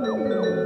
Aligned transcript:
Hello, 0.00 0.57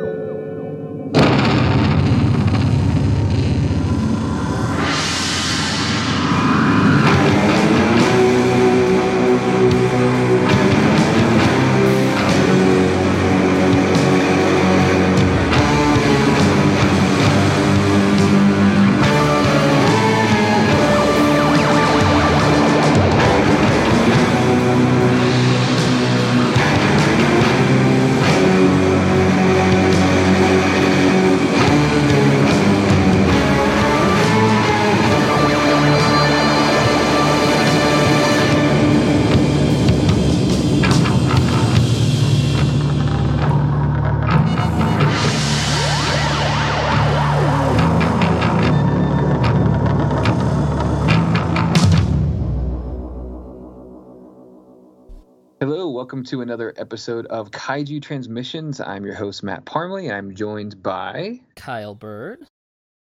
welcome 56.22 56.38
to 56.38 56.42
another 56.42 56.72
episode 56.76 57.26
of 57.26 57.50
Kaiju 57.50 58.00
Transmissions. 58.00 58.80
I'm 58.80 59.04
your 59.04 59.16
host, 59.16 59.42
Matt 59.42 59.64
Parmley. 59.64 60.08
I'm 60.08 60.36
joined 60.36 60.80
by, 60.80 61.40
Kyle 61.56 61.96
Bird. 61.96 62.46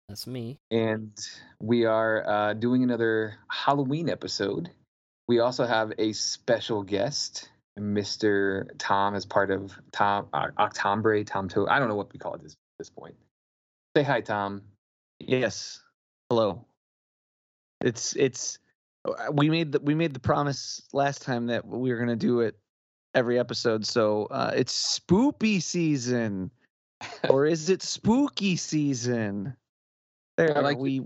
That's 0.08 0.26
me. 0.26 0.58
and 0.72 1.12
we 1.60 1.84
are 1.84 2.28
uh, 2.28 2.54
doing 2.54 2.82
another 2.82 3.36
Halloween 3.48 4.08
episode. 4.08 4.68
We 5.28 5.38
also 5.38 5.64
have 5.64 5.92
a 5.96 6.12
special 6.12 6.82
guest, 6.82 7.48
Mr. 7.78 8.66
Tom, 8.78 9.14
as 9.14 9.24
part 9.24 9.52
of 9.52 9.72
Tom 9.92 10.26
uh, 10.32 10.48
Octombre, 10.58 11.24
Tom 11.24 11.48
To. 11.50 11.68
I 11.68 11.78
don't 11.78 11.86
know 11.86 11.94
what 11.94 12.12
we 12.12 12.18
call 12.18 12.34
it 12.34 12.42
this, 12.42 12.54
at 12.54 12.78
this 12.80 12.90
point. 12.90 13.14
Say 13.96 14.02
hi, 14.02 14.22
Tom. 14.22 14.62
Yes. 15.20 15.80
Hello. 16.28 16.66
It's 17.80 18.16
it's 18.16 18.58
uh, 19.04 19.30
we 19.30 19.50
made 19.50 19.70
the 19.70 19.78
we 19.78 19.94
made 19.94 20.14
the 20.14 20.20
promise 20.20 20.82
last 20.92 21.22
time 21.22 21.46
that 21.46 21.64
we 21.64 21.92
were 21.92 21.98
gonna 22.00 22.16
do 22.16 22.40
it 22.40 22.56
every 23.14 23.38
episode. 23.38 23.86
So 23.86 24.26
uh, 24.26 24.52
it's 24.54 24.98
spoopy 24.98 25.62
season, 25.62 26.50
or 27.28 27.46
is 27.46 27.70
it 27.70 27.82
spooky 27.82 28.56
season? 28.56 29.56
There, 30.36 30.60
like 30.62 30.76
it. 30.76 30.80
we 30.80 31.02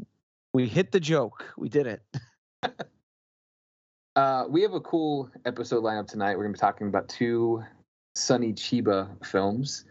we 0.55 0.67
hit 0.67 0.93
the 0.93 1.01
joke. 1.01 1.45
We 1.57 1.69
did 1.69 1.87
it. 1.87 2.03
Uh, 4.19 4.45
we 4.49 4.63
have 4.63 4.75
a 4.75 4.81
cool 4.81 5.31
episode 5.47 5.85
lineup 5.85 6.09
tonight. 6.09 6.37
We're 6.37 6.43
going 6.43 6.53
to 6.53 6.57
be 6.57 6.61
talking 6.61 6.89
about 6.89 7.09
two 7.09 7.63
Sonny 8.17 8.53
Chiba 8.53 9.09
films. 9.25 9.85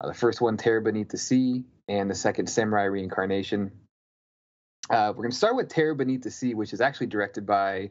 Uh, 0.00 0.08
the 0.08 0.14
first 0.14 0.40
one, 0.40 0.56
Terror 0.56 0.80
Beneath 0.80 1.10
the 1.10 1.16
Sea, 1.16 1.62
and 1.86 2.10
the 2.10 2.14
second, 2.16 2.48
Samurai 2.48 2.86
Reincarnation. 2.86 3.70
Uh, 4.90 5.12
we're 5.14 5.22
going 5.22 5.30
to 5.30 5.36
start 5.36 5.54
with 5.54 5.68
Terror 5.68 5.94
Beneath 5.94 6.22
the 6.22 6.30
Sea, 6.32 6.54
which 6.54 6.72
is 6.72 6.80
actually 6.80 7.06
directed 7.06 7.46
by 7.46 7.88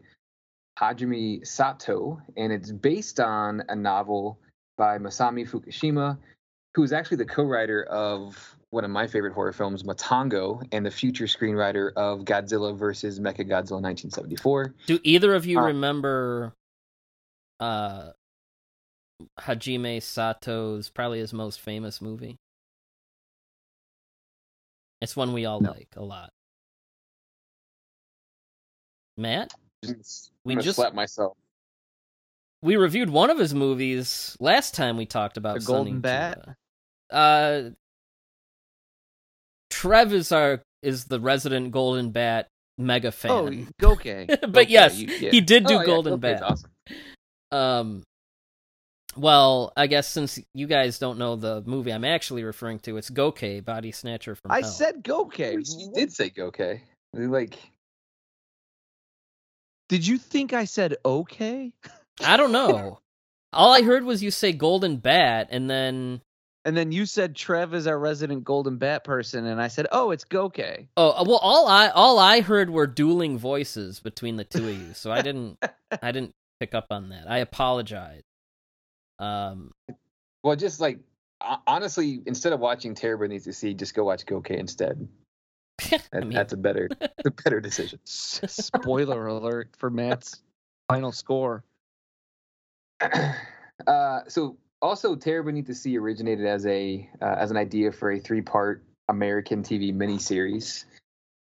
Hajime 0.80 1.46
Sato, 1.46 2.22
and 2.36 2.52
it's 2.54 2.72
based 2.72 3.20
on 3.20 3.64
a 3.70 3.76
novel 3.76 4.40
by 4.78 4.98
Masami 4.98 5.48
Fukushima, 5.50 6.18
who 6.76 6.84
is 6.84 6.94
actually 6.94 7.18
the 7.18 7.26
co-writer 7.26 7.84
of 7.86 8.56
one 8.70 8.84
of 8.84 8.92
my 8.92 9.08
favorite 9.08 9.34
horror 9.34 9.54
films, 9.54 9.84
Matango, 9.84 10.62
and 10.72 10.86
the 10.86 10.92
future 10.92 11.26
screenwriter 11.26 11.92
of 11.96 12.20
Godzilla 12.26 12.78
vs. 12.78 13.20
Mechagodzilla 13.20 13.82
1974. 13.82 14.74
Do 14.86 15.00
either 15.04 15.34
of 15.34 15.46
you 15.46 15.58
Uh, 15.60 15.64
remember 15.64 16.54
uh 17.60 18.12
Hajime 19.40 20.00
Sato's 20.04 20.90
probably 20.90 21.20
his 21.20 21.34
most 21.34 21.60
famous 21.60 22.02
movie? 22.02 22.36
It's 25.02 25.16
one 25.16 25.34
we 25.34 25.46
all 25.46 25.60
No. 25.62 25.72
like 25.72 25.90
a 25.96 26.04
lot. 26.04 26.30
Matt, 29.18 29.54
Just, 29.86 30.32
We 30.44 30.56
I'm 30.56 30.62
just- 30.62 30.76
slap 30.78 30.94
myself. 30.94 31.38
we 32.62 32.76
reviewed 32.76 33.10
one 33.10 33.30
of 33.30 33.38
his 33.38 33.54
movies 33.54 34.36
last 34.40 34.74
time 34.76 34.98
we 34.98 35.06
talked 35.06 35.38
about 35.38 35.60
The 35.60 35.66
Golden 35.66 36.00
Bat? 36.02 36.40
Chiba. 36.48 36.56
Uh 37.12 37.70
Trev 39.70 40.14
is 40.14 40.32
our 40.32 40.62
is 40.82 41.06
the 41.06 41.20
resident 41.20 41.72
Golden 41.72 42.12
Bat 42.12 42.48
mega 42.78 43.12
fan. 43.12 43.32
Oh, 43.32 43.66
Goke. 43.80 44.04
but 44.28 44.52
Goke, 44.52 44.70
yes, 44.70 44.98
you- 44.98 45.08
yeah. 45.08 45.32
he 45.32 45.42
did 45.42 45.66
do 45.66 45.80
Oh, 45.80 45.86
Golden 45.86 46.14
okay, 46.14 46.34
Bat. 46.34 46.44
Awesome. 46.44 46.72
Um, 47.52 48.04
well, 49.16 49.72
I 49.78 49.88
guess 49.88 50.08
since 50.08 50.40
you 50.54 50.68
guys 50.68 51.00
don't 51.00 51.18
know 51.18 51.36
the 51.36 51.64
movie 51.66 51.92
I'm 51.92 52.04
actually 52.06 52.44
referring 52.44 52.80
to, 52.80 52.98
it's 52.98 53.10
Goke, 53.10 53.64
Body 53.66 53.92
Snatcher 53.92 54.36
from 54.36 54.52
I 54.52 54.62
Hell. 54.62 54.70
said 54.70 55.04
Goke. 55.04 55.40
You 55.40 55.92
did 55.94 56.12
say 56.12 56.32
okay. 56.38 56.82
Like 57.14 57.58
Did 59.90 60.06
you 60.06 60.18
think 60.18 60.54
I 60.54 60.66
said 60.66 60.96
okay? 61.06 61.74
I 62.24 62.38
don't 62.38 62.52
know. 62.52 63.00
All 63.54 63.74
I 63.74 63.82
heard 63.82 64.04
was 64.04 64.22
you 64.22 64.32
say 64.32 64.52
Golden 64.52 64.98
Bat, 64.98 65.48
and 65.52 65.70
then 65.70 66.22
And 66.66 66.76
then 66.76 66.92
you 66.92 67.06
said 67.06 67.36
Trev 67.36 67.74
is 67.74 67.88
our 67.88 67.98
resident 67.98 68.44
Golden 68.44 68.78
Bat 68.78 69.04
person, 69.06 69.46
and 69.46 69.62
I 69.62 69.70
said, 69.70 69.88
"Oh, 69.92 70.12
it's 70.12 70.26
Goke." 70.26 70.60
oh 70.98 71.24
well, 71.24 71.40
all 71.42 71.68
I 71.68 71.88
all 71.90 72.20
I 72.20 72.42
heard 72.42 72.70
were 72.70 72.88
dueling 72.88 73.38
voices 73.38 74.00
between 74.00 74.36
the 74.36 74.44
two 74.44 74.68
of 74.68 74.78
you, 74.78 74.94
so 74.94 75.12
I 75.12 75.22
didn't 75.22 75.58
I 76.02 76.12
didn't 76.12 76.34
pick 76.60 76.76
up 76.76 76.88
on 76.92 77.10
that. 77.10 77.30
I 77.30 77.38
apologize. 77.38 78.24
Um, 79.20 79.72
well, 80.44 80.56
just 80.56 80.80
like 80.82 81.00
honestly, 81.66 82.22
instead 82.26 82.54
of 82.54 82.60
watching 82.60 82.96
Terror 82.96 83.18
Beneath 83.18 83.46
the 83.46 83.54
Sea, 83.54 83.74
just 83.74 83.94
go 83.96 84.04
watch 84.04 84.26
Goke 84.26 84.52
instead. 84.52 85.08
I 86.14 86.20
mean, 86.20 86.32
that's 86.32 86.54
a 86.54 86.58
better, 86.58 86.90
a 87.26 87.32
better 87.32 87.60
decision. 87.60 88.00
Spoiler 88.06 89.28
alert 89.28 89.70
for 89.78 89.90
Matt's 89.90 90.42
final 90.90 91.12
score. 91.12 91.64
uh, 93.88 94.22
so 94.28 94.58
also 94.82 95.16
Terror 95.16 95.44
Beneath 95.44 95.68
the 95.68 95.76
Sea 95.76 95.98
originated 95.98 96.46
as 96.46 96.66
a 96.66 97.10
uh, 97.22 97.36
as 97.38 97.52
an 97.52 97.58
idea 97.58 97.92
for 97.92 98.12
a 98.12 98.20
three 98.20 98.42
part 98.42 98.84
American 99.10 99.64
TV 99.64 99.94
miniseries. 99.94 100.86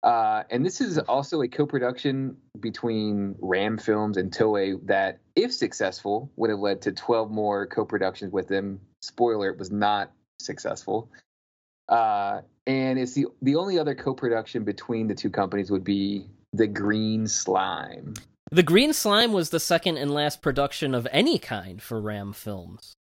Uh, 0.04 0.44
and 0.52 0.64
this 0.64 0.82
is 0.82 1.00
also 1.00 1.42
a 1.42 1.48
co-production 1.48 2.38
between 2.60 3.36
Ram 3.40 3.80
Films 3.80 4.18
and 4.18 4.32
Toei 4.32 4.80
that, 4.86 5.18
if 5.36 5.52
successful, 5.52 6.32
would 6.36 6.52
have 6.52 6.60
led 6.60 6.84
to 6.84 6.92
12 6.92 7.32
more 7.32 7.66
co-productions 7.66 8.32
with 8.32 8.48
them. 8.48 8.80
Spoiler: 9.02 9.50
it 9.50 9.58
was 9.58 9.72
not 9.72 10.12
successful. 10.40 11.10
Uh, 11.90 12.42
and 12.68 13.00
it's 13.00 13.14
the 13.14 13.28
the 13.42 13.56
only 13.56 13.78
other 13.80 13.96
co-production 13.96 14.64
between 14.64 15.08
the 15.08 15.16
two 15.16 15.30
companies 15.30 15.72
would 15.72 15.84
be 15.84 16.26
the 16.54 16.68
Green 16.68 17.28
Slime. 17.28 18.14
the 18.52 18.64
Green 18.64 18.94
Slime 18.94 19.34
was 19.34 19.50
the 19.50 19.60
second 19.60 19.98
and 19.98 20.12
last 20.12 20.42
production 20.42 20.94
of 20.96 21.08
any 21.12 21.38
kind 21.38 21.82
for 21.82 22.00
Ram 22.00 22.34
Films. 22.34 22.96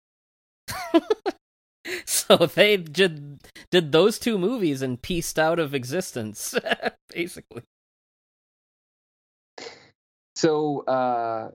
so 2.05 2.37
they 2.37 2.77
did 2.77 3.41
did 3.71 3.93
those 3.93 4.19
two 4.19 4.39
movies 4.39 4.83
and 4.83 5.03
pieced 5.03 5.39
out 5.39 5.59
of 5.59 5.75
existence, 5.75 6.55
basically. 7.13 7.63
So, 10.37 10.81
uh, 10.87 11.51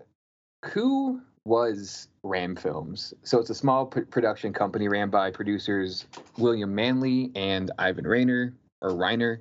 who 0.65 1.21
was 1.45 2.07
Ram 2.23 2.55
Films? 2.55 3.13
So, 3.23 3.39
it's 3.39 3.49
a 3.49 3.55
small 3.55 3.85
p- 3.85 4.01
production 4.01 4.51
company 4.51 4.87
ran 4.87 5.09
by 5.09 5.31
producers 5.31 6.05
William 6.37 6.73
Manley 6.73 7.31
and 7.35 7.71
Ivan 7.77 8.05
Rainer 8.05 8.53
or 8.81 8.91
Reiner, 8.91 9.39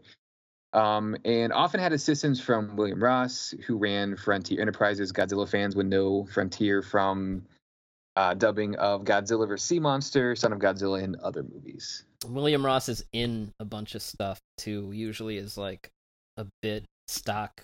um, 0.73 1.17
and 1.25 1.53
often 1.53 1.81
had 1.81 1.93
assistance 1.93 2.41
from 2.41 2.77
William 2.77 3.03
Ross, 3.03 3.55
who 3.67 3.77
ran 3.77 4.17
Frontier 4.17 4.61
Enterprises. 4.61 5.13
Godzilla 5.13 5.49
fans 5.49 5.77
would 5.77 5.87
know 5.87 6.27
Frontier 6.27 6.83
from 6.83 7.47
uh, 8.17 8.35
dubbing 8.35 8.77
of 8.77 9.05
Godzilla 9.05 9.47
vs. 9.47 9.67
Sea 9.67 9.81
Monster, 9.81 10.37
Son 10.37 10.53
of 10.53 10.59
Godzilla, 10.59 11.03
and 11.03 11.17
other 11.17 11.43
movies. 11.43 12.05
William 12.29 12.65
Ross 12.65 12.89
is 12.89 13.05
in 13.13 13.53
a 13.61 13.65
bunch 13.65 13.95
of 13.95 14.03
stuff 14.03 14.41
too. 14.57 14.91
Usually 14.93 15.37
is 15.37 15.57
like 15.57 15.91
a 16.37 16.47
bit 16.63 16.85
stock 17.09 17.63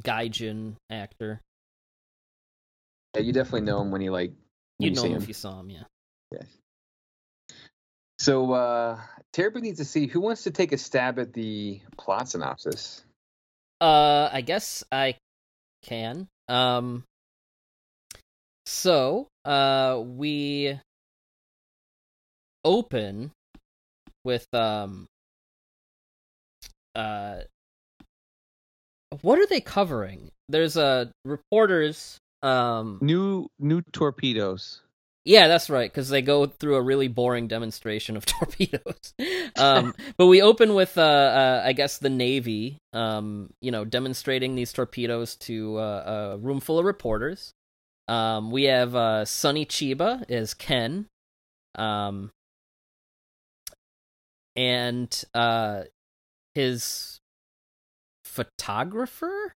gaijin 0.00 0.76
actor. 0.90 1.40
Yeah, 3.16 3.22
you 3.22 3.32
definitely 3.32 3.62
know 3.62 3.80
him 3.80 3.90
when 3.90 4.02
you 4.02 4.12
like. 4.12 4.32
when 4.76 4.90
You'd 4.90 4.96
know 4.96 5.04
him 5.04 5.12
him. 5.12 5.22
if 5.22 5.28
you 5.28 5.32
saw 5.34 5.58
him, 5.58 5.70
yeah. 5.70 5.84
Yeah. 6.30 6.42
So, 8.18 8.52
uh, 8.52 9.00
Terror 9.32 9.50
Beneath 9.50 9.78
the 9.78 9.86
Sea 9.86 10.06
who 10.06 10.20
wants 10.20 10.42
to 10.42 10.50
take 10.50 10.72
a 10.72 10.78
stab 10.78 11.18
at 11.18 11.32
the 11.32 11.80
plot 11.96 12.28
synopsis. 12.28 13.02
Uh, 13.80 14.28
I 14.30 14.42
guess 14.42 14.84
I 14.92 15.14
can. 15.82 16.28
Um, 16.48 17.04
so, 18.66 19.28
uh, 19.46 20.02
we 20.04 20.78
open 22.66 23.30
with 24.24 24.46
um 24.52 25.06
uh 26.96 27.36
what 29.22 29.38
are 29.38 29.46
they 29.46 29.60
covering? 29.60 30.30
There's 30.48 30.76
a 30.76 30.82
uh, 30.84 31.04
reporters 31.24 32.18
um 32.46 32.98
new 33.02 33.48
new 33.58 33.82
torpedoes. 33.92 34.82
Yeah, 35.26 35.48
that's 35.48 35.68
right, 35.68 35.90
because 35.90 36.08
they 36.08 36.22
go 36.22 36.46
through 36.46 36.76
a 36.76 36.82
really 36.82 37.08
boring 37.08 37.48
demonstration 37.48 38.16
of 38.16 38.24
torpedoes. 38.26 39.12
um, 39.58 39.92
but 40.16 40.26
we 40.26 40.40
open 40.40 40.74
with, 40.74 40.96
uh, 40.96 41.00
uh, 41.02 41.62
I 41.64 41.72
guess, 41.72 41.98
the 41.98 42.08
Navy, 42.08 42.78
um, 42.92 43.52
you 43.60 43.72
know, 43.72 43.84
demonstrating 43.84 44.54
these 44.54 44.72
torpedoes 44.72 45.34
to 45.38 45.78
uh, 45.78 46.34
a 46.34 46.38
room 46.38 46.60
full 46.60 46.78
of 46.78 46.84
reporters. 46.84 47.52
Um, 48.06 48.52
we 48.52 48.64
have 48.64 48.94
uh, 48.94 49.24
Sonny 49.24 49.66
Chiba 49.66 50.30
as 50.30 50.54
Ken, 50.54 51.06
um, 51.74 52.30
and 54.54 55.24
uh, 55.34 55.82
his 56.54 57.18
photographer. 58.24 59.52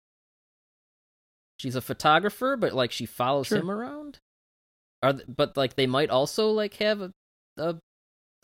She's 1.59 1.75
a 1.75 1.81
photographer, 1.81 2.55
but 2.55 2.73
like 2.73 2.91
she 2.91 3.05
follows 3.05 3.47
sure. 3.47 3.57
him 3.57 3.69
around. 3.69 4.19
Are 5.03 5.13
th- 5.13 5.25
but 5.27 5.57
like 5.57 5.75
they 5.75 5.87
might 5.87 6.09
also 6.09 6.51
like 6.51 6.75
have 6.75 7.01
a, 7.01 7.11
a 7.57 7.75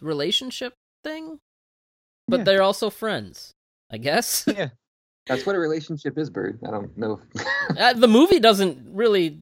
relationship 0.01 0.73
thing, 1.03 1.39
but 2.27 2.39
yeah. 2.39 2.43
they're 2.43 2.61
also 2.61 2.89
friends, 2.89 3.53
I 3.89 3.97
guess. 3.97 4.47
Yeah, 4.55 4.69
that's 5.27 5.45
what 5.45 5.55
a 5.55 5.59
relationship 5.59 6.17
is, 6.17 6.29
Bird. 6.29 6.59
I 6.67 6.71
don't 6.71 6.95
know. 6.97 7.19
uh, 7.77 7.93
the 7.93 8.07
movie 8.07 8.39
doesn't 8.39 8.93
really 8.93 9.39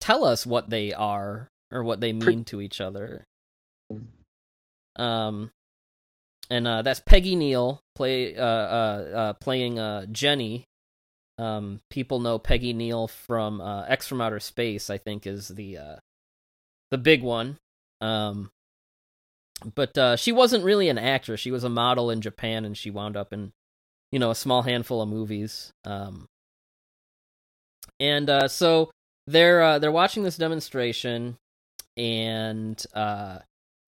tell 0.00 0.24
us 0.24 0.46
what 0.46 0.70
they 0.70 0.92
are 0.92 1.48
or 1.72 1.82
what 1.82 2.00
they 2.00 2.12
mean 2.12 2.44
to 2.44 2.60
each 2.60 2.80
other. 2.80 3.24
Um, 4.96 5.50
and 6.50 6.68
uh, 6.68 6.82
that's 6.82 7.00
Peggy 7.00 7.36
Neal 7.36 7.80
play 7.94 8.36
uh, 8.36 8.44
uh, 8.44 9.10
uh 9.14 9.32
playing 9.34 9.78
uh 9.78 10.06
Jenny. 10.06 10.66
Um, 11.38 11.80
people 11.90 12.20
know 12.20 12.38
Peggy 12.38 12.72
Neal 12.72 13.08
from 13.08 13.60
uh, 13.60 13.84
X 13.84 14.06
from 14.06 14.20
Outer 14.20 14.40
Space. 14.40 14.90
I 14.90 14.98
think 14.98 15.26
is 15.26 15.48
the 15.48 15.78
uh, 15.78 15.96
the 16.90 16.98
big 16.98 17.22
one. 17.22 17.58
Um, 18.00 18.50
but 19.74 19.96
uh, 19.96 20.16
she 20.16 20.32
wasn't 20.32 20.64
really 20.64 20.88
an 20.88 20.98
actress. 20.98 21.40
She 21.40 21.50
was 21.50 21.64
a 21.64 21.68
model 21.68 22.10
in 22.10 22.20
Japan, 22.20 22.64
and 22.64 22.76
she 22.76 22.90
wound 22.90 23.16
up 23.16 23.32
in, 23.32 23.52
you 24.12 24.18
know, 24.18 24.30
a 24.30 24.34
small 24.34 24.62
handful 24.62 25.00
of 25.00 25.08
movies. 25.08 25.72
Um, 25.84 26.26
and 28.00 28.28
uh, 28.28 28.48
so 28.48 28.90
they're 29.26 29.62
uh, 29.62 29.78
they're 29.78 29.92
watching 29.92 30.22
this 30.22 30.36
demonstration, 30.36 31.36
and 31.96 32.82
uh, 32.94 33.38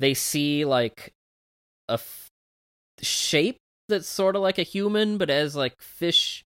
they 0.01 0.15
see 0.15 0.65
like 0.65 1.13
a 1.89 1.95
f- 1.95 2.29
shape 3.03 3.59
that's 3.89 4.09
sort 4.09 4.37
of 4.37 4.43
like 4.43 4.59
a 4.59 4.63
human, 4.63 5.19
but 5.19 5.31
as 5.31 5.55
like 5.55 5.81
fish 5.81 6.43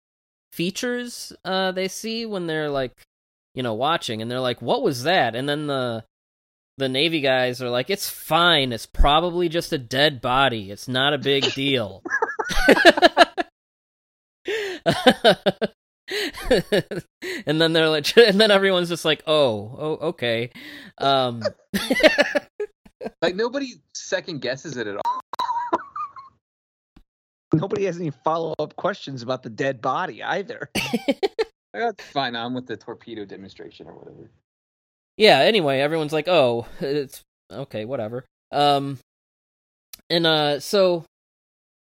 features. 0.57 1.31
Uh, 1.45 1.71
they 1.71 1.87
see 1.87 2.25
when 2.25 2.47
they're 2.47 2.69
like, 2.69 2.91
you 3.53 3.61
know, 3.63 3.75
watching, 3.75 4.21
and 4.21 4.29
they're 4.29 4.41
like, 4.41 4.61
"What 4.61 4.81
was 4.83 5.03
that?" 5.03 5.35
And 5.35 5.47
then 5.47 5.67
the 5.67 6.03
the 6.77 6.89
Navy 6.89 7.21
guys 7.21 7.61
are 7.61 7.69
like, 7.69 7.89
"It's 7.89 8.09
fine. 8.09 8.73
It's 8.73 8.85
probably 8.87 9.47
just 9.47 9.71
a 9.71 9.77
dead 9.77 10.19
body. 10.19 10.71
It's 10.71 10.87
not 10.87 11.13
a 11.13 11.17
big 11.19 11.53
deal." 11.53 12.01
and 17.45 17.61
then 17.61 17.73
they're 17.73 17.89
like, 17.89 18.15
and 18.17 18.39
then 18.39 18.51
everyone's 18.51 18.89
just 18.89 19.05
like, 19.05 19.23
"Oh, 19.27 19.75
oh, 19.77 19.97
okay." 20.09 20.51
Um, 20.97 21.43
like 23.21 23.35
nobody 23.35 23.73
second 23.93 24.41
guesses 24.41 24.77
it 24.77 24.87
at 24.87 24.97
all. 24.97 25.21
Nobody 27.61 27.85
has 27.85 27.97
any 27.97 28.11
follow 28.11 28.53
up 28.59 28.75
questions 28.75 29.21
about 29.21 29.43
the 29.43 29.49
dead 29.49 29.81
body 29.81 30.23
either. 30.23 30.69
That's 31.73 32.03
fine. 32.05 32.35
I'm 32.35 32.53
with 32.53 32.67
the 32.67 32.77
torpedo 32.77 33.25
demonstration 33.25 33.87
or 33.87 33.93
whatever 33.93 34.29
yeah, 35.17 35.39
anyway, 35.39 35.79
everyone's 35.79 36.13
like, 36.13 36.27
"Oh, 36.27 36.67
it's 36.79 37.23
okay, 37.51 37.85
whatever." 37.85 38.25
Um 38.51 38.99
and 40.09 40.25
uh 40.25 40.59
so 40.59 41.03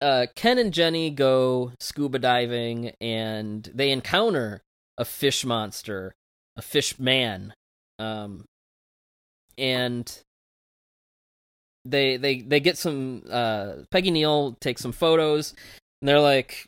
uh 0.01 0.27
Ken 0.37 0.59
and 0.59 0.73
Jenny 0.73 1.11
go 1.11 1.73
scuba 1.81 2.19
diving 2.19 2.93
and 3.01 3.69
they 3.75 3.91
encounter 3.91 4.61
a 4.99 5.05
fish 5.05 5.45
monster, 5.45 6.13
a 6.57 6.63
fish 6.63 6.99
man. 6.99 7.55
Um 7.99 8.45
and 9.59 10.23
they 11.85 12.17
they 12.17 12.41
they 12.41 12.61
get 12.61 12.79
some 12.79 13.23
uh 13.31 13.75
Peggy 13.91 14.11
Neal 14.11 14.57
takes 14.61 14.83
some 14.83 14.93
photos 14.93 15.55
and 16.01 16.09
they're 16.09 16.21
like 16.21 16.67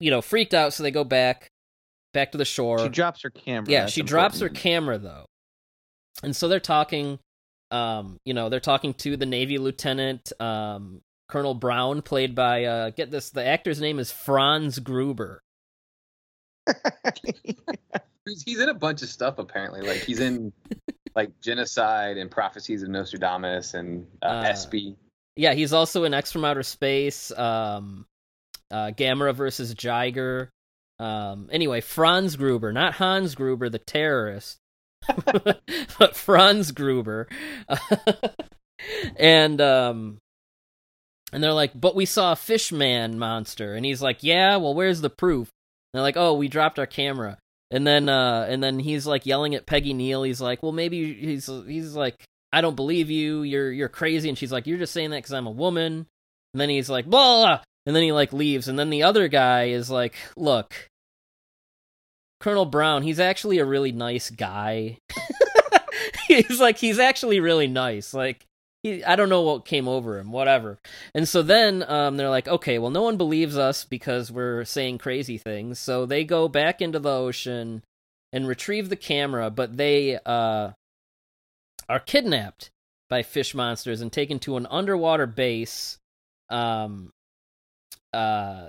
you 0.00 0.10
know, 0.10 0.22
freaked 0.22 0.54
out 0.54 0.72
so 0.72 0.82
they 0.82 0.90
go 0.90 1.04
back 1.04 1.50
back 2.14 2.32
to 2.32 2.38
the 2.38 2.44
shore. 2.44 2.78
She 2.78 2.88
drops 2.88 3.22
her 3.22 3.30
camera. 3.30 3.70
Yeah, 3.70 3.86
she 3.86 4.00
important. 4.00 4.08
drops 4.08 4.40
her 4.40 4.48
camera 4.48 4.98
though. 4.98 5.26
And 6.22 6.34
so 6.34 6.48
they're 6.48 6.60
talking 6.60 7.18
um, 7.70 8.18
you 8.24 8.32
know, 8.32 8.48
they're 8.48 8.60
talking 8.60 8.94
to 8.94 9.16
the 9.16 9.26
Navy 9.26 9.58
lieutenant 9.58 10.32
um 10.40 11.02
Colonel 11.28 11.54
Brown 11.54 12.00
played 12.00 12.34
by 12.34 12.64
uh 12.64 12.90
get 12.90 13.10
this 13.10 13.30
the 13.30 13.44
actor's 13.44 13.80
name 13.80 13.98
is 13.98 14.10
Franz 14.10 14.78
Gruber. 14.78 15.42
he's 18.44 18.60
in 18.60 18.68
a 18.68 18.74
bunch 18.74 19.02
of 19.02 19.08
stuff 19.08 19.38
apparently. 19.38 19.80
Like 19.82 19.98
he's 19.98 20.20
in 20.20 20.52
like 21.18 21.40
genocide 21.40 22.16
and 22.16 22.30
prophecies 22.30 22.84
of 22.84 22.90
Nostradamus 22.90 23.74
and 23.74 24.06
uh, 24.22 24.26
uh 24.26 24.42
Espy. 24.46 24.96
Yeah, 25.36 25.54
he's 25.54 25.72
also 25.72 26.04
in 26.04 26.14
X 26.14 26.32
from 26.32 26.44
Outer 26.44 26.62
Space, 26.62 27.30
um, 27.32 28.06
uh, 28.70 28.92
Gamera 28.96 29.34
versus 29.34 29.74
Jiger, 29.74 30.48
um, 30.98 31.48
anyway, 31.52 31.80
Franz 31.80 32.36
Gruber, 32.36 32.72
not 32.72 32.94
Hans 32.94 33.34
Gruber, 33.34 33.68
the 33.68 33.78
terrorist, 33.78 34.58
but 35.98 36.16
Franz 36.16 36.72
Gruber, 36.72 37.28
and 39.16 39.60
um, 39.60 40.18
and 41.32 41.42
they're 41.42 41.52
like, 41.52 41.78
"But 41.78 41.94
we 41.94 42.04
saw 42.04 42.32
a 42.32 42.36
fishman 42.36 43.18
monster," 43.18 43.74
and 43.74 43.86
he's 43.86 44.02
like, 44.02 44.24
"Yeah, 44.24 44.56
well, 44.56 44.74
where's 44.74 45.00
the 45.00 45.10
proof?" 45.10 45.48
And 45.92 45.98
they're 45.98 46.02
like, 46.02 46.16
"Oh, 46.16 46.34
we 46.34 46.48
dropped 46.48 46.80
our 46.80 46.86
camera." 46.86 47.38
And 47.70 47.86
then 47.86 48.08
uh, 48.08 48.46
and 48.48 48.62
then 48.62 48.78
he's 48.78 49.06
like 49.06 49.26
yelling 49.26 49.54
at 49.54 49.66
Peggy 49.66 49.92
Neal. 49.92 50.22
He's 50.22 50.40
like, 50.40 50.62
"Well, 50.62 50.72
maybe 50.72 51.12
he's 51.12 51.50
he's 51.66 51.94
like, 51.94 52.14
I 52.52 52.62
don't 52.62 52.76
believe 52.76 53.10
you. 53.10 53.42
You're 53.42 53.70
you're 53.70 53.90
crazy." 53.90 54.28
And 54.28 54.38
she's 54.38 54.52
like, 54.52 54.66
"You're 54.66 54.78
just 54.78 54.94
saying 54.94 55.10
that 55.10 55.18
because 55.18 55.34
I'm 55.34 55.46
a 55.46 55.50
woman." 55.50 56.06
And 56.54 56.60
then 56.62 56.70
he's 56.70 56.88
like, 56.88 57.04
blah, 57.04 57.44
blah, 57.44 57.60
and 57.88 57.96
then 57.96 58.02
he 58.02 58.12
like 58.12 58.34
leaves 58.34 58.68
and 58.68 58.78
then 58.78 58.90
the 58.90 59.02
other 59.02 59.28
guy 59.28 59.64
is 59.68 59.90
like 59.90 60.14
look 60.36 60.90
colonel 62.38 62.66
brown 62.66 63.02
he's 63.02 63.18
actually 63.18 63.58
a 63.58 63.64
really 63.64 63.92
nice 63.92 64.28
guy 64.28 64.98
he's 66.28 66.60
like 66.60 66.76
he's 66.76 66.98
actually 66.98 67.40
really 67.40 67.66
nice 67.66 68.12
like 68.12 68.44
he, 68.82 69.04
i 69.04 69.16
don't 69.16 69.28
know 69.28 69.42
what 69.42 69.64
came 69.64 69.88
over 69.88 70.18
him 70.18 70.32
whatever 70.32 70.78
and 71.14 71.28
so 71.28 71.42
then 71.42 71.84
um, 71.88 72.16
they're 72.16 72.30
like 72.30 72.48
okay 72.48 72.78
well 72.78 72.90
no 72.90 73.02
one 73.02 73.16
believes 73.16 73.56
us 73.56 73.84
because 73.84 74.30
we're 74.30 74.64
saying 74.64 74.98
crazy 74.98 75.38
things 75.38 75.78
so 75.78 76.06
they 76.06 76.24
go 76.24 76.48
back 76.48 76.80
into 76.80 76.98
the 76.98 77.10
ocean 77.10 77.82
and 78.32 78.46
retrieve 78.48 78.88
the 78.88 78.96
camera 78.96 79.50
but 79.50 79.76
they 79.76 80.18
uh, 80.26 80.70
are 81.88 82.00
kidnapped 82.00 82.70
by 83.08 83.22
fish 83.22 83.54
monsters 83.54 84.00
and 84.00 84.12
taken 84.12 84.38
to 84.38 84.56
an 84.56 84.66
underwater 84.70 85.26
base 85.26 85.98
um, 86.50 87.10
uh, 88.12 88.68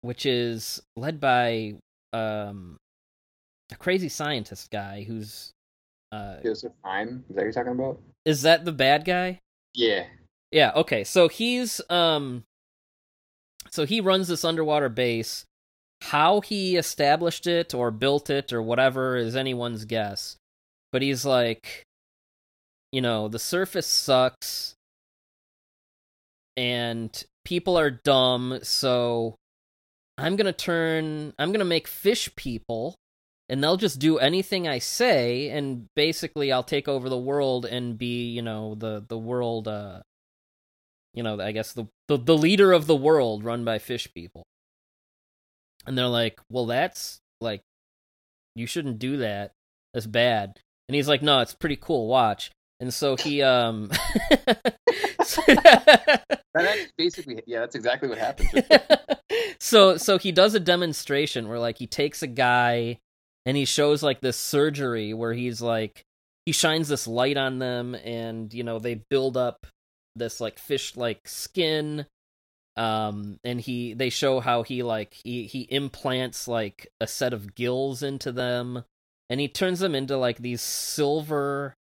which 0.00 0.26
is 0.26 0.82
led 0.96 1.18
by 1.20 1.74
um, 2.12 2.76
a 3.72 3.76
crazy 3.76 4.08
scientist 4.08 4.70
guy 4.70 5.02
who's 5.02 5.52
uh, 6.12 6.36
Joseph 6.42 6.72
Fiennes. 6.84 7.24
Is 7.28 7.36
that 7.36 7.42
you're 7.42 7.52
talking 7.52 7.72
about? 7.72 8.00
Is 8.24 8.42
that 8.42 8.64
the 8.64 8.72
bad 8.72 9.04
guy? 9.04 9.40
Yeah. 9.74 10.04
Yeah. 10.50 10.72
Okay. 10.76 11.04
So 11.04 11.28
he's 11.28 11.80
um, 11.90 12.44
so 13.70 13.84
he 13.86 14.00
runs 14.00 14.28
this 14.28 14.44
underwater 14.44 14.88
base. 14.88 15.44
How 16.02 16.40
he 16.40 16.76
established 16.76 17.46
it 17.46 17.74
or 17.74 17.90
built 17.90 18.28
it 18.28 18.52
or 18.52 18.62
whatever 18.62 19.16
is 19.16 19.34
anyone's 19.36 19.84
guess. 19.84 20.36
But 20.92 21.02
he's 21.02 21.24
like, 21.24 21.82
you 22.92 23.00
know, 23.00 23.28
the 23.28 23.38
surface 23.38 23.86
sucks 23.86 24.74
and 26.56 27.24
people 27.44 27.78
are 27.78 27.90
dumb, 27.90 28.60
so 28.62 29.34
I'm 30.18 30.36
gonna 30.36 30.52
turn 30.52 31.34
I'm 31.38 31.52
gonna 31.52 31.64
make 31.64 31.88
fish 31.88 32.34
people 32.36 32.94
and 33.48 33.62
they'll 33.62 33.76
just 33.76 33.98
do 33.98 34.18
anything 34.18 34.66
I 34.66 34.78
say 34.78 35.50
and 35.50 35.86
basically 35.94 36.52
I'll 36.52 36.62
take 36.62 36.88
over 36.88 37.08
the 37.08 37.18
world 37.18 37.66
and 37.66 37.98
be, 37.98 38.30
you 38.30 38.42
know, 38.42 38.74
the 38.74 39.04
the 39.06 39.18
world 39.18 39.68
uh 39.68 40.00
you 41.12 41.22
know, 41.22 41.40
I 41.40 41.52
guess 41.52 41.72
the 41.72 41.86
the, 42.08 42.16
the 42.18 42.36
leader 42.36 42.72
of 42.72 42.86
the 42.86 42.96
world 42.96 43.44
run 43.44 43.64
by 43.64 43.78
fish 43.78 44.12
people. 44.12 44.44
And 45.86 45.96
they're 45.96 46.08
like, 46.08 46.40
"Well, 46.50 46.66
that's 46.66 47.20
like 47.40 47.60
you 48.54 48.66
shouldn't 48.66 48.98
do 48.98 49.18
that. 49.18 49.52
That's 49.92 50.06
bad." 50.06 50.58
And 50.88 50.96
he's 50.96 51.08
like, 51.08 51.22
"No, 51.22 51.40
it's 51.40 51.54
pretty 51.54 51.76
cool. 51.76 52.08
Watch." 52.08 52.50
and 52.80 52.92
so 52.92 53.16
he 53.16 53.42
um 53.52 53.90
That's 56.54 56.92
basically 56.96 57.42
yeah, 57.46 57.60
that's 57.60 57.74
exactly 57.74 58.08
what 58.08 58.18
happened 58.18 58.64
so 59.58 59.96
so 59.96 60.18
he 60.18 60.32
does 60.32 60.54
a 60.54 60.60
demonstration 60.60 61.48
where 61.48 61.58
like 61.58 61.78
he 61.78 61.86
takes 61.86 62.22
a 62.22 62.26
guy 62.26 62.98
and 63.46 63.56
he 63.56 63.64
shows 63.64 64.02
like 64.02 64.20
this 64.20 64.36
surgery 64.36 65.12
where 65.14 65.32
he's 65.32 65.60
like 65.60 66.04
he 66.46 66.52
shines 66.52 66.88
this 66.88 67.06
light 67.06 67.36
on 67.36 67.58
them 67.58 67.94
and 67.94 68.52
you 68.52 68.62
know 68.62 68.78
they 68.78 68.94
build 68.94 69.36
up 69.36 69.66
this 70.16 70.40
like 70.40 70.58
fish 70.58 70.96
like 70.96 71.26
skin 71.26 72.06
um 72.76 73.38
and 73.44 73.60
he 73.60 73.94
they 73.94 74.10
show 74.10 74.40
how 74.40 74.62
he 74.62 74.82
like 74.82 75.14
he 75.24 75.44
he 75.44 75.62
implants 75.70 76.48
like 76.48 76.88
a 77.00 77.06
set 77.06 77.32
of 77.32 77.54
gills 77.54 78.02
into 78.02 78.32
them 78.32 78.84
and 79.30 79.40
he 79.40 79.48
turns 79.48 79.80
them 79.80 79.94
into 79.94 80.16
like 80.16 80.38
these 80.38 80.60
silver 80.60 81.74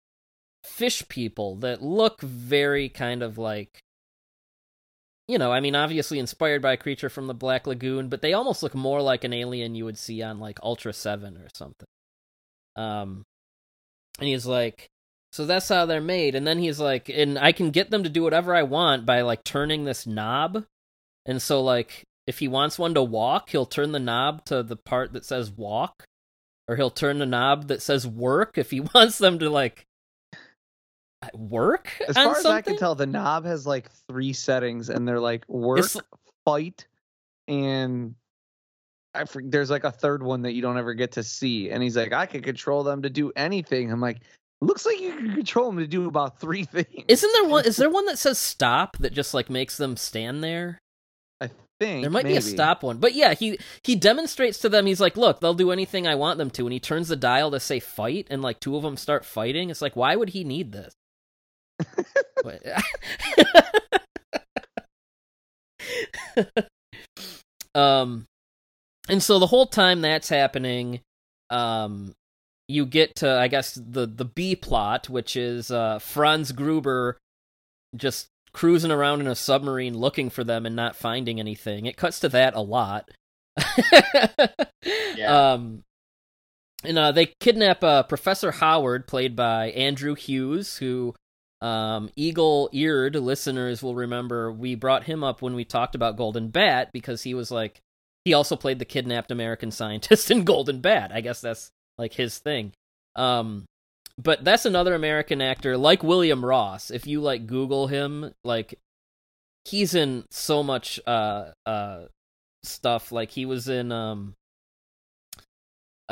fish 0.65 1.07
people 1.09 1.57
that 1.57 1.83
look 1.83 2.21
very 2.21 2.89
kind 2.89 3.23
of 3.23 3.39
like 3.39 3.81
you 5.33 5.39
know, 5.39 5.51
I 5.51 5.61
mean, 5.61 5.75
obviously 5.75 6.19
inspired 6.19 6.61
by 6.61 6.75
a 6.75 6.77
creature 6.77 7.09
from 7.09 7.27
the 7.27 7.33
Black 7.33 7.67
Lagoon, 7.67 8.11
but 8.11 8.21
they 8.21 8.35
almost 8.35 8.63
look 8.63 8.75
more 8.75 9.01
like 9.01 9.25
an 9.25 9.33
alien 9.33 9.75
you 9.75 9.87
would 9.87 9.97
see 9.97 10.23
on 10.23 10.39
like 10.39 10.59
Ultra 10.63 10.93
Seven 10.93 11.39
or 11.39 11.49
something. 11.55 11.89
Um, 12.77 13.25
and 14.19 14.29
he's 14.29 14.45
like, 14.45 14.89
so 15.31 15.47
that's 15.47 15.71
how 15.71 15.87
they're 15.87 16.03
made. 16.03 16.35
And 16.35 16.47
then 16.47 16.59
he's 16.59 16.79
like, 16.79 17.09
and 17.09 17.39
I 17.39 17.53
can 17.53 17.71
get 17.71 17.91
them 17.91 18.03
to 18.03 18.11
do 18.11 18.23
whatever 18.23 18.55
I 18.55 18.63
want 18.63 19.07
by 19.07 19.23
like 19.23 19.43
turning 19.43 19.85
this 19.85 20.07
knob. 20.07 20.67
And 21.25 21.41
so, 21.41 21.63
like, 21.63 22.05
if 22.27 22.41
he 22.41 22.49
wants 22.49 22.79
one 22.79 22.93
to 22.93 23.03
walk, 23.03 23.49
he'll 23.49 23.65
turn 23.65 23.93
the 23.93 23.99
knob 23.99 24.45
to 24.47 24.63
the 24.63 24.77
part 24.77 25.15
that 25.15 25.25
says 25.25 25.51
walk, 25.51 26.05
or 26.69 26.77
he'll 26.77 26.91
turn 26.91 27.19
the 27.19 27.27
knob 27.27 27.69
that 27.69 27.81
says 27.81 28.07
work 28.07 28.59
if 28.59 28.71
he 28.71 28.81
wants 28.95 29.17
them 29.17 29.39
to 29.39 29.49
like 29.49 29.87
work. 31.35 31.93
As 32.09 32.17
far 32.17 32.37
as 32.37 32.47
I 32.47 32.61
can 32.63 32.77
tell, 32.77 32.95
the 32.95 33.07
knob 33.07 33.45
has 33.45 33.67
like 33.67 33.91
three 34.09 34.33
settings, 34.33 34.89
and 34.91 35.07
they're 35.07 35.21
like 35.21 35.49
work, 35.49 35.79
It's- 35.81 35.97
fight, 36.45 36.87
and 37.49 38.15
I 39.15 39.25
there's 39.45 39.71
like 39.71 39.85
a 39.85 39.91
third 39.91 40.23
one 40.23 40.43
that 40.43 40.53
you 40.53 40.63
don't 40.63 40.79
ever 40.79 40.95
get 40.95 41.13
to 41.13 41.23
see. 41.23 41.71
And 41.71 41.83
he's 41.83 41.97
like, 41.97 42.13
I 42.13 42.27
can 42.27 42.43
control 42.43 42.83
them 42.83 43.03
to 43.03 43.11
do 43.11 43.31
anything. 43.37 43.93
I'm 43.93 44.01
like, 44.01 44.19
looks 44.61 44.87
like 44.87 45.01
you 45.01 45.15
can 45.15 45.35
control 45.35 45.67
them 45.71 45.79
to 45.81 45.87
do 45.87 46.09
about 46.09 46.41
three 46.41 46.65
things. 46.73 47.05
Isn't 47.09 47.33
there 47.35 47.45
one? 47.51 47.67
Is 47.67 47.77
there 47.77 47.91
one 47.91 48.07
that 48.07 48.19
says 48.19 48.39
stop 48.39 48.97
that 48.99 49.13
just 49.13 49.35
like 49.35 49.51
makes 49.51 49.77
them 49.77 49.97
stand 49.97 50.43
there? 50.43 50.79
I 51.41 51.51
think 51.81 52.03
There 52.03 52.11
might 52.11 52.25
be 52.25 52.37
a 52.37 52.41
stop 52.41 52.83
one, 52.85 52.99
but 52.99 53.15
yeah, 53.15 53.35
he 53.35 53.59
he 53.83 53.97
demonstrates 53.97 54.59
to 54.61 54.69
them. 54.69 54.87
He's 54.87 55.01
like, 55.01 55.17
"Look, 55.17 55.41
they'll 55.41 55.53
do 55.55 55.73
anything 55.73 56.07
I 56.07 56.15
want 56.15 56.39
them 56.39 56.51
to," 56.51 56.65
and 56.67 56.73
he 56.73 56.79
turns 56.81 57.09
the 57.09 57.17
dial 57.17 57.51
to 57.51 57.59
say 57.61 57.81
"fight," 57.81 58.29
and 58.31 58.41
like 58.41 58.61
two 58.61 58.77
of 58.77 58.83
them 58.83 58.97
start 58.97 59.25
fighting. 59.25 59.69
It's 59.69 59.83
like, 59.83 59.97
why 59.97 60.15
would 60.17 60.29
he 60.31 60.45
need 60.45 60.71
this? 60.73 60.95
But- 62.43 62.63
um, 67.75 68.27
and 69.09 69.23
so 69.23 69.39
the 69.39 69.47
whole 69.47 69.67
time 69.67 70.01
that's 70.01 70.29
happening, 70.29 71.01
um, 71.51 72.15
you 72.69 72.87
get 72.87 73.17
to 73.17 73.31
I 73.31 73.49
guess 73.49 73.75
the 73.75 74.07
the 74.07 74.25
B 74.25 74.57
plot, 74.57 75.09
which 75.09 75.37
is 75.37 75.71
uh, 75.71 75.99
Franz 75.99 76.53
Gruber 76.53 77.19
just 77.97 78.29
cruising 78.53 78.91
around 78.91 79.21
in 79.21 79.27
a 79.27 79.35
submarine 79.35 79.97
looking 79.97 80.31
for 80.31 80.45
them 80.45 80.67
and 80.67 80.77
not 80.77 80.97
finding 80.97 81.41
anything. 81.41 81.87
It 81.87 81.97
cuts 81.97 82.21
to 82.21 82.29
that 82.31 82.55
a 82.55 82.61
lot. 82.61 83.11
Yeah. 85.15 85.53
Um, 85.53 85.85
and 86.85 86.99
uh, 86.99 87.13
they 87.13 87.33
kidnap 87.39 87.85
uh, 87.85 88.03
Professor 88.03 88.51
Howard, 88.51 89.07
played 89.07 89.37
by 89.37 89.67
Andrew 89.71 90.15
Hughes, 90.15 90.79
who 90.79 91.15
um, 91.63 92.11
eagle-eared 92.17 93.15
listeners 93.15 93.83
will 93.83 93.95
remember. 93.95 94.51
We 94.51 94.75
brought 94.75 95.05
him 95.05 95.23
up 95.23 95.41
when 95.41 95.55
we 95.55 95.65
talked 95.65 95.95
about 95.95 96.17
Golden 96.17 96.49
Bat 96.49 96.91
because 96.93 97.23
he 97.23 97.35
was 97.35 97.51
like 97.51 97.81
he 98.25 98.35
also 98.35 98.57
played 98.57 98.79
the 98.79 98.85
kidnapped 98.85 99.31
American 99.31 99.71
scientist 99.71 100.31
in 100.31 100.45
Golden 100.45 100.81
Bat. 100.81 101.13
I 101.15 101.21
guess 101.21 101.41
that's 101.41 101.71
like 101.99 102.15
his 102.15 102.39
thing. 102.39 102.73
Um, 103.15 103.65
but 104.19 104.45
that's 104.45 104.67
another 104.67 104.95
American 104.95 105.41
actor 105.41 105.77
like 105.77 106.03
William 106.03 106.45
Ross. 106.45 106.91
If 106.91 107.07
you 107.07 107.21
like 107.21 107.47
Google 107.47 107.87
him, 107.87 108.35
like 108.45 108.75
he's 109.65 109.95
in 109.95 110.25
so 110.31 110.63
much 110.63 110.99
uh 111.07 111.53
uh 111.65 112.07
stuff. 112.65 113.13
Like 113.13 113.31
he 113.31 113.47
was 113.47 113.69
in 113.69 113.93
um 113.93 114.35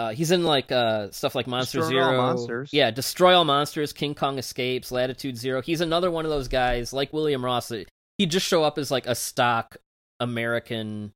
uh 0.00 0.10
he's 0.10 0.30
in 0.30 0.44
like 0.44 0.72
uh 0.72 1.10
stuff 1.10 1.34
like 1.34 1.46
Monster 1.46 1.80
Destroy 1.80 2.02
All 2.02 2.10
Zero. 2.10 2.22
Monsters. 2.22 2.70
Yeah, 2.72 2.90
Destroy 2.90 3.34
All 3.34 3.44
Monsters, 3.44 3.92
King 3.92 4.14
Kong 4.14 4.38
Escapes, 4.38 4.90
Latitude 4.90 5.36
Zero. 5.36 5.60
He's 5.60 5.80
another 5.80 6.10
one 6.10 6.24
of 6.24 6.30
those 6.30 6.48
guys 6.48 6.92
like 6.92 7.12
William 7.12 7.44
Ross. 7.44 7.68
That 7.68 7.88
he'd 8.18 8.30
just 8.30 8.46
show 8.46 8.64
up 8.64 8.78
as 8.78 8.90
like 8.90 9.06
a 9.06 9.14
stock 9.14 9.76
American 10.18 11.12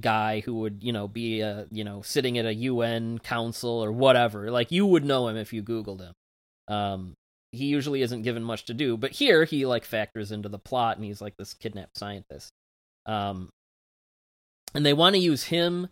guy 0.00 0.40
who 0.40 0.54
would, 0.54 0.82
you 0.82 0.92
know, 0.92 1.06
be 1.06 1.40
a, 1.40 1.66
you 1.70 1.84
know, 1.84 2.02
sitting 2.02 2.36
at 2.36 2.46
a 2.46 2.54
UN 2.54 3.18
council 3.20 3.70
or 3.70 3.92
whatever. 3.92 4.50
Like 4.50 4.72
you 4.72 4.86
would 4.86 5.04
know 5.04 5.28
him 5.28 5.36
if 5.36 5.52
you 5.52 5.62
googled 5.62 6.00
him. 6.00 6.74
Um 6.74 7.14
he 7.52 7.66
usually 7.66 8.02
isn't 8.02 8.22
given 8.22 8.42
much 8.42 8.64
to 8.64 8.74
do, 8.74 8.96
but 8.96 9.12
here 9.12 9.44
he 9.44 9.66
like 9.66 9.84
factors 9.84 10.32
into 10.32 10.48
the 10.48 10.58
plot 10.58 10.96
and 10.96 11.04
he's 11.04 11.20
like 11.20 11.36
this 11.36 11.54
kidnapped 11.54 11.96
scientist. 11.96 12.50
Um 13.06 13.50
and 14.74 14.84
they 14.84 14.92
want 14.92 15.14
to 15.14 15.20
use 15.20 15.44
him 15.44 15.88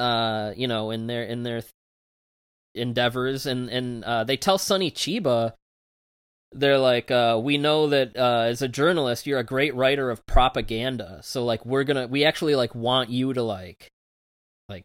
uh 0.00 0.52
you 0.56 0.66
know 0.66 0.90
in 0.90 1.06
their 1.06 1.22
in 1.22 1.42
their 1.42 1.62
endeavors 2.74 3.46
and 3.46 3.68
and 3.68 4.04
uh 4.04 4.24
they 4.24 4.36
tell 4.36 4.58
Sonny 4.58 4.90
Chiba 4.90 5.52
they're 6.52 6.78
like 6.78 7.10
uh 7.10 7.38
we 7.42 7.58
know 7.58 7.88
that 7.88 8.16
uh 8.16 8.46
as 8.48 8.62
a 8.62 8.68
journalist 8.68 9.26
you're 9.26 9.38
a 9.38 9.44
great 9.44 9.74
writer 9.74 10.10
of 10.10 10.26
propaganda. 10.26 11.20
So 11.22 11.44
like 11.44 11.64
we're 11.64 11.84
gonna 11.84 12.06
we 12.06 12.24
actually 12.24 12.54
like 12.54 12.74
want 12.74 13.10
you 13.10 13.32
to 13.32 13.42
like 13.42 13.90
like 14.68 14.84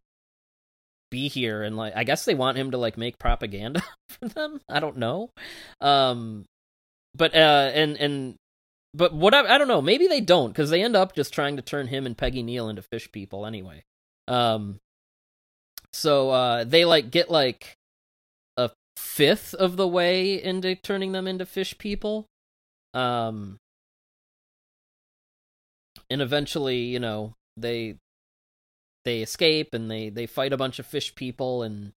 be 1.10 1.28
here 1.28 1.64
and 1.64 1.78
like 1.78 1.96
i 1.96 2.04
guess 2.04 2.26
they 2.26 2.36
want 2.36 2.58
him 2.58 2.72
to 2.72 2.78
like 2.78 2.98
make 2.98 3.18
propaganda 3.18 3.82
for 4.10 4.28
them. 4.28 4.60
I 4.70 4.80
don't 4.80 4.98
know. 4.98 5.32
Um 5.82 6.46
but 7.16 7.34
uh 7.36 7.72
and 7.74 7.98
and 7.98 8.36
but 8.94 9.14
what 9.14 9.34
I, 9.34 9.56
I 9.56 9.58
don't 9.58 9.68
know. 9.68 9.82
Maybe 9.82 10.08
they 10.08 10.22
don't 10.22 10.50
because 10.50 10.70
they 10.70 10.82
end 10.82 10.96
up 10.96 11.16
just 11.16 11.34
trying 11.34 11.58
to 11.58 11.62
turn 11.62 11.88
him 11.88 12.06
and 12.06 12.18
peggy 12.18 12.44
neal 12.44 12.70
into 12.70 12.82
fish 12.82 13.12
people 13.12 13.46
anyway. 13.46 13.84
Um 14.28 14.80
so 15.96 16.30
uh 16.30 16.64
they 16.66 16.84
like 16.84 17.10
get 17.10 17.32
like 17.32 17.78
a 18.58 18.70
fifth 18.98 19.54
of 19.54 19.78
the 19.78 19.88
way 19.88 20.44
into 20.44 20.76
turning 20.76 21.14
them 21.14 21.26
into 21.26 21.46
fish 21.46 21.78
people. 21.78 22.26
Um 22.94 23.58
and 26.10 26.22
eventually 26.22 26.80
you 26.80 27.00
know 27.00 27.34
they 27.56 27.96
they 29.06 29.22
escape 29.22 29.74
and 29.74 29.90
they 29.90 30.10
they 30.10 30.26
fight 30.26 30.52
a 30.52 30.58
bunch 30.58 30.80
of 30.80 30.86
fish 30.86 31.16
people 31.16 31.64
and 31.64 31.94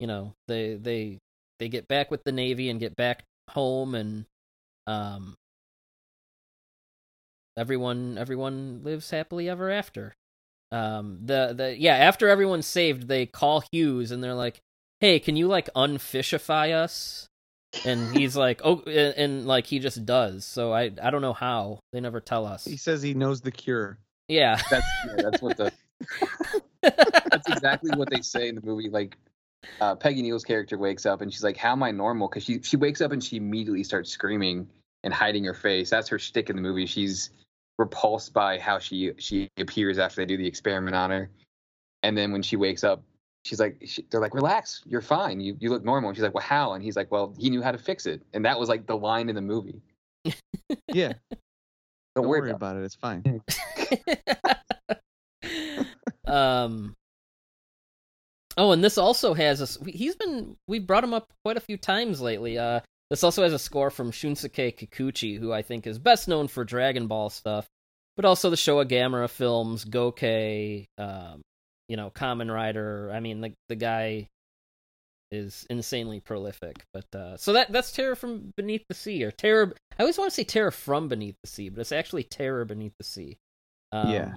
you 0.00 0.08
know 0.08 0.32
they 0.48 0.74
they 0.74 1.18
they 1.60 1.68
get 1.68 1.86
back 1.86 2.10
with 2.10 2.24
the 2.24 2.32
navy 2.32 2.68
and 2.68 2.80
get 2.80 2.96
back 2.96 3.22
home 3.50 3.94
and 3.94 4.24
um 4.88 5.36
everyone 7.56 8.18
everyone 8.18 8.80
lives 8.82 9.10
happily 9.10 9.48
ever 9.48 9.70
after 9.70 10.14
um 10.76 11.18
the 11.24 11.54
the 11.56 11.76
yeah 11.78 11.94
after 11.96 12.28
everyone's 12.28 12.66
saved 12.66 13.08
they 13.08 13.26
call 13.26 13.62
hughes 13.72 14.10
and 14.10 14.22
they're 14.22 14.34
like 14.34 14.60
hey 15.00 15.18
can 15.18 15.36
you 15.36 15.46
like 15.46 15.68
unfishify 15.74 16.72
us 16.74 17.26
and 17.84 18.16
he's 18.16 18.36
like 18.36 18.60
oh 18.64 18.80
and, 18.86 19.14
and 19.16 19.46
like 19.46 19.66
he 19.66 19.78
just 19.78 20.04
does 20.04 20.44
so 20.44 20.72
i 20.72 20.90
i 21.02 21.10
don't 21.10 21.22
know 21.22 21.32
how 21.32 21.78
they 21.92 22.00
never 22.00 22.20
tell 22.20 22.46
us 22.46 22.64
He 22.64 22.76
says 22.76 23.02
he 23.02 23.14
knows 23.14 23.40
the 23.40 23.50
cure. 23.52 23.98
yeah 24.28 24.60
That's 24.70 24.86
yeah, 25.06 25.22
that's 25.22 25.42
what 25.42 25.56
the 25.56 25.72
that's 26.82 27.48
exactly 27.48 27.90
what 27.96 28.10
they 28.10 28.20
say 28.20 28.48
in 28.48 28.54
the 28.54 28.60
movie. 28.60 28.88
Like 28.90 29.16
uh, 29.80 29.94
Peggy 29.96 30.22
Neal's 30.22 30.44
character 30.44 30.78
wakes 30.78 31.06
up 31.06 31.20
and 31.22 31.32
she's 31.32 31.42
like, 31.42 31.56
"How 31.56 31.72
am 31.72 31.82
I 31.82 31.90
normal?" 31.90 32.28
Because 32.28 32.44
she 32.44 32.60
she 32.62 32.76
wakes 32.76 33.00
up 33.00 33.12
and 33.12 33.22
she 33.24 33.36
immediately 33.36 33.82
starts 33.82 34.10
screaming 34.10 34.68
and 35.02 35.12
hiding 35.12 35.44
her 35.44 35.54
face. 35.54 35.90
That's 35.90 36.08
her 36.08 36.18
shtick 36.18 36.50
in 36.50 36.56
the 36.56 36.62
movie. 36.62 36.86
She's 36.86 37.30
repulsed 37.78 38.32
by 38.32 38.58
how 38.58 38.78
she 38.78 39.12
she 39.18 39.48
appears 39.58 39.98
after 39.98 40.20
they 40.20 40.26
do 40.26 40.36
the 40.36 40.46
experiment 40.46 40.96
on 40.96 41.10
her, 41.10 41.30
and 42.02 42.16
then 42.16 42.32
when 42.32 42.42
she 42.42 42.56
wakes 42.56 42.84
up, 42.84 43.02
she's 43.44 43.60
like, 43.60 43.76
she, 43.84 44.04
they're 44.10 44.20
like, 44.20 44.34
"Relax, 44.34 44.82
you're 44.86 45.00
fine. 45.02 45.40
You 45.40 45.56
you 45.60 45.70
look 45.70 45.84
normal." 45.84 46.08
And 46.10 46.16
she's 46.16 46.22
like, 46.24 46.34
"Well, 46.34 46.44
how?" 46.44 46.72
And 46.72 46.82
he's 46.82 46.96
like, 46.96 47.10
"Well, 47.10 47.34
he 47.38 47.50
knew 47.50 47.62
how 47.62 47.72
to 47.72 47.78
fix 47.78 48.06
it." 48.06 48.22
And 48.32 48.44
that 48.44 48.58
was 48.58 48.68
like 48.68 48.86
the 48.86 48.96
line 48.96 49.28
in 49.28 49.34
the 49.34 49.42
movie. 49.42 49.80
Yeah, 50.92 51.12
Don't, 51.30 52.24
don't 52.24 52.28
worry 52.28 52.40
worry 52.40 52.50
about. 52.52 52.76
it. 52.76 52.84
It's 52.84 52.94
fine. 52.94 53.22
um 56.26 56.94
oh 58.56 58.72
and 58.72 58.82
this 58.82 58.98
also 58.98 59.34
has 59.34 59.62
us. 59.62 59.78
He's 59.86 60.16
been 60.16 60.56
we've 60.66 60.86
brought 60.86 61.04
him 61.04 61.14
up 61.14 61.32
quite 61.44 61.56
a 61.56 61.60
few 61.60 61.76
times 61.76 62.20
lately 62.20 62.58
uh 62.58 62.80
this 63.10 63.24
also 63.24 63.42
has 63.42 63.52
a 63.52 63.58
score 63.58 63.90
from 63.90 64.10
shunsuke 64.10 64.76
kikuchi 64.76 65.38
who 65.38 65.52
i 65.52 65.62
think 65.62 65.86
is 65.86 65.98
best 65.98 66.28
known 66.28 66.48
for 66.48 66.64
dragon 66.64 67.06
ball 67.06 67.30
stuff 67.30 67.66
but 68.16 68.24
also 68.24 68.50
the 68.50 68.56
showa 68.56 68.86
gamera 68.86 69.28
films 69.28 69.84
Goke 69.84 70.86
um 70.98 71.42
you 71.88 71.96
know 71.96 72.10
Kamen 72.10 72.52
Rider 72.52 73.10
i 73.14 73.20
mean 73.20 73.40
the, 73.40 73.52
the 73.68 73.76
guy 73.76 74.28
is 75.30 75.66
insanely 75.70 76.20
prolific. 76.20 76.84
But 76.92 77.14
uh, 77.14 77.36
so 77.36 77.52
that 77.54 77.72
that's 77.72 77.92
Terror 77.92 78.14
from 78.14 78.52
Beneath 78.56 78.84
the 78.88 78.94
Sea 78.94 79.24
or 79.24 79.30
Terror. 79.30 79.74
I 79.98 80.02
always 80.02 80.18
want 80.18 80.30
to 80.30 80.34
say 80.34 80.44
Terror 80.44 80.70
from 80.70 81.08
Beneath 81.08 81.36
the 81.42 81.48
Sea, 81.48 81.68
but 81.68 81.80
it's 81.80 81.92
actually 81.92 82.24
Terror 82.24 82.64
Beneath 82.64 82.94
the 82.98 83.04
Sea. 83.04 83.36
Um, 83.92 84.10
Yeah. 84.10 84.34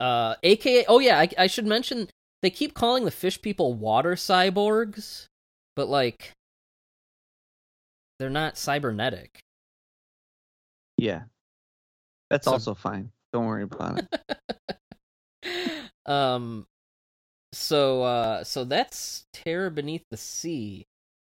Uh, 0.00 0.34
AKA. 0.42 0.84
Oh 0.88 1.00
yeah, 1.00 1.18
I, 1.18 1.28
I 1.36 1.46
should 1.46 1.66
mention 1.66 2.08
they 2.42 2.50
keep 2.50 2.74
calling 2.74 3.04
the 3.04 3.10
fish 3.10 3.40
people 3.40 3.74
water 3.74 4.14
cyborgs, 4.14 5.26
but 5.74 5.88
like 5.88 6.32
they're 8.18 8.30
not 8.30 8.56
cybernetic. 8.58 9.40
Yeah. 10.96 11.22
That's 12.30 12.44
So- 12.46 12.52
also 12.52 12.74
fine. 12.74 13.10
Don't 13.32 13.46
worry 13.46 13.62
about 13.64 14.00
it. 14.00 15.58
um 16.06 16.66
so 17.52 18.02
uh 18.02 18.42
so 18.44 18.64
that's 18.64 19.24
terror 19.32 19.70
beneath 19.70 20.04
the 20.10 20.16
sea 20.16 20.86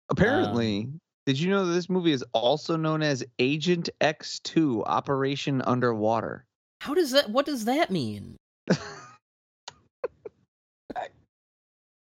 Apparently, 0.10 0.90
did 1.26 1.40
you 1.40 1.50
know 1.50 1.66
that 1.66 1.72
this 1.74 1.90
movie 1.90 2.12
is 2.12 2.24
also 2.34 2.76
known 2.76 3.02
as 3.02 3.24
Agent 3.40 3.90
X2 4.02 4.84
Operation 4.86 5.62
Underwater? 5.66 6.46
how 6.82 6.94
does 6.94 7.12
that 7.12 7.30
what 7.30 7.46
does 7.46 7.66
that 7.66 7.92
mean 7.92 8.36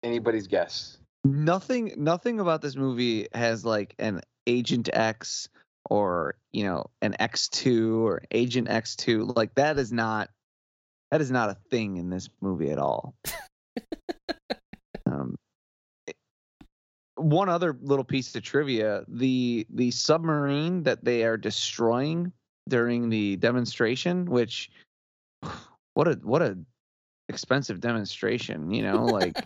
Anybody's 0.02 0.46
guess. 0.46 0.98
nothing 1.24 1.92
nothing 1.96 2.38
about 2.38 2.62
this 2.62 2.76
movie 2.76 3.26
has 3.34 3.64
like 3.64 3.94
an 3.98 4.20
Agent 4.46 4.88
X 4.92 5.48
or, 5.88 6.36
you 6.52 6.64
know, 6.64 6.86
an 7.02 7.14
X2 7.18 8.00
or 8.00 8.22
Agent 8.30 8.68
X2. 8.68 9.36
Like 9.36 9.54
that 9.54 9.78
is 9.78 9.92
not 9.92 10.30
that 11.10 11.20
is 11.20 11.30
not 11.30 11.50
a 11.50 11.56
thing 11.70 11.96
in 11.96 12.10
this 12.10 12.28
movie 12.40 12.70
at 12.70 12.78
all. 12.78 13.14
um 15.06 15.36
it- 16.06 16.16
one 17.16 17.48
other 17.48 17.76
little 17.80 18.04
piece 18.04 18.34
of 18.34 18.42
trivia, 18.42 19.04
the 19.08 19.66
the 19.70 19.90
submarine 19.90 20.82
that 20.84 21.04
they 21.04 21.24
are 21.24 21.36
destroying 21.36 22.32
during 22.68 23.08
the 23.08 23.36
demonstration, 23.36 24.26
which 24.26 24.70
what 25.94 26.08
a 26.08 26.14
what 26.22 26.42
a 26.42 26.58
expensive 27.28 27.80
demonstration, 27.80 28.70
you 28.70 28.82
know, 28.82 29.08
like 29.08 29.36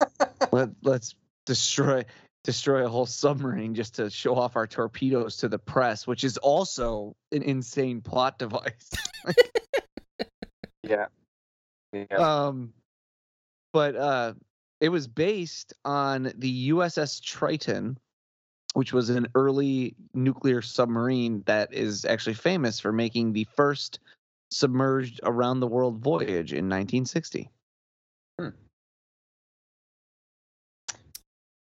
let 0.52 0.70
let's 0.82 1.14
destroy 1.46 2.04
destroy 2.44 2.84
a 2.84 2.88
whole 2.88 3.06
submarine 3.06 3.74
just 3.74 3.94
to 3.96 4.10
show 4.10 4.34
off 4.34 4.56
our 4.56 4.66
torpedoes 4.66 5.36
to 5.38 5.48
the 5.48 5.58
press, 5.58 6.06
which 6.06 6.24
is 6.24 6.36
also 6.38 7.14
an 7.32 7.42
insane 7.42 8.00
plot 8.00 8.38
device. 8.38 8.90
Yeah. 10.82 11.06
Yeah. 11.92 12.04
um 12.16 12.72
but 13.72 13.94
uh 13.94 14.32
it 14.80 14.88
was 14.88 15.06
based 15.06 15.74
on 15.84 16.32
the 16.36 16.70
USS 16.70 17.22
Triton 17.22 17.98
which 18.74 18.92
was 18.92 19.10
an 19.10 19.26
early 19.34 19.94
nuclear 20.14 20.62
submarine 20.62 21.42
that 21.46 21.72
is 21.74 22.04
actually 22.04 22.34
famous 22.34 22.78
for 22.78 22.92
making 22.92 23.32
the 23.32 23.46
first 23.56 23.98
submerged 24.50 25.20
around 25.24 25.60
the 25.60 25.66
world 25.66 25.98
voyage 25.98 26.52
in 26.52 26.68
1960. 26.68 27.50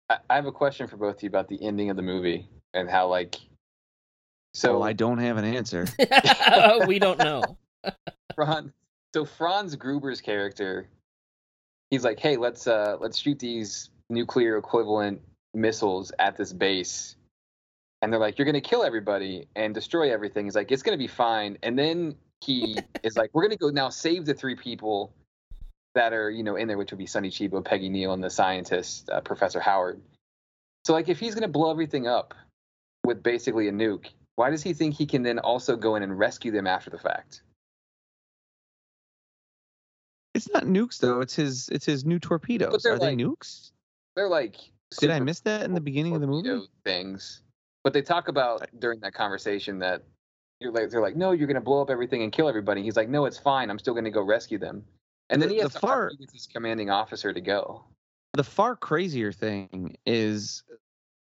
I, 0.10 0.18
I 0.30 0.36
have 0.36 0.46
a 0.46 0.52
question 0.52 0.88
for 0.88 0.98
both 0.98 1.18
of 1.18 1.24
you 1.24 1.30
about 1.30 1.48
the 1.48 1.62
ending 1.62 1.90
of 1.90 1.96
the 1.96 2.04
movie 2.04 2.48
and 2.74 2.90
how 2.90 3.08
like 3.08 3.36
so 4.54 4.74
So 4.74 4.82
I 4.82 4.94
don't 4.94 5.20
have 5.20 5.38
an 5.38 5.46
answer. 5.46 5.86
we 6.88 7.00
don't 7.00 7.20
know 7.20 7.44
Franz 8.36 8.72
so 9.14 9.26
Franz 9.26 9.76
Gruber's 9.76 10.22
character 10.22 10.90
he's 11.90 12.04
like, 12.04 12.20
"Hey, 12.20 12.38
let's 12.38 12.68
uh 12.68 12.98
let's 13.00 13.18
shoot 13.18 13.40
these 13.40 13.90
nuclear 14.10 14.58
equivalent 14.58 15.22
missiles 15.54 16.12
at 16.20 16.38
this 16.38 16.54
base." 16.54 17.16
And 18.02 18.12
they're 18.12 18.20
like, 18.20 18.38
"You're 18.38 18.46
going 18.46 18.62
to 18.62 18.62
kill 18.62 18.84
everybody 18.84 19.48
and 19.56 19.74
destroy 19.74 20.12
everything." 20.12 20.46
He's 20.46 20.56
like, 20.56 20.72
"It's 20.72 20.84
going 20.84 20.98
to 20.98 21.04
be 21.04 21.08
fine." 21.08 21.58
And 21.64 21.78
then 21.78 22.16
he 22.42 22.78
is 23.04 23.18
like, 23.18 23.32
"We're 23.34 23.44
going 23.44 23.52
to 23.52 23.58
go 23.58 23.70
now 23.70 23.90
save 23.90 24.26
the 24.26 24.34
three 24.34 24.56
people 24.56 25.14
that 25.98 26.14
are, 26.14 26.30
you 26.30 26.44
know, 26.44 26.56
in 26.56 26.68
there, 26.68 26.78
which 26.78 26.92
would 26.92 26.98
be 26.98 27.06
Sonny 27.06 27.30
Chiba, 27.30 27.64
Peggy 27.64 27.90
Neal, 27.90 28.14
and 28.14 28.24
the 28.24 28.30
scientist, 28.30 29.10
uh, 29.10 29.22
Professor 29.22 29.60
Howard." 29.60 30.02
So 30.86 30.94
like 30.94 31.10
if 31.10 31.20
he's 31.20 31.36
going 31.36 31.42
to 31.42 31.50
blow 31.50 31.70
everything 31.70 32.08
up 32.08 32.34
with 33.04 33.22
basically 33.22 33.68
a 33.68 33.72
nuke, 33.72 34.08
why 34.36 34.52
does 34.52 34.64
he 34.64 34.74
think 34.74 34.96
he 34.96 35.06
can 35.06 35.24
then 35.24 35.40
also 35.40 35.76
go 35.76 35.96
in 35.96 36.04
and 36.04 36.18
rescue 36.18 36.52
them 36.52 36.68
after 36.68 36.90
the 36.90 36.98
fact? 36.98 37.42
It's 40.34 40.50
not 40.50 40.64
nukes 40.64 41.00
though. 41.00 41.22
It's 41.22 41.36
his 41.36 41.68
it's 41.70 41.86
his 41.86 42.06
new 42.06 42.20
torpedoes. 42.20 42.86
Are 42.86 43.00
they 43.00 43.16
nukes? 43.16 43.72
They're 44.16 44.30
like 44.30 44.56
Did 45.00 45.10
I 45.10 45.20
miss 45.20 45.40
that 45.42 45.64
in 45.64 45.74
the 45.74 45.82
beginning 45.82 46.14
of 46.14 46.22
the 46.22 46.28
movie? 46.28 46.68
things. 46.86 47.42
But 47.84 47.94
they 47.94 48.02
talk 48.02 48.28
about 48.28 48.70
during 48.80 49.00
that 49.00 49.14
conversation 49.14 49.80
that 49.80 50.04
you're 50.60 50.72
like 50.72 50.90
they're 50.90 51.02
like, 51.02 51.16
no, 51.16 51.32
you're 51.32 51.48
gonna 51.48 51.60
blow 51.60 51.82
up 51.82 51.90
everything 51.90 52.22
and 52.22 52.32
kill 52.32 52.48
everybody. 52.48 52.84
He's 52.84 52.96
like, 52.96 53.10
no, 53.10 53.26
it's 53.26 53.40
fine. 53.40 53.70
I'm 53.70 53.80
still 53.80 53.96
gonna 53.96 54.12
go 54.12 54.22
rescue 54.22 54.60
them. 54.60 54.86
And 55.30 55.42
then 55.42 55.50
The- 55.50 55.56
he 55.56 55.62
has 55.62 55.74
the 55.74 55.80
far- 55.80 56.04
argue 56.04 56.18
with 56.22 56.32
his 56.32 56.48
commanding 56.48 56.90
officer 56.90 57.34
to 57.34 57.42
go. 57.42 57.84
the 58.34 58.44
far 58.44 58.76
crazier 58.76 59.32
thing 59.32 59.98
is 60.06 60.64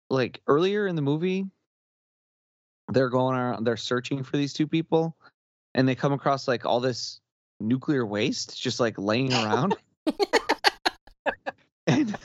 like 0.09 0.41
earlier 0.47 0.87
in 0.87 0.95
the 0.95 1.01
movie 1.01 1.45
they're 2.89 3.09
going 3.09 3.35
around 3.35 3.63
they're 3.65 3.75
searching 3.77 4.23
for 4.23 4.37
these 4.37 4.53
two 4.53 4.67
people 4.67 5.15
and 5.73 5.87
they 5.87 5.95
come 5.95 6.13
across 6.13 6.47
like 6.47 6.65
all 6.65 6.79
this 6.79 7.19
nuclear 7.59 8.05
waste 8.05 8.61
just 8.61 8.79
like 8.79 8.97
laying 8.97 9.33
around. 9.33 9.75
And 11.87 12.15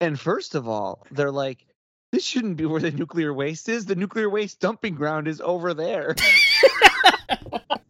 and 0.00 0.18
first 0.18 0.54
of 0.56 0.66
all 0.68 1.06
they're 1.12 1.30
like 1.30 1.64
this 2.12 2.24
shouldn't 2.24 2.56
be 2.56 2.66
where 2.66 2.80
the 2.80 2.90
nuclear 2.90 3.32
waste 3.32 3.68
is. 3.68 3.86
The 3.86 3.94
nuclear 3.96 4.28
waste 4.30 4.58
dumping 4.60 4.94
ground 4.96 5.28
is 5.28 5.40
over 5.40 5.74
there 5.74 6.14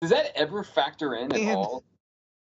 Does 0.00 0.10
that 0.10 0.32
ever 0.36 0.62
factor 0.62 1.14
in 1.14 1.32
at 1.32 1.38
And- 1.38 1.50
all? 1.56 1.84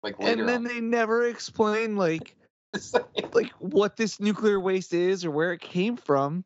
Like 0.02 0.18
later 0.20 0.40
and 0.40 0.48
then 0.48 0.56
on. 0.58 0.64
they 0.64 0.80
never 0.80 1.26
explain 1.26 1.96
like 1.96 2.36
like- 3.32 3.52
what 3.58 3.96
this 3.96 4.20
nuclear 4.20 4.60
waste 4.60 4.92
is 4.92 5.24
or 5.24 5.30
where 5.30 5.52
it 5.52 5.60
came 5.60 5.96
from. 5.96 6.44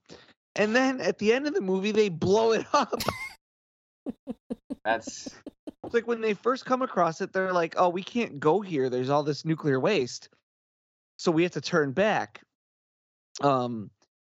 And 0.56 0.74
then 0.74 1.00
at 1.00 1.18
the 1.18 1.32
end 1.32 1.46
of 1.46 1.54
the 1.54 1.60
movie, 1.60 1.92
they 1.92 2.08
blow 2.08 2.52
it 2.52 2.64
up. 2.72 3.00
that's 4.84 5.28
It's 5.84 5.94
like 5.94 6.06
when 6.06 6.20
they 6.20 6.34
first 6.34 6.64
come 6.64 6.82
across 6.82 7.20
it, 7.20 7.32
they're 7.32 7.52
like, 7.52 7.74
"Oh, 7.76 7.88
we 7.88 8.02
can't 8.02 8.40
go 8.40 8.60
here. 8.60 8.88
There's 8.88 9.10
all 9.10 9.22
this 9.22 9.44
nuclear 9.44 9.78
waste, 9.78 10.28
so 11.18 11.30
we 11.30 11.42
have 11.42 11.52
to 11.52 11.60
turn 11.60 11.92
back." 11.92 12.40
Um, 13.40 13.90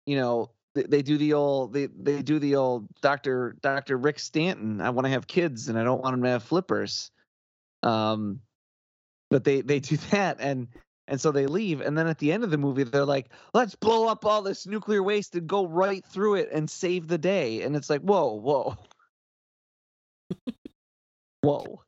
you 0.06 0.16
know, 0.18 0.52
they, 0.76 0.84
they 0.84 1.02
do 1.02 1.18
the 1.18 1.34
old 1.34 1.74
they 1.74 1.88
they 1.88 2.22
do 2.22 2.40
the 2.40 2.56
old 2.56 2.88
Doctor 3.02 3.56
Doctor 3.62 3.98
Rick 3.98 4.20
Stanton. 4.20 4.82
I 4.82 4.90
want 4.90 5.06
to 5.06 5.12
have 5.12 5.28
kids, 5.28 5.70
and 5.70 5.78
I 5.78 5.84
don't 5.84 6.02
want 6.02 6.14
them 6.14 6.24
to 6.24 6.30
have 6.30 6.44
flippers. 6.44 7.12
Um, 7.84 8.40
but 9.30 9.44
they 9.44 9.62
they 9.62 9.80
do 9.80 9.98
that, 10.12 10.38
and 10.40 10.68
and 11.08 11.20
so 11.20 11.32
they 11.32 11.48
leave, 11.48 11.82
and 11.82 11.98
then 11.98 12.08
at 12.08 12.18
the 12.20 12.32
end 12.32 12.44
of 12.44 12.52
the 12.52 12.58
movie, 12.58 12.84
they're 12.84 13.06
like, 13.06 13.30
"Let's 13.54 13.76
blow 13.76 14.08
up 14.08 14.26
all 14.26 14.42
this 14.42 14.66
nuclear 14.66 15.04
waste 15.04 15.36
and 15.36 15.48
go 15.48 15.68
right 15.68 16.06
through 16.06 16.36
it 16.36 16.50
and 16.52 16.70
save 16.70 17.08
the 17.08 17.18
day." 17.18 17.62
And 17.64 17.76
it's 17.76 17.90
like, 17.90 18.02
whoa, 18.02 18.34
whoa. 18.34 18.78
Whoa. 21.42 21.82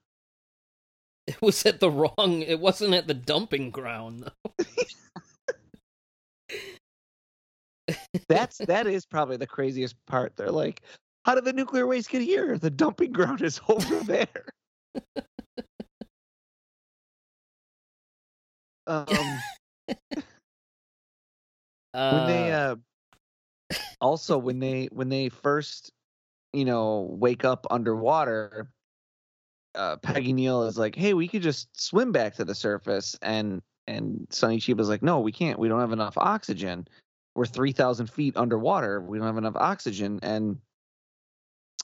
it 1.27 1.41
was 1.41 1.65
at 1.65 1.79
the 1.79 1.89
wrong 1.89 2.41
it 2.41 2.59
wasn't 2.59 2.93
at 2.93 3.07
the 3.07 3.13
dumping 3.13 3.71
ground 3.71 4.29
That's 8.27 8.57
that 8.59 8.87
is 8.87 9.05
probably 9.05 9.37
the 9.37 9.47
craziest 9.47 9.95
part. 10.05 10.35
They're 10.35 10.51
like, 10.51 10.81
how 11.25 11.35
did 11.35 11.45
the 11.45 11.53
nuclear 11.53 11.87
waste 11.87 12.09
get 12.09 12.21
here? 12.21 12.57
The 12.57 12.69
dumping 12.69 13.11
ground 13.11 13.41
is 13.41 13.59
over 13.67 13.99
there. 14.03 14.45
um, 18.87 19.05
when 21.93 22.27
they 22.27 22.51
uh, 22.51 22.75
also 24.01 24.37
when 24.37 24.59
they 24.59 24.87
when 24.91 25.09
they 25.09 25.29
first 25.29 25.91
you 26.53 26.65
know 26.65 27.07
wake 27.11 27.43
up 27.43 27.65
underwater, 27.69 28.69
uh, 29.75 29.97
Peggy 29.97 30.33
Neal 30.33 30.63
is 30.63 30.77
like, 30.77 30.95
hey, 30.95 31.13
we 31.13 31.27
could 31.27 31.41
just 31.41 31.69
swim 31.79 32.11
back 32.11 32.35
to 32.35 32.45
the 32.45 32.55
surface, 32.55 33.15
and 33.21 33.61
and 33.87 34.27
Sonny 34.29 34.59
Chiba's 34.59 34.89
like, 34.89 35.03
no, 35.03 35.19
we 35.19 35.31
can't. 35.31 35.59
We 35.59 35.67
don't 35.67 35.79
have 35.79 35.91
enough 35.91 36.17
oxygen. 36.17 36.87
We're 37.35 37.45
three 37.45 37.73
thousand 37.73 38.07
feet 38.07 38.37
underwater. 38.37 39.01
We 39.01 39.17
don't 39.17 39.27
have 39.27 39.37
enough 39.37 39.55
oxygen, 39.57 40.19
and 40.23 40.57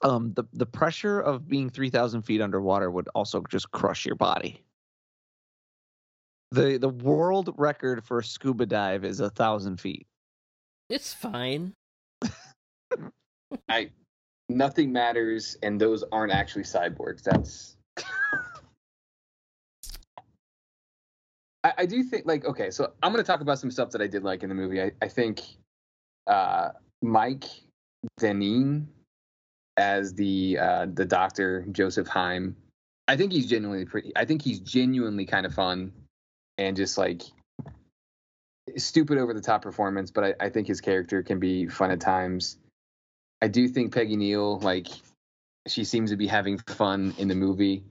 um, 0.01 0.33
the 0.33 0.45
the 0.53 0.65
pressure 0.65 1.19
of 1.19 1.47
being 1.47 1.69
three 1.69 1.89
thousand 1.89 2.23
feet 2.23 2.41
underwater 2.41 2.89
would 2.89 3.09
also 3.13 3.43
just 3.49 3.69
crush 3.71 4.05
your 4.05 4.15
body. 4.15 4.63
the 6.51 6.77
The 6.77 6.89
world 6.89 7.53
record 7.57 8.03
for 8.03 8.19
a 8.19 8.23
scuba 8.23 8.65
dive 8.65 9.03
is 9.05 9.19
a 9.19 9.29
thousand 9.29 9.79
feet. 9.79 10.07
it's 10.89 11.13
fine 11.13 11.73
I 13.69 13.91
nothing 14.49 14.91
matters 14.91 15.57
and 15.63 15.79
those 15.79 16.03
aren't 16.11 16.33
actually 16.33 16.63
cyborgs. 16.63 17.23
That's 17.23 17.77
I, 21.63 21.73
I 21.79 21.85
do 21.85 22.03
think 22.03 22.25
like 22.25 22.45
okay, 22.45 22.71
so 22.71 22.93
I'm 23.03 23.11
gonna 23.11 23.23
talk 23.23 23.41
about 23.41 23.59
some 23.59 23.71
stuff 23.71 23.91
that 23.91 24.01
I 24.01 24.07
did 24.07 24.23
like 24.23 24.43
in 24.43 24.49
the 24.49 24.55
movie. 24.55 24.81
I, 24.81 24.91
I 25.01 25.07
think 25.07 25.41
uh, 26.27 26.69
Mike 27.01 27.45
Deneen 28.19 28.85
as 29.77 30.13
the 30.13 30.57
uh, 30.59 30.87
the 30.93 31.05
doctor 31.05 31.65
Joseph 31.71 32.07
Heim. 32.07 32.55
I 33.07 33.17
think 33.17 33.31
he's 33.31 33.47
genuinely 33.47 33.85
pretty. 33.85 34.11
I 34.15 34.25
think 34.25 34.41
he's 34.41 34.59
genuinely 34.59 35.25
kind 35.25 35.45
of 35.45 35.53
fun 35.53 35.91
and 36.57 36.77
just 36.77 36.97
like 36.97 37.23
stupid 38.77 39.17
over 39.17 39.33
the 39.33 39.41
top 39.41 39.61
performance, 39.61 40.11
but 40.11 40.23
I, 40.23 40.45
I 40.45 40.49
think 40.49 40.67
his 40.67 40.81
character 40.81 41.23
can 41.23 41.39
be 41.39 41.67
fun 41.67 41.91
at 41.91 41.99
times. 41.99 42.57
I 43.41 43.47
do 43.47 43.67
think 43.67 43.93
Peggy 43.93 44.15
Neal, 44.15 44.59
like, 44.59 44.87
she 45.67 45.83
seems 45.83 46.11
to 46.11 46.17
be 46.17 46.27
having 46.27 46.57
fun 46.59 47.13
in 47.17 47.27
the 47.27 47.35
movie. 47.35 47.83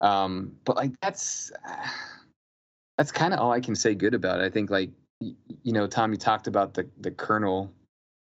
Um, 0.00 0.56
but 0.64 0.76
like 0.76 0.92
that's 1.00 1.52
that's 3.00 3.12
kind 3.12 3.32
of 3.32 3.40
all 3.40 3.50
I 3.50 3.60
can 3.60 3.74
say 3.76 3.94
good 3.94 4.12
about 4.12 4.42
it. 4.42 4.44
I 4.44 4.50
think 4.50 4.68
like 4.68 4.90
you 5.22 5.72
know, 5.72 5.86
Tom, 5.86 6.12
you 6.12 6.18
talked 6.18 6.48
about 6.48 6.74
the 6.74 6.86
the 7.00 7.10
Colonel, 7.10 7.72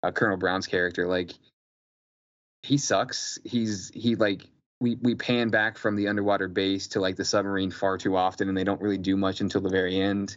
uh, 0.05 0.13
Colonel 0.13 0.37
Brown's 0.37 0.69
character. 0.69 1.09
Like 1.09 1.33
he 2.63 2.79
sucks. 2.79 3.41
He's 3.43 3.91
he 3.93 4.15
like 4.15 4.43
we 4.79 4.95
we 5.03 5.17
pan 5.17 5.49
back 5.49 5.79
from 5.79 5.97
the 5.97 6.07
underwater 6.07 6.47
base 6.47 6.87
to 6.89 7.01
like 7.01 7.17
the 7.17 7.25
submarine 7.25 7.73
far 7.73 7.99
too 7.99 8.17
often, 8.17 8.49
and 8.49 8.57
they 8.57 8.63
don't 8.63 8.81
really 8.81 8.99
do 8.99 9.17
much 9.17 9.41
until 9.41 9.61
the 9.61 9.69
very 9.69 10.01
end. 10.01 10.37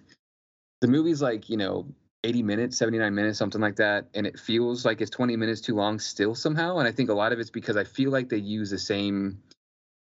The 0.80 0.88
movie's 0.88 1.21
like 1.21 1.47
you 1.47 1.58
know 1.58 1.86
80 2.23 2.41
minutes, 2.41 2.77
79 2.80 3.13
minutes, 3.13 3.38
something 3.38 3.62
like 3.62 3.75
that, 3.75 4.08
and 4.15 4.25
it 4.25 4.39
feels 4.39 4.86
like 4.86 5.01
it's 5.01 5.12
20 5.12 5.36
minutes 5.36 5.62
too 5.62 5.75
long 5.75 5.99
still 5.99 6.34
somehow. 6.34 6.80
And 6.80 6.88
I 6.88 6.91
think 6.91 7.12
a 7.12 7.13
lot 7.13 7.32
of 7.32 7.39
it's 7.39 7.51
because 7.51 7.77
I 7.77 7.84
feel 7.84 8.10
like 8.10 8.30
they 8.30 8.38
use 8.38 8.71
the 8.71 8.80
same 8.80 9.43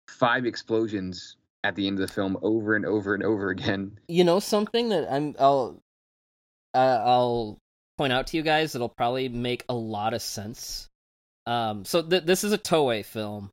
five 0.09 0.47
explosions 0.47 1.37
at 1.65 1.77
the 1.77 1.87
end 1.87 2.01
of 2.01 2.07
the 2.07 2.13
film 2.13 2.37
over 2.43 2.75
and 2.75 2.85
over 2.85 3.15
and 3.15 3.23
over 3.23 3.51
again. 3.51 3.99
You 4.09 4.25
know 4.25 4.41
something 4.41 4.89
that 4.91 5.11
I'm 5.13 5.35
I'll 5.39 5.81
uh, 6.75 7.03
I'll 7.05 7.59
point 7.99 8.13
out 8.13 8.29
to 8.29 8.37
you 8.37 8.43
guys 8.43 8.73
that'll 8.73 8.89
probably 8.89 9.29
make 9.29 9.65
a 9.69 9.75
lot 9.75 10.15
of 10.15 10.23
sense. 10.23 10.89
Um, 11.47 11.85
so 11.85 12.03
th- 12.03 12.25
this 12.25 12.45
is 12.45 12.53
a 12.53 12.59
Toei 12.59 13.05
film. 13.05 13.51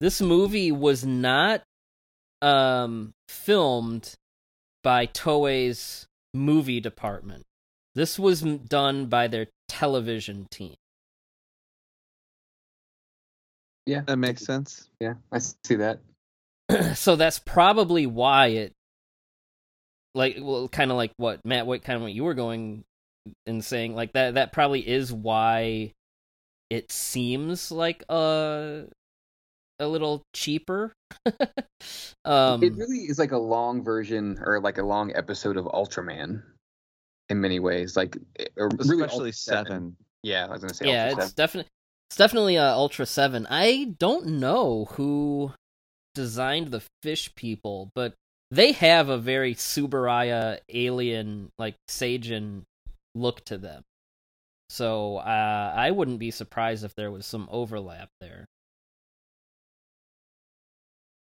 This 0.00 0.20
movie 0.20 0.72
was 0.72 1.04
not 1.04 1.62
um 2.42 3.12
filmed 3.28 4.14
by 4.82 5.06
Toei's 5.06 6.06
movie 6.34 6.80
department. 6.80 7.44
This 7.94 8.18
was 8.18 8.42
m- 8.42 8.58
done 8.58 9.06
by 9.06 9.28
their 9.28 9.46
television 9.68 10.46
team. 10.50 10.74
Yeah, 13.86 14.00
That 14.06 14.16
makes 14.16 14.44
sense. 14.44 14.88
Yeah, 15.00 15.14
I 15.30 15.38
see 15.38 15.76
that. 15.76 16.00
so 16.94 17.16
that's 17.16 17.38
probably 17.38 18.06
why 18.06 18.48
it 18.48 18.72
like 20.14 20.38
well 20.40 20.68
kind 20.68 20.90
of 20.90 20.96
like 20.96 21.12
what 21.16 21.44
Matt 21.44 21.66
what 21.66 21.82
kind 21.82 21.96
of 21.96 22.02
what 22.02 22.12
you 22.12 22.24
were 22.24 22.34
going 22.34 22.84
and 23.46 23.64
saying 23.64 23.94
like 23.94 24.12
that 24.12 24.34
that 24.34 24.52
probably 24.52 24.80
is 24.80 25.12
why 25.12 25.92
it 26.70 26.90
seems 26.90 27.70
like 27.70 28.04
a 28.08 28.84
a 29.78 29.86
little 29.86 30.22
cheaper 30.32 30.92
um 32.24 32.62
it 32.62 32.74
really 32.74 33.00
is 33.00 33.18
like 33.18 33.32
a 33.32 33.38
long 33.38 33.84
version 33.84 34.38
or 34.42 34.60
like 34.60 34.78
a 34.78 34.82
long 34.82 35.12
episode 35.14 35.56
of 35.56 35.66
Ultraman 35.66 36.42
in 37.28 37.40
many 37.40 37.58
ways. 37.58 37.96
Like, 37.96 38.16
really 38.56 38.76
Especially 38.78 39.28
Ultra 39.28 39.32
seven. 39.32 39.96
Yeah, 40.22 40.46
I 40.46 40.50
was 40.50 40.60
gonna 40.60 40.74
say. 40.74 40.88
yeah 40.88 41.08
Ultra 41.10 41.24
it's 41.24 41.32
definitely 41.32 41.70
it's 42.10 42.16
definitely 42.16 42.56
uh, 42.56 42.72
ultra 42.72 43.04
7 43.04 43.48
i 43.50 43.92
don't 43.98 44.26
know 44.26 44.86
who 44.92 45.52
designed 46.16 46.68
the 46.72 46.82
fish 47.04 47.34
people 47.36 47.92
but 47.94 48.14
they 48.50 48.72
have 48.72 49.10
a 49.10 49.18
very 49.18 49.54
Tsuburaya 49.54 50.60
alien 50.70 51.50
like 51.60 51.76
Sajin 51.88 52.64
look 53.14 53.44
to 53.46 53.58
them 53.58 53.84
so 54.70 55.18
uh, 55.18 55.72
i 55.76 55.92
wouldn't 55.92 56.18
be 56.20 56.32
surprised 56.32 56.84
if 56.84 56.94
there 56.96 57.12
was 57.12 57.26
some 57.26 57.48
overlap 57.52 58.10
there 58.20 58.46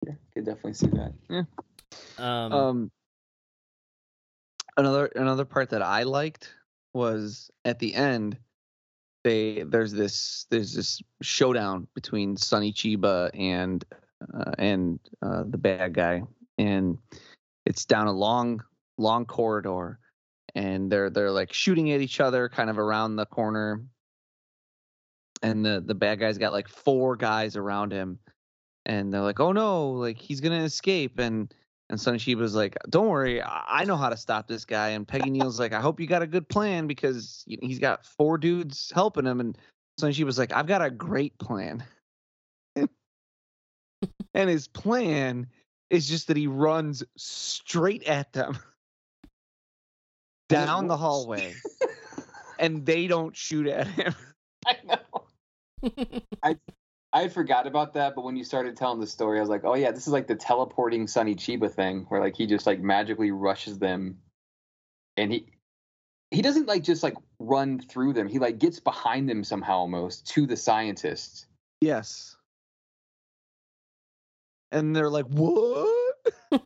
Yeah, 0.07 0.15
could 0.35 0.47
definitely 0.47 0.75
see 0.75 0.89
that. 0.89 1.47
um, 2.19 2.53
Um, 2.53 2.91
another 4.77 5.07
another 5.07 5.45
part 5.45 5.71
that 5.71 5.83
I 5.83 6.05
liked 6.05 6.55
was 6.95 7.51
at 7.65 7.79
the 7.79 7.95
end. 7.95 8.39
They 9.25 9.65
there's 9.65 9.93
this 9.93 10.47
there's 10.51 10.75
this 10.75 11.03
showdown 11.23 11.89
between 11.95 12.37
Sonny 12.37 12.73
Chiba 12.73 13.31
and 13.39 13.85
uh, 14.35 14.53
and 14.59 14.99
uh, 15.23 15.45
the 15.49 15.59
bad 15.59 15.95
guy, 15.95 16.23
and 16.59 16.99
it's 17.65 17.85
down 17.85 18.07
a 18.07 18.13
long 18.13 18.63
long 18.99 19.27
corridor, 19.27 19.99
and 20.55 20.91
they're 20.91 21.11
they're 21.11 21.31
like 21.31 21.53
shooting 21.53 21.93
at 21.93 22.01
each 22.01 22.21
other, 22.21 22.49
kind 22.49 22.71
of 22.71 22.79
around 22.79 23.17
the 23.17 23.27
corner, 23.27 23.83
and 25.43 25.65
the 25.65 25.83
the 25.85 25.95
bad 25.95 26.19
guy's 26.19 26.39
got 26.39 26.53
like 26.53 26.69
four 26.69 27.17
guys 27.17 27.57
around 27.57 27.93
him, 27.93 28.19
and 28.87 29.13
they're 29.13 29.21
like, 29.21 29.41
oh 29.41 29.53
no, 29.53 29.91
like 29.91 30.19
he's 30.19 30.41
gonna 30.41 30.63
escape, 30.63 31.19
and 31.19 31.53
and 31.89 32.01
Sonny 32.01 32.19
Chiba's 32.19 32.55
like, 32.55 32.77
"Don't 32.89 33.09
worry, 33.09 33.43
I 33.43 33.85
know 33.85 33.97
how 33.97 34.09
to 34.09 34.17
stop 34.17 34.49
this 34.49 34.65
guy." 34.65 34.91
And 34.91 35.07
Peggy 35.07 35.31
Neal's 35.31 35.61
like, 35.61 35.73
"I 35.73 35.81
hope 35.81 36.01
you 36.01 36.07
got 36.07 36.23
a 36.23 36.27
good 36.27 36.49
plan 36.49 36.87
because 36.87 37.45
he's 37.47 37.79
got 37.79 38.05
four 38.05 38.39
dudes 38.39 38.91
helping 38.95 39.27
him." 39.27 39.41
And 39.41 39.59
Sonny 39.99 40.13
Chiba's 40.13 40.39
like, 40.39 40.53
"I've 40.53 40.67
got 40.67 40.83
a 40.83 40.91
great 40.91 41.39
plan." 41.39 41.85
And 44.37 44.51
his 44.51 44.69
plan 44.69 45.47
is 45.89 46.07
just 46.07 46.29
that 46.29 46.37
he 46.37 46.47
runs 46.47 47.03
straight 47.17 48.03
at 48.05 48.35
them 48.35 48.59
down 50.51 50.89
the 50.89 50.97
hallway, 50.97 51.55
and 52.59 52.85
they 52.85 53.07
don't 53.07 53.35
shoot 53.35 53.67
at 53.67 53.87
him. 53.87 54.15
I 54.67 54.77
know. 54.85 55.91
I 56.43 56.57
I 57.15 57.29
forgot 57.29 57.67
about 57.67 57.95
that, 57.95 58.15
but 58.15 58.25
when 58.25 58.37
you 58.37 58.45
started 58.45 58.77
telling 58.77 59.01
the 59.01 59.07
story, 59.07 59.39
I 59.39 59.41
was 59.41 59.49
like, 59.49 59.65
oh 59.65 59.75
yeah, 59.75 59.91
this 59.91 60.07
is 60.07 60.13
like 60.13 60.27
the 60.27 60.35
teleporting 60.35 61.07
Sonny 61.07 61.35
Chiba 61.35 61.73
thing, 61.73 62.05
where 62.09 62.21
like 62.21 62.37
he 62.37 62.47
just 62.47 62.67
like 62.67 62.79
magically 62.79 63.31
rushes 63.31 63.79
them, 63.79 64.19
and 65.17 65.33
he 65.33 65.47
he 66.31 66.43
doesn't 66.43 66.67
like 66.67 66.83
just 66.83 67.03
like 67.03 67.15
run 67.39 67.81
through 67.81 68.13
them. 68.13 68.29
He 68.29 68.39
like 68.39 68.59
gets 68.59 68.81
behind 68.81 69.31
them 69.31 69.45
somehow 69.45 69.79
almost 69.79 70.27
to 70.35 70.47
the 70.47 70.59
scientists. 70.59 71.47
Yes. 71.81 72.36
And 74.77 74.95
they're 74.95 75.11
like, 75.11 75.27
"What?" 75.27 76.17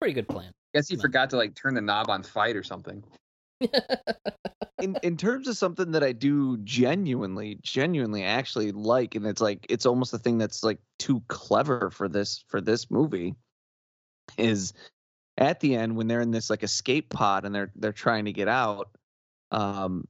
pretty 0.00 0.14
good 0.14 0.28
plan 0.28 0.52
guess 0.72 0.88
he 0.88 0.96
No. 0.96 1.02
forgot 1.02 1.30
to 1.30 1.36
like 1.36 1.54
turn 1.54 1.74
the 1.74 1.80
knob 1.80 2.10
on 2.10 2.22
fight 2.22 2.56
or 2.56 2.62
something. 2.62 3.04
in 4.80 4.96
in 5.02 5.16
terms 5.16 5.48
of 5.48 5.56
something 5.56 5.92
that 5.92 6.02
I 6.02 6.12
do 6.12 6.56
genuinely, 6.58 7.58
genuinely 7.62 8.24
actually 8.24 8.72
like, 8.72 9.14
and 9.14 9.26
it's 9.26 9.40
like 9.40 9.66
it's 9.68 9.86
almost 9.86 10.14
a 10.14 10.18
thing 10.18 10.38
that's 10.38 10.62
like 10.62 10.78
too 10.98 11.22
clever 11.28 11.90
for 11.90 12.08
this 12.08 12.44
for 12.48 12.60
this 12.60 12.90
movie, 12.90 13.34
is 14.38 14.72
at 15.36 15.60
the 15.60 15.74
end 15.74 15.96
when 15.96 16.06
they're 16.06 16.20
in 16.20 16.30
this 16.30 16.50
like 16.50 16.62
escape 16.62 17.10
pod 17.10 17.44
and 17.44 17.54
they're 17.54 17.72
they're 17.76 17.92
trying 17.92 18.24
to 18.24 18.32
get 18.32 18.48
out, 18.48 18.90
um, 19.50 20.08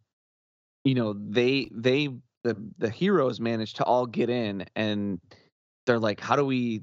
you 0.85 0.95
know 0.95 1.15
they 1.15 1.69
they 1.73 2.09
the 2.45 2.57
the 2.79 2.91
heroes 2.91 3.41
manage 3.41 3.75
to 3.75 3.85
all 3.85 4.07
get 4.07 4.31
in 4.31 4.65
and 4.77 5.21
they're 5.87 5.99
like, 5.99 6.21
how 6.21 6.37
do 6.37 6.45
we 6.45 6.83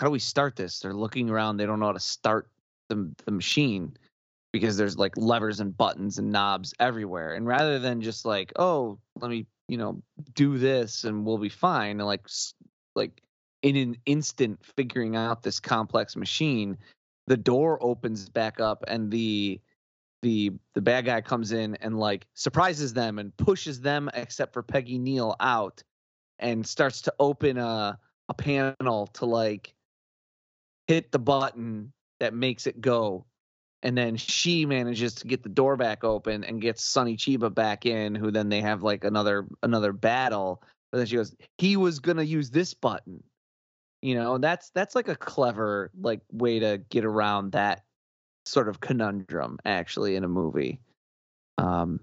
how 0.00 0.06
do 0.06 0.12
we 0.12 0.18
start 0.18 0.56
this? 0.56 0.80
They're 0.80 0.94
looking 0.94 1.30
around, 1.30 1.56
they 1.56 1.66
don't 1.66 1.80
know 1.80 1.86
how 1.86 1.92
to 1.92 2.00
start 2.00 2.48
the 2.88 3.12
the 3.24 3.32
machine 3.32 3.96
because 4.52 4.76
there's 4.76 4.98
like 4.98 5.16
levers 5.16 5.60
and 5.60 5.76
buttons 5.76 6.18
and 6.18 6.30
knobs 6.30 6.74
everywhere. 6.78 7.34
And 7.34 7.46
rather 7.46 7.78
than 7.78 8.02
just 8.02 8.24
like, 8.24 8.52
oh, 8.56 8.98
let 9.20 9.30
me, 9.30 9.46
you 9.68 9.78
know, 9.78 10.02
do 10.34 10.58
this 10.58 11.04
and 11.04 11.24
we'll 11.24 11.38
be 11.38 11.48
fine, 11.48 11.98
and 11.98 12.06
like, 12.06 12.26
like 12.94 13.22
in 13.62 13.76
an 13.76 13.96
instant 14.06 14.60
figuring 14.76 15.16
out 15.16 15.42
this 15.42 15.60
complex 15.60 16.16
machine, 16.16 16.76
the 17.26 17.36
door 17.36 17.78
opens 17.82 18.28
back 18.28 18.60
up 18.60 18.84
and 18.88 19.10
the 19.10 19.60
the 20.22 20.52
the 20.74 20.80
bad 20.80 21.04
guy 21.04 21.20
comes 21.20 21.52
in 21.52 21.76
and 21.76 21.98
like 21.98 22.26
surprises 22.34 22.92
them 22.92 23.18
and 23.18 23.36
pushes 23.36 23.80
them 23.80 24.10
except 24.14 24.52
for 24.52 24.62
Peggy 24.62 24.98
Neal 24.98 25.34
out 25.40 25.82
and 26.38 26.66
starts 26.66 27.02
to 27.02 27.14
open 27.18 27.58
a 27.58 27.98
a 28.28 28.34
panel 28.34 29.08
to 29.14 29.26
like 29.26 29.74
hit 30.88 31.12
the 31.12 31.18
button 31.18 31.92
that 32.20 32.34
makes 32.34 32.66
it 32.66 32.80
go 32.80 33.26
and 33.82 33.98
then 33.98 34.16
she 34.16 34.64
manages 34.64 35.14
to 35.16 35.26
get 35.26 35.42
the 35.42 35.48
door 35.48 35.76
back 35.76 36.04
open 36.04 36.44
and 36.44 36.62
gets 36.62 36.84
Sonny 36.84 37.16
Chiba 37.16 37.52
back 37.52 37.84
in, 37.84 38.14
who 38.14 38.30
then 38.30 38.48
they 38.48 38.60
have 38.60 38.82
like 38.82 39.04
another 39.04 39.46
another 39.62 39.92
battle. 39.92 40.62
But 40.90 40.98
then 40.98 41.06
she 41.06 41.16
goes, 41.16 41.34
he 41.58 41.76
was 41.76 41.98
gonna 41.98 42.22
use 42.22 42.50
this 42.50 42.74
button, 42.74 43.22
you 44.00 44.14
know. 44.14 44.38
That's 44.38 44.70
that's 44.70 44.94
like 44.94 45.08
a 45.08 45.16
clever 45.16 45.90
like 46.00 46.20
way 46.30 46.60
to 46.60 46.80
get 46.90 47.04
around 47.04 47.52
that 47.52 47.82
sort 48.46 48.68
of 48.68 48.80
conundrum 48.80 49.58
actually 49.64 50.14
in 50.14 50.22
a 50.22 50.28
movie. 50.28 50.80
Um, 51.58 52.00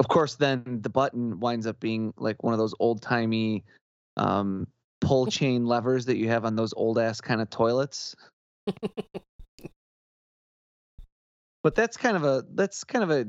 of 0.00 0.08
course, 0.08 0.36
then 0.36 0.80
the 0.82 0.90
button 0.90 1.40
winds 1.40 1.66
up 1.66 1.78
being 1.78 2.14
like 2.16 2.42
one 2.42 2.54
of 2.54 2.58
those 2.58 2.74
old 2.80 3.02
timey 3.02 3.64
um, 4.16 4.66
pull 5.02 5.26
chain 5.26 5.66
levers 5.66 6.06
that 6.06 6.16
you 6.16 6.28
have 6.28 6.46
on 6.46 6.56
those 6.56 6.72
old 6.72 6.98
ass 6.98 7.20
kind 7.20 7.42
of 7.42 7.50
toilets. 7.50 8.16
but 11.62 11.74
that's 11.74 11.96
kind 11.96 12.16
of 12.16 12.24
a 12.24 12.44
that's 12.54 12.84
kind 12.84 13.02
of 13.02 13.10
a 13.10 13.26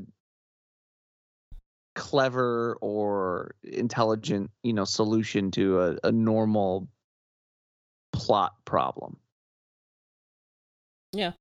clever 1.96 2.78
or 2.82 3.56
intelligent 3.64 4.50
you 4.64 4.74
know 4.74 4.86
solution 4.86 5.52
to 5.52 5.80
a, 5.80 5.98
a 6.06 6.12
normal 6.12 6.88
plot 8.14 8.54
problem 8.66 9.18
Yeah. 11.14 11.34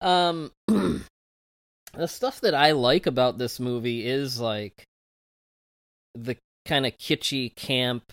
Um, 0.00 0.50
the 0.66 1.04
stuff 2.06 2.40
that 2.40 2.54
I 2.54 2.72
like 2.72 3.06
about 3.06 3.38
this 3.38 3.60
movie 3.60 4.06
is 4.06 4.40
like 4.40 4.84
the 6.14 6.36
kind 6.66 6.86
of 6.86 6.96
kitschy 6.96 7.54
camp, 7.54 8.12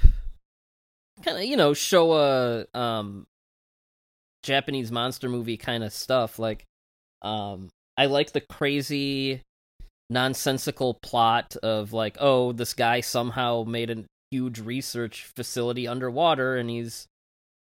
kind 1.24 1.38
of 1.38 1.44
you 1.44 1.58
know 1.58 1.72
Showa 1.72 2.66
um 2.76 3.26
Japanese 4.48 4.92
monster 4.92 5.30
movie 5.30 5.58
kind 5.58 5.84
of 5.84 5.94
stuff. 5.94 6.40
Like, 6.40 6.66
um, 7.22 7.70
I 7.98 8.06
like 8.06 8.32
the 8.32 8.42
crazy 8.42 9.42
nonsensical 10.10 10.96
plot 10.96 11.58
of 11.58 11.94
like, 11.94 12.18
oh, 12.20 12.54
this 12.54 12.74
guy 12.74 13.02
somehow 13.02 13.66
made 13.68 13.90
a 13.90 14.06
huge 14.32 14.60
research 14.60 15.30
facility 15.36 15.88
underwater 15.88 16.56
and 16.56 16.70
he's 16.70 17.08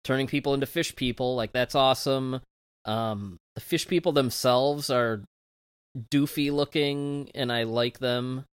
turning 0.04 0.26
people 0.26 0.52
into 0.52 0.66
fish 0.66 0.94
people. 0.94 1.34
Like, 1.34 1.52
that's 1.52 1.74
awesome. 1.74 2.40
Um, 2.84 3.38
the 3.54 3.62
fish 3.62 3.88
people 3.88 4.12
themselves 4.12 4.90
are 4.90 5.22
doofy 6.12 6.52
looking, 6.52 7.30
and 7.34 7.50
I 7.50 7.62
like 7.62 7.98
them. 7.98 8.44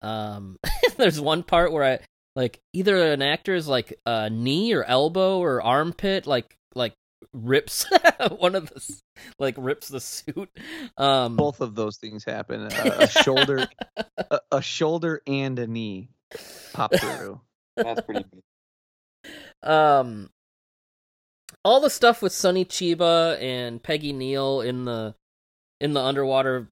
Um, 0.00 0.56
there's 0.96 1.20
one 1.20 1.42
part 1.42 1.70
where 1.70 1.84
I 1.84 1.98
like 2.36 2.60
either 2.72 3.12
an 3.12 3.22
actor's 3.22 3.68
like 3.68 3.98
uh, 4.06 4.28
knee 4.28 4.72
or 4.72 4.84
elbow 4.84 5.38
or 5.38 5.62
armpit 5.62 6.26
like 6.26 6.56
like 6.74 6.94
rips 7.32 7.86
one 8.38 8.54
of 8.54 8.68
the 8.70 9.00
like 9.38 9.54
rips 9.58 9.88
the 9.88 10.00
suit. 10.00 10.50
Um, 10.96 11.36
both 11.36 11.60
of 11.60 11.74
those 11.74 11.96
things 11.96 12.24
happen 12.24 12.68
a, 12.72 12.96
a 13.00 13.08
shoulder 13.22 13.66
a, 14.16 14.40
a 14.52 14.62
shoulder 14.62 15.22
and 15.26 15.58
a 15.58 15.66
knee 15.66 16.10
pop 16.72 16.94
through 16.98 17.40
That's 17.76 18.00
pretty. 18.02 18.24
Big. 18.32 19.32
um 19.68 20.30
all 21.64 21.80
the 21.80 21.90
stuff 21.90 22.20
with 22.20 22.32
Sonny 22.32 22.64
Chiba 22.64 23.40
and 23.40 23.82
Peggy 23.82 24.12
Neal 24.12 24.60
in 24.60 24.84
the 24.84 25.14
in 25.80 25.94
the 25.94 26.00
underwater 26.00 26.68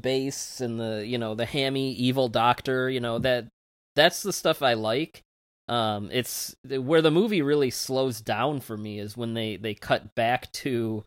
base 0.00 0.60
and 0.60 0.80
the 0.80 1.04
you 1.06 1.18
know 1.18 1.34
the 1.34 1.44
hammy 1.44 1.92
evil 1.92 2.28
doctor 2.28 2.88
you 2.88 3.00
know 3.00 3.18
that 3.18 3.48
that's 3.96 4.22
the 4.22 4.32
stuff 4.32 4.62
I 4.62 4.74
like 4.74 5.22
um 5.68 6.08
it's 6.12 6.54
where 6.68 7.02
the 7.02 7.10
movie 7.10 7.42
really 7.42 7.70
slows 7.70 8.20
down 8.20 8.60
for 8.60 8.76
me 8.76 8.98
is 8.98 9.16
when 9.16 9.34
they 9.34 9.56
they 9.56 9.74
cut 9.74 10.14
back 10.14 10.50
to 10.52 11.04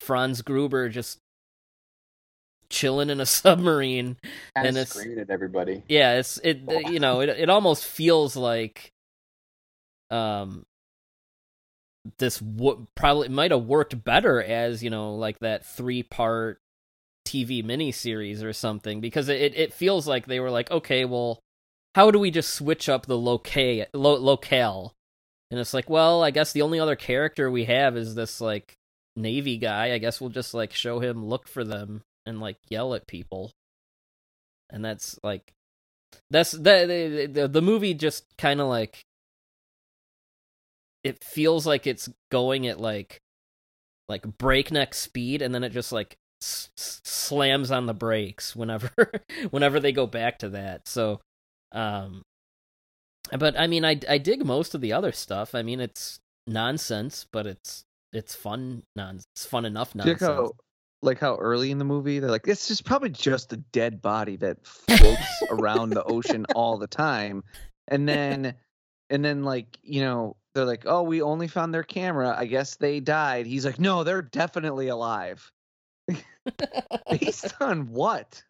Franz 0.00 0.42
Gruber 0.42 0.88
just 0.88 1.18
chilling 2.68 3.10
in 3.10 3.20
a 3.20 3.26
submarine 3.26 4.16
And 4.54 4.68
it's- 4.68 4.90
screaming 4.90 5.18
at 5.18 5.30
everybody. 5.30 5.82
yeah 5.88 6.14
it's 6.18 6.38
it 6.44 6.60
you 6.90 7.00
know 7.00 7.20
it 7.20 7.28
it 7.30 7.48
almost 7.50 7.84
feels 7.84 8.36
like 8.36 8.92
um 10.10 10.64
this 12.18 12.38
w- 12.38 12.86
probably 12.94 13.28
might 13.28 13.50
have 13.50 13.64
worked 13.64 14.04
better 14.04 14.40
as 14.42 14.82
you 14.82 14.90
know 14.90 15.14
like 15.16 15.38
that 15.40 15.66
three 15.66 16.02
part 16.04 16.58
TV 17.26 17.64
miniseries 17.64 18.44
or 18.44 18.52
something 18.52 19.00
because 19.00 19.28
it 19.28 19.52
it 19.56 19.72
feels 19.72 20.06
like 20.06 20.26
they 20.26 20.38
were 20.38 20.50
like 20.50 20.70
okay 20.70 21.04
well 21.04 21.40
how 21.96 22.10
do 22.10 22.18
we 22.18 22.30
just 22.30 22.52
switch 22.52 22.90
up 22.90 23.06
the 23.06 23.16
locale 23.16 23.86
lo- 23.94 24.18
locale? 24.18 24.92
And 25.50 25.58
it's 25.58 25.72
like 25.72 25.88
well 25.88 26.22
I 26.22 26.30
guess 26.30 26.52
the 26.52 26.60
only 26.60 26.78
other 26.78 26.94
character 26.94 27.50
we 27.50 27.64
have 27.64 27.96
is 27.96 28.14
this 28.14 28.38
like 28.38 28.76
navy 29.16 29.56
guy. 29.56 29.92
I 29.92 29.98
guess 29.98 30.20
we'll 30.20 30.28
just 30.28 30.52
like 30.52 30.74
show 30.74 31.00
him 31.00 31.24
look 31.24 31.48
for 31.48 31.64
them 31.64 32.02
and 32.26 32.38
like 32.38 32.58
yell 32.68 32.92
at 32.94 33.06
people. 33.06 33.50
And 34.68 34.84
that's 34.84 35.18
like 35.22 35.54
that's 36.30 36.52
that 36.52 36.86
the, 36.88 37.30
the, 37.32 37.48
the 37.48 37.62
movie 37.62 37.94
just 37.94 38.26
kind 38.36 38.60
of 38.60 38.68
like 38.68 39.02
it 41.02 41.24
feels 41.24 41.66
like 41.66 41.86
it's 41.86 42.10
going 42.30 42.66
at 42.66 42.78
like 42.78 43.20
like 44.06 44.36
breakneck 44.36 44.92
speed 44.92 45.40
and 45.40 45.54
then 45.54 45.64
it 45.64 45.70
just 45.70 45.92
like 45.92 46.18
s- 46.42 46.68
slams 46.76 47.70
on 47.70 47.86
the 47.86 47.94
brakes 47.94 48.54
whenever 48.54 48.90
whenever 49.50 49.80
they 49.80 49.92
go 49.92 50.06
back 50.06 50.40
to 50.40 50.50
that. 50.50 50.86
So 50.86 51.20
um 51.76 52.22
but 53.38 53.58
i 53.58 53.66
mean 53.66 53.84
i 53.84 53.98
i 54.08 54.18
dig 54.18 54.44
most 54.44 54.74
of 54.74 54.80
the 54.80 54.92
other 54.92 55.12
stuff 55.12 55.54
i 55.54 55.62
mean 55.62 55.80
it's 55.80 56.18
nonsense 56.46 57.26
but 57.30 57.46
it's 57.46 57.84
it's 58.12 58.34
fun 58.34 58.82
non 58.94 59.20
it's 59.34 59.46
fun 59.46 59.64
enough 59.64 59.94
nonsense 59.94 60.22
like 60.22 60.30
how, 60.30 60.52
like 61.02 61.20
how 61.20 61.36
early 61.36 61.70
in 61.70 61.78
the 61.78 61.84
movie 61.84 62.18
they're 62.18 62.30
like, 62.30 62.46
it's 62.46 62.68
just 62.68 62.84
probably 62.84 63.10
just 63.10 63.52
a 63.52 63.56
dead 63.56 64.02
body 64.02 64.36
that 64.36 64.58
floats 64.66 65.42
around 65.50 65.90
the 65.90 66.04
ocean 66.04 66.44
all 66.54 66.78
the 66.78 66.86
time, 66.86 67.42
and 67.88 68.08
then, 68.08 68.54
and 69.10 69.24
then 69.24 69.44
like 69.44 69.78
you 69.82 70.00
know 70.00 70.36
they're 70.54 70.64
like, 70.64 70.84
oh, 70.86 71.02
we 71.02 71.22
only 71.22 71.48
found 71.48 71.72
their 71.72 71.82
camera. 71.82 72.34
I 72.36 72.46
guess 72.46 72.76
they 72.76 73.00
died. 73.00 73.46
He's 73.46 73.64
like, 73.64 73.78
no, 73.78 74.04
they're 74.04 74.22
definitely 74.22 74.88
alive. 74.88 75.50
Based 77.10 77.54
on 77.60 77.90
what? 77.92 78.42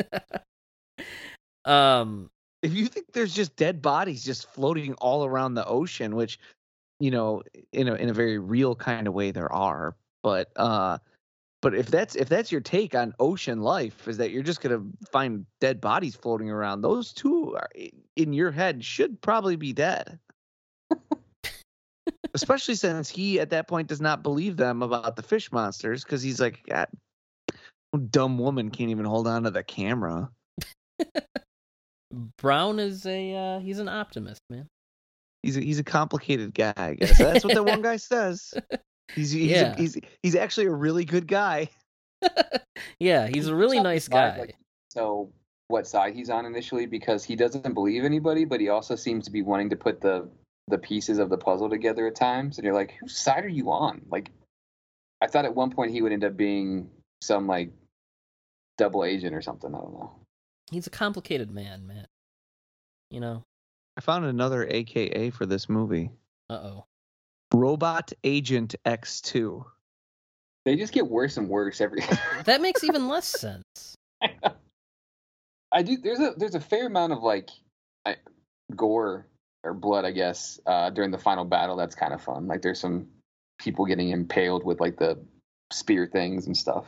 um 1.64 2.30
If 2.62 2.74
you 2.74 2.86
think 2.86 3.06
there's 3.12 3.34
just 3.34 3.56
dead 3.56 3.82
bodies 3.82 4.24
just 4.24 4.46
floating 4.52 4.94
all 4.94 5.24
around 5.24 5.54
the 5.54 5.66
ocean, 5.66 6.16
which 6.16 6.38
you 7.00 7.10
know, 7.10 7.42
in 7.72 7.88
a 7.88 7.94
in 7.94 8.10
a 8.10 8.14
very 8.14 8.38
real 8.38 8.74
kind 8.76 9.06
of 9.08 9.14
way 9.14 9.30
there 9.30 9.52
are, 9.52 9.96
but 10.22 10.50
uh 10.56 10.98
but 11.62 11.74
if 11.74 11.88
that's 11.88 12.14
if 12.16 12.28
that's 12.28 12.52
your 12.52 12.60
take 12.62 12.94
on 12.94 13.14
ocean 13.20 13.60
life 13.60 14.08
is 14.08 14.18
that 14.18 14.30
you're 14.30 14.42
just 14.42 14.62
going 14.62 14.78
to 14.78 15.08
find 15.12 15.46
dead 15.60 15.80
bodies 15.80 16.14
floating 16.16 16.50
around, 16.50 16.80
those 16.82 17.12
two 17.12 17.54
are 17.56 17.68
in 18.16 18.32
your 18.32 18.50
head 18.50 18.84
should 18.84 19.20
probably 19.20 19.56
be 19.56 19.72
dead. 19.72 20.18
Especially 22.34 22.74
since 22.76 23.08
he 23.10 23.40
at 23.40 23.50
that 23.50 23.68
point 23.68 23.88
does 23.88 24.00
not 24.00 24.22
believe 24.22 24.56
them 24.56 24.82
about 24.82 25.16
the 25.16 25.22
fish 25.22 25.52
monsters 25.52 26.04
cuz 26.04 26.22
he's 26.22 26.40
like 26.40 26.62
God, 26.68 26.88
dumb 27.98 28.38
woman 28.38 28.70
can't 28.70 28.90
even 28.90 29.04
hold 29.04 29.26
on 29.26 29.42
to 29.44 29.50
the 29.50 29.62
camera. 29.62 30.30
brown 32.38 32.78
is 32.80 33.06
a 33.06 33.34
uh 33.34 33.58
he's 33.60 33.78
an 33.78 33.88
optimist 33.88 34.40
man 34.50 34.66
He's 35.42 35.56
a, 35.56 35.60
he's 35.60 35.78
a 35.78 35.84
complicated 35.84 36.52
guy, 36.52 36.74
I 36.76 36.94
guess. 36.94 37.16
That's 37.16 37.42
what 37.44 37.54
that 37.54 37.64
one 37.64 37.80
guy 37.80 37.96
says. 37.96 38.52
He's 39.14 39.30
he's, 39.30 39.50
Yeah. 39.52 39.72
a, 39.72 39.76
he's 39.76 39.96
he's 40.22 40.34
actually 40.36 40.66
a 40.66 40.72
really 40.72 41.06
good 41.06 41.26
guy. 41.26 41.70
yeah 43.00 43.26
he's 43.26 43.46
a 43.48 43.54
really 43.54 43.80
nice 43.80 44.06
guy 44.06 44.38
like, 44.38 44.56
so 44.90 45.32
what 45.68 45.86
side 45.86 46.14
he's 46.14 46.28
on 46.28 46.44
initially 46.44 46.84
because 46.84 47.24
he 47.24 47.36
doesn't 47.36 47.72
believe 47.72 48.04
anybody, 48.04 48.44
but 48.44 48.60
he 48.60 48.68
also 48.68 48.94
seems 48.96 49.24
to 49.24 49.30
be 49.30 49.40
wanting 49.40 49.70
to 49.70 49.76
put 49.76 50.00
the 50.02 50.28
the 50.68 50.76
pieces 50.78 51.18
of 51.18 51.30
the 51.30 51.38
puzzle 51.38 51.70
together 51.70 52.06
at 52.06 52.16
times. 52.16 52.58
And 52.58 52.64
you're 52.64 52.74
like, 52.74 52.94
whose 53.00 53.16
side 53.16 53.44
are 53.44 53.48
you 53.48 53.70
on? 53.70 54.02
Like, 54.10 54.30
I 55.22 55.26
thought 55.26 55.44
at 55.46 55.54
one 55.54 55.70
point 55.70 55.90
he 55.92 56.02
would 56.02 56.12
end 56.12 56.22
up 56.24 56.36
being 56.36 56.90
some 57.22 57.46
like 57.46 57.70
double 58.80 59.04
agent 59.04 59.34
or 59.34 59.42
something. 59.42 59.74
I 59.74 59.78
don't 59.78 59.92
know. 59.92 60.10
he's 60.70 60.86
a 60.86 60.90
complicated 60.90 61.50
man 61.50 61.86
man 61.86 62.06
you 63.10 63.20
know 63.20 63.44
I 63.96 64.00
found 64.00 64.24
another 64.24 64.66
AKA 64.66 65.30
for 65.30 65.46
this 65.46 65.68
movie. 65.68 66.10
uh-oh 66.48 66.84
Robot 67.52 68.12
Agent 68.22 68.76
X2. 68.86 69.64
They 70.64 70.76
just 70.76 70.92
get 70.92 71.08
worse 71.08 71.36
and 71.36 71.48
worse 71.48 71.80
every. 71.80 72.00
that 72.44 72.60
makes 72.60 72.84
even 72.84 73.08
less 73.08 73.26
sense 73.26 73.96
I 75.72 75.82
do. 75.82 75.96
There's 75.96 76.20
a 76.20 76.34
there's 76.36 76.54
a 76.54 76.60
fair 76.60 76.86
amount 76.86 77.12
of 77.12 77.22
like 77.22 77.50
I, 78.04 78.16
gore 78.74 79.26
or 79.62 79.74
blood, 79.74 80.04
I 80.04 80.10
guess, 80.10 80.58
uh, 80.66 80.90
during 80.90 81.10
the 81.10 81.18
final 81.18 81.44
battle. 81.44 81.76
That's 81.76 81.94
kind 81.94 82.12
of 82.12 82.22
fun. 82.22 82.46
Like 82.46 82.62
there's 82.62 82.80
some 82.80 83.08
people 83.58 83.84
getting 83.86 84.10
impaled 84.10 84.64
with 84.64 84.80
like 84.80 84.96
the 84.98 85.18
spear 85.72 86.08
things 86.10 86.46
and 86.46 86.56
stuff. 86.56 86.86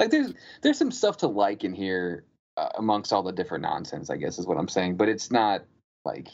Like 0.00 0.10
there's 0.10 0.32
there's 0.62 0.78
some 0.78 0.90
stuff 0.90 1.18
to 1.18 1.26
like 1.28 1.62
in 1.62 1.74
here 1.74 2.24
uh, 2.56 2.70
amongst 2.76 3.12
all 3.12 3.22
the 3.22 3.32
different 3.32 3.62
nonsense. 3.62 4.08
I 4.08 4.16
guess 4.16 4.38
is 4.38 4.46
what 4.46 4.56
I'm 4.56 4.66
saying. 4.66 4.96
But 4.96 5.10
it's 5.10 5.30
not 5.30 5.62
like 6.06 6.28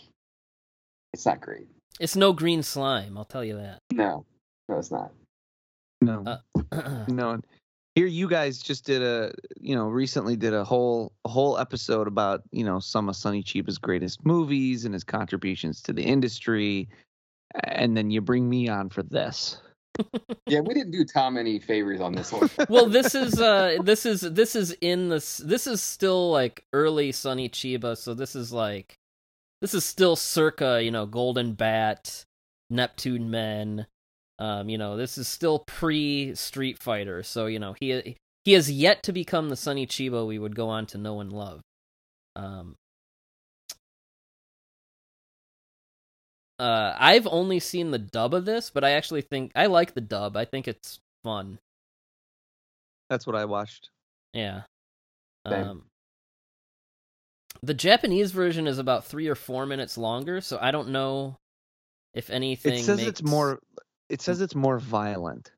it's 1.13 1.27
not 1.27 1.41
great. 1.41 1.67
it's 1.99 2.15
no 2.15 2.33
green 2.33 2.63
slime 2.63 3.19
i'll 3.19 3.25
tell 3.25 3.43
you 3.43 3.57
that 3.57 3.81
No, 3.93 4.25
no, 4.69 4.79
it's 4.79 4.93
not. 4.93 5.13
No. 6.01 6.23
Uh, 6.73 7.05
no. 7.09 7.41
Here 7.97 8.07
you 8.07 8.29
guys 8.29 8.59
just 8.59 8.85
did 8.85 9.03
a 9.03 9.33
you 9.61 9.75
know, 9.75 9.89
recently 9.89 10.37
did 10.37 10.55
a 10.55 10.63
whole 10.63 11.13
a 11.25 11.29
whole 11.29 11.59
episode 11.59 12.07
about, 12.07 12.43
you 12.53 12.63
know, 12.63 12.79
some 12.79 13.09
of 13.09 13.17
Sonny 13.17 13.43
Chiba's 13.43 13.79
greatest 13.79 14.25
movies 14.25 14.85
and 14.85 14.95
his 14.95 15.03
contributions 15.03 15.83
to 15.83 15.93
the 15.93 16.03
industry. 16.05 16.89
And 17.65 17.97
then 17.97 18.13
you 18.13 18.21
bring 18.21 18.49
me 18.49 18.69
on 18.69 18.91
for 18.91 19.03
this. 19.03 19.61
Yeah, 20.47 20.61
we 20.61 20.75
didn't 20.75 20.93
do 20.93 21.05
Tom 21.05 21.37
any 21.39 21.59
favors 21.59 22.01
on 22.01 22.13
this 22.15 22.33
one. 22.33 22.51
well 22.69 22.87
this 22.87 23.15
is 23.15 23.41
uh 23.41 23.79
this 23.83 24.07
is 24.07 24.21
this 24.23 24.57
is 24.57 24.73
in 24.81 25.09
this 25.09 25.39
this 25.39 25.67
is 25.67 25.83
still 25.83 26.31
like 26.31 26.65
early 26.73 27.13
Sonny 27.13 27.49
Chiba 27.49 27.97
so 27.97 28.15
this 28.15 28.37
is 28.37 28.53
like 28.53 28.97
this 29.63 29.75
is 29.75 29.85
still 29.85 30.17
circa 30.17 30.83
you 30.83 30.91
know 30.91 31.07
golden 31.07 31.55
bat 31.55 32.25
neptune 32.71 33.31
men 33.31 33.87
Um, 34.39 34.69
you 34.69 34.79
know, 34.79 34.97
this 34.99 35.17
is 35.19 35.29
still 35.29 35.61
pre 35.61 36.35
Street 36.35 36.79
Fighter, 36.79 37.23
so 37.23 37.47
you 37.47 37.59
know 37.59 37.75
he 37.81 38.17
he 38.45 38.53
has 38.53 38.71
yet 38.71 39.03
to 39.05 39.13
become 39.13 39.49
the 39.49 39.57
Sonny 39.57 39.87
Chiba 39.87 40.27
we 40.27 40.39
would 40.39 40.55
go 40.55 40.69
on 40.69 40.87
to 40.87 40.99
know 40.99 41.21
and 41.21 41.33
love. 41.33 41.63
Um, 42.37 42.77
uh, 46.59 46.95
I've 46.99 47.27
only 47.27 47.61
seen 47.61 47.91
the 47.91 47.99
dub 47.99 48.35
of 48.35 48.45
this, 48.45 48.71
but 48.71 48.85
I 48.85 48.93
actually 48.93 49.23
think 49.23 49.53
I 49.55 49.67
like 49.67 49.95
the 49.95 50.01
dub. 50.01 50.37
I 50.37 50.45
think 50.45 50.69
it's 50.69 51.01
fun. 51.23 51.59
That's 53.11 53.27
what 53.27 53.37
I 53.37 53.45
watched. 53.45 53.91
Yeah. 54.33 54.63
Um, 55.45 55.85
the 57.63 57.75
Japanese 57.75 58.33
version 58.33 58.67
is 58.67 58.79
about 58.79 59.05
three 59.05 59.29
or 59.29 59.35
four 59.35 59.67
minutes 59.67 59.97
longer, 59.97 60.41
so 60.41 60.59
I 60.61 60.71
don't 60.71 60.89
know 60.89 61.37
if 62.15 62.31
anything. 62.31 62.81
It 62.81 62.85
says 62.85 62.99
makes... 62.99 63.09
it's 63.09 63.23
more. 63.23 63.61
It 64.09 64.23
says 64.23 64.41
it's 64.41 64.55
more 64.55 64.79
violent. 64.79 65.51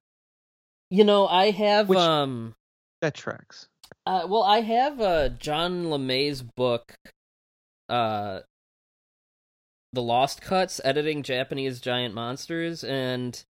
You 0.91 1.05
know, 1.05 1.27
I 1.27 1.51
have 1.51 1.89
Which- 1.89 1.99
um. 1.99 2.55
That 3.01 3.15
tracks. 3.15 3.69
Uh, 4.05 4.27
well, 4.29 4.43
I 4.43 4.61
have 4.61 5.01
uh, 5.01 5.29
John 5.29 5.85
LeMay's 5.85 6.43
book, 6.43 6.95
uh, 7.89 8.41
The 9.93 10.03
Lost 10.03 10.43
Cuts, 10.43 10.81
editing 10.85 11.23
Japanese 11.23 11.81
giant 11.81 12.15
monsters, 12.15 12.85
and 12.85 13.43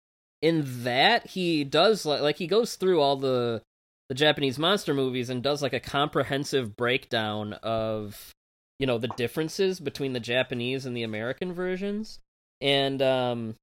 in 0.43 0.85
that 0.85 1.29
he 1.29 1.65
does 1.65 2.05
like 2.05 2.21
like 2.21 2.37
he 2.37 2.47
goes 2.47 2.77
through 2.77 3.01
all 3.01 3.17
the 3.17 3.63
the 4.09 4.15
Japanese 4.15 4.59
monster 4.59 4.95
movies 4.95 5.31
and 5.31 5.43
does 5.43 5.63
like 5.63 5.73
a 5.73 5.81
comprehensive 5.81 6.77
breakdown 6.77 7.55
of 7.55 8.33
you 8.79 8.87
know 8.87 8.99
the 8.99 9.09
differences 9.09 9.81
between 9.81 10.13
the 10.13 10.21
Japanese 10.21 10.87
and 10.87 10.97
the 10.97 11.03
American 11.03 11.53
versions, 11.53 12.21
and 12.61 13.01
um, 13.01 13.55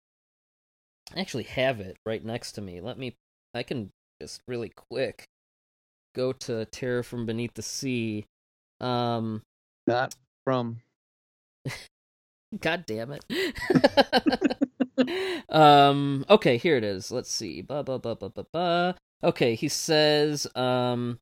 I 1.16 1.20
actually 1.20 1.44
have 1.44 1.80
it 1.80 1.98
right 2.06 2.24
next 2.24 2.54
to 2.54 2.62
me. 2.62 2.82
Let 2.82 2.98
me 2.98 3.16
I 3.54 3.64
can 3.64 3.92
just 4.22 4.42
really 4.48 4.70
quick 4.70 5.26
go 6.16 6.32
to 6.32 6.66
Terror 6.66 7.04
from 7.04 7.26
Beneath 7.26 7.54
the 7.54 7.62
Sea. 7.62 8.26
Um, 8.80 9.42
Not 9.88 10.16
from. 10.44 10.82
God 12.60 12.86
damn 12.86 13.12
it. 13.12 13.26
um, 15.50 16.26
okay, 16.30 16.58
here 16.58 16.78
it 16.78 16.84
is. 16.84 17.12
Let's 17.12 17.32
see. 17.32 17.62
Ba 17.62 17.84
ba 17.84 18.00
ba 18.00 18.16
ba 18.16 18.30
ba 18.30 18.46
ba. 18.52 18.96
Okay, 19.24 19.56
he 19.56 19.68
says 19.68 20.48
um 20.56 21.20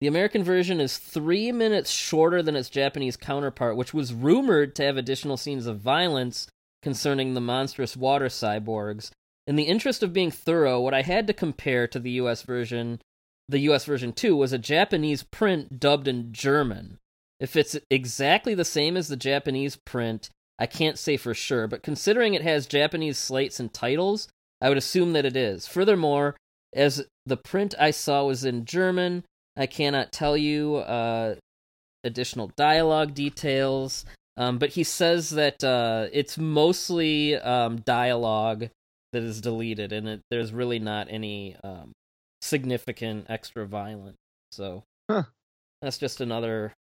the 0.00 0.06
American 0.06 0.44
version 0.44 0.78
is 0.78 0.98
three 0.98 1.52
minutes 1.52 1.90
shorter 1.90 2.42
than 2.42 2.54
its 2.54 2.68
Japanese 2.68 3.16
counterpart, 3.16 3.76
which 3.76 3.94
was 3.94 4.12
rumored 4.12 4.74
to 4.76 4.84
have 4.84 4.98
additional 4.98 5.38
scenes 5.38 5.66
of 5.66 5.80
violence 5.80 6.48
concerning 6.82 7.32
the 7.32 7.40
monstrous 7.40 7.96
water 7.96 8.26
cyborgs. 8.26 9.10
In 9.46 9.56
the 9.56 9.64
interest 9.64 10.02
of 10.02 10.12
being 10.12 10.30
thorough, 10.30 10.80
what 10.80 10.92
I 10.92 11.02
had 11.02 11.26
to 11.28 11.32
compare 11.32 11.86
to 11.88 11.98
the 11.98 12.10
US 12.12 12.42
version, 12.42 13.00
the 13.48 13.60
US 13.60 13.86
version 13.86 14.12
2, 14.12 14.36
was 14.36 14.52
a 14.52 14.58
Japanese 14.58 15.22
print 15.22 15.80
dubbed 15.80 16.08
in 16.08 16.32
German. 16.32 16.98
If 17.40 17.56
it's 17.56 17.76
exactly 17.90 18.54
the 18.54 18.64
same 18.64 18.96
as 18.96 19.08
the 19.08 19.16
Japanese 19.16 19.76
print, 19.76 20.30
I 20.58 20.66
can't 20.66 20.98
say 20.98 21.16
for 21.16 21.34
sure, 21.34 21.66
but 21.66 21.82
considering 21.82 22.34
it 22.34 22.42
has 22.42 22.66
Japanese 22.66 23.18
slates 23.18 23.60
and 23.60 23.72
titles, 23.72 24.28
I 24.60 24.68
would 24.68 24.78
assume 24.78 25.12
that 25.12 25.26
it 25.26 25.36
is. 25.36 25.66
Furthermore, 25.66 26.36
as 26.74 27.06
the 27.26 27.36
print 27.36 27.74
I 27.78 27.90
saw 27.90 28.24
was 28.24 28.44
in 28.44 28.64
German, 28.64 29.24
I 29.56 29.66
cannot 29.66 30.12
tell 30.12 30.36
you 30.36 30.76
uh, 30.76 31.34
additional 32.04 32.52
dialogue 32.56 33.14
details. 33.14 34.04
Um, 34.38 34.58
but 34.58 34.70
he 34.70 34.84
says 34.84 35.30
that 35.30 35.64
uh, 35.64 36.08
it's 36.12 36.36
mostly 36.36 37.36
um, 37.36 37.78
dialogue 37.78 38.68
that 39.12 39.22
is 39.22 39.40
deleted, 39.40 39.92
and 39.92 40.08
it, 40.08 40.20
there's 40.30 40.52
really 40.52 40.78
not 40.78 41.08
any 41.10 41.56
um, 41.64 41.92
significant 42.42 43.26
extra 43.28 43.66
violence. 43.66 44.16
So 44.52 44.84
Huh. 45.10 45.24
that's 45.80 45.98
just 45.98 46.20
another 46.20 46.72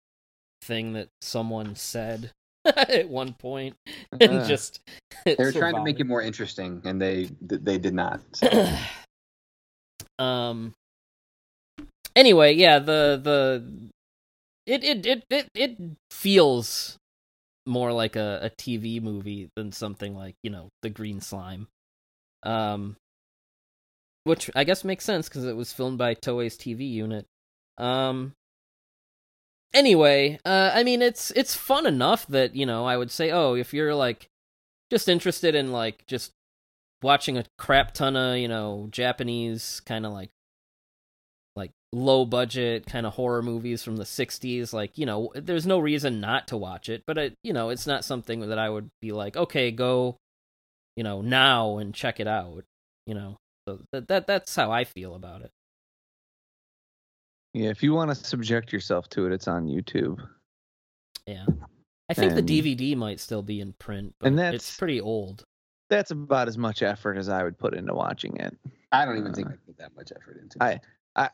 thing 0.65 0.93
that 0.93 1.09
someone 1.21 1.75
said 1.75 2.31
at 2.65 3.07
one 3.07 3.33
point, 3.33 3.75
and 4.11 4.23
Uh, 4.23 4.47
just 4.47 4.81
They 5.25 5.35
were 5.37 5.51
trying 5.51 5.75
to 5.75 5.83
make 5.83 5.99
it 5.99 6.07
more 6.07 6.21
interesting, 6.21 6.81
and 6.85 7.01
they 7.01 7.29
they 7.41 7.77
did 7.77 7.93
not. 7.93 8.21
So. 8.33 8.47
um 10.19 10.73
anyway 12.15 12.53
yeah 12.53 12.79
the 12.79 13.19
the 13.21 13.91
it 14.65 14.83
it 14.83 15.05
it 15.05 15.23
it, 15.29 15.47
it 15.53 15.77
feels 16.09 16.97
more 17.65 17.91
like 17.91 18.15
a, 18.15 18.39
a 18.43 18.49
tv 18.49 19.01
movie 19.01 19.49
than 19.57 19.71
something 19.73 20.15
like 20.15 20.35
you 20.41 20.49
know 20.49 20.69
the 20.83 20.89
green 20.89 21.19
slime 21.19 21.67
um 22.43 22.95
which 24.23 24.49
i 24.55 24.63
guess 24.63 24.85
makes 24.85 25.03
sense 25.03 25.27
because 25.27 25.45
it 25.45 25.55
was 25.55 25.73
filmed 25.73 25.97
by 25.97 26.13
toei's 26.13 26.57
tv 26.57 26.89
unit 26.89 27.25
um 27.77 28.31
anyway 29.75 30.39
uh 30.45 30.71
i 30.73 30.83
mean 30.83 31.01
it's 31.01 31.31
it's 31.31 31.53
fun 31.53 31.85
enough 31.85 32.25
that 32.27 32.55
you 32.55 32.65
know 32.65 32.85
i 32.85 32.97
would 32.97 33.11
say 33.11 33.29
oh 33.29 33.53
if 33.53 33.73
you're 33.73 33.93
like 33.93 34.27
just 34.89 35.09
interested 35.09 35.55
in 35.55 35.71
like 35.71 36.05
just 36.07 36.31
watching 37.01 37.37
a 37.37 37.45
crap 37.57 37.93
ton 37.93 38.15
of 38.15 38.37
you 38.37 38.47
know 38.47 38.87
Japanese 38.91 39.81
kind 39.85 40.05
of 40.05 40.13
like 40.13 40.29
like 41.55 41.71
low 41.93 42.25
budget 42.25 42.85
kind 42.85 43.05
of 43.05 43.13
horror 43.13 43.41
movies 43.41 43.83
from 43.83 43.97
the 43.97 44.03
60s 44.03 44.73
like 44.73 44.97
you 44.97 45.05
know 45.05 45.31
there's 45.35 45.67
no 45.67 45.79
reason 45.79 46.19
not 46.19 46.47
to 46.47 46.57
watch 46.57 46.89
it 46.89 47.03
but 47.05 47.17
it 47.17 47.35
you 47.43 47.53
know 47.53 47.69
it's 47.69 47.87
not 47.87 48.03
something 48.03 48.41
that 48.49 48.59
I 48.59 48.69
would 48.69 48.89
be 49.01 49.11
like 49.11 49.37
okay 49.37 49.71
go 49.71 50.17
you 50.95 51.03
know 51.03 51.21
now 51.21 51.77
and 51.77 51.93
check 51.93 52.19
it 52.19 52.27
out 52.27 52.63
you 53.05 53.13
know? 53.13 53.37
So 53.67 53.81
that, 53.91 54.07
that 54.07 54.27
that's 54.27 54.55
how 54.55 54.71
I 54.71 54.83
feel 54.83 55.15
about 55.15 55.41
it 55.41 55.51
Yeah, 57.55 57.69
if 57.69 57.81
you 57.81 57.93
want 57.93 58.09
to 58.09 58.15
subject 58.15 58.73
yourself 58.73 59.07
to 59.11 59.25
it, 59.27 59.31
it's 59.31 59.47
on 59.47 59.65
YouTube. 59.65 60.19
yeah 61.25 61.45
I 62.09 62.13
think 62.13 62.33
And- 62.33 62.47
the 62.47 62.61
DVD 62.61 62.95
might 62.95 63.19
still 63.19 63.41
be 63.41 63.61
in 63.61 63.73
print 63.73 64.13
but 64.19 64.27
And 64.27 64.39
it's 64.39 64.75
pretty 64.77 64.99
old 64.99 65.43
That's 65.89 66.11
about 66.11 66.47
as 66.49 66.57
much 66.57 66.83
effort 66.83 67.17
as 67.17 67.29
I 67.29 67.43
would 67.43 67.57
put 67.57 67.73
into 67.73 67.93
watching 67.93 68.35
it. 68.37 68.55
I 68.91 69.05
don't 69.05 69.17
even 69.17 69.33
think 69.33 69.47
uh, 69.47 69.51
I 69.51 69.55
put 69.65 69.77
that 69.77 69.95
much 69.95 70.11
effort 70.15 70.37
into 70.41 70.57
it. 70.59 70.81
I, 71.15 71.29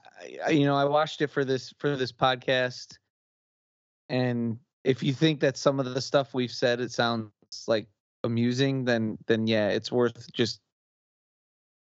I, 0.45 0.49
you 0.51 0.65
know, 0.65 0.75
I 0.75 0.85
watched 0.85 1.21
it 1.21 1.27
for 1.31 1.43
this 1.43 1.73
for 1.79 1.95
this 1.95 2.11
podcast, 2.11 2.97
and 4.09 4.59
if 4.83 5.01
you 5.01 5.13
think 5.13 5.39
that 5.39 5.57
some 5.57 5.79
of 5.79 5.91
the 5.93 6.01
stuff 6.01 6.33
we've 6.33 6.51
said 6.51 6.79
it 6.79 6.91
sounds 6.91 7.31
like 7.67 7.87
amusing, 8.23 8.85
then 8.85 9.17
then 9.27 9.47
yeah, 9.47 9.69
it's 9.69 9.91
worth 9.91 10.31
just 10.33 10.59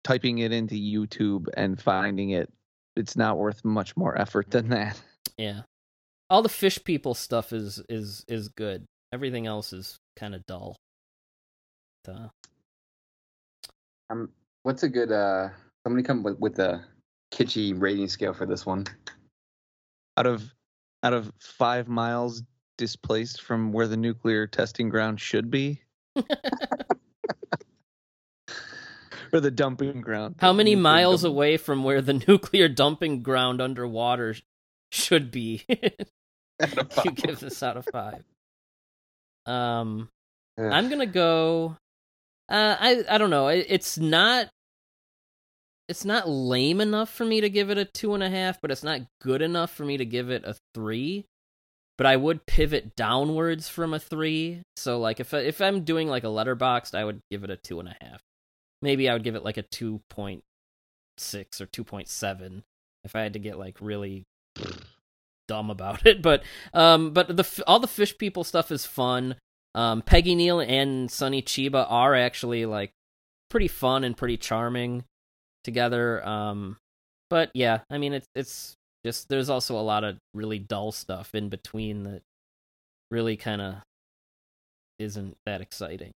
typing 0.03 0.39
it 0.39 0.53
into 0.53 0.75
YouTube 0.77 1.49
and 1.57 1.81
finding 1.81 2.31
it. 2.31 2.51
It's 2.97 3.17
not 3.17 3.39
worth 3.39 3.65
much 3.65 3.97
more 3.97 4.17
effort 4.19 4.51
than 4.51 4.69
that. 4.71 5.01
yeah 5.37 5.63
all 6.31 6.43
the 6.43 6.49
fish 6.49 6.83
people 6.85 7.15
stuff 7.15 7.53
is 7.53 7.83
is 7.89 8.25
is 8.29 8.49
good 8.49 8.85
everything 9.13 9.47
else 9.47 9.73
is 9.73 9.99
kind 10.17 10.35
of 10.35 10.45
dull 10.47 10.77
uh, 12.09 12.29
Um, 14.11 14.31
what's 14.63 14.83
a 14.83 14.89
good 14.89 15.11
uh? 15.11 15.49
Somebody 15.87 16.03
come 16.07 16.23
with 16.23 16.39
with 16.39 16.59
a 16.59 16.85
kitschy 17.33 17.75
rating 17.79 18.09
scale 18.09 18.35
for 18.35 18.47
this 18.47 18.67
one. 18.67 18.87
Out 20.17 20.27
of 20.27 20.53
out 21.03 21.15
of 21.15 21.33
five 21.41 21.89
miles 21.89 22.43
displaced 22.77 23.43
from 23.43 23.73
where 23.73 23.87
the 23.89 23.97
nuclear 23.97 24.47
testing 24.47 24.89
ground 24.89 25.21
should 25.21 25.51
be. 25.51 25.81
or 29.35 29.41
the 29.41 29.51
dumping 29.51 30.01
ground. 30.01 30.37
How 30.39 30.53
many 30.53 30.77
miles 30.77 31.23
dumping- 31.23 31.35
away 31.35 31.57
from 31.57 31.85
where 31.85 32.01
the 32.01 32.15
nuclear 32.29 32.69
dumping 32.69 33.23
ground 33.23 33.61
underwater 33.61 34.37
should 34.93 35.31
be? 35.31 35.65
you 35.69 37.11
give 37.13 37.41
this 37.41 37.63
out 37.63 37.77
of 37.77 37.87
five. 37.93 38.23
Um, 39.47 40.09
Ugh. 40.59 40.71
I'm 40.73 40.89
gonna 40.89 41.07
go. 41.07 41.77
Uh, 42.49 42.77
I 42.79 43.05
I 43.09 43.19
don't 43.19 43.31
know. 43.31 43.49
It, 43.49 43.67
it's 43.69 43.99
not. 43.99 44.49
It's 45.87 46.05
not 46.05 46.29
lame 46.29 46.81
enough 46.81 47.11
for 47.11 47.27
me 47.27 47.43
to 47.43 47.51
give 47.51 47.69
it 47.69 47.77
a 47.77 47.85
two 47.85 48.15
and 48.15 48.23
a 48.23 48.31
half, 48.31 48.61
but 48.63 48.71
it's 48.71 48.83
not 48.83 49.03
good 49.21 49.43
enough 49.43 49.71
for 49.71 49.85
me 49.85 49.99
to 49.99 50.07
give 50.07 50.31
it 50.31 50.43
a 50.45 50.57
three. 50.75 51.27
But 51.99 52.07
I 52.07 52.17
would 52.17 52.47
pivot 52.47 52.97
downwards 52.97 53.69
from 53.69 53.93
a 53.93 53.99
three. 53.99 54.63
So 54.77 54.99
like 54.99 55.21
if 55.21 55.35
I, 55.35 55.41
if 55.41 55.61
I'm 55.61 55.85
doing 55.85 56.09
like 56.09 56.25
a 56.25 56.29
Letterboxd, 56.29 56.95
I 56.95 57.05
would 57.05 57.21
give 57.31 57.45
it 57.45 57.51
a 57.51 57.57
two 57.57 57.81
and 57.81 57.89
a 57.89 57.97
half. 58.01 58.21
Maybe 58.85 59.09
I 59.09 59.15
would 59.15 59.25
give 59.25 59.35
it 59.35 59.45
like 59.45 59.57
a 59.57 59.63
two 59.63 60.03
point 60.11 60.45
six 61.17 61.59
or 61.59 61.67
two 61.67 61.85
point 61.85 62.07
seven 62.09 62.65
if 63.03 63.17
I 63.17 63.23
had 63.23 63.33
to 63.33 63.39
get 63.39 63.59
like 63.59 63.79
really 63.81 64.25
dumb 65.49 65.71
about 65.71 66.07
it. 66.07 66.21
But 66.21 66.45
um, 66.75 67.13
but 67.13 67.35
the 67.35 67.65
all 67.67 67.81
the 67.81 67.89
fish 67.89 68.17
people 68.19 68.45
stuff 68.45 68.71
is 68.71 68.85
fun. 68.85 69.37
Um, 69.75 70.03
Peggy 70.03 70.35
Neal 70.35 70.61
and 70.61 71.11
Sonny 71.11 71.41
Chiba 71.41 71.87
are 71.89 72.15
actually 72.15 72.67
like 72.67 72.93
pretty 73.49 73.69
fun 73.69 74.05
and 74.05 74.15
pretty 74.15 74.37
charming 74.37 75.05
together. 75.65 76.25
Um, 76.27 76.77
but 77.31 77.51
yeah, 77.55 77.81
I 77.89 77.97
mean 77.97 78.13
it's 78.13 78.29
it's 78.35 78.75
just 79.03 79.31
there's 79.31 79.49
also 79.49 79.79
a 79.79 79.81
lot 79.81 80.05
of 80.05 80.19
really 80.35 80.59
dull 80.59 80.93
stuff 80.93 81.35
in 81.35 81.49
between 81.49 82.05
that 82.05 82.21
really 83.11 83.37
kind 83.37 83.63
of 83.63 83.77
isn't 84.99 85.37
that 85.47 85.61
exciting. 85.61 86.13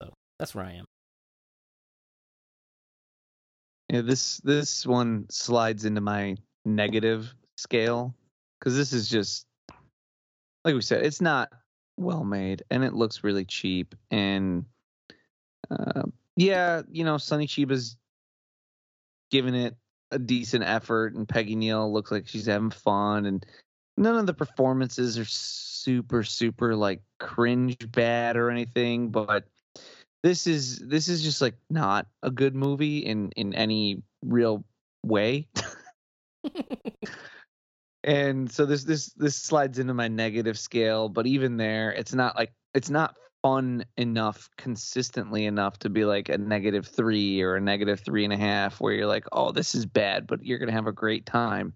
So 0.00 0.12
That's 0.38 0.54
where 0.54 0.64
I 0.64 0.72
am. 0.72 0.84
Yeah, 3.88 4.00
this 4.00 4.38
this 4.38 4.86
one 4.86 5.26
slides 5.30 5.84
into 5.84 6.00
my 6.00 6.36
negative 6.64 7.34
scale 7.56 8.14
because 8.58 8.76
this 8.76 8.92
is 8.92 9.08
just 9.08 9.46
like 10.64 10.74
we 10.74 10.80
said, 10.80 11.04
it's 11.04 11.20
not 11.20 11.50
well 11.96 12.24
made 12.24 12.62
and 12.70 12.82
it 12.82 12.94
looks 12.94 13.22
really 13.22 13.44
cheap 13.44 13.94
and 14.10 14.64
uh, 15.70 16.02
yeah, 16.36 16.82
you 16.90 17.04
know, 17.04 17.18
Sonny 17.18 17.46
Chiba's 17.46 17.96
giving 19.30 19.54
it 19.54 19.76
a 20.10 20.18
decent 20.18 20.64
effort 20.64 21.14
and 21.14 21.28
Peggy 21.28 21.56
Neal 21.56 21.92
looks 21.92 22.10
like 22.10 22.26
she's 22.26 22.46
having 22.46 22.70
fun 22.70 23.26
and 23.26 23.44
none 23.96 24.16
of 24.16 24.26
the 24.26 24.34
performances 24.34 25.18
are 25.18 25.24
super 25.24 26.22
super 26.22 26.74
like 26.74 27.02
cringe 27.18 27.90
bad 27.92 28.36
or 28.36 28.50
anything, 28.50 29.10
but 29.10 29.44
this 30.24 30.46
is 30.46 30.78
this 30.78 31.08
is 31.10 31.22
just 31.22 31.42
like 31.42 31.54
not 31.68 32.06
a 32.22 32.30
good 32.30 32.56
movie 32.56 33.00
in 33.00 33.30
in 33.36 33.54
any 33.54 34.02
real 34.22 34.64
way. 35.04 35.46
and 38.04 38.50
so 38.50 38.64
this 38.64 38.84
this 38.84 39.12
this 39.18 39.36
slides 39.36 39.78
into 39.78 39.92
my 39.92 40.08
negative 40.08 40.58
scale, 40.58 41.10
but 41.10 41.26
even 41.26 41.58
there, 41.58 41.92
it's 41.92 42.14
not 42.14 42.36
like 42.36 42.54
it's 42.72 42.88
not 42.88 43.16
fun 43.42 43.84
enough 43.98 44.48
consistently 44.56 45.44
enough 45.44 45.78
to 45.80 45.90
be 45.90 46.06
like 46.06 46.30
a 46.30 46.38
negative 46.38 46.86
three 46.86 47.42
or 47.42 47.56
a 47.56 47.60
negative 47.60 48.00
three 48.00 48.24
and 48.24 48.32
a 48.32 48.38
half 48.38 48.80
where 48.80 48.94
you're 48.94 49.06
like, 49.06 49.26
oh, 49.32 49.52
this 49.52 49.74
is 49.74 49.84
bad, 49.84 50.26
but 50.26 50.42
you're 50.42 50.58
gonna 50.58 50.72
have 50.72 50.86
a 50.86 50.92
great 50.92 51.26
time. 51.26 51.74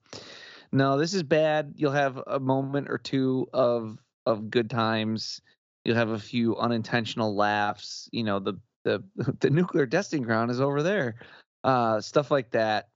No, 0.72 0.96
this 0.96 1.12
is 1.12 1.22
bad. 1.22 1.74
You'll 1.76 1.92
have 1.92 2.18
a 2.26 2.40
moment 2.40 2.88
or 2.88 2.96
two 2.96 3.46
of 3.52 3.98
of 4.24 4.48
good 4.48 4.70
times 4.70 5.42
You'll 5.84 5.96
have 5.96 6.10
a 6.10 6.18
few 6.18 6.56
unintentional 6.56 7.34
laughs. 7.34 8.08
You 8.12 8.24
know, 8.24 8.38
the 8.38 8.54
the 8.84 9.02
the 9.40 9.50
nuclear 9.50 9.86
testing 9.86 10.22
ground 10.22 10.50
is 10.50 10.60
over 10.60 10.82
there. 10.82 11.16
Uh, 11.64 12.00
stuff 12.00 12.30
like 12.30 12.50
that. 12.52 12.88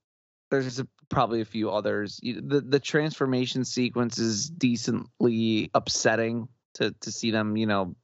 There's 0.51 0.78
a, 0.78 0.87
probably 1.09 1.41
a 1.41 1.47
few 1.47 1.70
others. 1.70 2.20
The 2.22 2.61
the 2.61 2.80
transformation 2.80 3.64
sequence 3.64 4.18
is 4.18 4.51
decently 4.51 5.70
upsetting 5.74 6.49
to 6.74 6.95
to 7.01 7.12
see 7.12 7.30
them. 7.30 7.57
You 7.57 7.66
know, 7.66 7.97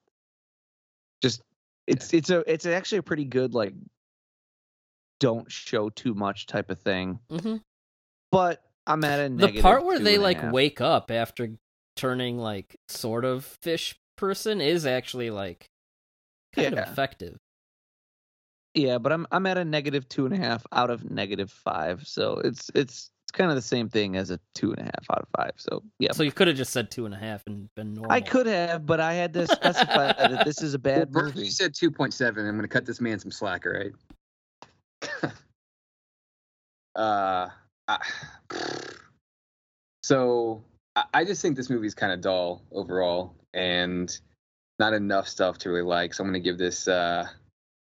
just 1.22 1.42
it's 1.86 2.12
it's 2.14 2.30
a 2.30 2.50
it's 2.50 2.66
actually 2.66 2.98
a 2.98 3.02
pretty 3.02 3.24
good 3.24 3.54
like 3.54 3.74
don't 5.20 5.50
show 5.50 5.88
too 5.90 6.14
much 6.14 6.46
type 6.46 6.70
of 6.70 6.80
thing. 6.80 7.18
Mm-hmm. 7.30 7.56
But 8.30 8.62
I'm 8.86 9.04
at 9.04 9.20
a 9.20 9.28
the 9.28 9.60
part 9.60 9.84
where 9.84 9.98
they 9.98 10.18
like 10.18 10.40
half. 10.40 10.52
wake 10.52 10.80
up 10.80 11.10
after 11.10 11.50
turning 11.96 12.38
like 12.38 12.76
sort 12.88 13.24
of 13.24 13.44
fish 13.44 13.98
person 14.18 14.60
is 14.60 14.84
actually 14.84 15.30
like 15.30 15.70
kind 16.54 16.74
Yeah. 16.74 16.82
of 16.82 16.88
effective. 16.90 17.38
Yeah, 18.74 18.98
but 18.98 19.12
I'm 19.12 19.26
I'm 19.32 19.46
at 19.46 19.56
a 19.58 19.64
negative 19.64 20.08
two 20.08 20.26
and 20.26 20.34
a 20.34 20.36
half 20.38 20.66
out 20.72 20.90
of 20.90 21.10
negative 21.10 21.50
five, 21.50 22.06
so 22.06 22.34
it's 22.44 22.70
it's 22.74 23.10
it's 23.24 23.32
kind 23.32 23.50
of 23.50 23.56
the 23.56 23.62
same 23.62 23.88
thing 23.88 24.16
as 24.16 24.30
a 24.30 24.38
two 24.54 24.70
and 24.72 24.80
a 24.80 24.84
half 24.84 25.04
out 25.10 25.22
of 25.22 25.28
five. 25.36 25.52
So 25.56 25.82
yeah, 25.98 26.12
So 26.12 26.22
you 26.22 26.32
could 26.32 26.48
have 26.48 26.56
just 26.56 26.72
said 26.72 26.90
two 26.90 27.04
and 27.06 27.14
a 27.14 27.18
half 27.18 27.42
and 27.46 27.68
been 27.74 27.94
normal. 27.94 28.12
I 28.12 28.20
could 28.20 28.46
have, 28.46 28.86
but 28.86 29.00
I 29.00 29.14
had 29.14 29.32
to 29.34 29.46
specify 29.46 30.12
that 30.18 30.44
this 30.44 30.62
is 30.62 30.74
a 30.74 30.78
bad 30.78 31.10
Brooke, 31.12 31.34
movie. 31.34 31.46
you 31.46 31.50
said 31.50 31.74
2.7. 31.74 32.28
I'm 32.28 32.34
going 32.34 32.60
to 32.62 32.68
cut 32.68 32.86
this 32.86 33.00
man 33.02 33.18
some 33.18 33.30
slack, 33.30 33.66
all 33.66 33.72
right? 33.72 33.92
uh, 36.96 37.48
I, 37.88 37.98
so 40.02 40.62
I, 41.12 41.24
just 41.24 41.42
think 41.42 41.56
this 41.56 41.70
movie's 41.70 41.94
kind 41.94 42.12
of 42.12 42.20
dull 42.20 42.62
overall 42.72 43.34
and 43.52 44.16
not 44.78 44.92
enough 44.92 45.28
stuff 45.28 45.58
to 45.58 45.70
really 45.70 45.82
like. 45.82 46.14
So 46.14 46.22
I'm 46.22 46.30
going 46.30 46.42
to 46.42 46.48
give 46.48 46.58
this 46.58 46.88
uh, 46.88 47.26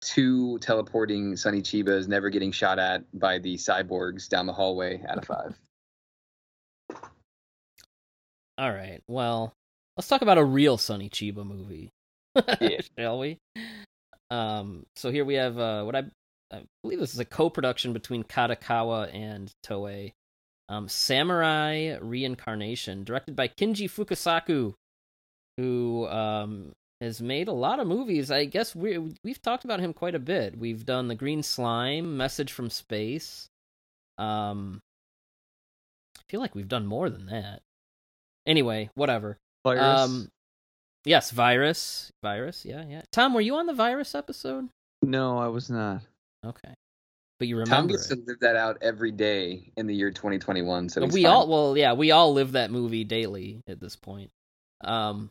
two 0.00 0.58
teleporting 0.58 1.36
Sonny 1.36 1.62
Chibas 1.62 2.08
never 2.08 2.30
getting 2.30 2.52
shot 2.52 2.78
at 2.78 3.02
by 3.18 3.38
the 3.38 3.56
cyborgs 3.56 4.28
down 4.28 4.46
the 4.46 4.52
hallway 4.52 5.02
out 5.08 5.18
of 5.18 5.24
five. 5.24 5.58
All 8.56 8.72
right. 8.72 9.00
Well, 9.06 9.52
let's 9.96 10.08
talk 10.08 10.22
about 10.22 10.38
a 10.38 10.44
real 10.44 10.78
Sonny 10.78 11.08
Chiba 11.08 11.44
movie. 11.46 11.90
Yeah. 12.60 12.80
Shall 12.96 13.18
we? 13.18 13.38
Um, 14.30 14.86
so 14.94 15.10
here 15.10 15.24
we 15.24 15.34
have 15.34 15.58
uh, 15.58 15.82
what 15.82 15.96
I, 15.96 16.04
I 16.52 16.62
believe 16.82 17.00
this 17.00 17.12
is 17.12 17.18
a 17.18 17.24
co-production 17.24 17.92
between 17.92 18.22
Kadokawa 18.22 19.12
and 19.12 19.52
Toei. 19.66 20.12
Um, 20.68 20.88
Samurai 20.88 21.96
Reincarnation, 22.00 23.04
directed 23.04 23.34
by 23.34 23.48
Kinji 23.48 23.88
Fukasaku, 23.88 24.74
who 25.56 26.06
um, 26.08 26.72
has 27.00 27.20
made 27.22 27.48
a 27.48 27.52
lot 27.52 27.80
of 27.80 27.86
movies. 27.86 28.30
I 28.30 28.44
guess 28.44 28.76
we 28.76 28.98
we've 29.24 29.40
talked 29.40 29.64
about 29.64 29.80
him 29.80 29.92
quite 29.92 30.14
a 30.14 30.20
bit. 30.20 30.58
We've 30.58 30.84
done 30.84 31.08
The 31.08 31.14
Green 31.14 31.42
Slime, 31.42 32.16
Message 32.16 32.52
from 32.52 32.70
Space. 32.70 33.48
Um, 34.18 34.80
I 36.18 36.22
feel 36.28 36.40
like 36.40 36.54
we've 36.54 36.68
done 36.68 36.86
more 36.86 37.08
than 37.08 37.26
that. 37.26 37.62
Anyway, 38.46 38.90
whatever. 38.94 39.38
Virus. 39.64 40.00
Um, 40.00 40.28
yes, 41.04 41.30
virus, 41.30 42.10
virus. 42.22 42.64
Yeah, 42.64 42.84
yeah. 42.88 43.02
Tom, 43.12 43.34
were 43.34 43.40
you 43.40 43.56
on 43.56 43.66
the 43.66 43.74
virus 43.74 44.14
episode? 44.14 44.68
no, 45.02 45.38
I 45.38 45.48
was 45.48 45.70
not. 45.70 46.02
Okay, 46.44 46.74
but 47.38 47.48
you 47.48 47.56
Tom 47.56 47.64
remember 47.64 47.92
gets 47.92 48.10
it. 48.10 48.16
to 48.16 48.22
live 48.26 48.40
that 48.40 48.56
out 48.56 48.78
every 48.82 49.12
day 49.12 49.70
in 49.76 49.86
the 49.86 49.94
year 49.94 50.10
2021. 50.10 50.88
So 50.88 51.04
we 51.06 51.22
fine. 51.22 51.26
all 51.26 51.48
well, 51.48 51.76
yeah, 51.76 51.92
we 51.92 52.10
all 52.10 52.32
live 52.32 52.52
that 52.52 52.70
movie 52.70 53.04
daily 53.04 53.62
at 53.68 53.80
this 53.80 53.96
point. 53.96 54.30
Um. 54.82 55.30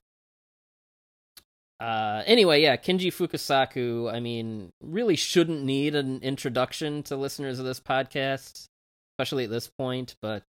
Uh. 1.80 2.24
Anyway, 2.26 2.62
yeah, 2.62 2.78
Kinji 2.78 3.08
Fukasaku. 3.08 4.12
I 4.12 4.20
mean, 4.20 4.72
really 4.82 5.16
shouldn't 5.16 5.64
need 5.64 5.96
an 5.96 6.22
introduction 6.22 7.04
to 7.04 7.16
listeners 7.16 7.60
of 7.60 7.66
this 7.66 7.80
podcast, 7.80 8.68
especially 9.14 9.44
at 9.44 9.50
this 9.50 9.70
point. 9.78 10.16
But 10.22 10.44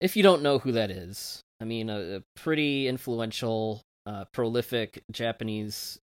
if 0.00 0.16
you 0.16 0.22
don't 0.22 0.42
know 0.42 0.58
who 0.58 0.72
that 0.72 0.90
is, 0.90 1.42
I 1.60 1.64
mean, 1.64 1.90
a, 1.90 2.16
a 2.16 2.22
pretty 2.36 2.88
influential, 2.88 3.82
uh, 4.06 4.24
prolific 4.32 5.04
Japanese 5.12 5.98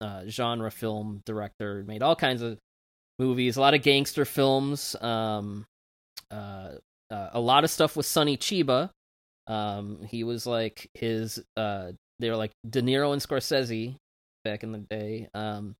uh, 0.00 0.22
genre 0.26 0.70
film 0.70 1.22
director. 1.26 1.84
Made 1.86 2.02
all 2.02 2.16
kinds 2.16 2.42
of 2.42 2.58
movies, 3.20 3.56
a 3.56 3.60
lot 3.60 3.74
of 3.74 3.82
gangster 3.82 4.24
films. 4.24 4.96
Um, 5.00 5.66
uh, 6.30 6.70
uh, 7.10 7.28
a 7.32 7.40
lot 7.40 7.64
of 7.64 7.70
stuff 7.70 7.96
with 7.96 8.06
Sonny 8.06 8.36
Chiba. 8.36 8.90
Um, 9.46 10.00
he 10.08 10.24
was 10.24 10.46
like 10.46 10.88
his. 10.94 11.42
Uh, 11.56 11.92
they 12.18 12.30
were 12.30 12.36
like 12.36 12.52
De 12.68 12.82
Niro 12.82 13.12
and 13.12 13.22
Scorsese 13.22 13.96
back 14.44 14.62
in 14.62 14.72
the 14.72 14.78
day. 14.78 15.28
Um, 15.34 15.74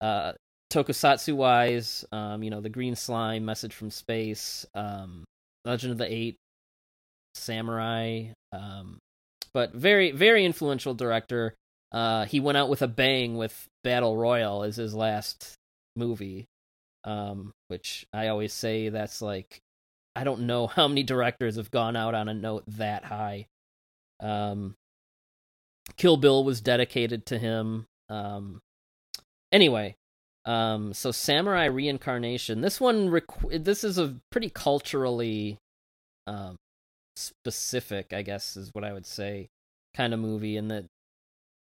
uh, 0.00 0.32
Tokusatsu 0.72 1.34
wise, 1.34 2.04
um, 2.12 2.42
you 2.42 2.50
know, 2.50 2.60
the 2.60 2.68
Green 2.70 2.96
Slime, 2.96 3.44
Message 3.44 3.74
from 3.74 3.90
Space, 3.90 4.64
um, 4.74 5.24
Legend 5.64 5.92
of 5.92 5.98
the 5.98 6.12
Eight, 6.12 6.36
Samurai. 7.34 8.28
Um, 8.52 8.98
but 9.52 9.74
very, 9.74 10.12
very 10.12 10.44
influential 10.44 10.94
director. 10.94 11.54
Uh, 11.92 12.24
he 12.24 12.40
went 12.40 12.56
out 12.56 12.70
with 12.70 12.80
a 12.80 12.88
bang 12.88 13.36
with 13.36 13.68
Battle 13.84 14.16
Royale 14.16 14.62
as 14.62 14.76
his 14.76 14.94
last 14.94 15.54
movie. 15.94 16.46
Um, 17.04 17.52
which 17.68 18.06
I 18.12 18.28
always 18.28 18.52
say 18.52 18.88
that's 18.88 19.20
like 19.20 19.60
I 20.14 20.24
don't 20.24 20.42
know 20.42 20.66
how 20.68 20.88
many 20.88 21.02
directors 21.02 21.56
have 21.56 21.70
gone 21.70 21.96
out 21.96 22.14
on 22.14 22.28
a 22.28 22.34
note 22.34 22.64
that 22.66 23.04
high. 23.04 23.46
Um, 24.20 24.76
Kill 25.96 26.16
Bill 26.16 26.44
was 26.44 26.60
dedicated 26.60 27.26
to 27.26 27.38
him. 27.38 27.86
Um, 28.08 28.60
anyway, 29.50 29.96
um, 30.44 30.92
so 30.92 31.10
Samurai 31.10 31.66
Reincarnation. 31.66 32.60
This 32.60 32.80
one, 32.80 33.08
requ- 33.08 33.64
this 33.64 33.84
is 33.84 33.98
a 33.98 34.16
pretty 34.30 34.48
culturally 34.48 35.58
um, 36.26 36.56
specific, 37.16 38.12
I 38.12 38.22
guess, 38.22 38.56
is 38.56 38.70
what 38.72 38.84
I 38.84 38.92
would 38.92 39.06
say, 39.06 39.48
kind 39.94 40.14
of 40.14 40.20
movie. 40.20 40.56
And 40.56 40.70
that, 40.70 40.84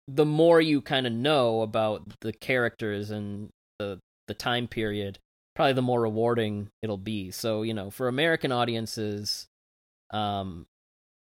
the 0.08 0.26
more 0.26 0.60
you 0.60 0.82
kind 0.82 1.08
of 1.08 1.14
know 1.14 1.62
about 1.62 2.04
the 2.22 2.34
characters 2.34 3.10
and 3.10 3.50
the 3.78 4.00
the 4.28 4.34
time 4.34 4.68
period, 4.68 5.18
probably 5.60 5.74
the 5.74 5.82
more 5.82 6.00
rewarding 6.00 6.70
it'll 6.82 6.96
be. 6.96 7.32
So, 7.32 7.64
you 7.64 7.74
know, 7.74 7.90
for 7.90 8.08
American 8.08 8.54
audiences, 8.54 9.46
um 10.10 10.66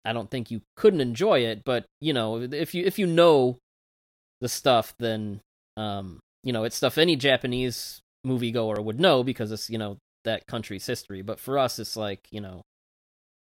I 0.05 0.13
don't 0.13 0.31
think 0.31 0.53
you 0.53 0.61
couldn't 0.77 1.01
enjoy 1.01 1.41
it, 1.41 1.65
but 1.65 1.87
you 2.01 2.13
know, 2.13 2.41
if 2.41 2.73
you 2.73 2.85
if 2.85 2.97
you 2.97 3.09
know 3.09 3.59
the 4.41 4.49
stuff 4.49 4.95
then 5.01 5.41
um 5.77 6.21
you 6.45 6.53
know, 6.53 6.63
it's 6.63 6.77
stuff 6.77 6.97
any 6.97 7.17
Japanese 7.17 8.03
moviegoer 8.25 8.83
would 8.85 9.01
know 9.01 9.25
because 9.25 9.51
it's, 9.51 9.69
you 9.69 9.79
know, 9.79 9.99
that 10.25 10.47
country's 10.47 10.87
history. 10.87 11.23
But 11.23 11.41
for 11.41 11.59
us 11.59 11.81
it's 11.81 11.97
like, 11.97 12.29
you 12.31 12.41
know, 12.41 12.63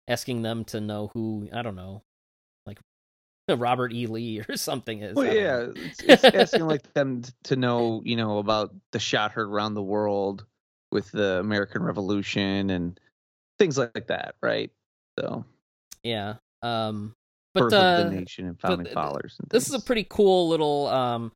asking 0.07 0.43
them 0.43 0.63
to 0.65 0.79
know 0.79 1.11
who, 1.13 1.49
I 1.51 1.61
don't 1.61 1.75
know, 1.75 2.03
like 2.65 2.79
Robert 3.49 3.91
E. 3.91 4.07
Lee 4.07 4.39
or 4.47 4.55
something 4.55 5.01
is. 5.01 5.13
Well, 5.13 5.25
yeah, 5.25 5.65
it's, 5.75 5.99
it's 6.03 6.23
asking 6.23 6.67
like 6.67 6.93
them 6.93 7.23
to 7.43 7.57
know, 7.57 8.01
you 8.05 8.15
know, 8.15 8.37
about 8.37 8.73
the 8.93 8.99
shot 8.99 9.33
heard 9.33 9.49
around 9.49 9.73
the 9.73 9.83
world 9.83 10.45
with 10.91 11.11
the 11.11 11.39
American 11.39 11.83
Revolution 11.83 12.69
and 12.69 12.99
things 13.57 13.77
like 13.77 14.07
that, 14.07 14.35
right? 14.41 14.71
So, 15.19 15.45
Yeah. 16.03 16.35
Um 16.61 17.13
but 17.53 17.73
uh 17.73 18.03
the 18.03 18.09
nation 18.11 18.47
and 18.47 18.59
founding 18.59 18.85
th- 18.85 18.93
fathers. 18.93 19.37
And 19.39 19.49
this 19.49 19.67
is 19.67 19.73
a 19.73 19.79
pretty 19.81 20.05
cool 20.07 20.49
little 20.49 20.87
um 20.87 21.31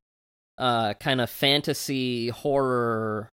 uh, 0.57 0.93
kind 0.93 1.21
of 1.21 1.29
fantasy 1.29 2.29
horror 2.29 3.29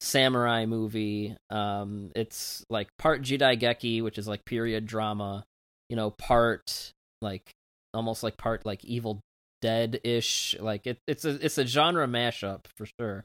samurai 0.00 0.66
movie. 0.66 1.36
Um, 1.50 2.10
it's 2.14 2.64
like 2.70 2.88
part 2.98 3.22
Jidai 3.22 3.60
Geki, 3.60 4.02
which 4.02 4.18
is 4.18 4.28
like 4.28 4.44
period 4.44 4.86
drama, 4.86 5.44
you 5.88 5.96
know, 5.96 6.10
part 6.10 6.92
like 7.20 7.50
almost 7.92 8.22
like 8.22 8.36
part 8.36 8.64
like 8.64 8.84
Evil 8.84 9.20
Dead 9.60 10.00
ish. 10.04 10.54
Like 10.58 10.86
it, 10.86 10.98
it's 11.06 11.24
a 11.24 11.44
it's 11.44 11.58
a 11.58 11.66
genre 11.66 12.06
mashup 12.06 12.66
for 12.76 12.86
sure. 12.98 13.24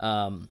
Um, 0.00 0.48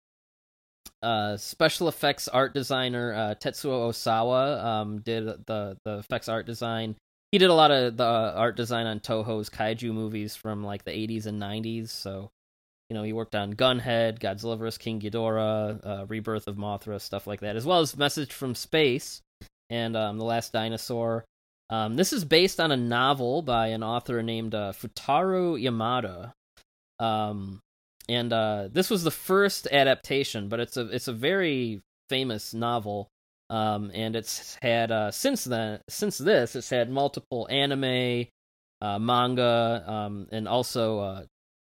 uh, 1.04 1.38
special 1.38 1.88
effects 1.88 2.28
art 2.28 2.54
designer 2.54 3.14
uh, 3.14 3.36
Tetsuo 3.36 3.90
Osawa 3.90 4.64
um, 4.64 5.00
did 5.00 5.26
the 5.26 5.78
the 5.86 5.98
effects 6.00 6.30
art 6.30 6.46
design. 6.46 6.96
He 7.32 7.38
did 7.38 7.50
a 7.50 7.54
lot 7.54 7.72
of 7.72 7.98
the 7.98 8.06
art 8.06 8.56
design 8.56 8.88
on 8.88 9.00
Toho's 9.00 9.50
kaiju 9.50 9.94
movies 9.94 10.36
from 10.36 10.64
like 10.64 10.86
the 10.86 10.92
80s 10.92 11.26
and 11.26 11.42
90s. 11.42 11.90
So, 11.90 12.30
you 12.90 12.96
know, 12.96 13.04
he 13.04 13.12
worked 13.12 13.36
on 13.36 13.54
Gunhead, 13.54 14.20
Godzilla 14.20 14.58
vs 14.58 14.78
King 14.78 15.02
Ghidorah, 15.02 15.80
uh, 15.86 16.06
Rebirth 16.08 16.48
of 16.48 16.56
Mothra, 16.56 17.02
stuff 17.02 17.28
like 17.28 17.42
that, 17.42 17.58
as 17.58 17.66
well 17.66 17.82
as 17.82 17.98
Message 17.98 18.32
from 18.32 18.56
Space 18.56 19.22
and 19.70 19.98
um, 19.98 20.18
The 20.18 20.24
Last 20.24 20.54
Dinosaur. 20.54 21.26
Um, 21.70 21.98
this 21.98 22.14
is 22.14 22.24
based 22.24 22.62
on 22.62 22.72
a 22.72 22.78
novel 22.78 23.42
by 23.42 23.68
an 23.68 23.84
author 23.84 24.24
named 24.24 24.56
uh, 24.56 24.72
Futaro 24.72 25.62
Yamada. 25.62 26.32
Um, 27.04 27.60
and 28.10 28.32
uh, 28.32 28.70
this 28.72 28.90
was 28.90 29.04
the 29.04 29.12
first 29.12 29.68
adaptation, 29.72 30.50
but 30.50 30.60
it's 30.60 30.78
a 30.78 30.88
it's 30.88 31.08
a 31.08 31.14
very 31.14 31.82
famous 32.10 32.54
novel. 32.54 33.10
Um, 33.50 33.92
and 33.94 34.16
it's 34.16 34.58
had 34.62 34.92
uh, 34.92 35.12
since 35.12 35.46
then 35.46 35.80
since 35.90 36.18
this 36.18 36.56
it's 36.56 36.70
had 36.70 36.90
multiple 36.90 37.48
anime, 37.50 38.28
uh, 38.82 39.00
manga, 39.00 39.84
um, 39.88 40.28
and 40.32 40.48
also 40.48 41.00
uh, 41.00 41.24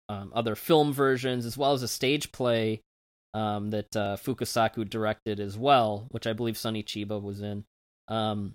um, 0.08 0.32
other 0.34 0.54
film 0.54 0.92
versions 0.92 1.46
as 1.46 1.56
well 1.56 1.72
as 1.72 1.82
a 1.82 1.88
stage 1.88 2.32
play 2.32 2.82
um, 3.34 3.70
that 3.70 3.94
uh, 3.96 4.16
Fukasaku 4.16 4.88
directed 4.88 5.40
as 5.40 5.56
well, 5.56 6.06
which 6.10 6.26
I 6.26 6.32
believe 6.32 6.58
Sonny 6.58 6.82
Chiba 6.82 7.20
was 7.20 7.40
in. 7.40 7.64
Um, 8.08 8.54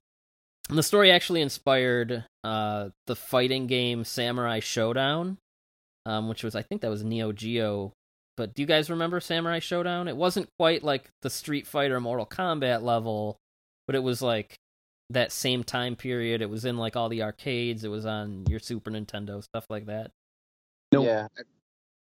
the 0.70 0.84
story 0.84 1.12
actually 1.12 1.42
inspired 1.42 2.26
uh, 2.44 2.90
the 3.08 3.16
fighting 3.16 3.68
game 3.68 4.04
Samurai 4.04 4.60
Shodown, 4.60 5.38
um, 6.06 6.30
which 6.30 6.44
was 6.44 6.56
I 6.56 6.62
think 6.62 6.82
that 6.82 6.90
was 6.90 7.04
Neo 7.04 7.32
Geo. 7.32 7.94
But 8.38 8.54
do 8.54 8.62
you 8.62 8.66
guys 8.66 8.90
remember 8.90 9.20
Samurai 9.20 9.60
Shodown? 9.60 10.10
It 10.10 10.18
wasn't 10.18 10.50
quite 10.60 10.84
like 10.84 11.10
the 11.22 11.30
Street 11.30 11.68
Fighter 11.68 12.00
Mortal 12.02 12.26
Kombat 12.26 12.82
level, 12.82 13.38
but 13.88 13.96
it 13.96 14.04
was 14.04 14.22
like 14.22 14.58
that 15.10 15.32
same 15.32 15.64
time 15.64 15.96
period. 15.96 16.42
It 16.42 16.50
was 16.50 16.66
in 16.66 16.78
like 16.78 16.96
all 16.96 17.10
the 17.10 17.24
arcades. 17.24 17.84
It 17.84 17.90
was 17.90 18.06
on 18.06 18.46
your 18.48 18.60
Super 18.60 18.92
Nintendo, 18.92 19.42
stuff 19.44 19.66
like 19.70 19.86
that. 19.86 20.12
Nope. 20.92 21.06
Yeah, 21.06 21.28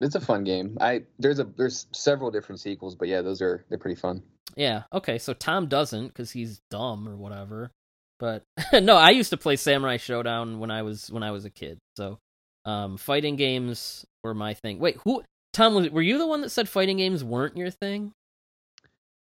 it's 0.00 0.14
a 0.14 0.20
fun 0.20 0.44
game. 0.44 0.76
I 0.80 1.02
there's 1.18 1.38
a 1.38 1.44
there's 1.44 1.86
several 1.92 2.30
different 2.30 2.60
sequels, 2.60 2.94
but 2.96 3.08
yeah, 3.08 3.22
those 3.22 3.40
are 3.40 3.64
they're 3.68 3.78
pretty 3.78 4.00
fun. 4.00 4.22
Yeah. 4.56 4.82
Okay. 4.92 5.18
So 5.18 5.32
Tom 5.34 5.66
doesn't 5.66 6.08
because 6.08 6.30
he's 6.30 6.60
dumb 6.70 7.08
or 7.08 7.16
whatever. 7.16 7.70
But 8.18 8.42
no, 8.72 8.96
I 8.96 9.10
used 9.10 9.30
to 9.30 9.36
play 9.36 9.56
Samurai 9.56 9.98
Shodown 9.98 10.58
when 10.58 10.70
I 10.70 10.82
was 10.82 11.10
when 11.10 11.22
I 11.22 11.30
was 11.30 11.44
a 11.44 11.50
kid. 11.50 11.78
So 11.96 12.18
um, 12.64 12.96
fighting 12.96 13.36
games 13.36 14.04
were 14.22 14.34
my 14.34 14.54
thing. 14.54 14.78
Wait, 14.78 14.96
who? 15.04 15.22
Tom, 15.52 15.74
was, 15.74 15.90
were 15.90 16.02
you 16.02 16.18
the 16.18 16.26
one 16.26 16.40
that 16.40 16.50
said 16.50 16.68
fighting 16.68 16.96
games 16.96 17.22
weren't 17.22 17.56
your 17.56 17.70
thing? 17.70 18.12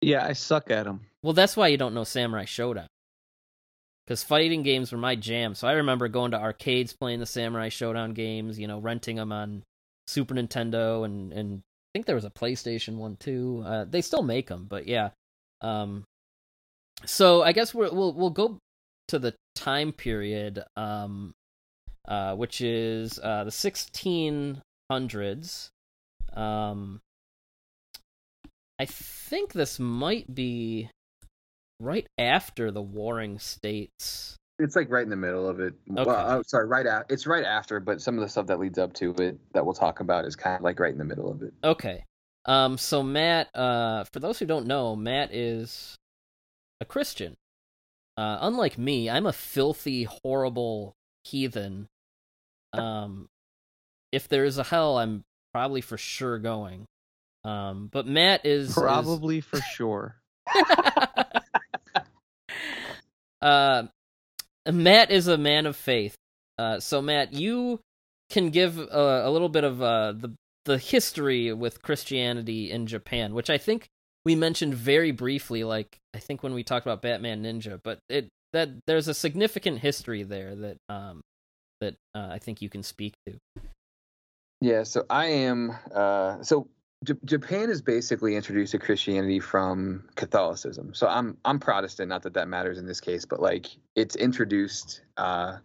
Yeah, 0.01 0.25
I 0.25 0.33
suck 0.33 0.71
at 0.71 0.85
them. 0.85 1.01
Well, 1.23 1.33
that's 1.33 1.57
why 1.57 1.69
you 1.69 1.77
don't 1.77 1.95
know 1.95 2.05
Samurai 2.05 2.45
Shodown. 2.45 2.87
Because 4.07 4.23
fighting 4.23 4.63
games 4.63 4.93
were 4.93 4.99
my 4.99 5.15
jam. 5.15 5.55
So 5.55 5.69
I 5.69 5.73
remember 5.73 6.09
going 6.09 6.33
to 6.33 6.41
arcades 6.41 6.93
playing 6.93 7.21
the 7.21 7.27
Samurai 7.27 7.69
Shodown 7.69 8.15
games. 8.15 8.59
You 8.59 8.67
know, 8.67 8.79
renting 8.79 9.17
them 9.17 9.33
on 9.33 9.63
Super 10.07 10.35
Nintendo 10.35 11.05
and 11.05 11.33
and 11.33 11.63
I 11.91 11.91
think 11.93 12.07
there 12.07 12.15
was 12.15 12.25
a 12.25 12.31
PlayStation 12.31 12.97
one 12.97 13.17
too. 13.17 13.65
Uh, 13.67 13.85
they 13.85 14.01
still 14.01 14.23
make 14.23 14.47
them, 14.47 14.67
but 14.69 14.87
yeah. 14.87 15.11
Um, 15.61 16.05
so 17.05 17.43
I 17.43 17.53
guess 17.53 17.75
we're, 17.75 17.91
we'll 17.91 18.13
we'll 18.13 18.31
go 18.31 18.59
to 19.09 19.19
the 19.19 19.35
time 19.57 19.93
period, 19.93 20.63
um, 20.77 21.33
uh, 22.07 22.35
which 22.35 22.61
is 22.61 23.19
uh, 23.23 23.45
the 23.45 23.51
1600s. 23.51 25.71
Um, 26.33 27.01
I 28.79 28.87
think 28.87 29.53
this 29.53 29.79
might 29.79 30.35
be 30.35 30.91
right 31.81 32.07
after 32.19 32.71
the 32.71 32.83
Warring 32.83 33.39
States. 33.39 34.37
It's 34.59 34.77
like 34.77 34.91
right 34.91 35.03
in 35.03 35.11
the 35.11 35.17
middle 35.17 35.49
of 35.49 35.61
it. 35.61 35.75
Okay. 35.91 36.05
Well, 36.05 36.39
oh, 36.39 36.43
sorry, 36.47 36.67
right 36.67 36.87
at 36.87 37.07
it's 37.09 37.27
right 37.27 37.45
after, 37.45 37.81
but 37.81 38.01
some 38.01 38.17
of 38.17 38.21
the 38.21 38.29
stuff 38.29 38.47
that 38.49 38.61
leads 38.61 38.79
up 38.79 38.93
to 38.95 39.15
it 39.15 39.39
that 39.55 39.65
we'll 39.65 39.75
talk 39.75 40.01
about 40.01 40.27
is 40.27 40.37
kind 40.37 40.57
of 40.57 40.63
like 40.63 40.79
right 40.79 40.93
in 40.93 40.99
the 40.99 41.05
middle 41.05 41.31
of 41.31 41.43
it. 41.43 41.55
Okay. 41.65 42.05
Um, 42.45 42.79
so 42.79 43.03
Matt, 43.03 43.55
uh, 43.55 44.05
for 44.05 44.21
those 44.21 44.39
who 44.39 44.47
don't 44.47 44.67
know, 44.67 44.97
Matt 44.97 45.35
is 45.35 45.97
a 46.81 46.85
Christian. 46.85 47.35
Uh, 48.17 48.39
unlike 48.41 48.77
me, 48.77 49.09
I'm 49.09 49.27
a 49.27 49.33
filthy, 49.33 50.05
horrible 50.05 50.95
heathen. 51.25 51.89
Um, 52.73 53.29
if 54.13 54.29
there 54.29 54.45
is 54.45 54.59
a 54.59 54.65
hell, 54.65 54.99
I'm 54.99 55.23
probably 55.53 55.81
for 55.81 55.99
sure 55.99 56.39
going. 56.39 56.87
Um, 57.45 57.89
but 57.91 58.07
Matt 58.07 58.45
is 58.45 58.75
Probably 58.75 59.41
for 59.41 59.61
sure. 59.61 60.17
uh, 63.43 63.85
Matt 64.71 65.11
is 65.11 65.27
a 65.29 65.39
man 65.39 65.67
of 65.67 65.77
faith. 65.77 66.15
Uh, 66.59 66.81
so 66.81 67.01
Matt, 67.01 67.33
you 67.33 67.81
can 68.31 68.51
give 68.51 68.79
a, 68.79 69.23
a 69.25 69.31
little 69.31 69.49
bit 69.49 69.65
of 69.65 69.81
uh, 69.83 70.13
the 70.13 70.35
the 70.67 70.79
history 70.79 71.53
with 71.53 71.81
Christianity 71.83 72.71
in 72.71 72.87
Japan, 72.87 73.33
which 73.35 73.49
I 73.49 73.57
think 73.57 73.89
we 74.25 74.35
mentioned 74.35 74.75
very 74.75 75.11
briefly, 75.11 75.65
like 75.65 75.99
I 76.15 76.19
think 76.19 76.43
when 76.43 76.53
we 76.53 76.63
talked 76.63 76.85
about 76.87 77.03
Batman 77.03 77.43
Ninja, 77.43 77.81
but 77.83 77.99
it 78.09 78.29
that 78.53 78.69
there's 78.87 79.09
a 79.09 79.15
significant 79.15 79.79
history 79.79 80.23
there 80.23 80.55
that 80.55 80.77
um 80.89 81.23
that 81.81 81.97
uh, 82.15 82.29
I 82.31 82.39
think 82.39 82.63
you 82.63 82.69
can 82.69 82.83
speak 82.83 83.15
to. 83.27 83.39
Yeah, 84.61 84.83
so 84.83 85.05
I 85.09 85.27
am. 85.27 85.77
Uh, 85.95 86.43
so 86.43 86.69
J- 87.05 87.15
Japan 87.25 87.71
is 87.71 87.81
basically 87.81 88.37
introduced 88.37 88.73
to 88.73 88.79
Christianity 88.79 89.41
from 89.41 90.05
Catholicism. 90.17 90.93
So 90.95 91.09
I'm 91.09 91.37
I'm 91.45 91.59
Protestant. 91.59 92.09
Not 92.09 92.23
that 92.23 92.35
that 92.35 92.49
matters 92.49 92.79
in 92.79 92.87
this 92.87 93.01
case, 93.01 93.25
but 93.25 93.41
like 93.41 93.67
it's 93.97 94.17
introduced 94.17 95.03
uh, 95.17 95.59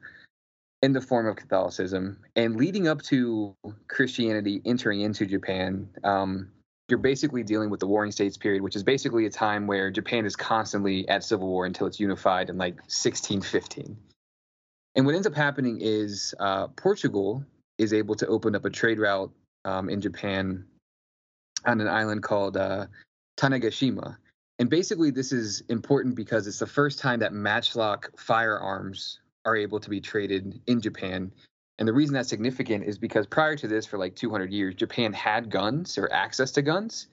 in 0.82 0.94
the 0.94 1.02
form 1.02 1.28
of 1.28 1.36
Catholicism, 1.36 2.20
and 2.36 2.56
leading 2.56 2.88
up 2.88 3.02
to 3.04 3.56
Christianity 3.88 4.62
entering 4.66 5.02
into 5.02 5.26
Japan. 5.26 5.90
Um, 6.04 6.52
you're 6.88 7.00
basically 7.00 7.42
dealing 7.42 7.72
with 7.72 7.80
the 7.80 7.88
Warring 7.88 8.12
States 8.12 8.38
period, 8.38 8.62
which 8.62 8.76
is 8.76 8.84
basically 8.84 9.26
a 9.26 9.30
time 9.32 9.66
where 9.66 9.90
Japan 9.90 10.24
is 10.24 10.36
constantly 10.36 11.10
at 11.10 11.24
civil 11.24 11.48
war 11.48 11.66
until 11.66 11.88
it's 11.88 12.00
unified 12.00 12.48
in 12.48 12.60
like 12.60 12.76
1615. 12.76 13.98
And 14.96 15.06
what 15.06 15.16
ends 15.16 15.28
up 15.28 15.36
happening 15.36 15.80
is 15.82 16.34
uh, 16.40 16.68
Portugal 16.68 17.44
is 17.78 17.94
able 17.94 18.16
to 18.16 18.28
open 18.28 18.56
up 18.56 18.66
a 18.66 18.70
trade 18.70 19.00
route 19.00 19.32
um, 19.66 19.90
in 19.90 20.00
Japan 20.00 20.66
on 21.66 21.82
an 21.82 21.88
island 21.88 22.24
called 22.24 22.56
uh, 22.56 22.88
Tanegashima. 23.38 24.18
And 24.60 24.70
basically, 24.70 25.12
this 25.12 25.34
is 25.34 25.62
important 25.68 26.16
because 26.16 26.48
it's 26.48 26.60
the 26.60 26.68
first 26.68 27.00
time 27.00 27.20
that 27.20 27.34
matchlock 27.34 28.10
firearms 28.18 29.20
are 29.44 29.58
able 29.58 29.80
to 29.82 29.90
be 29.90 30.00
traded 30.00 30.62
in 30.68 30.80
Japan. 30.80 31.32
And 31.78 31.88
the 31.88 31.94
reason 31.94 32.14
that's 32.14 32.30
significant 32.30 32.86
is 32.86 32.98
because 32.98 33.28
prior 33.28 33.58
to 33.58 33.68
this, 33.68 33.86
for 33.86 33.98
like 33.98 34.16
200 34.16 34.54
years, 34.54 34.76
Japan 34.76 35.12
had 35.12 35.50
guns 35.50 35.98
or 35.98 36.12
access 36.14 36.52
to 36.52 36.62
guns. 36.62 37.08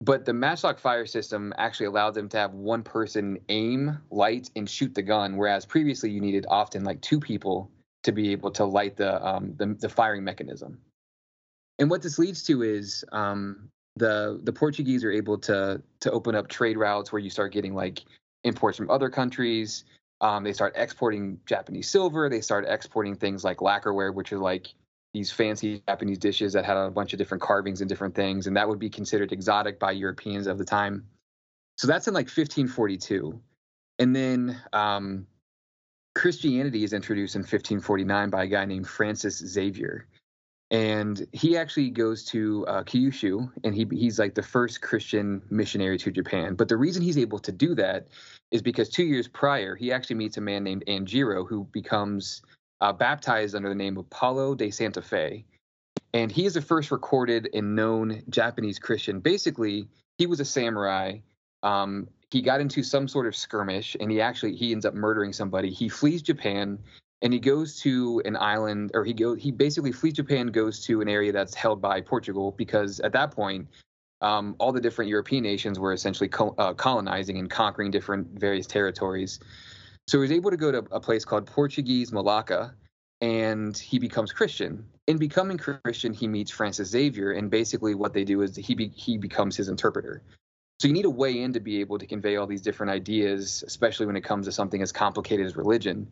But 0.00 0.24
the 0.24 0.34
matchlock 0.34 0.78
fire 0.78 1.06
system 1.06 1.54
actually 1.56 1.86
allowed 1.86 2.14
them 2.14 2.28
to 2.28 2.36
have 2.36 2.52
one 2.52 2.82
person 2.82 3.38
aim, 3.48 3.98
light, 4.10 4.50
and 4.54 4.68
shoot 4.68 4.94
the 4.94 5.02
gun, 5.02 5.36
whereas 5.36 5.64
previously 5.64 6.10
you 6.10 6.20
needed 6.20 6.44
often 6.48 6.84
like 6.84 7.00
two 7.00 7.18
people 7.18 7.70
to 8.02 8.12
be 8.12 8.30
able 8.32 8.50
to 8.52 8.64
light 8.64 8.96
the 8.96 9.24
um, 9.26 9.54
the, 9.56 9.74
the 9.80 9.88
firing 9.88 10.22
mechanism. 10.22 10.78
And 11.78 11.90
what 11.90 12.02
this 12.02 12.18
leads 12.18 12.42
to 12.44 12.62
is 12.62 13.04
um, 13.12 13.68
the 13.96 14.38
the 14.44 14.52
Portuguese 14.52 15.02
are 15.02 15.10
able 15.10 15.38
to 15.38 15.82
to 16.00 16.10
open 16.12 16.34
up 16.34 16.48
trade 16.48 16.76
routes 16.76 17.10
where 17.10 17.20
you 17.20 17.30
start 17.30 17.52
getting 17.52 17.74
like 17.74 18.04
imports 18.44 18.76
from 18.76 18.90
other 18.90 19.08
countries. 19.08 19.84
Um, 20.20 20.44
they 20.44 20.52
start 20.52 20.74
exporting 20.76 21.40
Japanese 21.46 21.88
silver. 21.88 22.28
They 22.28 22.40
start 22.42 22.66
exporting 22.68 23.16
things 23.16 23.44
like 23.44 23.58
lacquerware, 23.58 24.14
which 24.14 24.32
are 24.32 24.38
like 24.38 24.68
these 25.16 25.32
fancy 25.32 25.82
Japanese 25.88 26.18
dishes 26.18 26.52
that 26.52 26.66
had 26.66 26.76
a 26.76 26.90
bunch 26.90 27.14
of 27.14 27.18
different 27.18 27.42
carvings 27.42 27.80
and 27.80 27.88
different 27.88 28.14
things, 28.14 28.46
and 28.46 28.56
that 28.56 28.68
would 28.68 28.78
be 28.78 28.90
considered 28.90 29.32
exotic 29.32 29.78
by 29.78 29.90
Europeans 29.90 30.46
of 30.46 30.58
the 30.58 30.64
time. 30.64 31.06
So 31.78 31.86
that's 31.86 32.06
in 32.06 32.12
like 32.12 32.26
1542, 32.26 33.40
and 33.98 34.14
then 34.14 34.60
um, 34.74 35.26
Christianity 36.14 36.84
is 36.84 36.92
introduced 36.92 37.34
in 37.34 37.40
1549 37.40 38.28
by 38.28 38.44
a 38.44 38.46
guy 38.46 38.66
named 38.66 38.86
Francis 38.86 39.38
Xavier, 39.38 40.06
and 40.70 41.26
he 41.32 41.56
actually 41.56 41.88
goes 41.88 42.22
to 42.26 42.66
uh, 42.66 42.82
Kyushu, 42.82 43.50
and 43.64 43.74
he 43.74 43.86
he's 43.92 44.18
like 44.18 44.34
the 44.34 44.42
first 44.42 44.82
Christian 44.82 45.40
missionary 45.48 45.96
to 45.96 46.10
Japan. 46.10 46.56
But 46.56 46.68
the 46.68 46.76
reason 46.76 47.02
he's 47.02 47.18
able 47.18 47.38
to 47.38 47.52
do 47.52 47.74
that 47.76 48.08
is 48.50 48.60
because 48.60 48.90
two 48.90 49.04
years 49.04 49.28
prior, 49.28 49.76
he 49.76 49.92
actually 49.92 50.16
meets 50.16 50.36
a 50.36 50.42
man 50.42 50.62
named 50.62 50.84
Anjiro 50.86 51.48
who 51.48 51.64
becomes 51.72 52.42
uh, 52.80 52.92
baptized 52.92 53.54
under 53.54 53.68
the 53.68 53.74
name 53.74 53.96
of 53.96 54.08
Paulo 54.10 54.54
de 54.54 54.70
Santa 54.70 55.02
Fe. 55.02 55.44
and 56.12 56.30
he 56.32 56.46
is 56.46 56.54
the 56.54 56.62
first 56.62 56.90
recorded 56.90 57.48
and 57.54 57.74
known 57.76 58.22
Japanese 58.30 58.78
Christian. 58.78 59.20
Basically, 59.20 59.88
he 60.18 60.26
was 60.26 60.40
a 60.40 60.44
samurai. 60.44 61.18
Um, 61.62 62.08
he 62.30 62.42
got 62.42 62.60
into 62.60 62.82
some 62.82 63.08
sort 63.08 63.26
of 63.26 63.36
skirmish, 63.36 63.96
and 64.00 64.10
he 64.10 64.20
actually 64.20 64.56
he 64.56 64.72
ends 64.72 64.84
up 64.86 64.94
murdering 64.94 65.32
somebody. 65.32 65.70
He 65.70 65.88
flees 65.88 66.22
Japan, 66.22 66.78
and 67.22 67.32
he 67.32 67.38
goes 67.38 67.80
to 67.80 68.22
an 68.24 68.36
island, 68.36 68.90
or 68.94 69.04
he 69.04 69.14
he 69.38 69.50
basically 69.50 69.92
flees 69.92 70.14
Japan, 70.14 70.48
goes 70.48 70.80
to 70.86 71.00
an 71.00 71.08
area 71.08 71.32
that's 71.32 71.54
held 71.54 71.80
by 71.80 72.00
Portugal 72.00 72.52
because 72.56 73.00
at 73.00 73.12
that 73.12 73.30
point. 73.30 73.68
Um, 74.22 74.56
all 74.58 74.72
the 74.72 74.80
different 74.80 75.10
European 75.10 75.42
nations 75.42 75.78
were 75.78 75.92
essentially 75.92 76.30
co- 76.30 76.54
uh, 76.56 76.72
colonizing 76.72 77.36
and 77.36 77.50
conquering 77.50 77.90
different 77.90 78.26
various 78.40 78.66
territories. 78.66 79.40
So 80.08 80.18
he 80.18 80.22
was 80.22 80.32
able 80.32 80.50
to 80.50 80.56
go 80.56 80.70
to 80.70 80.84
a 80.92 81.00
place 81.00 81.24
called 81.24 81.46
Portuguese 81.46 82.12
Malacca, 82.12 82.74
and 83.20 83.76
he 83.76 83.98
becomes 83.98 84.32
Christian. 84.32 84.86
In 85.06 85.18
becoming 85.18 85.58
Christian, 85.58 86.12
he 86.12 86.28
meets 86.28 86.50
Francis 86.50 86.88
Xavier, 86.88 87.32
and 87.32 87.50
basically 87.50 87.94
what 87.94 88.12
they 88.12 88.24
do 88.24 88.42
is 88.42 88.54
he 88.54 88.74
be, 88.74 88.88
he 88.88 89.18
becomes 89.18 89.56
his 89.56 89.68
interpreter. 89.68 90.22
So 90.80 90.88
you 90.88 90.94
need 90.94 91.06
a 91.06 91.10
way 91.10 91.40
in 91.40 91.54
to 91.54 91.60
be 91.60 91.80
able 91.80 91.98
to 91.98 92.06
convey 92.06 92.36
all 92.36 92.46
these 92.46 92.60
different 92.60 92.92
ideas, 92.92 93.64
especially 93.66 94.06
when 94.06 94.16
it 94.16 94.22
comes 94.22 94.46
to 94.46 94.52
something 94.52 94.82
as 94.82 94.92
complicated 94.92 95.46
as 95.46 95.56
religion. 95.56 96.08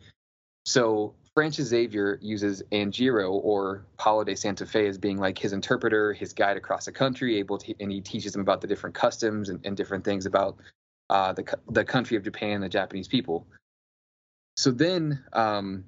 So 0.65 1.15
Francis 1.35 1.69
Xavier 1.69 2.19
uses 2.23 2.63
Anjiro 2.73 3.31
or 3.33 3.85
Paulo 3.99 4.25
de 4.25 4.35
Santa 4.35 4.65
Fe 4.65 4.87
as 4.87 4.97
being 4.97 5.19
like 5.19 5.39
his 5.39 5.53
interpreter, 5.53 6.15
his 6.15 6.33
guide 6.33 6.57
across 6.57 6.87
the 6.87 6.93
country, 6.93 7.37
able 7.37 7.59
to, 7.59 7.75
and 7.79 7.93
he 7.93 8.01
teaches 8.01 8.35
him 8.35 8.41
about 8.41 8.63
the 8.63 8.67
different 8.67 8.95
customs 8.95 9.51
and, 9.51 9.61
and 9.67 9.77
different 9.77 10.05
things 10.05 10.25
about 10.25 10.57
uh, 11.11 11.35
the 11.35 11.45
the 11.71 11.85
country 11.85 12.17
of 12.17 12.23
Japan 12.23 12.63
the 12.63 12.69
Japanese 12.69 13.07
people. 13.07 13.47
So 14.57 14.71
then 14.71 15.23
um, 15.33 15.85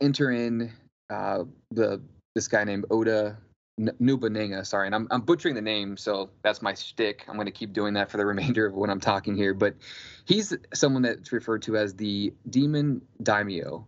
enter 0.00 0.30
in 0.30 0.72
uh, 1.10 1.44
the 1.70 2.00
this 2.34 2.48
guy 2.48 2.64
named 2.64 2.86
Oda 2.90 3.38
Nobunaga. 3.78 4.64
Sorry, 4.64 4.86
and 4.86 4.94
I'm 4.94 5.08
I'm 5.10 5.22
butchering 5.22 5.54
the 5.54 5.62
name, 5.62 5.96
so 5.96 6.30
that's 6.42 6.62
my 6.62 6.74
shtick. 6.74 7.24
I'm 7.28 7.34
going 7.34 7.46
to 7.46 7.52
keep 7.52 7.72
doing 7.72 7.94
that 7.94 8.10
for 8.10 8.16
the 8.16 8.26
remainder 8.32 8.66
of 8.66 8.74
when 8.74 8.90
I'm 8.90 9.00
talking 9.00 9.36
here. 9.36 9.54
But 9.54 9.74
he's 10.24 10.54
someone 10.74 11.02
that's 11.02 11.32
referred 11.32 11.62
to 11.62 11.76
as 11.76 11.94
the 11.94 12.32
demon 12.48 13.02
daimyo. 13.22 13.86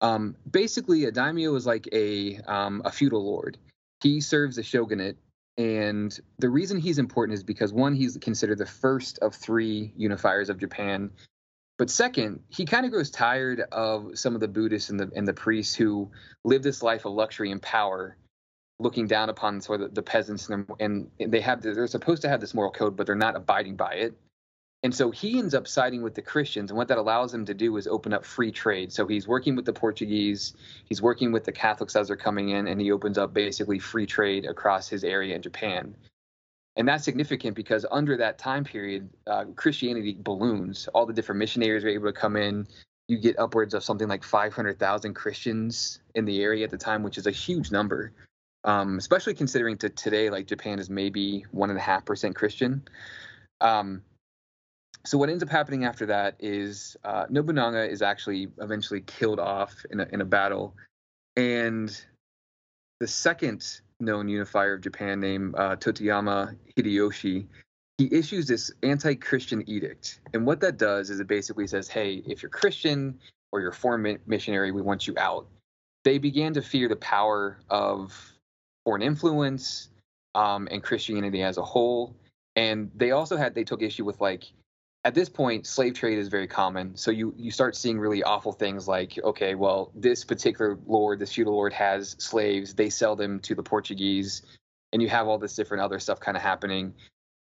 Um, 0.00 0.36
basically, 0.50 1.04
a 1.04 1.12
daimyo 1.12 1.54
is 1.54 1.66
like 1.66 1.88
a 1.92 2.38
um, 2.46 2.82
a 2.84 2.92
feudal 2.92 3.24
lord. 3.24 3.56
He 4.02 4.20
serves 4.20 4.56
the 4.56 4.62
shogunate, 4.62 5.16
and 5.56 6.18
the 6.38 6.50
reason 6.50 6.78
he's 6.78 6.98
important 6.98 7.34
is 7.34 7.44
because 7.44 7.72
one, 7.72 7.94
he's 7.94 8.18
considered 8.18 8.58
the 8.58 8.66
first 8.66 9.18
of 9.20 9.34
three 9.34 9.92
unifiers 9.98 10.48
of 10.48 10.58
Japan. 10.58 11.10
But 11.82 11.90
second, 11.90 12.44
he 12.48 12.64
kind 12.64 12.86
of 12.86 12.92
grows 12.92 13.10
tired 13.10 13.64
of 13.72 14.16
some 14.16 14.36
of 14.36 14.40
the 14.40 14.46
Buddhists 14.46 14.90
and 14.90 15.00
the 15.00 15.10
and 15.16 15.26
the 15.26 15.34
priests 15.34 15.74
who 15.74 16.08
live 16.44 16.62
this 16.62 16.80
life 16.80 17.06
of 17.06 17.12
luxury 17.12 17.50
and 17.50 17.60
power 17.60 18.16
looking 18.78 19.08
down 19.08 19.30
upon 19.30 19.60
sort 19.60 19.80
of 19.80 19.92
the 19.92 20.00
peasants 20.00 20.48
and, 20.48 20.64
and 20.78 21.10
they 21.18 21.40
have 21.40 21.60
they're 21.60 21.88
supposed 21.88 22.22
to 22.22 22.28
have 22.28 22.40
this 22.40 22.54
moral 22.54 22.70
code 22.70 22.96
but 22.96 23.04
they're 23.04 23.16
not 23.16 23.34
abiding 23.34 23.74
by 23.74 23.94
it. 23.94 24.14
And 24.84 24.94
so 24.94 25.10
he 25.10 25.40
ends 25.40 25.54
up 25.54 25.66
siding 25.66 26.02
with 26.02 26.14
the 26.14 26.22
christians 26.22 26.70
and 26.70 26.78
what 26.78 26.86
that 26.86 26.98
allows 26.98 27.34
him 27.34 27.44
to 27.46 27.54
do 27.54 27.76
is 27.76 27.88
open 27.88 28.12
up 28.12 28.24
free 28.24 28.52
trade. 28.52 28.92
So 28.92 29.08
he's 29.08 29.26
working 29.26 29.56
with 29.56 29.64
the 29.64 29.72
portuguese 29.72 30.54
he's 30.88 31.02
working 31.02 31.32
with 31.32 31.42
the 31.42 31.50
catholics 31.50 31.96
as 31.96 32.06
they're 32.06 32.16
coming 32.16 32.50
in 32.50 32.68
and 32.68 32.80
he 32.80 32.92
opens 32.92 33.18
up 33.18 33.34
basically 33.34 33.80
free 33.80 34.06
trade 34.06 34.44
across 34.44 34.88
his 34.88 35.02
area 35.02 35.34
in 35.34 35.42
japan 35.42 35.96
and 36.76 36.88
that's 36.88 37.04
significant 37.04 37.54
because 37.54 37.84
under 37.90 38.16
that 38.16 38.38
time 38.38 38.64
period 38.64 39.08
uh, 39.26 39.44
christianity 39.56 40.16
balloons. 40.18 40.88
All 40.94 41.06
the 41.06 41.12
different 41.12 41.38
missionaries 41.38 41.84
are 41.84 41.88
able 41.88 42.06
to 42.06 42.12
come 42.12 42.36
in. 42.36 42.66
You 43.08 43.18
get 43.18 43.38
upwards 43.38 43.74
of 43.74 43.84
something 43.84 44.08
like 44.08 44.24
500000 44.24 45.14
christians 45.14 46.00
in 46.14 46.24
the 46.24 46.42
area 46.42 46.64
at 46.64 46.70
the 46.70 46.78
time 46.78 47.02
which 47.02 47.18
is 47.18 47.26
a 47.26 47.30
huge 47.30 47.70
number. 47.70 48.12
Um, 48.64 48.96
especially 48.96 49.34
considering 49.34 49.76
to 49.78 49.88
today, 49.88 50.30
like 50.30 50.46
Japan 50.46 50.78
is 50.78 50.88
maybe 50.88 51.44
one 51.50 51.70
and 51.70 51.78
a 51.78 51.82
half 51.82 52.04
percent 52.04 52.36
Christian. 52.36 52.86
Um, 53.60 54.02
so 55.04 55.18
what 55.18 55.30
ends 55.30 55.42
up 55.42 55.48
happening 55.48 55.84
after 55.84 56.06
that 56.06 56.36
is 56.38 56.96
uh, 57.04 57.26
Nobunaga 57.28 57.90
is 57.90 58.02
actually 58.02 58.48
eventually 58.60 59.00
killed 59.00 59.40
off 59.40 59.84
in 59.90 59.98
a, 59.98 60.06
in 60.12 60.20
a 60.20 60.24
battle, 60.24 60.76
and 61.36 62.04
the 63.00 63.08
second 63.08 63.80
known 64.02 64.28
unifier 64.28 64.74
of 64.74 64.82
Japan, 64.82 65.20
named 65.20 65.54
uh, 65.56 65.76
Totoyama 65.76 66.56
Hideyoshi, 66.76 67.46
he 67.98 68.08
issues 68.12 68.46
this 68.46 68.70
anti-Christian 68.82 69.68
edict, 69.68 70.20
and 70.34 70.46
what 70.46 70.60
that 70.60 70.76
does 70.76 71.10
is 71.10 71.20
it 71.20 71.26
basically 71.26 71.66
says, 71.66 71.88
"Hey, 71.88 72.22
if 72.26 72.42
you're 72.42 72.50
Christian 72.50 73.18
or 73.52 73.60
you're 73.60 73.70
a 73.70 73.74
foreign 73.74 74.18
missionary, 74.26 74.72
we 74.72 74.82
want 74.82 75.06
you 75.06 75.14
out." 75.18 75.46
They 76.04 76.18
began 76.18 76.52
to 76.54 76.62
fear 76.62 76.88
the 76.88 76.96
power 76.96 77.58
of 77.70 78.12
foreign 78.84 79.02
influence 79.02 79.88
um, 80.34 80.68
and 80.70 80.82
Christianity 80.82 81.42
as 81.42 81.58
a 81.58 81.62
whole. 81.62 82.16
And 82.56 82.90
they 82.94 83.12
also 83.12 83.36
had 83.36 83.54
they 83.54 83.64
took 83.64 83.82
issue 83.82 84.04
with 84.04 84.20
like 84.20 84.52
at 85.04 85.14
this 85.14 85.28
point 85.28 85.66
slave 85.66 85.94
trade 85.94 86.18
is 86.18 86.28
very 86.28 86.46
common. 86.46 86.96
So 86.96 87.10
you 87.10 87.34
you 87.36 87.50
start 87.50 87.74
seeing 87.76 87.98
really 87.98 88.22
awful 88.22 88.52
things 88.52 88.86
like 88.86 89.18
okay, 89.22 89.54
well 89.54 89.90
this 89.94 90.24
particular 90.24 90.78
lord, 90.86 91.18
this 91.18 91.32
feudal 91.32 91.54
lord 91.54 91.72
has 91.72 92.16
slaves. 92.18 92.74
They 92.74 92.90
sell 92.90 93.16
them 93.16 93.40
to 93.40 93.54
the 93.54 93.62
Portuguese, 93.62 94.42
and 94.92 95.02
you 95.02 95.08
have 95.08 95.26
all 95.26 95.38
this 95.38 95.56
different 95.56 95.82
other 95.82 95.98
stuff 95.98 96.20
kind 96.20 96.36
of 96.36 96.42
happening. 96.42 96.94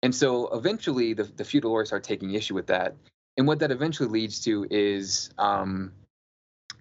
And 0.04 0.14
so 0.14 0.48
eventually 0.50 1.14
the 1.14 1.24
the 1.24 1.46
feudal 1.46 1.72
lords 1.72 1.90
start 1.90 2.04
taking 2.04 2.34
issue 2.34 2.56
with 2.56 2.68
that. 2.68 2.96
And 3.38 3.48
what 3.48 3.60
that 3.60 3.72
eventually 3.72 4.10
leads 4.10 4.42
to 4.42 4.66
is 4.70 5.30
um, 5.38 5.92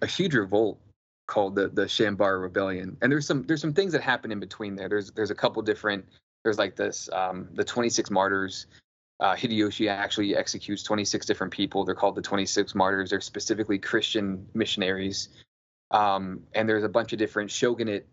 a 0.01 0.07
huge 0.07 0.33
revolt 0.35 0.79
called 1.27 1.55
the 1.55 1.69
the 1.69 1.85
Shambara 1.85 2.41
Rebellion. 2.41 2.97
And 3.01 3.11
there's 3.11 3.25
some 3.25 3.43
there's 3.43 3.61
some 3.61 3.73
things 3.73 3.93
that 3.93 4.01
happen 4.01 4.31
in 4.31 4.39
between 4.39 4.75
there. 4.75 4.89
There's 4.89 5.11
there's 5.11 5.31
a 5.31 5.35
couple 5.35 5.61
different 5.61 6.05
there's 6.43 6.57
like 6.57 6.75
this 6.75 7.09
um, 7.13 7.47
the 7.53 7.63
26 7.63 8.11
martyrs. 8.11 8.67
Uh, 9.19 9.35
Hideyoshi 9.35 9.89
actually 9.89 10.35
executes 10.35 10.83
26 10.83 11.25
different 11.25 11.53
people. 11.53 11.85
They're 11.85 11.95
called 11.95 12.15
the 12.15 12.21
26 12.21 12.75
martyrs. 12.75 13.09
They're 13.09 13.21
specifically 13.21 13.79
Christian 13.79 14.45
missionaries. 14.53 15.29
Um, 15.91 16.41
and 16.53 16.67
there's 16.67 16.83
a 16.83 16.89
bunch 16.89 17.13
of 17.13 17.19
different 17.19 17.49
shogunate 17.49 18.07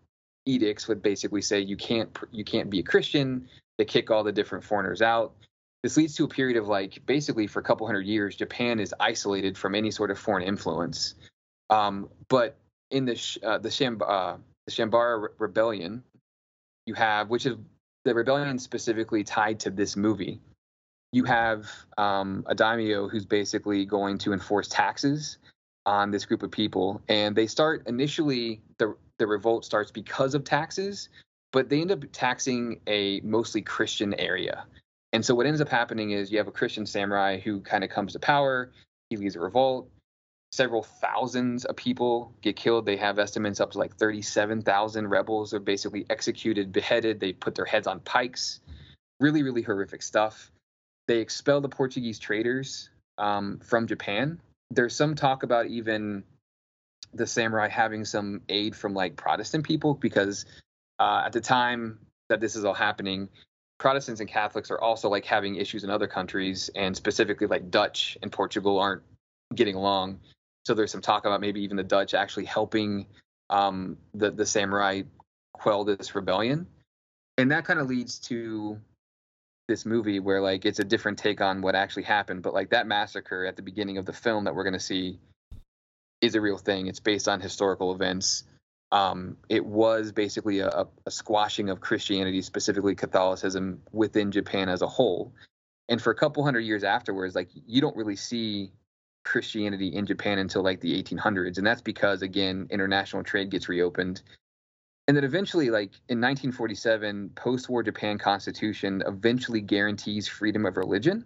edicts 0.45 0.87
would 0.87 1.01
basically 1.01 1.41
say 1.41 1.59
you 1.59 1.77
can't 1.77 2.17
you 2.31 2.43
can't 2.43 2.69
be 2.69 2.79
a 2.79 2.83
Christian. 2.83 3.47
They 3.77 3.85
kick 3.85 4.11
all 4.11 4.23
the 4.23 4.31
different 4.31 4.63
foreigners 4.63 5.01
out. 5.01 5.33
This 5.81 5.97
leads 5.97 6.15
to 6.15 6.23
a 6.23 6.27
period 6.27 6.57
of 6.57 6.67
like 6.67 7.05
basically 7.05 7.47
for 7.47 7.59
a 7.59 7.63
couple 7.63 7.85
hundred 7.85 8.05
years, 8.05 8.35
Japan 8.35 8.79
is 8.79 8.93
isolated 8.99 9.57
from 9.57 9.75
any 9.75 9.91
sort 9.91 10.11
of 10.11 10.19
foreign 10.19 10.43
influence. 10.43 11.15
Um, 11.69 12.09
but 12.29 12.55
in 12.91 13.05
the 13.05 13.39
uh, 13.43 13.57
the, 13.57 13.71
Sham, 13.71 14.01
uh, 14.05 14.37
the 14.65 14.71
Shambara 14.71 15.23
Re- 15.23 15.29
Rebellion, 15.39 16.03
you 16.85 16.93
have 16.93 17.29
which 17.29 17.45
is 17.45 17.57
the 18.05 18.13
rebellion 18.13 18.59
specifically 18.59 19.23
tied 19.23 19.59
to 19.61 19.69
this 19.69 19.95
movie. 19.95 20.41
You 21.13 21.23
have 21.23 21.69
um, 21.97 22.43
a 22.47 22.55
daimyo 22.55 23.07
who's 23.07 23.25
basically 23.25 23.85
going 23.85 24.17
to 24.19 24.33
enforce 24.33 24.67
taxes 24.67 25.37
on 25.85 26.11
this 26.11 26.25
group 26.25 26.43
of 26.43 26.51
people, 26.51 27.01
and 27.07 27.35
they 27.35 27.47
start 27.47 27.83
initially 27.87 28.61
the 28.77 28.95
the 29.19 29.27
revolt 29.27 29.63
starts 29.63 29.91
because 29.91 30.33
of 30.33 30.43
taxes, 30.43 31.09
but 31.51 31.69
they 31.69 31.79
end 31.81 31.91
up 31.91 32.03
taxing 32.11 32.81
a 32.87 33.21
mostly 33.21 33.61
Christian 33.61 34.13
area. 34.15 34.65
And 35.13 35.23
so 35.23 35.35
what 35.35 35.45
ends 35.45 35.61
up 35.61 35.69
happening 35.69 36.11
is 36.11 36.31
you 36.31 36.39
have 36.39 36.47
a 36.47 36.51
Christian 36.51 36.85
samurai 36.85 37.39
who 37.39 37.61
kind 37.61 37.83
of 37.83 37.91
comes 37.91 38.13
to 38.13 38.19
power. 38.19 38.71
He 39.09 39.17
leads 39.17 39.35
a 39.35 39.39
revolt 39.39 39.87
several 40.53 40.83
thousands 40.83 41.65
of 41.65 41.75
people 41.75 42.31
get 42.43 42.55
killed. 42.55 42.85
They 42.85 42.97
have 42.97 43.17
estimates 43.17 43.59
up 43.59 43.71
to 43.71 43.79
like 43.79 43.95
37,000 43.95 45.07
rebels 45.07 45.51
are 45.51 45.59
basically 45.59 46.05
executed, 46.11 46.71
beheaded. 46.71 47.19
They 47.19 47.33
put 47.33 47.55
their 47.55 47.65
heads 47.65 47.87
on 47.87 47.99
pikes. 48.01 48.59
Really, 49.19 49.41
really 49.41 49.63
horrific 49.63 50.03
stuff. 50.03 50.51
They 51.07 51.19
expel 51.19 51.61
the 51.61 51.69
Portuguese 51.69 52.19
traders 52.19 52.89
um, 53.17 53.59
from 53.59 53.87
Japan. 53.87 54.39
There's 54.71 54.95
some 54.95 55.15
talk 55.15 55.43
about 55.43 55.67
even 55.67 56.23
the 57.13 57.27
samurai 57.27 57.67
having 57.67 58.05
some 58.05 58.41
aid 58.49 58.75
from 58.75 58.93
like 58.93 59.15
Protestant 59.15 59.65
people 59.65 59.93
because 59.93 60.45
uh, 60.99 61.23
at 61.25 61.33
the 61.33 61.41
time 61.41 61.99
that 62.29 62.39
this 62.39 62.55
is 62.55 62.65
all 62.65 62.73
happening, 62.73 63.29
Protestants 63.77 64.21
and 64.21 64.29
Catholics 64.29 64.71
are 64.71 64.79
also 64.79 65.09
like 65.09 65.25
having 65.25 65.55
issues 65.55 65.83
in 65.83 65.89
other 65.89 66.07
countries, 66.07 66.69
and 66.75 66.95
specifically 66.95 67.47
like 67.47 67.69
Dutch 67.69 68.17
and 68.21 68.31
Portugal 68.31 68.79
aren't 68.79 69.03
getting 69.53 69.75
along. 69.75 70.19
So 70.65 70.73
there's 70.73 70.91
some 70.91 71.01
talk 71.01 71.25
about 71.25 71.41
maybe 71.41 71.61
even 71.61 71.75
the 71.75 71.83
Dutch 71.83 72.13
actually 72.13 72.45
helping 72.45 73.07
um, 73.49 73.97
the 74.13 74.31
the 74.31 74.45
samurai 74.45 75.01
quell 75.51 75.83
this 75.83 76.15
rebellion, 76.15 76.65
and 77.37 77.51
that 77.51 77.65
kind 77.65 77.79
of 77.79 77.87
leads 77.87 78.19
to 78.19 78.79
this 79.67 79.85
movie 79.85 80.19
where 80.19 80.41
like 80.41 80.65
it's 80.65 80.79
a 80.79 80.83
different 80.83 81.17
take 81.17 81.41
on 81.41 81.61
what 81.61 81.75
actually 81.75 82.03
happened. 82.03 82.43
But 82.43 82.53
like 82.53 82.69
that 82.71 82.87
massacre 82.87 83.45
at 83.45 83.55
the 83.55 83.61
beginning 83.61 83.97
of 83.97 84.05
the 84.05 84.13
film 84.13 84.43
that 84.45 84.55
we're 84.55 84.63
going 84.63 84.73
to 84.73 84.79
see 84.79 85.19
is 86.21 86.35
a 86.35 86.41
real 86.41 86.57
thing. 86.57 86.87
It's 86.87 86.99
based 86.99 87.27
on 87.27 87.39
historical 87.41 87.93
events. 87.93 88.43
Um, 88.91 89.37
it 89.49 89.65
was 89.65 90.11
basically 90.11 90.59
a, 90.59 90.85
a 91.05 91.11
squashing 91.11 91.69
of 91.69 91.81
Christianity, 91.81 92.41
specifically 92.41 92.95
Catholicism, 92.95 93.81
within 93.91 94.31
Japan 94.31 94.69
as 94.69 94.81
a 94.81 94.87
whole. 94.87 95.33
And 95.89 96.01
for 96.01 96.11
a 96.11 96.15
couple 96.15 96.43
hundred 96.43 96.61
years 96.61 96.83
afterwards, 96.83 97.35
like 97.35 97.49
you 97.53 97.81
don't 97.81 97.95
really 97.97 98.15
see 98.15 98.71
Christianity 99.23 99.87
in 99.87 100.05
Japan 100.05 100.39
until 100.39 100.61
like 100.61 100.79
the 100.79 101.01
1800s, 101.01 101.57
and 101.57 101.65
that's 101.65 101.81
because 101.81 102.21
again 102.21 102.67
international 102.69 103.23
trade 103.23 103.49
gets 103.49 103.67
reopened. 103.67 104.21
And 105.07 105.17
then 105.17 105.23
eventually, 105.23 105.69
like 105.69 105.91
in 106.07 106.21
1947, 106.21 107.31
post-war 107.35 107.83
Japan 107.83 108.17
Constitution 108.17 109.03
eventually 109.05 109.59
guarantees 109.59 110.27
freedom 110.27 110.65
of 110.65 110.77
religion. 110.77 111.25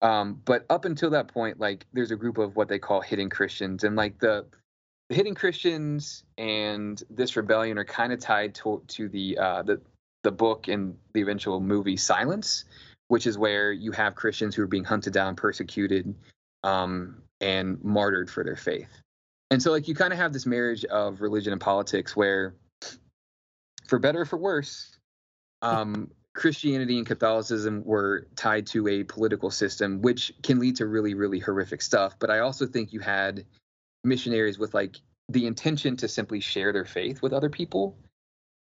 Um, 0.00 0.40
but 0.44 0.64
up 0.70 0.84
until 0.84 1.10
that 1.10 1.28
point, 1.28 1.60
like 1.60 1.86
there's 1.92 2.10
a 2.10 2.16
group 2.16 2.38
of 2.38 2.56
what 2.56 2.68
they 2.68 2.78
call 2.78 3.00
hidden 3.00 3.28
Christians, 3.28 3.84
and 3.84 3.96
like 3.96 4.18
the, 4.18 4.46
the 5.08 5.14
hidden 5.14 5.34
Christians 5.34 6.24
and 6.38 7.02
this 7.10 7.36
rebellion 7.36 7.78
are 7.78 7.84
kind 7.84 8.12
of 8.12 8.20
tied 8.20 8.54
to 8.56 8.82
to 8.88 9.08
the 9.08 9.38
uh, 9.38 9.62
the 9.62 9.80
the 10.22 10.32
book 10.32 10.68
and 10.68 10.96
the 11.12 11.20
eventual 11.20 11.60
movie 11.60 11.96
Silence, 11.96 12.64
which 13.08 13.26
is 13.26 13.36
where 13.36 13.70
you 13.70 13.92
have 13.92 14.14
Christians 14.14 14.54
who 14.54 14.62
are 14.62 14.66
being 14.66 14.84
hunted 14.84 15.12
down, 15.12 15.36
persecuted, 15.36 16.14
um, 16.62 17.22
and 17.40 17.82
martyred 17.84 18.30
for 18.30 18.44
their 18.44 18.56
faith. 18.56 18.88
And 19.50 19.62
so, 19.62 19.70
like, 19.70 19.86
you 19.88 19.94
kind 19.94 20.12
of 20.12 20.18
have 20.18 20.32
this 20.32 20.46
marriage 20.46 20.84
of 20.84 21.20
religion 21.20 21.52
and 21.52 21.60
politics 21.60 22.16
where, 22.16 22.54
for 23.86 23.98
better 23.98 24.22
or 24.22 24.24
for 24.24 24.38
worse, 24.38 24.96
um, 25.62 26.10
Christianity 26.34 26.98
and 26.98 27.06
Catholicism 27.06 27.82
were 27.84 28.26
tied 28.36 28.66
to 28.68 28.86
a 28.88 29.04
political 29.04 29.50
system, 29.50 30.02
which 30.02 30.32
can 30.42 30.58
lead 30.58 30.76
to 30.76 30.86
really, 30.86 31.14
really 31.14 31.38
horrific 31.38 31.80
stuff. 31.80 32.18
But 32.18 32.30
I 32.30 32.40
also 32.40 32.66
think 32.66 32.92
you 32.92 33.00
had 33.00 33.44
missionaries 34.04 34.58
with 34.58 34.74
like 34.74 34.96
the 35.28 35.46
intention 35.46 35.96
to 35.96 36.08
simply 36.08 36.40
share 36.40 36.72
their 36.72 36.84
faith 36.84 37.22
with 37.22 37.32
other 37.32 37.48
people. 37.48 37.96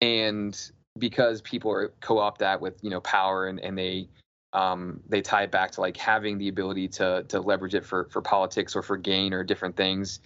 And 0.00 0.58
because 0.98 1.42
people 1.42 1.70
are 1.70 1.92
co-opt 2.00 2.40
that 2.40 2.60
with, 2.60 2.82
you 2.82 2.90
know, 2.90 3.00
power 3.00 3.46
and, 3.46 3.60
and 3.60 3.76
they 3.76 4.08
um, 4.52 5.00
they 5.08 5.22
tie 5.22 5.44
it 5.44 5.52
back 5.52 5.70
to 5.72 5.80
like 5.80 5.96
having 5.96 6.38
the 6.38 6.48
ability 6.48 6.88
to 6.88 7.24
to 7.28 7.40
leverage 7.40 7.74
it 7.74 7.84
for 7.84 8.08
for 8.10 8.20
politics 8.20 8.74
or 8.74 8.82
for 8.82 8.96
gain 8.96 9.32
or 9.32 9.44
different 9.44 9.76
things 9.76 10.20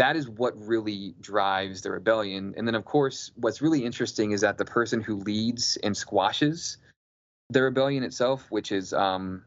that 0.00 0.16
is 0.16 0.26
what 0.26 0.54
really 0.56 1.14
drives 1.20 1.82
the 1.82 1.90
rebellion. 1.90 2.54
And 2.56 2.66
then, 2.66 2.74
of 2.74 2.86
course, 2.86 3.32
what's 3.36 3.60
really 3.60 3.84
interesting 3.84 4.30
is 4.30 4.40
that 4.40 4.56
the 4.56 4.64
person 4.64 5.02
who 5.02 5.16
leads 5.16 5.76
and 5.82 5.94
squashes 5.94 6.78
the 7.50 7.60
rebellion 7.60 8.02
itself, 8.02 8.46
which 8.48 8.72
is 8.72 8.94
um, 8.94 9.44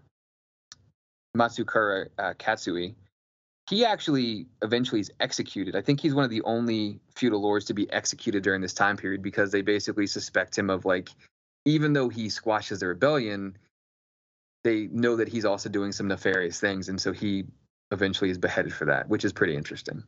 Matsukura 1.35 2.09
uh, 2.19 2.33
Katsui, 2.37 2.93
he 3.67 3.83
actually 3.83 4.45
eventually 4.61 5.01
is 5.01 5.11
executed. 5.19 5.75
I 5.75 5.81
think 5.81 5.99
he's 5.99 6.13
one 6.13 6.23
of 6.23 6.29
the 6.29 6.43
only 6.43 6.99
feudal 7.15 7.41
lords 7.41 7.65
to 7.65 7.73
be 7.73 7.91
executed 7.91 8.43
during 8.43 8.61
this 8.61 8.73
time 8.73 8.95
period 8.95 9.23
because 9.23 9.51
they 9.51 9.63
basically 9.63 10.05
suspect 10.05 10.55
him 10.55 10.69
of 10.69 10.85
like, 10.85 11.09
even 11.65 11.93
though 11.93 12.09
he 12.09 12.29
squashes 12.29 12.81
the 12.81 12.87
rebellion, 12.87 13.57
they 14.63 14.87
know 14.91 15.15
that 15.15 15.29
he's 15.29 15.45
also 15.45 15.67
doing 15.67 15.91
some 15.91 16.07
nefarious 16.07 16.59
things, 16.59 16.89
and 16.89 17.01
so 17.01 17.11
he 17.11 17.45
eventually 17.89 18.29
is 18.29 18.37
beheaded 18.37 18.71
for 18.71 18.85
that, 18.85 19.09
which 19.09 19.25
is 19.25 19.33
pretty 19.33 19.55
interesting. 19.55 20.03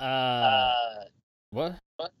Uh, 0.00 0.72
what? 1.50 1.78
What? 1.96 2.12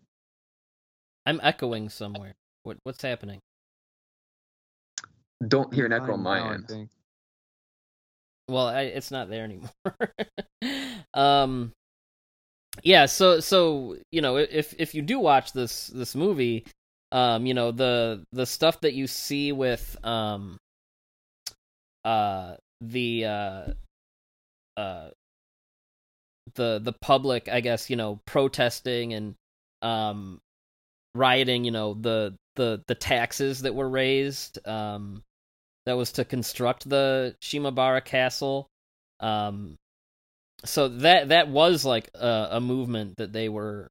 I'm 1.26 1.40
echoing 1.42 1.88
somewhere. 1.88 2.34
What 2.62 2.78
what's 2.82 3.02
happening? 3.02 3.40
Don't 5.46 5.72
hear 5.72 5.86
an 5.86 5.92
echo 5.92 6.14
on 6.14 6.20
my 6.22 6.54
end. 6.54 6.88
Well, 8.48 8.66
I, 8.66 8.82
it's 8.82 9.10
not 9.10 9.28
there 9.28 9.44
anymore. 9.44 9.70
um, 11.14 11.72
yeah. 12.82 13.06
So 13.06 13.40
so 13.40 13.96
you 14.10 14.22
know 14.22 14.36
if 14.36 14.74
if 14.78 14.94
you 14.94 15.02
do 15.02 15.20
watch 15.20 15.52
this 15.52 15.88
this 15.88 16.14
movie, 16.14 16.64
um, 17.12 17.46
you 17.46 17.54
know 17.54 17.70
the 17.70 18.24
the 18.32 18.46
stuff 18.46 18.80
that 18.80 18.94
you 18.94 19.06
see 19.06 19.52
with 19.52 19.96
um, 20.02 20.58
uh, 22.04 22.56
the 22.80 23.26
uh, 23.26 23.64
uh 24.76 25.10
the 26.54 26.80
the 26.82 26.92
public, 26.92 27.48
I 27.48 27.60
guess, 27.60 27.90
you 27.90 27.96
know, 27.96 28.20
protesting 28.26 29.14
and 29.14 29.34
um 29.82 30.40
rioting, 31.14 31.64
you 31.64 31.70
know, 31.70 31.94
the 31.94 32.34
the 32.56 32.82
the 32.86 32.94
taxes 32.94 33.62
that 33.62 33.74
were 33.74 33.88
raised 33.88 34.66
um 34.66 35.22
that 35.86 35.96
was 35.96 36.12
to 36.12 36.24
construct 36.24 36.88
the 36.88 37.34
Shimabara 37.42 38.04
castle. 38.04 38.66
Um 39.20 39.76
so 40.64 40.88
that 40.88 41.28
that 41.28 41.48
was 41.48 41.84
like 41.84 42.10
a, 42.14 42.48
a 42.52 42.60
movement 42.60 43.16
that 43.18 43.32
they 43.32 43.48
were 43.48 43.88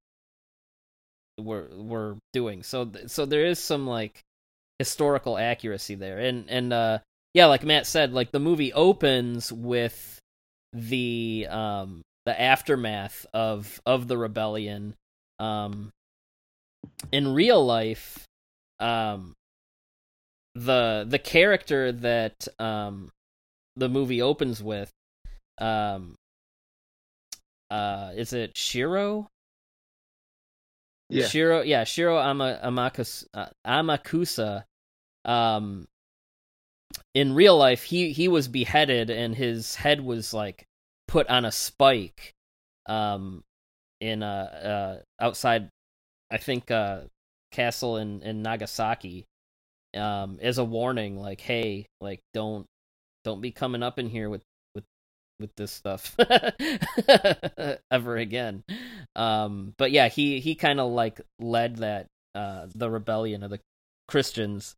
were 1.37 1.69
were 1.75 2.17
doing. 2.33 2.63
So 2.63 2.91
so 3.07 3.25
there 3.25 3.45
is 3.45 3.59
some 3.59 3.87
like 3.87 4.21
historical 4.79 5.37
accuracy 5.37 5.95
there. 5.95 6.19
And 6.19 6.49
and 6.49 6.73
uh 6.73 6.99
yeah, 7.33 7.45
like 7.45 7.63
Matt 7.63 7.85
said, 7.85 8.13
like 8.13 8.31
the 8.31 8.39
movie 8.39 8.73
opens 8.73 9.51
with 9.51 10.19
the 10.73 11.47
um 11.49 12.01
the 12.27 12.41
aftermath 12.41 13.25
of 13.33 13.79
of 13.85 14.09
the 14.09 14.17
rebellion 14.17 14.93
um 15.39 15.93
in 17.09 17.33
real 17.33 17.65
life 17.65 18.27
um 18.81 19.33
the 20.53 21.05
the 21.07 21.19
character 21.19 21.93
that 21.93 22.45
um 22.59 23.09
the 23.77 23.87
movie 23.87 24.21
opens 24.21 24.61
with 24.61 24.91
um 25.59 26.15
uh 27.71 28.11
is 28.13 28.33
it 28.33 28.57
Shiro 28.57 29.29
yeah. 31.09 31.27
Shiro 31.27 31.61
yeah 31.61 31.85
Shiro 31.85 32.19
Ama, 32.19 32.59
Amakus, 32.61 33.23
uh, 33.33 33.47
Amakusa 33.65 34.65
um 35.23 35.87
in 37.13 37.33
real 37.33 37.55
life 37.55 37.83
he 37.83 38.11
he 38.11 38.27
was 38.27 38.49
beheaded 38.49 39.09
and 39.09 39.33
his 39.33 39.75
head 39.75 40.01
was 40.03 40.33
like 40.33 40.66
put 41.07 41.27
on 41.27 41.45
a 41.45 41.51
spike 41.51 42.33
um 42.87 43.43
in 43.99 44.23
uh, 44.23 44.99
uh 45.19 45.23
outside 45.23 45.69
I 46.29 46.37
think 46.37 46.69
uh 46.71 47.01
castle 47.51 47.97
in 47.97 48.21
in 48.21 48.41
Nagasaki 48.41 49.25
um 49.95 50.39
as 50.41 50.57
a 50.57 50.63
warning 50.63 51.17
like 51.19 51.41
hey 51.41 51.87
like 52.01 52.19
don't 52.33 52.65
don't 53.23 53.41
be 53.41 53.51
coming 53.51 53.83
up 53.83 53.99
in 53.99 54.09
here 54.09 54.29
with 54.29 54.43
with 54.75 54.83
with 55.39 55.49
this 55.55 55.71
stuff 55.71 56.15
ever 57.91 58.17
again. 58.17 58.63
Um 59.15 59.73
but 59.77 59.91
yeah 59.91 60.09
he 60.09 60.39
he 60.39 60.55
kind 60.55 60.79
of 60.79 60.91
like 60.91 61.21
led 61.39 61.77
that 61.77 62.07
uh 62.35 62.67
the 62.75 62.89
rebellion 62.89 63.43
of 63.43 63.49
the 63.49 63.59
Christians 64.07 64.75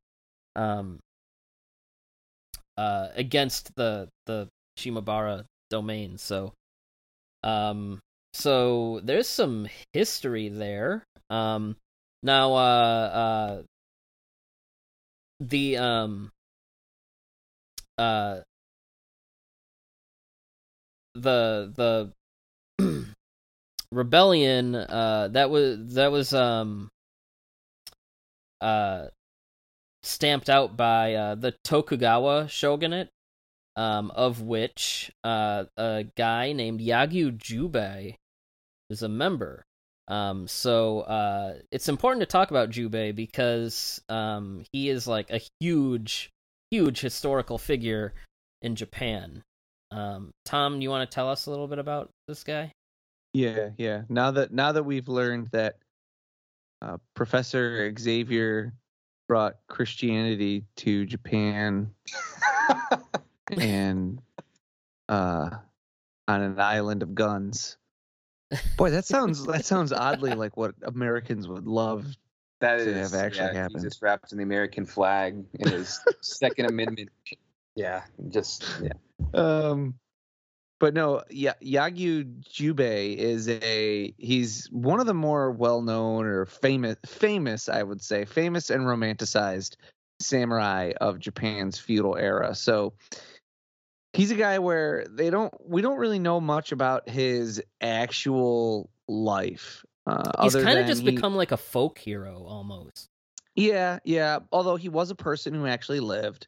um 0.55 0.99
uh 2.77 3.09
against 3.15 3.75
the 3.75 4.07
the 4.25 4.47
Shimabara 4.77 5.45
domain. 5.69 6.17
So, 6.17 6.53
um, 7.43 7.99
so 8.33 8.99
there's 9.03 9.27
some 9.27 9.67
history 9.93 10.49
there. 10.49 11.03
Um, 11.29 11.75
now, 12.23 12.53
uh, 12.53 12.57
uh, 12.57 13.61
the 15.39 15.77
um, 15.77 16.31
uh, 17.97 18.39
the 21.15 22.11
the 22.77 23.05
rebellion 23.91 24.75
uh 24.75 25.29
that 25.31 25.49
was 25.49 25.95
that 25.95 26.11
was 26.11 26.33
um 26.33 26.89
uh 28.61 29.07
stamped 30.03 30.49
out 30.49 30.77
by 30.77 31.15
uh 31.15 31.35
the 31.35 31.53
Tokugawa 31.63 32.47
shogunate 32.47 33.09
um, 33.79 34.11
of 34.11 34.41
which 34.41 35.09
uh, 35.23 35.63
a 35.77 36.03
guy 36.17 36.51
named 36.51 36.81
Yagyu 36.81 37.37
Jubei 37.37 38.15
is 38.89 39.03
a 39.03 39.07
member. 39.07 39.63
Um, 40.09 40.47
so 40.47 41.01
uh, 41.01 41.53
it's 41.71 41.87
important 41.87 42.21
to 42.21 42.25
talk 42.25 42.51
about 42.51 42.71
Jubei 42.71 43.15
because 43.15 44.01
um, 44.09 44.65
he 44.73 44.89
is 44.89 45.07
like 45.07 45.31
a 45.31 45.39
huge, 45.61 46.29
huge 46.71 46.99
historical 46.99 47.57
figure 47.57 48.13
in 48.61 48.75
Japan. 48.75 49.43
Um, 49.91 50.31
Tom, 50.43 50.81
you 50.81 50.89
want 50.89 51.09
to 51.09 51.15
tell 51.15 51.29
us 51.29 51.45
a 51.45 51.49
little 51.49 51.67
bit 51.67 51.79
about 51.79 52.09
this 52.27 52.43
guy? 52.43 52.73
Yeah, 53.33 53.69
yeah. 53.77 54.01
Now 54.09 54.31
that 54.31 54.51
now 54.51 54.73
that 54.73 54.83
we've 54.83 55.07
learned 55.07 55.49
that 55.51 55.77
uh, 56.81 56.97
Professor 57.15 57.93
Xavier 57.97 58.73
brought 59.29 59.55
Christianity 59.69 60.65
to 60.77 61.05
Japan 61.05 61.91
and 63.57 64.21
uh, 65.07 65.49
on 66.27 66.41
an 66.41 66.59
island 66.59 67.03
of 67.03 67.15
guns. 67.15 67.77
Boy, 68.77 68.91
that 68.91 69.05
sounds 69.05 69.45
that 69.45 69.65
sounds 69.65 69.91
oddly 69.91 70.33
like 70.33 70.57
what 70.57 70.73
Americans 70.83 71.47
would 71.47 71.67
love 71.67 72.05
that 72.61 72.77
to 72.77 72.89
is, 72.89 73.11
have 73.11 73.19
actually 73.19 73.47
yeah, 73.47 73.61
happened. 73.61 73.83
Jesus 73.83 74.01
wrapped 74.01 74.31
in 74.31 74.37
the 74.37 74.43
American 74.43 74.85
flag 74.85 75.43
in 75.59 75.69
his 75.69 75.99
Second 76.21 76.65
Amendment. 76.65 77.09
Yeah, 77.75 78.03
just 78.29 78.65
yeah. 78.81 78.93
Um, 79.33 79.95
but 80.79 80.93
no, 80.93 81.23
yeah, 81.29 81.53
Yagyu 81.61 82.41
Jubei 82.41 83.15
is 83.15 83.47
a 83.49 84.13
he's 84.17 84.67
one 84.71 84.99
of 84.99 85.05
the 85.05 85.13
more 85.13 85.51
well 85.51 85.81
known 85.81 86.25
or 86.25 86.45
famous 86.45 86.95
famous 87.05 87.69
I 87.69 87.83
would 87.83 88.01
say 88.01 88.25
famous 88.25 88.69
and 88.69 88.83
romanticized 88.83 89.75
samurai 90.19 90.93
of 90.99 91.19
Japan's 91.19 91.77
feudal 91.77 92.17
era. 92.17 92.55
So 92.55 92.93
he's 94.19 94.31
a 94.31 94.35
guy 94.35 94.59
where 94.59 95.05
they 95.09 95.29
don't 95.29 95.53
we 95.67 95.81
don't 95.81 95.97
really 95.97 96.19
know 96.19 96.39
much 96.41 96.71
about 96.71 97.07
his 97.09 97.61
actual 97.81 98.89
life 99.07 99.85
Uh, 100.05 100.43
He's 100.43 100.55
kind 100.55 100.79
of 100.79 100.87
just 100.87 101.01
he- 101.01 101.11
become 101.11 101.35
like 101.35 101.51
a 101.51 101.57
folk 101.57 101.97
hero 101.99 102.43
almost. 102.45 103.09
Yeah, 103.55 103.99
yeah. 104.03 104.39
Although 104.51 104.75
he 104.75 104.89
was 104.89 105.11
a 105.11 105.15
person 105.15 105.53
who 105.53 105.65
actually 105.67 105.99
lived. 105.99 106.47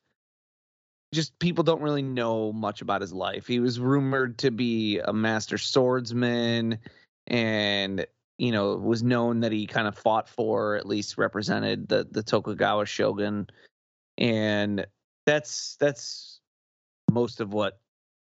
Just 1.13 1.38
people 1.39 1.63
don't 1.63 1.82
really 1.82 2.01
know 2.01 2.53
much 2.53 2.82
about 2.82 3.01
his 3.01 3.11
life. 3.11 3.45
He 3.45 3.59
was 3.59 3.80
rumored 3.80 4.38
to 4.39 4.51
be 4.51 4.99
a 4.99 5.11
master 5.11 5.57
swordsman 5.57 6.80
and 7.28 8.05
you 8.38 8.51
know, 8.51 8.76
was 8.76 9.03
known 9.03 9.41
that 9.41 9.51
he 9.51 9.67
kind 9.67 9.88
of 9.88 9.95
fought 9.95 10.28
for, 10.28 10.76
at 10.76 10.88
least 10.88 11.17
represented 11.19 11.88
the 11.88 12.07
the 12.09 12.24
Tokugawa 12.24 12.86
shogun. 12.88 13.47
And 14.17 14.88
that's 15.28 15.78
that's 15.80 16.40
most 17.12 17.39
of 17.39 17.53
what 17.53 17.80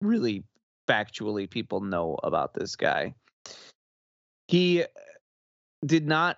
really 0.01 0.43
factually 0.87 1.49
people 1.49 1.81
know 1.81 2.17
about 2.23 2.53
this 2.53 2.75
guy. 2.75 3.13
He 4.47 4.83
did 5.85 6.05
not 6.05 6.37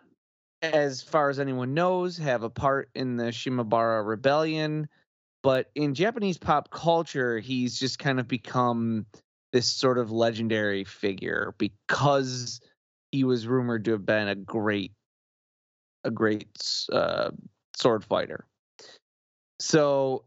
as 0.73 1.01
far 1.01 1.29
as 1.29 1.39
anyone 1.39 1.73
knows, 1.73 2.17
have 2.17 2.43
a 2.43 2.49
part 2.49 2.89
in 2.95 3.17
the 3.17 3.25
Shimabara 3.25 4.05
rebellion. 4.05 4.87
But 5.43 5.69
in 5.75 5.93
Japanese 5.93 6.37
pop 6.37 6.71
culture, 6.71 7.39
he's 7.39 7.79
just 7.79 7.99
kind 7.99 8.19
of 8.19 8.27
become 8.27 9.05
this 9.51 9.67
sort 9.67 9.97
of 9.97 10.11
legendary 10.11 10.83
figure 10.83 11.53
because 11.57 12.59
he 13.11 13.23
was 13.23 13.47
rumored 13.47 13.85
to 13.85 13.91
have 13.91 14.05
been 14.05 14.27
a 14.27 14.35
great, 14.35 14.91
a 16.03 16.11
great 16.11 16.47
uh, 16.91 17.29
sword 17.77 18.03
fighter. 18.03 18.45
So 19.59 20.25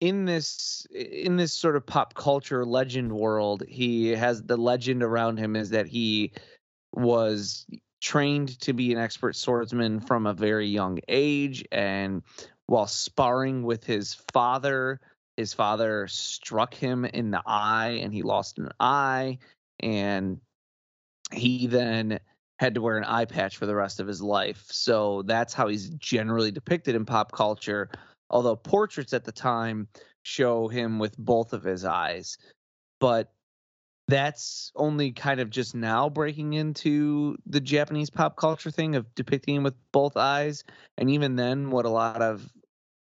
in 0.00 0.24
this 0.24 0.86
in 0.94 1.36
this 1.36 1.52
sort 1.52 1.76
of 1.76 1.86
pop 1.86 2.14
culture 2.14 2.64
legend 2.64 3.12
world, 3.12 3.62
he 3.68 4.08
has 4.08 4.42
the 4.42 4.56
legend 4.56 5.02
around 5.02 5.36
him 5.36 5.56
is 5.56 5.70
that 5.70 5.86
he 5.86 6.32
was 6.92 7.66
trained 8.00 8.58
to 8.60 8.72
be 8.72 8.92
an 8.92 8.98
expert 8.98 9.36
swordsman 9.36 10.00
from 10.00 10.26
a 10.26 10.32
very 10.32 10.66
young 10.66 10.98
age 11.08 11.64
and 11.70 12.22
while 12.66 12.86
sparring 12.86 13.62
with 13.62 13.84
his 13.84 14.14
father 14.32 14.98
his 15.36 15.52
father 15.52 16.06
struck 16.08 16.72
him 16.72 17.04
in 17.04 17.30
the 17.30 17.42
eye 17.44 18.00
and 18.02 18.12
he 18.12 18.22
lost 18.22 18.58
an 18.58 18.70
eye 18.80 19.38
and 19.80 20.40
he 21.32 21.66
then 21.66 22.20
had 22.58 22.74
to 22.74 22.82
wear 22.82 22.98
an 22.98 23.04
eye 23.04 23.24
patch 23.24 23.56
for 23.56 23.64
the 23.64 23.74
rest 23.74 24.00
of 24.00 24.06
his 24.06 24.20
life. 24.20 24.66
So 24.70 25.22
that's 25.22 25.54
how 25.54 25.68
he's 25.68 25.88
generally 25.90 26.50
depicted 26.50 26.94
in 26.94 27.06
pop 27.06 27.32
culture 27.32 27.88
although 28.30 28.56
portraits 28.56 29.12
at 29.12 29.24
the 29.24 29.32
time 29.32 29.88
show 30.22 30.68
him 30.68 30.98
with 30.98 31.16
both 31.18 31.52
of 31.52 31.62
his 31.62 31.84
eyes 31.84 32.38
but 33.00 33.32
that's 34.10 34.72
only 34.74 35.12
kind 35.12 35.40
of 35.40 35.50
just 35.50 35.74
now 35.74 36.08
breaking 36.08 36.52
into 36.54 37.36
the 37.46 37.60
Japanese 37.60 38.10
pop 38.10 38.36
culture 38.36 38.70
thing 38.70 38.96
of 38.96 39.14
depicting 39.14 39.54
him 39.54 39.62
with 39.62 39.76
both 39.92 40.16
eyes. 40.16 40.64
And 40.98 41.08
even 41.10 41.36
then, 41.36 41.70
what 41.70 41.86
a 41.86 41.90
lot 41.90 42.20
of 42.20 42.46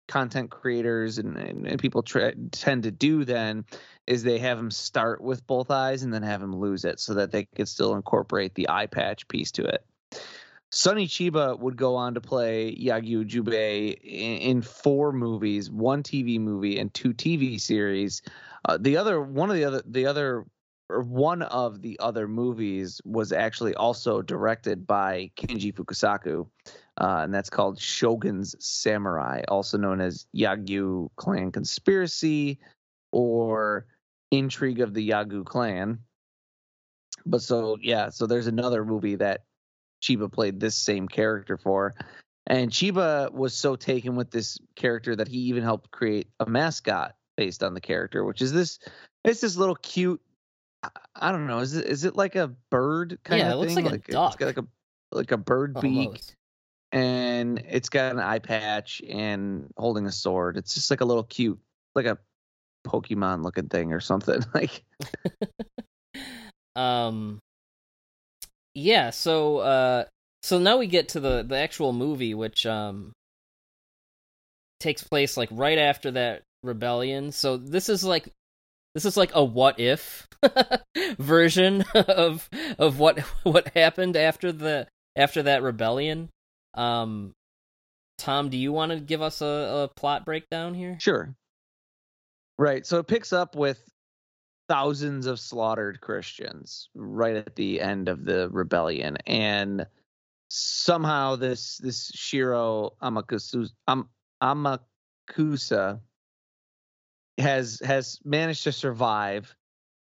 content 0.08 0.50
creators 0.50 1.18
and, 1.18 1.36
and, 1.36 1.78
people 1.78 2.02
tra- 2.02 2.34
tend 2.50 2.82
to 2.82 2.90
do 2.90 3.24
then 3.24 3.64
is 4.06 4.22
they 4.22 4.38
have 4.38 4.58
him 4.58 4.70
start 4.70 5.20
with 5.20 5.46
both 5.46 5.70
eyes 5.70 6.02
and 6.02 6.12
then 6.12 6.22
have 6.22 6.42
him 6.42 6.56
lose 6.56 6.84
it 6.84 6.98
so 6.98 7.14
that 7.14 7.30
they 7.30 7.44
could 7.44 7.68
still 7.68 7.94
incorporate 7.94 8.54
the 8.54 8.68
eye 8.68 8.86
patch 8.86 9.28
piece 9.28 9.52
to 9.52 9.64
it. 9.64 9.84
Sonny 10.70 11.06
Chiba 11.06 11.58
would 11.58 11.76
go 11.76 11.96
on 11.96 12.14
to 12.14 12.20
play 12.20 12.74
Yagyu 12.74 13.24
Jubei 13.26 13.94
in, 14.02 14.36
in 14.38 14.62
four 14.62 15.12
movies, 15.12 15.70
one 15.70 16.02
TV 16.02 16.38
movie 16.38 16.78
and 16.78 16.92
two 16.92 17.14
TV 17.14 17.58
series. 17.58 18.20
Uh, 18.66 18.76
the 18.78 18.96
other 18.96 19.20
one 19.20 19.50
of 19.50 19.56
the 19.56 19.64
other 19.64 19.82
the 19.86 20.04
other 20.04 20.44
or 20.90 21.02
one 21.02 21.42
of 21.42 21.82
the 21.82 21.98
other 22.00 22.28
movies 22.28 23.00
was 23.04 23.32
actually 23.32 23.74
also 23.74 24.22
directed 24.22 24.86
by 24.86 25.30
Kinji 25.36 25.72
Fukasaku, 25.72 26.46
uh, 27.00 27.20
and 27.22 27.32
that's 27.32 27.50
called 27.50 27.80
Shogun's 27.80 28.54
Samurai, 28.58 29.42
also 29.48 29.78
known 29.78 30.00
as 30.00 30.26
Yagyu 30.34 31.08
Clan 31.16 31.52
Conspiracy 31.52 32.58
or 33.12 33.86
Intrigue 34.30 34.80
of 34.80 34.92
the 34.92 35.08
Yagyu 35.08 35.44
Clan. 35.44 35.98
But 37.24 37.42
so 37.42 37.78
yeah, 37.80 38.10
so 38.10 38.26
there's 38.26 38.46
another 38.46 38.84
movie 38.84 39.16
that 39.16 39.44
Chiba 40.02 40.30
played 40.30 40.60
this 40.60 40.76
same 40.76 41.08
character 41.08 41.56
for. 41.56 41.94
And 42.46 42.70
Chiba 42.70 43.30
was 43.32 43.54
so 43.54 43.76
taken 43.76 44.16
with 44.16 44.30
this 44.30 44.58
character 44.74 45.14
that 45.16 45.28
he 45.28 45.38
even 45.38 45.62
helped 45.62 45.90
create 45.90 46.28
a 46.40 46.46
mascot 46.46 47.14
based 47.36 47.62
on 47.62 47.74
the 47.74 47.80
character, 47.80 48.24
which 48.24 48.40
is 48.42 48.52
this 48.52 48.78
it's 49.24 49.40
this 49.40 49.56
little 49.56 49.76
cute 49.76 50.20
I- 51.16 51.32
don't 51.32 51.46
know. 51.46 51.58
Is 51.58 51.74
it 51.74 51.86
is 51.86 52.04
it 52.04 52.14
like 52.16 52.36
a 52.36 52.48
bird 52.70 53.18
kind 53.24 53.40
Yeah, 53.40 53.48
of 53.48 53.52
it 53.52 53.56
looks 53.56 53.74
thing? 53.74 53.84
like 53.84 53.92
a 53.94 53.96
It's 53.96 54.06
duck. 54.08 54.38
got 54.38 54.46
like 54.46 54.58
a 54.58 54.66
like 55.10 55.32
a 55.32 55.36
bird 55.36 55.78
beak, 55.80 56.22
and 56.92 57.58
it's 57.68 57.88
got 57.88 58.12
an 58.12 58.20
eye 58.20 58.38
patch 58.38 59.02
and 59.08 59.66
holding 59.76 60.06
a 60.06 60.12
sword. 60.12 60.56
It's 60.56 60.74
just 60.74 60.90
like 60.90 61.00
a 61.00 61.04
little 61.04 61.24
cute, 61.24 61.58
like 61.96 62.06
a 62.06 62.16
Pokemon 62.86 63.42
looking 63.42 63.68
thing 63.68 63.92
or 63.92 64.00
something. 64.00 64.40
Like 64.54 64.84
um 66.76 67.40
yeah 68.78 69.10
so 69.10 69.58
uh 69.58 70.04
so 70.42 70.58
now 70.58 70.78
we 70.78 70.86
get 70.86 71.10
to 71.10 71.20
the 71.20 71.42
the 71.42 71.56
actual 71.56 71.92
movie 71.92 72.34
which 72.34 72.66
um 72.66 73.12
takes 74.80 75.02
place 75.02 75.36
like 75.36 75.48
right 75.52 75.78
after 75.78 76.12
that 76.12 76.42
rebellion. 76.62 77.32
So 77.32 77.56
this 77.56 77.88
is 77.88 78.04
like 78.04 78.28
this 78.94 79.04
is 79.04 79.16
like 79.16 79.32
a 79.34 79.44
what 79.44 79.78
if 79.78 80.26
version 81.18 81.82
of 81.94 82.48
of 82.78 82.98
what 82.98 83.20
what 83.42 83.68
happened 83.68 84.16
after 84.16 84.52
the 84.52 84.86
after 85.16 85.42
that 85.44 85.62
rebellion. 85.62 86.28
Um 86.74 87.32
tom 88.18 88.48
do 88.48 88.56
you 88.56 88.72
want 88.72 88.90
to 88.90 88.98
give 88.98 89.22
us 89.22 89.40
a, 89.40 89.88
a 89.90 89.90
plot 89.96 90.24
breakdown 90.24 90.74
here? 90.74 90.96
Sure, 91.00 91.34
right. 92.58 92.86
So 92.86 92.98
it 92.98 93.06
picks 93.06 93.32
up 93.32 93.54
with 93.56 93.80
thousands 94.68 95.26
of 95.26 95.40
slaughtered 95.40 96.00
Christians 96.00 96.90
right 96.94 97.36
at 97.36 97.56
the 97.56 97.80
end 97.80 98.08
of 98.08 98.24
the 98.24 98.48
rebellion, 98.50 99.16
and 99.26 99.86
somehow 100.48 101.36
this 101.36 101.78
this 101.78 102.10
Shiro 102.14 102.92
Amakusu 103.02 103.68
Am, 103.88 104.08
Amakusa 104.42 106.00
has 107.38 107.80
has 107.84 108.20
managed 108.24 108.64
to 108.64 108.72
survive 108.72 109.54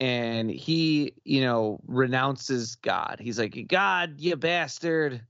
and 0.01 0.51
he 0.51 1.15
you 1.25 1.41
know 1.41 1.81
renounces 1.87 2.77
god. 2.77 3.19
He's 3.21 3.39
like 3.39 3.67
god 3.69 4.21
you 4.21 4.37
bastard. 4.37 5.23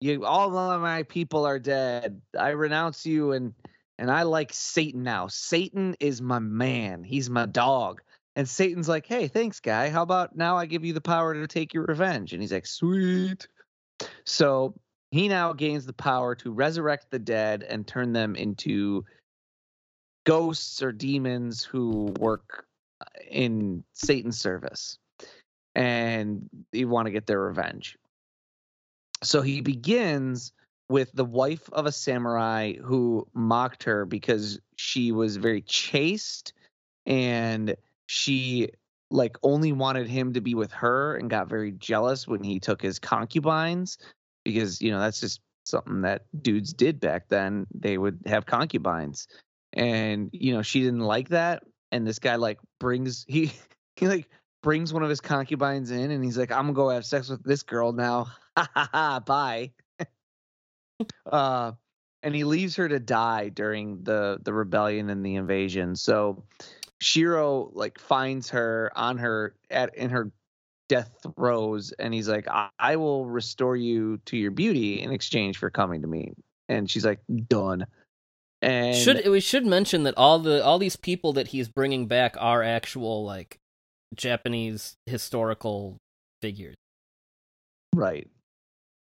You 0.00 0.24
all 0.24 0.56
of 0.56 0.80
my 0.80 1.02
people 1.04 1.46
are 1.46 1.58
dead. 1.58 2.20
I 2.38 2.50
renounce 2.50 3.04
you 3.04 3.32
and 3.32 3.54
and 3.98 4.10
i 4.10 4.22
like 4.22 4.52
satan 4.52 5.02
now. 5.02 5.26
Satan 5.26 5.96
is 6.00 6.22
my 6.22 6.38
man. 6.38 7.02
He's 7.04 7.28
my 7.28 7.46
dog 7.46 8.00
and 8.38 8.48
satan's 8.48 8.88
like 8.88 9.04
hey 9.04 9.26
thanks 9.26 9.58
guy. 9.58 9.90
How 9.90 10.02
about 10.02 10.36
now 10.36 10.56
i 10.56 10.64
give 10.64 10.84
you 10.84 10.92
the 10.92 11.00
power 11.00 11.34
to 11.34 11.46
take 11.48 11.74
your 11.74 11.84
revenge? 11.84 12.32
And 12.32 12.40
he's 12.40 12.52
like 12.52 12.66
sweet. 12.66 13.48
So 14.24 14.74
he 15.10 15.26
now 15.28 15.52
gains 15.52 15.86
the 15.86 15.92
power 15.92 16.36
to 16.36 16.52
resurrect 16.52 17.10
the 17.10 17.18
dead 17.18 17.64
and 17.64 17.84
turn 17.84 18.12
them 18.12 18.36
into 18.36 19.04
ghosts 20.24 20.82
or 20.82 20.92
demons 20.92 21.64
who 21.64 22.14
work 22.20 22.64
uh, 23.00 23.04
in 23.28 23.82
Satan's 23.92 24.38
service. 24.38 24.98
And 25.74 26.48
they 26.72 26.84
want 26.84 27.06
to 27.06 27.12
get 27.12 27.26
their 27.26 27.40
revenge. 27.40 27.96
So 29.24 29.42
he 29.42 29.62
begins 29.62 30.52
with 30.88 31.10
the 31.12 31.24
wife 31.24 31.68
of 31.72 31.86
a 31.86 31.92
samurai 31.92 32.74
who 32.74 33.26
mocked 33.34 33.82
her 33.84 34.04
because 34.04 34.60
she 34.76 35.10
was 35.10 35.36
very 35.36 35.62
chaste 35.62 36.52
and 37.04 37.74
she 38.08 38.70
like 39.10 39.36
only 39.42 39.72
wanted 39.72 40.08
him 40.08 40.32
to 40.32 40.40
be 40.40 40.54
with 40.54 40.72
her 40.72 41.16
and 41.16 41.30
got 41.30 41.48
very 41.48 41.72
jealous 41.72 42.26
when 42.26 42.42
he 42.42 42.58
took 42.58 42.82
his 42.82 42.98
concubines 42.98 43.98
because 44.44 44.80
you 44.80 44.90
know 44.90 44.98
that's 44.98 45.20
just 45.20 45.40
something 45.64 46.00
that 46.02 46.22
dudes 46.42 46.72
did 46.72 46.98
back 46.98 47.28
then. 47.28 47.66
They 47.74 47.98
would 47.98 48.18
have 48.26 48.46
concubines. 48.46 49.28
And 49.74 50.30
you 50.32 50.52
know 50.52 50.62
she 50.62 50.80
didn't 50.80 51.00
like 51.00 51.28
that. 51.28 51.62
And 51.92 52.06
this 52.06 52.18
guy 52.18 52.36
like 52.36 52.58
brings 52.80 53.24
he 53.28 53.52
he 53.96 54.08
like 54.08 54.28
brings 54.62 54.92
one 54.92 55.02
of 55.02 55.10
his 55.10 55.20
concubines 55.20 55.90
in 55.90 56.10
and 56.10 56.24
he's 56.24 56.36
like 56.36 56.50
i'm 56.50 56.64
gonna 56.64 56.72
go 56.72 56.88
have 56.88 57.04
sex 57.06 57.28
with 57.28 57.44
this 57.44 57.62
girl 57.62 57.92
now. 57.92 58.26
Ha 58.58 58.68
ha 58.74 58.88
ha. 58.92 59.20
Bye. 59.20 59.70
Uh 61.30 61.72
and 62.24 62.34
he 62.34 62.42
leaves 62.42 62.74
her 62.74 62.88
to 62.88 62.98
die 62.98 63.50
during 63.50 64.02
the 64.02 64.38
the 64.42 64.52
rebellion 64.52 65.10
and 65.10 65.24
the 65.24 65.36
invasion. 65.36 65.94
So 65.94 66.42
shiro 67.00 67.70
like 67.74 67.98
finds 67.98 68.50
her 68.50 68.90
on 68.96 69.18
her 69.18 69.54
at 69.70 69.94
in 69.96 70.10
her 70.10 70.30
death 70.88 71.10
throes 71.36 71.92
and 71.98 72.14
he's 72.14 72.28
like 72.28 72.48
I, 72.48 72.70
I 72.78 72.96
will 72.96 73.26
restore 73.26 73.76
you 73.76 74.18
to 74.26 74.36
your 74.36 74.50
beauty 74.50 75.00
in 75.00 75.12
exchange 75.12 75.58
for 75.58 75.70
coming 75.70 76.02
to 76.02 76.08
me 76.08 76.32
and 76.68 76.90
she's 76.90 77.04
like 77.04 77.20
done 77.48 77.86
and 78.62 78.96
should 78.96 79.28
we 79.28 79.40
should 79.40 79.66
mention 79.66 80.04
that 80.04 80.14
all 80.16 80.38
the 80.38 80.64
all 80.64 80.78
these 80.78 80.96
people 80.96 81.34
that 81.34 81.48
he's 81.48 81.68
bringing 81.68 82.06
back 82.06 82.36
are 82.38 82.62
actual 82.62 83.24
like 83.24 83.58
Japanese 84.14 84.96
historical 85.06 85.98
figures. 86.40 86.76
Right. 87.94 88.28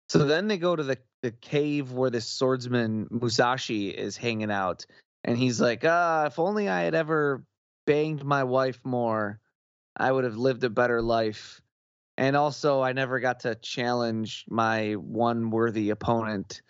So 0.09 0.19
then 0.19 0.47
they 0.47 0.57
go 0.57 0.75
to 0.75 0.83
the, 0.83 0.97
the 1.23 1.31
cave 1.31 1.91
where 1.91 2.09
this 2.09 2.27
swordsman 2.27 3.07
Musashi 3.09 3.89
is 3.89 4.17
hanging 4.17 4.51
out. 4.51 4.85
And 5.23 5.37
he's 5.37 5.61
like, 5.61 5.83
ah, 5.85 6.25
if 6.25 6.39
only 6.39 6.67
I 6.67 6.81
had 6.81 6.95
ever 6.95 7.43
banged 7.85 8.23
my 8.23 8.43
wife 8.43 8.79
more, 8.83 9.39
I 9.95 10.11
would 10.11 10.23
have 10.23 10.37
lived 10.37 10.63
a 10.63 10.69
better 10.69 11.01
life. 11.01 11.61
And 12.17 12.35
also, 12.35 12.81
I 12.81 12.93
never 12.93 13.19
got 13.19 13.41
to 13.41 13.55
challenge 13.55 14.45
my 14.49 14.93
one 14.93 15.49
worthy 15.49 15.89
opponent. 15.89 16.61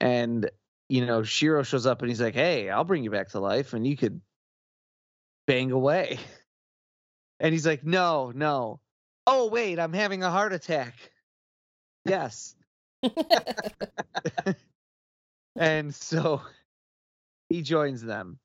And, 0.00 0.50
you 0.88 1.04
know, 1.04 1.22
Shiro 1.22 1.62
shows 1.62 1.86
up 1.86 2.00
and 2.00 2.08
he's 2.08 2.20
like, 2.20 2.34
hey, 2.34 2.70
I'll 2.70 2.84
bring 2.84 3.04
you 3.04 3.10
back 3.10 3.30
to 3.30 3.40
life 3.40 3.74
and 3.74 3.86
you 3.86 3.96
could 3.96 4.20
bang 5.46 5.72
away. 5.72 6.18
And 7.40 7.52
he's 7.52 7.66
like, 7.66 7.84
no, 7.84 8.32
no. 8.34 8.80
Oh, 9.26 9.48
wait, 9.48 9.78
I'm 9.78 9.92
having 9.92 10.22
a 10.22 10.30
heart 10.30 10.52
attack. 10.52 10.94
Yes. 12.04 12.54
and 15.56 15.94
so 15.94 16.42
he 17.48 17.62
joins 17.62 18.02
them. 18.02 18.38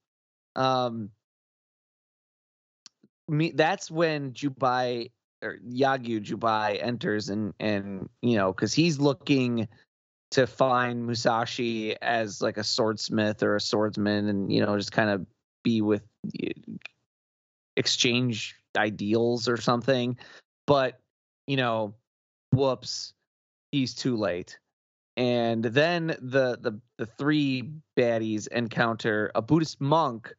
Um, 0.55 1.11
me, 3.29 3.51
that's 3.51 3.89
when 3.89 4.33
Jubei 4.33 5.11
or 5.41 5.57
Yagyu 5.69 6.23
Jubei 6.23 6.83
enters 6.83 7.29
and 7.29 7.53
and 7.59 8.09
you 8.21 8.37
know 8.37 8.51
because 8.51 8.73
he's 8.73 8.99
looking 8.99 9.67
to 10.31 10.45
find 10.45 11.05
Musashi 11.05 11.95
as 12.01 12.41
like 12.41 12.57
a 12.57 12.63
swordsmith 12.63 13.41
or 13.41 13.55
a 13.55 13.61
swordsman 13.61 14.27
and 14.27 14.51
you 14.51 14.63
know 14.63 14.77
just 14.77 14.91
kind 14.91 15.09
of 15.09 15.25
be 15.63 15.81
with 15.81 16.03
exchange 17.77 18.55
ideals 18.77 19.47
or 19.47 19.57
something. 19.57 20.17
But 20.67 20.99
you 21.47 21.57
know 21.57 21.95
whoops 22.51 23.13
he's 23.71 23.93
too 23.93 24.17
late. 24.17 24.59
And 25.17 25.63
then 25.63 26.07
the 26.21 26.57
the 26.61 26.79
the 26.97 27.05
three 27.05 27.71
baddies 27.97 28.47
encounter 28.49 29.31
a 29.35 29.41
buddhist 29.41 29.81
monk 29.81 30.33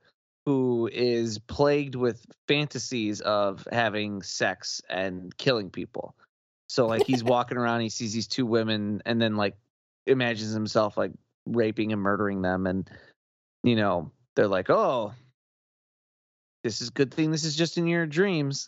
who 0.51 0.91
is 0.93 1.39
plagued 1.39 1.95
with 1.95 2.27
fantasies 2.49 3.21
of 3.21 3.69
having 3.71 4.21
sex 4.21 4.83
and 4.91 5.37
killing 5.37 5.71
people. 5.71 6.17
So 6.69 6.89
like 6.89 7.07
he's 7.07 7.23
walking 7.35 7.57
around 7.57 7.83
he 7.83 7.89
sees 7.89 8.13
these 8.13 8.27
two 8.27 8.45
women 8.45 9.01
and 9.07 9.23
then 9.23 9.37
like 9.37 9.55
imagines 10.09 10.53
himself 10.53 10.97
like 10.97 11.13
raping 11.47 11.93
and 11.93 12.03
murdering 12.03 12.43
them 12.43 12.67
and 12.67 12.91
you 13.63 13.77
know 13.77 14.11
they're 14.35 14.49
like 14.49 14.71
oh 14.71 15.13
this 16.65 16.83
is 16.83 16.91
good 16.91 17.15
thing. 17.15 17.31
This 17.31 17.45
is 17.45 17.55
just 17.55 17.79
in 17.79 17.87
your 17.87 18.05
dreams. 18.05 18.67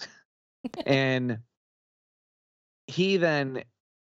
And 0.87 1.39
he 2.87 3.17
then 3.17 3.65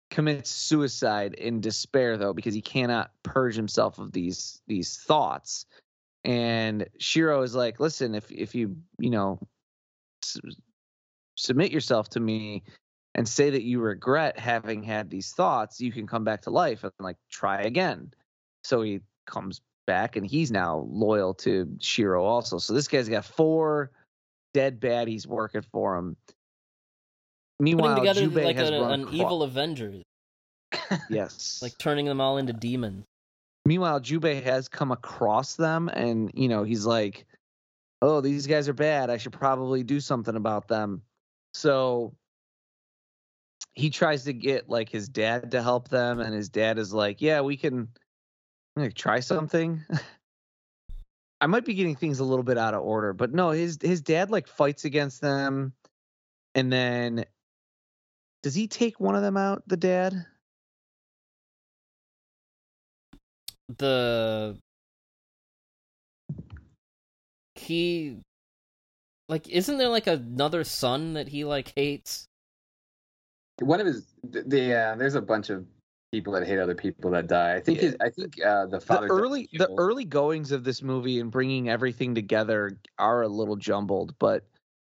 commits 0.10 0.50
suicide 0.50 1.36
in 1.36 1.62
despair 1.62 2.18
though 2.18 2.34
because 2.34 2.56
he 2.56 2.62
cannot 2.64 3.12
purge 3.22 3.56
himself 3.56 4.00
of 4.00 4.12
these 4.12 4.60
these 4.66 4.98
thoughts 4.98 5.68
and 6.24 6.88
shiro 7.00 7.42
is 7.42 7.56
like 7.56 7.80
listen 7.80 8.14
if 8.16 8.32
if 8.32 8.54
you 8.54 8.76
you 8.98 9.10
know 9.10 9.40
s- 10.24 10.38
submit 11.38 11.72
yourself 11.72 12.10
to 12.10 12.20
me 12.20 12.64
and 13.16 13.28
say 13.28 13.50
that 13.50 13.64
you 13.64 13.80
regret 13.80 14.38
having 14.38 14.84
had 14.84 15.10
these 15.10 15.32
thoughts 15.32 15.82
you 15.82 15.92
can 15.92 16.08
come 16.08 16.24
back 16.24 16.42
to 16.44 16.50
life 16.50 16.84
and 16.84 16.94
like 17.00 17.18
try 17.30 17.62
again. 17.62 18.14
So 18.64 18.82
he 18.82 19.02
comes 19.26 19.62
back 19.88 20.16
and 20.16 20.26
he's 20.26 20.52
now 20.52 20.88
loyal 20.90 21.34
to 21.34 21.68
shiro 21.80 22.24
also. 22.24 22.60
So 22.60 22.74
this 22.74 22.88
guy's 22.88 23.10
got 23.10 23.26
four 23.26 23.92
dead 24.54 24.80
baddies 24.80 25.26
working 25.26 25.64
for 25.72 25.98
him. 25.98 26.16
Putting 27.60 27.78
meanwhile 27.78 27.96
together 27.98 28.22
Jubei 28.22 28.44
like 28.46 28.56
has 28.58 28.70
a, 28.70 28.80
run 28.80 29.08
an 29.08 29.14
evil 29.14 29.44
Avengers, 29.44 30.04
yes. 31.10 31.60
Like 31.62 31.78
turning 31.78 32.06
them 32.06 32.22
all 32.22 32.38
into 32.38 32.54
demons. 32.54 33.06
Meanwhile, 33.70 34.02
Jubei 34.02 34.42
has 34.42 34.68
come 34.68 34.92
across 34.92 35.56
them 35.56 35.90
and, 35.90 36.32
you 36.34 36.48
know, 36.48 36.64
he's 36.64 36.88
like, 36.88 37.28
oh, 38.02 38.20
these 38.20 38.48
guys 38.48 38.68
are 38.68 38.74
bad. 38.74 39.12
I 39.12 39.18
should 39.18 39.34
probably 39.34 39.84
do 39.84 40.00
something 40.00 40.36
about 40.36 40.68
them. 40.68 41.04
So 41.54 42.16
he 43.74 43.92
tries 43.92 44.24
to 44.24 44.34
get 44.34 44.70
like 44.70 44.90
his 44.90 45.08
dad 45.08 45.52
to 45.52 45.62
help 45.62 45.88
them. 45.88 46.20
And 46.20 46.34
his 46.34 46.50
dad 46.50 46.80
is 46.80 46.92
like, 46.92 47.22
yeah, 47.22 47.42
we 47.42 47.58
can 47.58 47.90
like, 48.76 48.96
try 48.96 49.20
something. 49.20 49.86
I 51.40 51.46
might 51.46 51.64
be 51.64 51.76
getting 51.76 51.96
things 51.96 52.18
a 52.18 52.26
little 52.26 52.42
bit 52.42 52.58
out 52.58 52.74
of 52.74 52.82
order, 52.82 53.14
but 53.14 53.36
no, 53.36 53.52
his 53.52 53.78
his 53.80 54.02
dad 54.02 54.32
like 54.32 54.48
fights 54.48 54.84
against 54.84 55.22
them, 55.22 55.74
and 56.56 56.74
then 56.74 57.24
does 58.42 58.56
he 58.56 58.68
take 58.68 59.00
one 59.00 59.16
of 59.16 59.22
them 59.22 59.38
out? 59.38 59.62
The 59.68 59.78
dad? 59.78 60.26
The 63.78 64.58
he 67.56 68.18
like 69.28 69.48
isn't 69.50 69.78
there 69.78 69.90
like 69.90 70.08
another 70.08 70.64
son 70.64 71.14
that 71.14 71.28
he 71.28 71.46
like 71.46 71.72
hates 71.76 72.26
One 73.62 73.80
of 73.80 73.86
his, 73.88 74.06
th- 74.32 74.46
the, 74.48 74.60
yeah, 74.60 74.96
there's 74.96 75.16
a 75.16 75.22
bunch 75.22 75.50
of 75.50 75.66
people 76.12 76.34
that 76.34 76.48
hate 76.48 76.58
other 76.60 76.74
people 76.76 77.12
that 77.12 77.28
die. 77.28 77.56
I 77.56 77.60
think, 77.60 77.80
his, 77.80 77.96
I 78.02 78.10
think 78.10 78.42
uh, 78.44 78.66
the 78.66 78.80
the 78.80 78.80
father. 78.80 79.08
got 79.08 79.14
early 79.16 79.50
the 79.54 79.70
early 79.78 80.06
goings 80.06 80.52
of 80.52 80.64
this 80.64 80.82
movie 80.82 81.20
and 81.20 81.30
bringing 81.30 81.70
everything 81.70 82.16
together 82.16 82.72
are 82.98 83.22
a 83.22 83.28
little 83.28 83.56
jumbled 83.56 84.16
but 84.20 84.44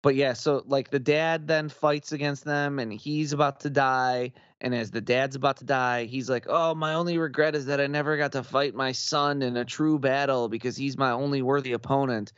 but 0.02 0.14
yeah 0.14 0.32
so 0.32 0.62
like 0.66 0.90
the 0.90 0.98
dad 0.98 1.46
then 1.46 1.68
fights 1.68 2.12
against 2.12 2.44
them 2.44 2.78
and 2.78 2.92
he's 2.92 3.32
about 3.32 3.60
to 3.60 3.70
die 3.70 4.32
and 4.60 4.74
as 4.74 4.90
the 4.90 5.00
dad's 5.00 5.36
about 5.36 5.56
to 5.56 5.64
die 5.64 6.04
he's 6.04 6.28
like 6.28 6.46
oh 6.48 6.74
my 6.74 6.94
only 6.94 7.18
regret 7.18 7.54
is 7.54 7.66
that 7.66 7.80
i 7.80 7.86
never 7.86 8.16
got 8.16 8.32
to 8.32 8.42
fight 8.42 8.74
my 8.74 8.92
son 8.92 9.42
in 9.42 9.56
a 9.56 9.64
true 9.64 9.98
battle 9.98 10.48
because 10.48 10.76
he's 10.76 10.96
my 10.96 11.10
only 11.10 11.42
worthy 11.42 11.72
opponent. 11.72 12.32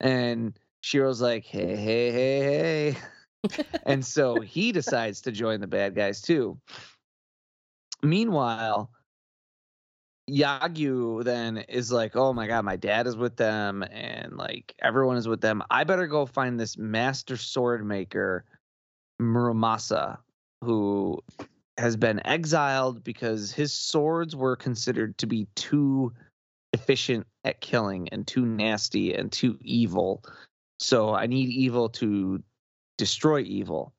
And 0.00 0.58
shiro's 0.82 1.20
like 1.20 1.44
hey 1.44 1.76
hey 1.76 2.10
hey 2.10 2.90
hey. 2.92 2.96
And 3.86 4.04
so 4.04 4.40
he 4.40 4.70
decides 4.72 5.22
to 5.22 5.32
join 5.32 5.60
the 5.60 5.66
bad 5.66 5.94
guys 5.94 6.20
too. 6.20 6.58
Meanwhile 8.02 8.90
Yagyu 10.30 11.24
then 11.24 11.58
is 11.58 11.90
like, 11.90 12.16
oh 12.16 12.32
my 12.32 12.46
god, 12.46 12.64
my 12.64 12.76
dad 12.76 13.06
is 13.06 13.16
with 13.16 13.36
them, 13.36 13.82
and 13.82 14.36
like 14.36 14.74
everyone 14.80 15.16
is 15.16 15.28
with 15.28 15.40
them. 15.40 15.62
I 15.70 15.84
better 15.84 16.06
go 16.06 16.26
find 16.26 16.58
this 16.58 16.78
master 16.78 17.36
sword 17.36 17.84
maker, 17.84 18.44
Muramasa, 19.20 20.18
who 20.62 21.20
has 21.78 21.96
been 21.96 22.24
exiled 22.26 23.02
because 23.02 23.52
his 23.52 23.72
swords 23.72 24.36
were 24.36 24.56
considered 24.56 25.16
to 25.18 25.26
be 25.26 25.46
too 25.56 26.12
efficient 26.72 27.26
at 27.44 27.60
killing 27.60 28.08
and 28.10 28.26
too 28.26 28.44
nasty 28.44 29.14
and 29.14 29.32
too 29.32 29.58
evil. 29.62 30.22
So 30.78 31.14
I 31.14 31.26
need 31.26 31.48
evil 31.48 31.88
to 31.90 32.42
destroy 32.98 33.40
evil. 33.40 33.92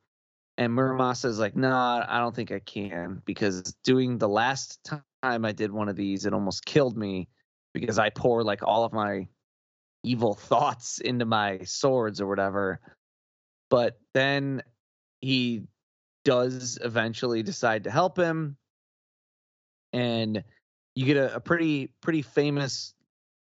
And 0.57 0.73
Muramasa 0.73 1.25
is 1.25 1.39
like, 1.39 1.55
nah, 1.55 2.05
I 2.07 2.19
don't 2.19 2.35
think 2.35 2.51
I 2.51 2.59
can 2.59 3.21
because 3.25 3.61
doing 3.83 4.17
the 4.17 4.29
last 4.29 4.83
time 4.83 5.45
I 5.45 5.51
did 5.51 5.71
one 5.71 5.89
of 5.89 5.95
these, 5.95 6.25
it 6.25 6.33
almost 6.33 6.65
killed 6.65 6.97
me 6.97 7.29
because 7.73 7.97
I 7.97 8.09
pour 8.09 8.43
like 8.43 8.61
all 8.63 8.83
of 8.83 8.93
my 8.93 9.27
evil 10.03 10.33
thoughts 10.33 10.99
into 10.99 11.25
my 11.25 11.59
swords 11.63 12.19
or 12.21 12.27
whatever. 12.27 12.79
But 13.69 13.99
then 14.13 14.61
he 15.21 15.63
does 16.25 16.77
eventually 16.83 17.43
decide 17.43 17.85
to 17.85 17.91
help 17.91 18.17
him. 18.17 18.57
And 19.93 20.43
you 20.95 21.05
get 21.05 21.17
a, 21.17 21.35
a 21.35 21.39
pretty 21.39 21.93
pretty 22.01 22.21
famous 22.21 22.93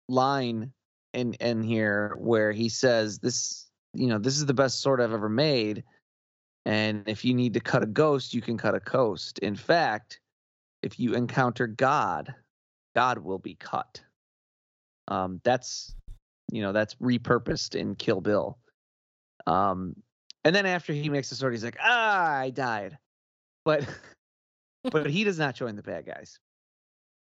line 0.08 0.72
in 1.14 1.34
in 1.36 1.64
here 1.64 2.16
where 2.18 2.52
he 2.52 2.70
says 2.70 3.20
this 3.20 3.70
you 3.93 4.08
know 4.08 4.20
this 4.20 4.38
is 4.38 4.46
the 4.46 4.54
best 4.54 4.82
sword 4.82 5.02
I've 5.02 5.14
ever 5.14 5.30
made 5.30 5.84
and 6.66 7.07
if 7.07 7.24
you 7.24 7.34
need 7.34 7.53
to 7.53 7.59
cut 7.59 7.84
a 7.84 7.88
ghost 7.88 8.34
you 8.34 8.41
can 8.41 8.57
cut 8.57 8.76
a 8.76 8.80
coast 8.80 9.39
in 9.39 9.55
fact 9.55 10.20
if 10.82 10.99
you 10.99 11.13
encounter 11.16 11.68
God 11.68 12.34
God 12.95 13.20
will 13.20 13.39
be 13.39 13.55
cut. 13.55 14.01
Um 15.07 15.41
that's 15.43 15.93
you 16.51 16.61
know 16.61 16.72
that's 16.72 16.95
repurposed 16.95 17.76
in 17.76 17.95
Kill 17.95 18.22
Bill. 18.22 18.57
Um 19.45 19.95
and 20.43 20.55
then 20.55 20.66
after 20.66 20.93
he 20.93 21.09
makes 21.09 21.30
the 21.30 21.36
sword 21.36 21.53
he's 21.53 21.63
like 21.63 21.78
ah 21.82 22.36
I 22.38 22.49
died. 22.49 22.97
But 23.66 23.88
but 24.91 25.09
he 25.09 25.24
does 25.24 25.38
not 25.38 25.55
join 25.55 25.76
the 25.76 25.84
bad 25.84 26.05
guys. 26.05 26.39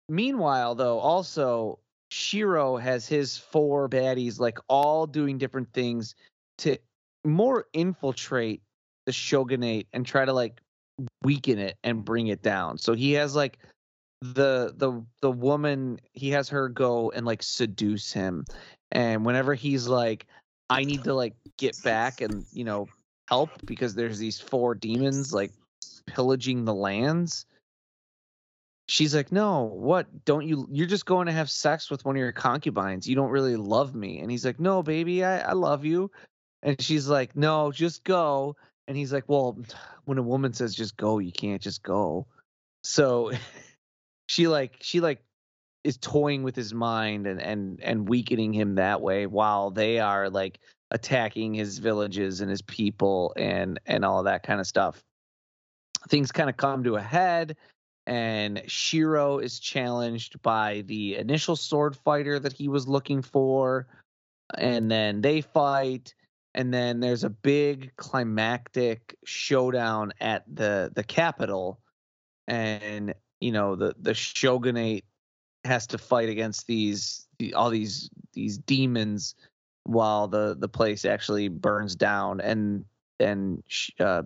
Meanwhile 0.09 0.75
though 0.75 0.99
also 0.99 1.79
Shiro 2.11 2.77
has 2.77 3.07
his 3.07 3.37
four 3.37 3.89
baddies 3.89 4.39
like 4.39 4.59
all 4.67 5.07
doing 5.07 5.37
different 5.39 5.73
things 5.73 6.13
to 6.59 6.77
more 7.23 7.65
infiltrate 7.73 8.61
the 9.05 9.11
shogunate 9.11 9.87
and 9.93 10.05
try 10.05 10.25
to 10.25 10.33
like 10.33 10.61
weaken 11.23 11.59
it 11.59 11.77
and 11.83 12.05
bring 12.05 12.27
it 12.27 12.41
down. 12.41 12.77
So 12.77 12.93
he 12.93 13.13
has 13.13 13.35
like 13.35 13.59
the 14.21 14.73
the 14.77 15.03
the 15.21 15.31
woman 15.31 15.99
he 16.13 16.29
has 16.31 16.49
her 16.49 16.69
go 16.69 17.11
and 17.11 17.25
like 17.25 17.43
seduce 17.43 18.13
him 18.13 18.45
and 18.93 19.25
whenever 19.25 19.53
he's 19.53 19.85
like 19.87 20.27
I 20.69 20.85
need 20.85 21.03
to 21.03 21.13
like 21.13 21.33
get 21.57 21.75
back 21.83 22.21
and 22.21 22.45
you 22.53 22.63
know 22.63 22.87
help 23.27 23.49
because 23.65 23.95
there's 23.95 24.19
these 24.19 24.39
four 24.39 24.75
demons 24.75 25.33
like 25.33 25.51
pillaging 26.07 26.63
the 26.63 26.73
lands 26.73 27.45
she's 28.87 29.15
like, 29.15 29.31
"No, 29.31 29.63
what? 29.63 30.25
Don't 30.25 30.47
you? 30.47 30.67
You're 30.71 30.87
just 30.87 31.05
going 31.05 31.27
to 31.27 31.31
have 31.33 31.49
sex 31.49 31.89
with 31.89 32.05
one 32.05 32.15
of 32.15 32.19
your 32.19 32.31
concubines. 32.31 33.07
You 33.07 33.15
don't 33.15 33.31
really 33.31 33.55
love 33.55 33.95
me." 33.95 34.19
And 34.19 34.29
he's 34.31 34.45
like, 34.45 34.59
"No, 34.59 34.83
baby, 34.83 35.23
I, 35.23 35.39
I 35.39 35.53
love 35.53 35.85
you." 35.85 36.11
And 36.61 36.79
she's 36.81 37.07
like, 37.07 37.35
"No, 37.35 37.71
just 37.71 38.03
go." 38.03 38.55
And 38.87 38.97
he's 38.97 39.13
like, 39.13 39.25
"Well, 39.27 39.57
when 40.05 40.17
a 40.17 40.23
woman 40.23 40.53
says 40.53 40.75
just 40.75 40.97
go, 40.97 41.19
you 41.19 41.31
can't 41.31 41.61
just 41.61 41.83
go." 41.83 42.27
So 42.83 43.31
she 44.27 44.47
like 44.47 44.77
she 44.81 44.99
like 44.99 45.23
is 45.83 45.97
toying 45.97 46.43
with 46.43 46.55
his 46.55 46.73
mind 46.73 47.27
and 47.27 47.41
and 47.41 47.81
and 47.81 48.07
weakening 48.07 48.53
him 48.53 48.75
that 48.75 49.01
way 49.01 49.25
while 49.25 49.71
they 49.71 49.99
are 49.99 50.29
like 50.29 50.59
attacking 50.91 51.53
his 51.53 51.79
villages 51.79 52.41
and 52.41 52.49
his 52.49 52.61
people 52.61 53.33
and 53.35 53.79
and 53.85 54.05
all 54.05 54.23
that 54.23 54.43
kind 54.43 54.59
of 54.59 54.67
stuff. 54.67 55.03
Things 56.09 56.31
kind 56.31 56.49
of 56.49 56.57
come 56.57 56.83
to 56.83 56.95
a 56.95 57.01
head 57.01 57.57
and 58.05 58.61
Shiro 58.67 59.39
is 59.39 59.59
challenged 59.59 60.41
by 60.41 60.83
the 60.87 61.15
initial 61.15 61.55
sword 61.55 61.95
fighter 61.95 62.37
that 62.39 62.51
he 62.53 62.67
was 62.67 62.87
looking 62.87 63.21
for 63.21 63.87
and 64.57 64.91
then 64.91 65.21
they 65.21 65.41
fight 65.41 66.13
and 66.55 66.73
then 66.73 66.99
there's 66.99 67.23
a 67.23 67.29
big 67.29 67.95
climactic 67.95 69.17
showdown 69.23 70.13
at 70.21 70.43
the 70.53 70.91
the 70.95 71.03
capital 71.03 71.79
and 72.47 73.13
you 73.39 73.51
know 73.51 73.75
the 73.75 73.95
the 73.99 74.13
shogunate 74.13 75.05
has 75.63 75.87
to 75.87 75.97
fight 75.97 76.29
against 76.29 76.67
these 76.67 77.27
all 77.55 77.69
these 77.69 78.09
these 78.33 78.57
demons 78.57 79.35
while 79.83 80.27
the 80.27 80.55
the 80.59 80.69
place 80.69 81.05
actually 81.05 81.47
burns 81.47 81.95
down 81.95 82.39
and 82.41 82.85
and 83.19 83.63
uh, 83.99 84.23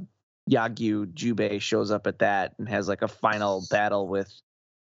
Yagyu 0.49 1.07
Jubei 1.13 1.59
shows 1.59 1.91
up 1.91 2.07
at 2.07 2.19
that 2.19 2.53
and 2.57 2.69
has 2.69 2.87
like 2.87 3.01
a 3.01 3.07
final 3.07 3.65
battle 3.69 4.07
with 4.07 4.31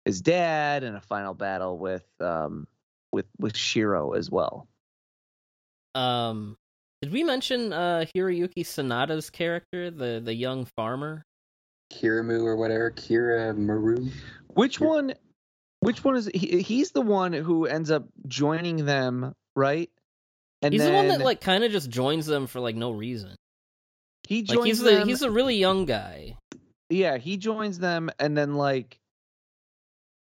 his 0.05 0.21
dad 0.21 0.85
and 0.85 0.97
a 0.97 1.01
final 1.01 1.35
battle 1.35 1.79
with 1.79 2.07
um 2.21 2.67
with 3.13 3.27
with 3.39 3.57
Shiro 3.57 4.13
as 4.13 4.31
well. 4.31 4.69
Um 5.95 6.57
did 7.03 7.13
we 7.13 7.25
mention 7.25 7.73
uh 7.73 8.05
Hiroyuki 8.15 8.65
Sanada's 8.65 9.31
character, 9.31 9.91
the 9.91 10.21
the 10.25 10.35
young 10.35 10.65
farmer? 10.65 11.25
Kiramu 11.93 12.43
or 12.43 12.57
whatever, 12.57 12.91
Kira 12.91 13.57
Maru. 13.57 14.09
Which 14.49 14.81
one 14.81 15.15
which 15.81 16.03
one 16.03 16.17
is 16.17 16.29
he, 16.35 16.61
he's 16.61 16.91
the 16.91 17.01
one 17.01 17.33
who 17.33 17.67
ends 17.67 17.91
up 17.91 18.07
joining 18.27 18.85
them, 18.85 19.33
right? 19.55 19.91
And 20.61 20.75
he's 20.75 20.83
then, 20.83 20.93
the 20.93 20.97
one 20.97 21.09
that 21.09 21.21
like 21.21 21.41
kind 21.41 21.63
of 21.63 21.71
just 21.71 21.89
joins 21.89 22.27
them 22.27 22.47
for 22.47 22.61
like 22.61 22.75
no 22.75 22.91
reason. 22.91 23.37
He 24.27 24.43
joins 24.43 24.59
like 24.59 24.67
he's 24.67 24.81
them, 24.81 25.01
the 25.01 25.07
he's 25.07 25.23
a 25.23 25.31
really 25.31 25.57
young 25.57 25.87
guy. 25.87 26.37
Yeah, 26.91 27.17
he 27.17 27.37
joins 27.37 27.79
them 27.79 28.11
and 28.19 28.37
then 28.37 28.55
like 28.55 28.99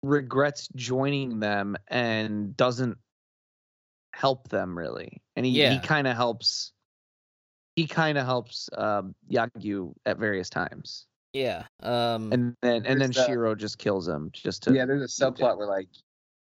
regrets 0.03 0.69
joining 0.75 1.41
them 1.41 1.77
and 1.89 2.57
doesn't 2.57 2.97
help 4.15 4.49
them 4.49 4.77
really. 4.79 5.21
And 5.37 5.45
he 5.45 5.53
yeah. 5.53 5.71
he 5.73 5.79
kind 5.81 6.07
of 6.07 6.17
helps 6.17 6.73
he 7.77 7.87
kind 7.87 8.19
of 8.19 8.25
helps 8.25 8.69
um, 8.77 9.15
Yagyu 9.31 9.95
at 10.07 10.19
various 10.19 10.49
times. 10.49 11.07
Yeah. 11.33 11.65
Um 11.83 12.33
and 12.33 12.57
then 12.63 12.87
and 12.87 13.01
then 13.01 13.11
the, 13.11 13.27
Shiro 13.27 13.55
just 13.57 13.79
kills 13.79 14.07
him 14.07 14.31
just 14.33 14.63
to 14.65 14.73
Yeah, 14.73 14.87
there's 14.87 15.03
a 15.03 15.25
subplot 15.25 15.59
where 15.59 15.67
like 15.67 15.89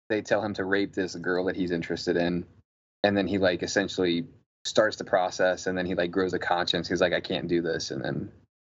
they 0.08 0.22
tell 0.22 0.42
him 0.42 0.54
to 0.56 0.64
rape 0.64 0.94
this 0.94 1.16
girl 1.16 1.46
that 1.46 1.56
he's 1.58 1.72
interested 1.72 2.16
in 2.16 2.46
and 3.04 3.16
then 3.16 3.28
he 3.28 3.38
like 3.38 3.62
essentially 3.62 4.26
starts 4.64 4.96
the 4.96 5.04
process 5.04 5.68
and 5.68 5.78
then 5.78 5.86
he 5.86 5.96
like 5.96 6.12
grows 6.12 6.34
a 6.34 6.40
conscience. 6.40 6.88
He's 6.88 7.02
like 7.02 7.14
I 7.14 7.20
can't 7.20 7.50
do 7.50 7.62
this 7.62 7.92
and 7.92 8.04
then 8.04 8.32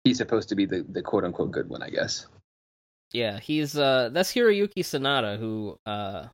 he's 0.04 0.18
supposed 0.18 0.50
to 0.50 0.56
be 0.56 0.66
the 0.66 0.84
the 0.90 1.04
quote 1.04 1.24
unquote 1.24 1.52
good 1.52 1.70
one, 1.70 1.84
I 1.84 1.92
guess. 1.92 2.26
Yeah, 3.14 3.40
he's 3.40 3.78
uh 3.78 4.10
that's 4.12 4.34
Hiroyuki 4.34 4.80
Sanada 4.80 5.38
who 5.38 5.78
uh 5.86 6.30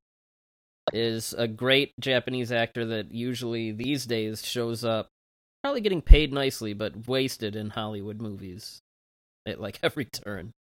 is 0.94 1.34
a 1.38 1.48
great 1.48 1.94
Japanese 2.00 2.52
actor 2.52 2.86
that 2.86 3.12
usually 3.12 3.72
these 3.72 4.06
days 4.06 4.46
shows 4.46 4.84
up 4.84 5.10
probably 5.64 5.82
getting 5.82 6.02
paid 6.02 6.32
nicely 6.32 6.74
but 6.74 7.08
wasted 7.08 7.56
in 7.56 7.70
Hollywood 7.70 8.22
movies 8.22 8.82
at 9.46 9.60
like 9.60 9.80
every 9.84 10.06
turn. 10.06 10.52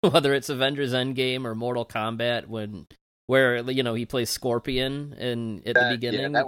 Whether 0.00 0.34
it's 0.34 0.48
Avengers 0.48 0.92
Endgame 0.92 1.44
or 1.44 1.54
Mortal 1.54 1.86
Kombat 1.86 2.46
when 2.46 2.86
where 3.26 3.58
you 3.70 3.82
know 3.82 3.94
he 3.94 4.06
plays 4.06 4.30
Scorpion 4.30 5.14
and 5.18 5.66
at 5.66 5.74
that, 5.74 5.88
the 5.90 5.96
beginning. 5.96 6.34
Yeah, 6.34 6.44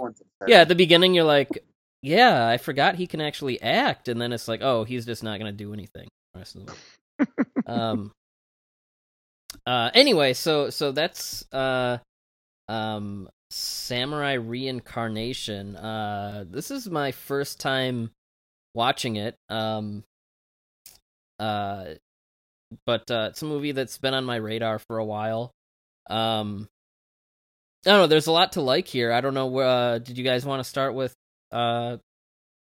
yeah, 0.47 0.61
at 0.61 0.67
the 0.67 0.75
beginning 0.75 1.13
you're 1.13 1.23
like, 1.23 1.63
yeah, 2.01 2.47
I 2.47 2.57
forgot 2.57 2.95
he 2.95 3.07
can 3.07 3.21
actually 3.21 3.61
act 3.61 4.07
and 4.07 4.21
then 4.21 4.33
it's 4.33 4.47
like, 4.47 4.61
oh, 4.61 4.83
he's 4.83 5.05
just 5.05 5.23
not 5.23 5.39
going 5.39 5.51
to 5.51 5.57
do 5.57 5.73
anything 5.73 6.07
the 6.33 6.39
rest 6.39 6.55
of 6.55 6.65
the 6.65 6.75
um 7.71 8.11
uh 9.65 9.89
anyway, 9.93 10.33
so 10.33 10.69
so 10.69 10.91
that's 10.91 11.45
uh 11.53 11.97
um 12.67 13.29
Samurai 13.49 14.33
Reincarnation. 14.33 15.75
Uh 15.75 16.45
this 16.49 16.71
is 16.71 16.89
my 16.89 17.11
first 17.11 17.59
time 17.59 18.11
watching 18.73 19.15
it. 19.15 19.35
Um 19.49 20.03
uh, 21.39 21.85
but 22.85 23.09
uh, 23.11 23.27
it's 23.29 23.41
a 23.41 23.45
movie 23.45 23.71
that's 23.71 23.97
been 23.97 24.13
on 24.13 24.25
my 24.25 24.37
radar 24.37 24.79
for 24.79 24.97
a 24.97 25.05
while. 25.05 25.51
Um, 26.09 26.67
I 27.85 27.91
don't 27.91 27.99
know. 28.01 28.07
There's 28.07 28.27
a 28.27 28.31
lot 28.31 28.53
to 28.53 28.61
like 28.61 28.87
here. 28.87 29.11
I 29.11 29.21
don't 29.21 29.33
know. 29.33 29.57
Uh, 29.57 29.99
did 29.99 30.17
you 30.17 30.23
guys 30.23 30.45
want 30.45 30.61
to 30.61 30.69
start 30.69 30.93
with 30.93 31.13
uh, 31.51 31.97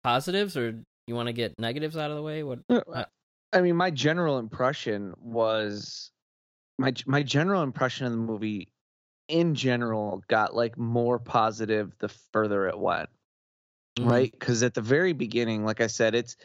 positives 0.03 0.57
or 0.57 0.81
you 1.07 1.15
want 1.15 1.27
to 1.27 1.33
get 1.33 1.53
negatives 1.57 1.95
out 1.95 2.11
of 2.11 2.17
the 2.17 2.23
way? 2.23 2.43
What? 2.43 2.59
Uh, 2.69 3.05
I 3.53 3.61
mean, 3.61 3.77
my 3.77 3.91
general 3.91 4.39
impression 4.39 5.13
was 5.21 6.11
my 6.77 6.93
my 7.05 7.23
general 7.23 7.63
impression 7.63 8.05
of 8.05 8.11
the 8.11 8.17
movie 8.17 8.67
in 9.28 9.55
general 9.55 10.23
got 10.28 10.55
like 10.55 10.78
more 10.78 11.19
positive 11.19 11.93
the 11.99 12.09
further 12.09 12.67
it 12.67 12.78
went. 12.78 13.09
Mm-hmm. 13.97 14.09
Right? 14.09 14.39
Cuz 14.39 14.63
at 14.63 14.73
the 14.73 14.82
very 14.82 15.13
beginning, 15.13 15.65
like 15.65 15.82
I 15.82 15.88
said, 15.88 16.15
it's 16.15 16.38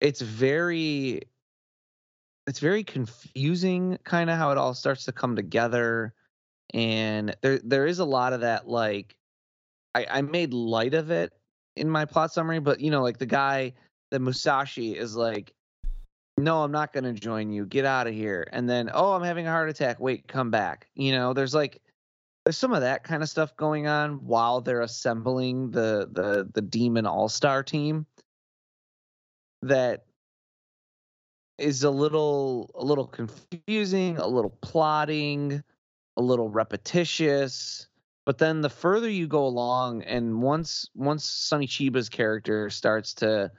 it's 0.00 0.20
very 0.20 1.22
it's 2.46 2.60
very 2.60 2.84
confusing 2.84 3.98
kind 4.04 4.30
of 4.30 4.36
how 4.36 4.50
it 4.50 4.58
all 4.58 4.74
starts 4.74 5.04
to 5.06 5.12
come 5.12 5.36
together 5.36 6.12
and 6.72 7.34
there 7.42 7.58
there 7.64 7.86
is 7.86 7.98
a 7.98 8.04
lot 8.04 8.32
of 8.32 8.40
that 8.40 8.68
like 8.68 9.16
I, 9.94 10.06
I 10.10 10.22
made 10.22 10.52
light 10.52 10.94
of 10.94 11.10
it 11.10 11.32
in 11.76 11.88
my 11.88 12.04
plot 12.04 12.32
summary 12.32 12.58
but 12.58 12.80
you 12.80 12.90
know 12.90 13.02
like 13.02 13.18
the 13.18 13.26
guy 13.26 13.72
the 14.10 14.18
musashi 14.18 14.96
is 14.96 15.16
like 15.16 15.52
no 16.36 16.62
i'm 16.62 16.72
not 16.72 16.92
going 16.92 17.04
to 17.04 17.12
join 17.12 17.50
you 17.50 17.64
get 17.64 17.84
out 17.84 18.06
of 18.06 18.14
here 18.14 18.46
and 18.52 18.68
then 18.68 18.90
oh 18.92 19.12
i'm 19.12 19.22
having 19.22 19.46
a 19.46 19.50
heart 19.50 19.70
attack 19.70 20.00
wait 20.00 20.26
come 20.28 20.50
back 20.50 20.88
you 20.94 21.12
know 21.12 21.32
there's 21.32 21.54
like 21.54 21.80
there's 22.44 22.58
some 22.58 22.72
of 22.72 22.82
that 22.82 23.04
kind 23.04 23.22
of 23.22 23.28
stuff 23.28 23.56
going 23.56 23.86
on 23.86 24.24
while 24.26 24.60
they're 24.60 24.82
assembling 24.82 25.70
the 25.70 26.08
the 26.12 26.48
the 26.52 26.62
demon 26.62 27.06
all-star 27.06 27.62
team 27.62 28.06
that 29.62 30.04
is 31.58 31.84
a 31.84 31.90
little 31.90 32.70
a 32.74 32.84
little 32.84 33.06
confusing, 33.06 34.18
a 34.18 34.26
little 34.26 34.56
plotting, 34.60 35.62
a 36.16 36.22
little 36.22 36.48
repetitious. 36.48 37.88
But 38.26 38.38
then 38.38 38.62
the 38.62 38.70
further 38.70 39.08
you 39.08 39.26
go 39.26 39.44
along, 39.46 40.02
and 40.02 40.42
once 40.42 40.88
once 40.94 41.24
Sonny 41.24 41.66
Chiba's 41.66 42.08
character 42.08 42.70
starts 42.70 43.14
to 43.14 43.50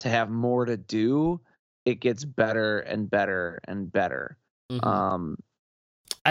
to 0.00 0.08
have 0.08 0.30
more 0.30 0.64
to 0.64 0.76
do, 0.76 1.40
it 1.84 2.00
gets 2.00 2.24
better 2.24 2.80
and 2.80 3.10
better 3.10 3.60
and 3.66 3.90
better. 3.90 4.36
Mm-hmm. 4.70 4.86
Um, 4.86 5.36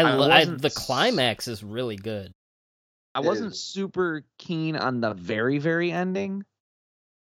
I, 0.04 0.18
I, 0.18 0.42
I, 0.42 0.46
the 0.46 0.70
climax 0.70 1.48
is 1.48 1.64
really 1.64 1.96
good. 1.96 2.32
I 3.18 3.20
wasn't 3.20 3.56
super 3.56 4.24
keen 4.38 4.76
on 4.76 5.02
the 5.02 5.14
very 5.16 5.58
very 5.58 5.92
ending, 5.92 6.44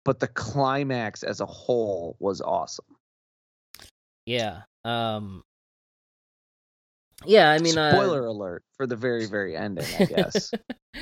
but 0.03 0.19
the 0.19 0.27
climax 0.27 1.23
as 1.23 1.39
a 1.39 1.45
whole 1.45 2.17
was 2.19 2.41
awesome. 2.41 2.85
Yeah. 4.25 4.63
Um 4.83 5.43
Yeah, 7.25 7.49
I 7.49 7.59
mean 7.59 7.77
uh 7.77 7.91
spoiler 7.91 8.27
uh, 8.27 8.31
alert 8.31 8.63
for 8.75 8.85
the 8.85 8.97
very 8.97 9.27
very 9.27 9.55
ending, 9.55 9.87
I 9.97 10.05
guess. 10.05 10.51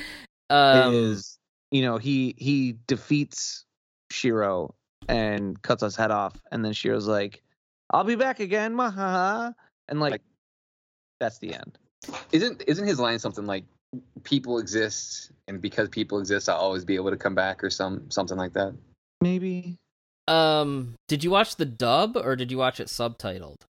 um 0.50 0.94
is 0.94 1.36
you 1.72 1.82
know, 1.82 1.98
he 1.98 2.36
he 2.38 2.76
defeats 2.86 3.64
Shiro 4.12 4.72
and 5.08 5.60
cuts 5.62 5.82
his 5.82 5.96
head 5.96 6.12
off 6.12 6.40
and 6.52 6.64
then 6.64 6.72
Shiro's 6.72 7.08
like, 7.08 7.42
"I'll 7.90 8.04
be 8.04 8.14
back 8.14 8.38
again." 8.38 8.74
Mahaha. 8.74 9.52
And 9.88 9.98
like, 9.98 10.12
like 10.12 10.22
that's 11.20 11.38
the 11.38 11.54
end. 11.54 11.78
Isn't 12.32 12.62
isn't 12.66 12.86
his 12.86 13.00
line 13.00 13.18
something 13.18 13.46
like 13.46 13.64
people 14.22 14.58
exist 14.58 15.32
and 15.48 15.60
because 15.60 15.88
people 15.88 16.18
exist 16.18 16.48
I'll 16.48 16.56
always 16.56 16.84
be 16.84 16.96
able 16.96 17.10
to 17.10 17.16
come 17.16 17.34
back 17.34 17.64
or 17.64 17.70
some 17.70 18.10
something 18.10 18.36
like 18.36 18.52
that? 18.54 18.74
Maybe. 19.20 19.76
Um, 20.28 20.94
did 21.08 21.22
you 21.22 21.30
watch 21.30 21.56
the 21.56 21.64
dub 21.64 22.16
or 22.16 22.36
did 22.36 22.50
you 22.50 22.58
watch 22.58 22.80
it 22.80 22.88
subtitled? 22.88 23.62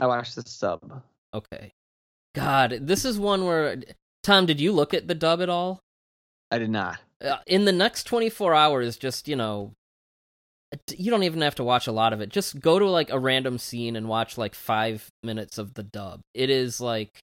I 0.00 0.06
watched 0.06 0.36
the 0.36 0.42
sub. 0.42 1.02
Okay. 1.34 1.72
God, 2.34 2.78
this 2.82 3.04
is 3.04 3.18
one 3.18 3.44
where 3.44 3.76
Tom, 4.22 4.46
did 4.46 4.60
you 4.60 4.72
look 4.72 4.94
at 4.94 5.08
the 5.08 5.14
dub 5.14 5.40
at 5.40 5.48
all? 5.48 5.80
I 6.50 6.58
did 6.58 6.70
not. 6.70 6.98
Uh, 7.22 7.38
in 7.46 7.64
the 7.64 7.72
next 7.72 8.04
24 8.04 8.54
hours, 8.54 8.96
just, 8.96 9.28
you 9.28 9.36
know, 9.36 9.72
you 10.96 11.10
don't 11.10 11.22
even 11.22 11.40
have 11.40 11.54
to 11.56 11.64
watch 11.64 11.86
a 11.86 11.92
lot 11.92 12.12
of 12.12 12.20
it. 12.20 12.28
Just 12.28 12.60
go 12.60 12.78
to 12.78 12.86
like 12.88 13.10
a 13.10 13.18
random 13.18 13.58
scene 13.58 13.96
and 13.96 14.08
watch 14.08 14.36
like 14.36 14.54
5 14.54 15.08
minutes 15.22 15.58
of 15.58 15.74
the 15.74 15.82
dub. 15.82 16.20
It 16.34 16.50
is 16.50 16.80
like 16.80 17.20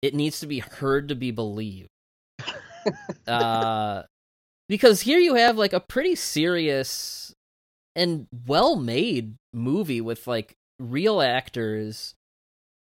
it 0.00 0.14
needs 0.14 0.40
to 0.40 0.46
be 0.46 0.58
heard 0.58 1.08
to 1.08 1.14
be 1.14 1.30
believed. 1.30 1.88
uh, 3.26 4.02
because 4.68 5.02
here 5.02 5.18
you 5.18 5.34
have 5.34 5.56
like 5.56 5.72
a 5.72 5.80
pretty 5.80 6.14
serious 6.14 7.34
and 7.94 8.26
well-made 8.46 9.34
movie 9.52 10.00
with 10.00 10.26
like 10.26 10.54
real 10.80 11.20
actors 11.20 12.14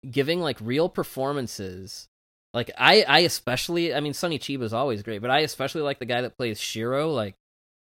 giving 0.10 0.42
like 0.42 0.58
real 0.60 0.90
performances. 0.90 2.08
Like 2.54 2.72
I, 2.78 3.04
I 3.04 3.20
especially, 3.20 3.94
I 3.94 4.00
mean, 4.00 4.14
Sonny 4.14 4.40
Chiba 4.40 4.64
is 4.64 4.74
always 4.74 5.04
great, 5.04 5.22
but 5.22 5.32
I 5.32 5.40
especially 5.40 5.82
like 5.82 6.00
the 6.00 6.06
guy 6.06 6.22
that 6.22 6.38
plays 6.38 6.60
Shiro. 6.60 7.12
Like, 7.12 7.36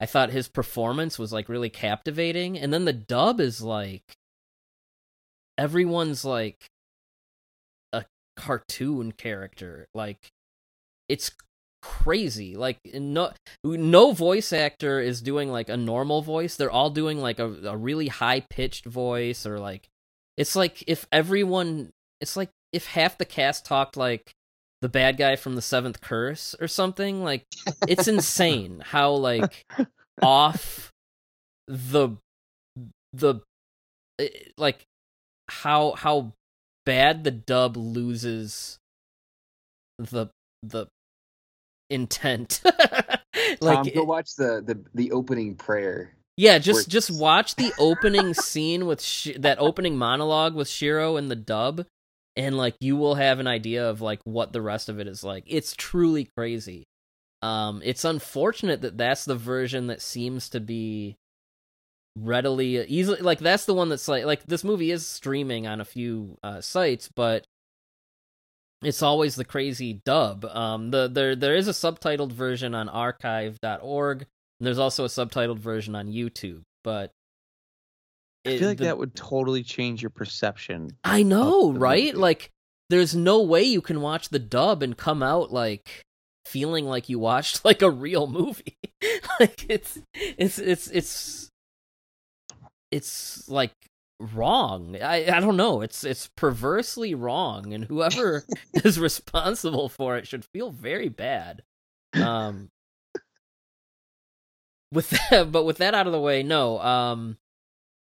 I 0.03 0.07
thought 0.07 0.31
his 0.31 0.49
performance 0.49 1.17
was 1.17 1.33
like 1.33 1.49
really 1.49 1.71
captivating, 1.71 2.59
and 2.59 2.73
then 2.73 2.87
the 2.87 2.93
dub 2.93 3.39
is 3.39 3.63
like 3.63 4.03
everyone's 5.57 6.25
like 6.25 6.67
a 7.93 8.05
cartoon 8.37 9.13
character. 9.13 9.87
Like, 9.95 10.19
it's 11.09 11.31
crazy. 11.83 12.57
Like 12.57 12.79
no 12.93 13.31
no 13.63 14.11
voice 14.11 14.53
actor 14.53 14.99
is 14.99 15.23
doing 15.23 15.53
like 15.53 15.69
a 15.69 15.77
normal 15.77 16.21
voice. 16.21 16.57
They're 16.57 16.69
all 16.69 16.91
doing 16.91 17.21
like 17.21 17.39
a, 17.39 17.53
a 17.69 17.77
really 17.77 18.09
high 18.09 18.41
pitched 18.41 18.87
voice 18.87 19.47
or 19.47 19.61
like 19.61 19.89
it's 20.37 20.57
like 20.57 20.83
if 20.89 21.07
everyone 21.13 21.91
it's 22.21 22.37
like 22.37 22.51
if 22.73 22.87
half 22.87 23.19
the 23.19 23.25
cast 23.25 23.65
talked 23.65 23.97
like 23.97 24.33
the 24.83 24.89
bad 24.89 25.17
guy 25.17 25.37
from 25.37 25.55
the 25.55 25.63
seventh 25.63 26.01
curse 26.01 26.55
or 26.61 26.69
something. 26.69 27.25
Like 27.25 27.47
it's 27.89 28.09
insane 28.09 28.83
how 28.85 29.13
like 29.13 29.65
off 30.21 30.93
the 31.67 32.11
the 33.15 33.37
eh, 34.19 34.29
like 34.59 34.85
how 35.49 35.93
how 35.93 36.33
bad 36.85 37.25
the 37.25 37.31
dub 37.31 37.77
loses 37.77 38.79
the 39.99 40.27
the 40.63 40.87
intent. 41.89 42.61
like 43.61 43.77
Tom, 43.77 43.89
go 43.95 44.05
watch 44.05 44.35
the, 44.37 44.63
the 44.67 44.79
the 44.95 45.13
opening 45.13 45.55
prayer. 45.55 46.13
Yeah, 46.37 46.59
just 46.59 46.89
just 46.89 47.11
watch 47.11 47.55
the 47.55 47.73
opening 47.79 48.35
scene 48.35 48.87
with 48.87 49.01
Sh- 49.01 49.37
that 49.39 49.59
opening 49.61 49.97
monologue 49.97 50.55
with 50.55 50.69
Shiro 50.69 51.17
in 51.17 51.29
the 51.29 51.37
dub, 51.37 51.87
and 52.37 52.57
like 52.57 52.77
you 52.81 52.97
will 52.97 53.15
have 53.15 53.39
an 53.41 53.47
idea 53.47 53.89
of 53.89 54.01
like 54.01 54.21
what 54.25 54.53
the 54.53 54.63
rest 54.63 54.89
of 54.89 54.99
it 54.99 55.07
is 55.07 55.23
like. 55.23 55.45
It's 55.47 55.75
truly 55.77 56.29
crazy. 56.37 56.85
Um, 57.43 57.83
it's 57.85 58.05
unfortunate 58.05 58.83
that 58.83 58.97
that's 58.97 59.25
the 59.25 59.35
version 59.35 59.89
that 59.89 60.01
seems 60.01 60.49
to 60.51 60.61
be 60.61 61.17
readily 62.15 62.87
easily 62.89 63.21
like 63.23 63.39
that's 63.39 63.65
the 63.65 63.73
one 63.73 63.89
that's 63.89 64.07
like 64.07 64.27
like 64.27 64.45
this 64.45 64.63
movie 64.63 64.91
is 64.91 65.07
streaming 65.07 65.67
on 65.67 65.81
a 65.81 65.85
few 65.85 66.39
uh, 66.43 66.61
sites, 66.61 67.09
but 67.15 67.45
it's 68.83 69.03
always 69.03 69.35
the 69.35 69.45
crazy 69.45 70.01
dub. 70.05 70.45
Um, 70.45 70.91
the 70.91 71.09
there 71.09 71.37
there 71.37 71.55
is 71.55 71.69
a 71.69 71.73
subtitled 71.73 72.33
version 72.33 72.75
on 72.75 72.89
archive.org, 72.89 74.19
and 74.21 74.67
there's 74.67 74.79
also 74.79 75.05
a 75.05 75.09
subtitled 75.09 75.59
version 75.59 75.95
on 75.95 76.09
YouTube. 76.09 76.63
But 76.85 77.13
I 78.45 78.59
feel 78.59 78.69
like 78.69 78.79
the, 78.79 78.85
that 78.85 78.99
would 78.99 79.15
totally 79.15 79.63
change 79.63 80.03
your 80.03 80.11
perception. 80.11 80.91
I 81.05 81.23
know, 81.23 81.73
right? 81.73 82.07
Movie. 82.07 82.19
Like, 82.19 82.51
there's 82.91 83.15
no 83.15 83.43
way 83.43 83.63
you 83.63 83.81
can 83.81 84.01
watch 84.01 84.29
the 84.29 84.39
dub 84.39 84.83
and 84.83 84.97
come 84.97 85.23
out 85.23 85.53
like 85.53 86.05
feeling 86.45 86.85
like 86.85 87.09
you 87.09 87.19
watched 87.19 87.65
like 87.65 87.83
a 87.83 87.91
real 87.91 88.27
movie. 88.27 88.77
like 89.41 89.67
it's 89.69 89.99
it's 90.15 90.59
it's 90.59 90.89
it's 90.89 91.49
it's 92.91 93.49
like 93.49 93.73
wrong. 94.21 94.97
I 95.01 95.37
I 95.37 95.41
don't 95.41 95.57
know. 95.57 95.81
It's 95.81 96.05
it's 96.05 96.29
perversely 96.37 97.15
wrong, 97.15 97.73
and 97.73 97.85
whoever 97.85 98.45
is 98.75 98.99
responsible 98.99 99.89
for 99.89 100.17
it 100.17 100.27
should 100.27 100.45
feel 100.45 100.71
very 100.71 101.09
bad. 101.09 101.63
Um, 102.15 102.69
with 104.93 105.11
that, 105.11 105.51
but 105.51 105.65
with 105.65 105.79
that 105.79 105.95
out 105.95 106.07
of 106.07 106.13
the 106.13 106.21
way, 106.21 106.43
no. 106.43 106.79
Um, 106.81 107.39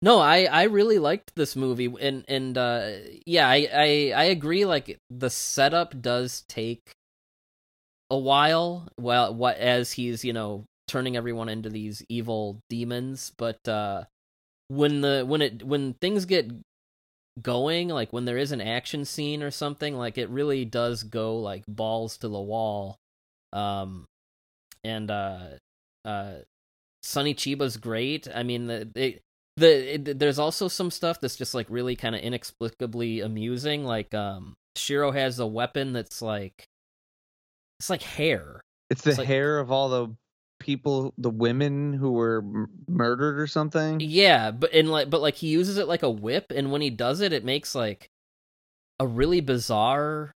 no, 0.03 0.19
I 0.19 0.45
I 0.45 0.65
really 0.65 0.99
liked 0.99 1.35
this 1.35 1.57
movie, 1.57 1.93
and 2.01 2.25
and 2.29 2.57
uh, 2.59 2.91
yeah, 3.27 3.49
I 3.49 3.69
I 3.73 4.13
I 4.15 4.25
agree. 4.25 4.65
Like 4.65 4.99
the 5.11 5.31
setup 5.31 6.01
does 6.01 6.43
take 6.49 6.95
a 8.11 8.19
while. 8.19 8.89
Well, 8.99 9.35
what 9.35 9.57
as 9.59 9.93
he's 9.93 10.25
you 10.25 10.33
know 10.33 10.65
turning 10.89 11.17
everyone 11.17 11.49
into 11.49 11.71
these 11.71 12.05
evil 12.09 12.61
demons, 12.69 13.33
but 13.37 13.67
uh 13.69 14.05
when 14.69 15.01
the 15.01 15.25
when 15.27 15.43
it 15.43 15.63
when 15.63 15.95
things 15.95 16.25
get 16.25 16.51
going 17.43 17.89
like 17.89 18.13
when 18.13 18.25
there 18.25 18.39
is 18.39 18.53
an 18.53 18.61
action 18.61 19.05
scene 19.05 19.43
or 19.43 19.51
something 19.51 19.97
like 19.97 20.19
it 20.19 20.29
really 20.31 20.65
does 20.65 21.03
go 21.03 21.37
like 21.39 21.65
balls 21.67 22.17
to 22.17 22.29
the 22.29 22.41
wall 22.41 22.97
um 23.53 24.07
and 24.85 25.11
uh 25.11 25.49
uh 26.05 26.35
Sonny 27.03 27.35
Chiba's 27.35 27.77
great 27.77 28.29
i 28.33 28.45
mean 28.45 28.67
the 28.69 28.89
it, 28.95 29.21
the 29.57 29.95
it, 29.95 30.19
there's 30.19 30.39
also 30.39 30.69
some 30.69 30.91
stuff 30.91 31.21
that's 31.21 31.37
just 31.37 31.55
like 31.55 31.67
really 31.69 31.97
kind 31.97 32.15
of 32.15 32.21
inexplicably 32.21 33.21
amusing 33.21 33.85
like 33.85 34.13
um 34.15 34.57
shiro 34.77 35.13
has 35.13 35.39
a 35.39 35.47
weapon 35.47 35.93
that's 35.93 36.21
like 36.21 36.67
it's 37.79 37.89
like 37.89 38.03
hair 38.03 38.63
it's 38.91 39.03
the 39.03 39.11
it's 39.11 39.19
like, 39.19 39.29
hair 39.29 39.59
of 39.59 39.71
all 39.71 39.89
the 39.89 40.15
people, 40.59 41.13
the 41.19 41.31
women 41.31 41.93
who 41.93 42.13
were 42.13 42.39
m- 42.39 42.69
murdered 42.89 43.39
or 43.39 43.47
something. 43.47 44.01
Yeah, 44.01 44.51
but 44.51 44.73
and 44.73 44.91
like, 44.91 45.11
but 45.11 45.21
like 45.21 45.35
he 45.37 45.49
uses 45.49 45.79
it 45.79 45.89
like 45.89 46.03
a 46.03 46.11
whip, 46.11 46.47
and 46.55 46.73
when 46.73 46.81
he 46.81 46.91
does 46.91 47.21
it, 47.21 47.33
it 47.33 47.45
makes 47.45 47.75
like 47.75 48.09
a 48.99 49.07
really 49.07 49.41
bizarre 49.41 50.33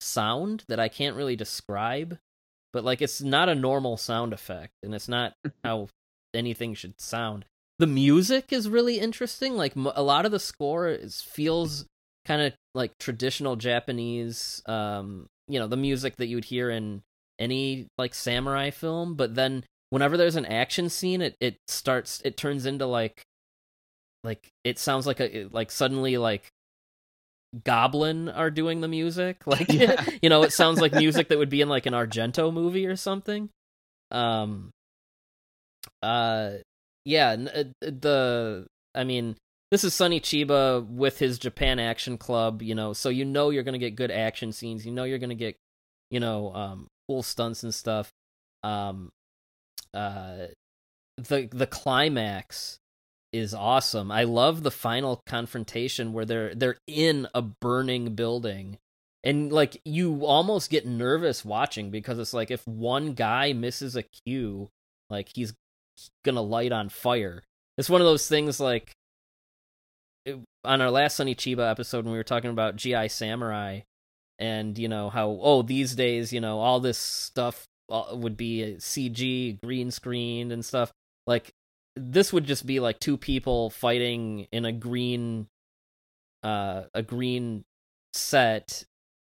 sound 0.00 0.64
that 0.68 0.80
I 0.80 0.88
can't 0.88 1.16
really 1.16 1.36
describe. 1.36 2.18
But 2.72 2.84
like, 2.84 3.02
it's 3.02 3.20
not 3.20 3.48
a 3.48 3.54
normal 3.54 3.96
sound 3.96 4.32
effect, 4.32 4.74
and 4.82 4.94
it's 4.94 5.08
not 5.08 5.34
how 5.64 5.88
anything 6.34 6.74
should 6.74 7.00
sound. 7.00 7.44
The 7.80 7.86
music 7.86 8.52
is 8.52 8.68
really 8.68 9.00
interesting. 9.00 9.56
Like 9.56 9.72
a 9.74 10.02
lot 10.02 10.26
of 10.26 10.32
the 10.32 10.38
score 10.38 10.86
is 10.86 11.22
feels 11.22 11.86
kind 12.26 12.42
of 12.42 12.52
like 12.74 12.92
traditional 12.98 13.56
Japanese. 13.56 14.62
Um, 14.66 15.28
you 15.48 15.58
know, 15.58 15.66
the 15.66 15.78
music 15.78 16.16
that 16.16 16.26
you'd 16.26 16.44
hear 16.44 16.68
in 16.68 17.00
any 17.38 17.86
like 17.96 18.12
samurai 18.12 18.68
film, 18.68 19.14
but 19.14 19.34
then 19.34 19.64
whenever 19.88 20.18
there's 20.18 20.36
an 20.36 20.44
action 20.44 20.90
scene, 20.90 21.22
it 21.22 21.36
it 21.40 21.56
starts 21.68 22.20
it 22.22 22.36
turns 22.36 22.66
into 22.66 22.84
like 22.84 23.22
like 24.24 24.50
it 24.62 24.78
sounds 24.78 25.06
like 25.06 25.18
a 25.18 25.48
like 25.50 25.70
suddenly 25.70 26.18
like 26.18 26.50
goblin 27.64 28.28
are 28.28 28.50
doing 28.50 28.82
the 28.82 28.88
music 28.88 29.38
like 29.46 29.72
yeah. 29.72 30.04
you 30.20 30.28
know 30.28 30.42
it 30.42 30.52
sounds 30.52 30.82
like 30.82 30.92
music 30.92 31.28
that 31.28 31.38
would 31.38 31.48
be 31.48 31.62
in 31.62 31.68
like 31.70 31.86
an 31.86 31.94
argento 31.94 32.52
movie 32.52 32.86
or 32.86 32.94
something 32.94 33.48
um 34.12 34.70
uh 36.02 36.52
yeah 37.04 37.36
uh, 37.54 37.64
the 37.80 38.66
i 38.94 39.04
mean 39.04 39.36
this 39.70 39.84
is 39.84 39.94
Sonny 39.94 40.20
Chiba 40.20 40.84
with 40.84 41.20
his 41.20 41.38
Japan 41.38 41.78
Action 41.78 42.18
Club, 42.18 42.60
you 42.60 42.74
know, 42.74 42.92
so 42.92 43.08
you 43.08 43.24
know 43.24 43.50
you're 43.50 43.62
going 43.62 43.74
to 43.74 43.78
get 43.78 43.94
good 43.94 44.10
action 44.10 44.52
scenes. 44.52 44.84
You 44.84 44.90
know 44.90 45.04
you're 45.04 45.18
going 45.18 45.30
to 45.30 45.36
get, 45.36 45.56
you 46.10 46.18
know, 46.18 46.52
um, 46.52 46.88
cool 47.08 47.22
stunts 47.22 47.62
and 47.62 47.72
stuff. 47.72 48.10
Um, 48.64 49.10
uh, 49.94 50.46
the 51.16 51.48
the 51.52 51.66
climax 51.66 52.78
is 53.32 53.54
awesome. 53.54 54.10
I 54.10 54.24
love 54.24 54.62
the 54.62 54.70
final 54.70 55.22
confrontation 55.26 56.12
where 56.12 56.24
they're 56.24 56.54
they're 56.54 56.78
in 56.86 57.28
a 57.34 57.42
burning 57.42 58.14
building. 58.14 58.78
And 59.22 59.52
like 59.52 59.80
you 59.84 60.24
almost 60.24 60.70
get 60.70 60.86
nervous 60.86 61.44
watching 61.44 61.90
because 61.90 62.18
it's 62.18 62.32
like 62.32 62.50
if 62.50 62.66
one 62.66 63.12
guy 63.12 63.52
misses 63.52 63.94
a 63.94 64.02
cue, 64.02 64.70
like 65.10 65.30
he's 65.34 65.52
gonna 66.24 66.42
light 66.42 66.72
on 66.72 66.88
fire. 66.88 67.42
It's 67.78 67.90
one 67.90 68.00
of 68.00 68.06
those 68.06 68.28
things 68.28 68.60
like 68.60 68.92
on 70.64 70.80
our 70.80 70.90
last 70.90 71.16
Sonny 71.16 71.34
Chiba 71.34 71.70
episode 71.70 72.04
when 72.04 72.12
we 72.12 72.18
were 72.18 72.24
talking 72.24 72.50
about 72.50 72.76
GI 72.76 73.08
Samurai, 73.08 73.80
and 74.38 74.78
you 74.78 74.88
know 74.88 75.10
how 75.10 75.38
oh 75.42 75.62
these 75.62 75.94
days 75.94 76.32
you 76.32 76.40
know 76.40 76.58
all 76.58 76.80
this 76.80 76.98
stuff 76.98 77.66
uh, 77.90 78.04
would 78.12 78.36
be 78.36 78.76
CG 78.78 79.58
green 79.62 79.90
screened 79.90 80.52
and 80.52 80.64
stuff 80.64 80.92
like 81.26 81.52
this 81.96 82.32
would 82.32 82.44
just 82.44 82.66
be 82.66 82.80
like 82.80 82.98
two 82.98 83.16
people 83.16 83.70
fighting 83.70 84.46
in 84.52 84.64
a 84.64 84.72
green 84.72 85.46
uh 86.42 86.84
a 86.94 87.02
green 87.02 87.62
set 88.14 88.84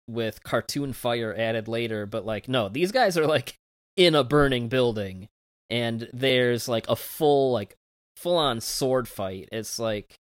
with 0.09 0.43
cartoon 0.43 0.91
fire 0.91 1.33
added 1.37 1.67
later 1.67 2.05
but 2.05 2.25
like 2.25 2.49
no 2.49 2.67
these 2.67 2.91
guys 2.91 3.17
are 3.17 3.27
like 3.27 3.55
in 3.95 4.15
a 4.15 4.23
burning 4.23 4.67
building 4.67 5.29
and 5.73 6.07
there's 6.13 6.67
like 6.69 6.87
a 6.87 6.95
full 6.95 7.51
like 7.51 7.75
full 8.15 8.37
on 8.37 8.61
sword 8.61 9.07
fight 9.07 9.49
it's 9.51 9.79
like 9.79 10.15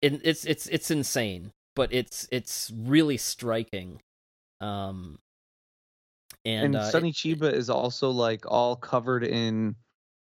it, 0.00 0.20
it's 0.24 0.44
it's 0.44 0.66
it's 0.66 0.90
insane 0.90 1.52
but 1.74 1.92
it's 1.92 2.28
it's 2.30 2.72
really 2.74 3.16
striking. 3.16 4.00
Um, 4.60 5.18
and, 6.44 6.66
and 6.66 6.76
uh, 6.76 6.90
Sonny 6.90 7.10
it, 7.10 7.14
Chiba 7.14 7.52
is 7.52 7.70
also 7.70 8.10
like 8.10 8.44
all 8.46 8.76
covered 8.76 9.24
in 9.24 9.76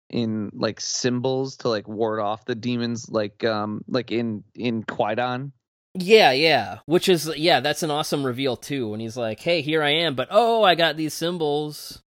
in 0.10 0.50
like 0.54 0.82
symbols 0.82 1.58
to 1.58 1.70
like 1.70 1.88
ward 1.88 2.20
off 2.20 2.46
the 2.46 2.56
demons, 2.56 3.10
like 3.10 3.44
um 3.44 3.84
like 3.88 4.12
in 4.12 4.44
in 4.56 4.84
Kwaidan. 4.84 5.52
Yeah, 5.96 6.32
yeah. 6.32 6.80
Which 6.86 7.10
is 7.10 7.32
yeah, 7.36 7.62
that's 7.62 7.84
an 7.84 7.91
awesome 7.91 8.26
reveal 8.26 8.58
too. 8.58 8.90
When 8.90 9.00
he's 9.00 9.18
like, 9.18 9.40
"Hey, 9.40 9.62
here 9.62 9.82
I 9.82 9.91
am," 9.91 10.16
but 10.16 10.28
oh, 10.32 10.64
I 10.64 10.76
got 10.76 10.98
these 10.98 11.14
symbols 11.14 12.02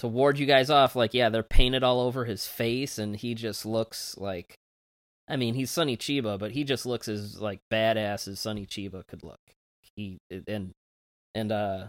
to 0.00 0.08
ward 0.08 0.38
you 0.38 0.46
guys 0.46 0.70
off. 0.70 0.96
Like, 0.96 1.12
yeah, 1.12 1.28
they're 1.28 1.42
painted 1.42 1.84
all 1.84 2.00
over 2.00 2.24
his 2.24 2.46
face, 2.46 2.98
and 2.98 3.14
he 3.14 3.34
just 3.34 3.64
looks 3.64 4.16
like. 4.18 4.54
I 5.28 5.36
mean, 5.36 5.54
he's 5.54 5.70
Sonny 5.70 5.96
Chiba, 5.96 6.38
but 6.40 6.50
he 6.50 6.64
just 6.64 6.86
looks 6.86 7.06
as 7.06 7.40
like 7.40 7.60
badass 7.70 8.26
as 8.26 8.40
Sonny 8.40 8.66
Chiba 8.66 9.06
could 9.06 9.22
look. 9.22 9.38
He 9.94 10.18
and 10.48 10.72
and 11.36 11.52
uh 11.52 11.84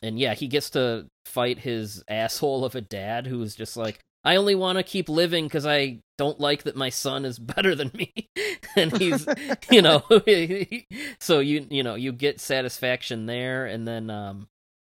and 0.00 0.18
yeah, 0.18 0.32
he 0.32 0.46
gets 0.46 0.70
to 0.70 1.06
fight 1.26 1.58
his 1.58 2.02
asshole 2.08 2.64
of 2.64 2.74
a 2.74 2.80
dad 2.80 3.26
who's 3.26 3.54
just 3.54 3.76
like, 3.76 4.00
I 4.24 4.36
only 4.36 4.54
want 4.54 4.78
to 4.78 4.82
keep 4.82 5.10
living 5.10 5.44
because 5.44 5.66
I 5.66 5.98
don't 6.16 6.40
like 6.40 6.62
that 6.62 6.76
my 6.76 6.88
son 6.88 7.26
is 7.26 7.38
better 7.38 7.74
than 7.74 7.90
me, 7.92 8.30
and 8.76 8.96
he's, 8.96 9.26
you 9.70 9.82
know, 9.82 10.02
so 11.20 11.40
you 11.40 11.66
you 11.68 11.82
know 11.82 11.96
you 11.96 12.12
get 12.12 12.40
satisfaction 12.40 13.26
there, 13.26 13.66
and 13.66 13.86
then 13.86 14.08
um, 14.08 14.48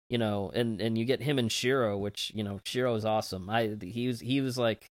you 0.08 0.18
know, 0.18 0.50
and 0.54 0.80
and 0.80 0.96
you 0.96 1.04
get 1.04 1.22
him 1.22 1.38
and 1.38 1.50
Shiro, 1.50 1.98
which 1.98 2.32
you 2.34 2.44
know 2.44 2.60
Shiro 2.64 2.94
is 2.94 3.04
awesome. 3.04 3.50
I 3.50 3.76
he 3.80 4.06
was 4.06 4.20
he 4.20 4.40
was 4.40 4.56
like, 4.56 4.86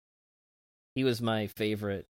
he 0.96 1.04
was 1.04 1.22
my 1.22 1.48
favorite 1.48 2.06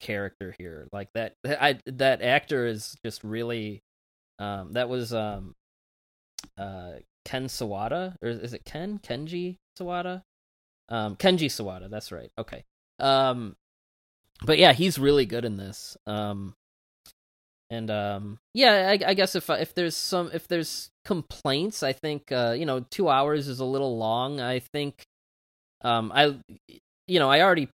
character 0.00 0.54
here. 0.58 0.88
Like 0.92 1.08
that 1.14 1.34
I 1.44 1.78
that 1.86 2.22
actor 2.22 2.66
is 2.66 2.96
just 3.04 3.22
really, 3.24 3.82
um, 4.38 4.72
that 4.72 4.88
was 4.88 5.12
um, 5.12 5.54
uh 6.58 6.92
Ken 7.24 7.46
Sawada, 7.46 8.16
or 8.22 8.28
is 8.28 8.52
it 8.52 8.64
Ken 8.64 8.98
Kenji 8.98 9.56
Sawada? 9.78 10.22
Um, 10.88 11.16
Kenji 11.16 11.46
Sawada. 11.46 11.88
That's 11.88 12.12
right. 12.12 12.30
Okay. 12.38 12.64
Um, 12.98 13.56
but 14.44 14.58
yeah, 14.58 14.72
he's 14.72 14.98
really 14.98 15.26
good 15.26 15.44
in 15.44 15.56
this. 15.56 15.96
Um, 16.06 16.54
and 17.70 17.90
um, 17.90 18.38
yeah, 18.52 18.90
I, 18.90 19.10
I 19.10 19.14
guess 19.14 19.34
if 19.34 19.48
if 19.48 19.74
there's 19.74 19.96
some 19.96 20.30
if 20.32 20.48
there's 20.48 20.90
complaints, 21.04 21.82
I 21.82 21.92
think 21.92 22.32
uh, 22.32 22.54
you 22.56 22.66
know, 22.66 22.84
two 22.90 23.08
hours 23.08 23.48
is 23.48 23.60
a 23.60 23.64
little 23.64 23.96
long. 23.96 24.40
I 24.40 24.60
think, 24.60 25.02
um, 25.82 26.12
I, 26.14 26.36
you 27.06 27.18
know, 27.18 27.30
I 27.30 27.42
already 27.42 27.68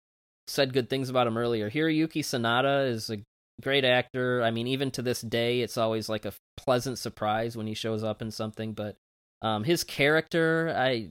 said 0.47 0.73
good 0.73 0.89
things 0.89 1.09
about 1.09 1.27
him 1.27 1.37
earlier. 1.37 1.71
Hiroyuki 1.71 2.23
Sanada 2.23 2.89
is 2.89 3.11
a 3.11 3.19
great 3.63 3.85
actor. 3.85 4.43
I 4.43 4.51
mean, 4.51 4.67
even 4.67 4.91
to 4.93 5.03
this 5.03 5.21
day, 5.21 5.61
it's 5.61 5.77
always 5.77 6.09
like 6.09 6.25
a 6.25 6.33
pleasant 6.57 6.99
surprise 6.99 7.57
when 7.57 7.67
he 7.67 7.75
shows 7.75 8.03
up 8.03 8.23
in 8.23 8.31
something. 8.31 8.73
But 8.73 8.97
um, 9.43 9.65
his 9.65 9.85
character, 9.85 10.75
I 10.77 11.11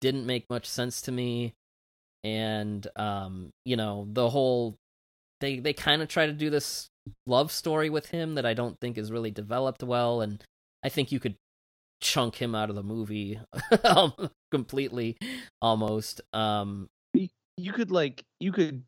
didn't 0.00 0.26
make 0.26 0.44
much 0.50 0.66
sense 0.66 1.02
to 1.02 1.12
me, 1.12 1.54
and 2.24 2.86
um, 2.96 3.50
you 3.64 3.76
know, 3.76 4.06
the 4.10 4.30
whole 4.30 4.76
they 5.40 5.58
they 5.58 5.72
kind 5.72 6.02
of 6.02 6.08
try 6.08 6.26
to 6.26 6.32
do 6.32 6.50
this 6.50 6.88
love 7.26 7.50
story 7.50 7.90
with 7.90 8.06
him 8.06 8.34
that 8.34 8.46
I 8.46 8.54
don't 8.54 8.78
think 8.80 8.98
is 8.98 9.12
really 9.12 9.30
developed 9.30 9.82
well, 9.82 10.20
and 10.20 10.42
I 10.84 10.88
think 10.88 11.12
you 11.12 11.20
could 11.20 11.36
chunk 12.02 12.34
him 12.34 12.54
out 12.54 12.68
of 12.68 12.76
the 12.76 12.82
movie 12.82 13.40
completely, 14.50 15.16
almost. 15.62 16.20
Um, 16.34 16.90
you 17.14 17.72
could 17.72 17.90
like 17.90 18.24
you 18.40 18.52
could, 18.52 18.82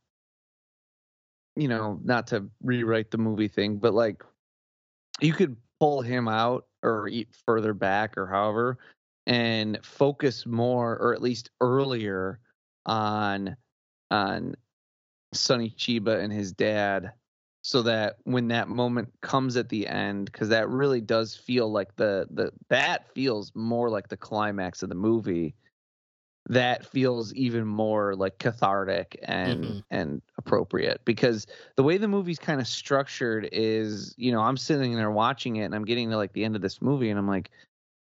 you 1.57 1.69
know, 1.69 2.01
not 2.05 2.27
to 2.29 2.51
rewrite 2.63 3.11
the 3.11 3.19
movie 3.19 3.49
thing, 3.49 3.77
but 3.79 3.95
like 3.95 4.23
you 5.21 5.33
could 5.33 5.57
pull 5.81 6.03
him 6.03 6.29
out 6.29 6.67
or 6.83 7.09
eat 7.09 7.29
further 7.47 7.73
back 7.73 8.19
or 8.19 8.27
however 8.27 8.79
and 9.27 9.79
focus 9.83 10.45
more 10.45 10.97
or 10.97 11.15
at 11.15 11.23
least 11.23 11.51
earlier 11.61 12.41
on 12.87 13.57
on 14.11 14.55
Sonny 15.33 15.71
Chiba 15.71 16.23
and 16.23 16.33
his 16.33 16.53
dad 16.53 17.13
so 17.65 17.81
that 17.81 18.19
when 18.25 18.49
that 18.49 18.69
moment 18.69 19.11
comes 19.23 19.57
at 19.57 19.71
the 19.71 19.89
end 19.89 20.27
because 20.27 20.51
that 20.51 20.69
really 20.69 21.01
does 21.01 21.35
feel 21.35 21.73
like 21.73 21.97
the 21.97 22.29
the 22.31 22.53
that 22.69 23.11
feels 23.15 23.53
more 23.55 23.89
like 23.89 24.07
the 24.09 24.17
climax 24.19 24.83
of 24.83 24.91
the 24.91 24.95
movie 24.95 25.55
that 26.51 26.85
feels 26.85 27.33
even 27.33 27.67
more 27.67 28.15
like 28.15 28.37
cathartic 28.37 29.19
and 29.23 29.65
mm-hmm. 29.65 29.79
and 29.91 30.21
appropriate 30.37 31.01
because 31.07 31.47
the 31.77 31.83
way 31.83 31.97
the 31.97 32.07
movie's 32.07 32.39
kind 32.39 32.61
of 32.61 32.67
structured 32.67 33.49
is 33.51 34.15
you 34.19 34.31
know 34.31 34.43
i'm 34.43 34.59
sitting 34.59 34.95
there 34.95 35.11
watching 35.11 35.57
it 35.57 35.65
and 35.65 35.75
i'm 35.75 35.87
getting 35.87 36.11
to 36.11 36.19
like 36.19 36.35
the 36.35 36.45
end 36.45 36.55
of 36.55 36.61
this 36.61 36.83
movie 36.83 37.09
and 37.09 37.19
i'm 37.19 37.27
like 37.27 37.51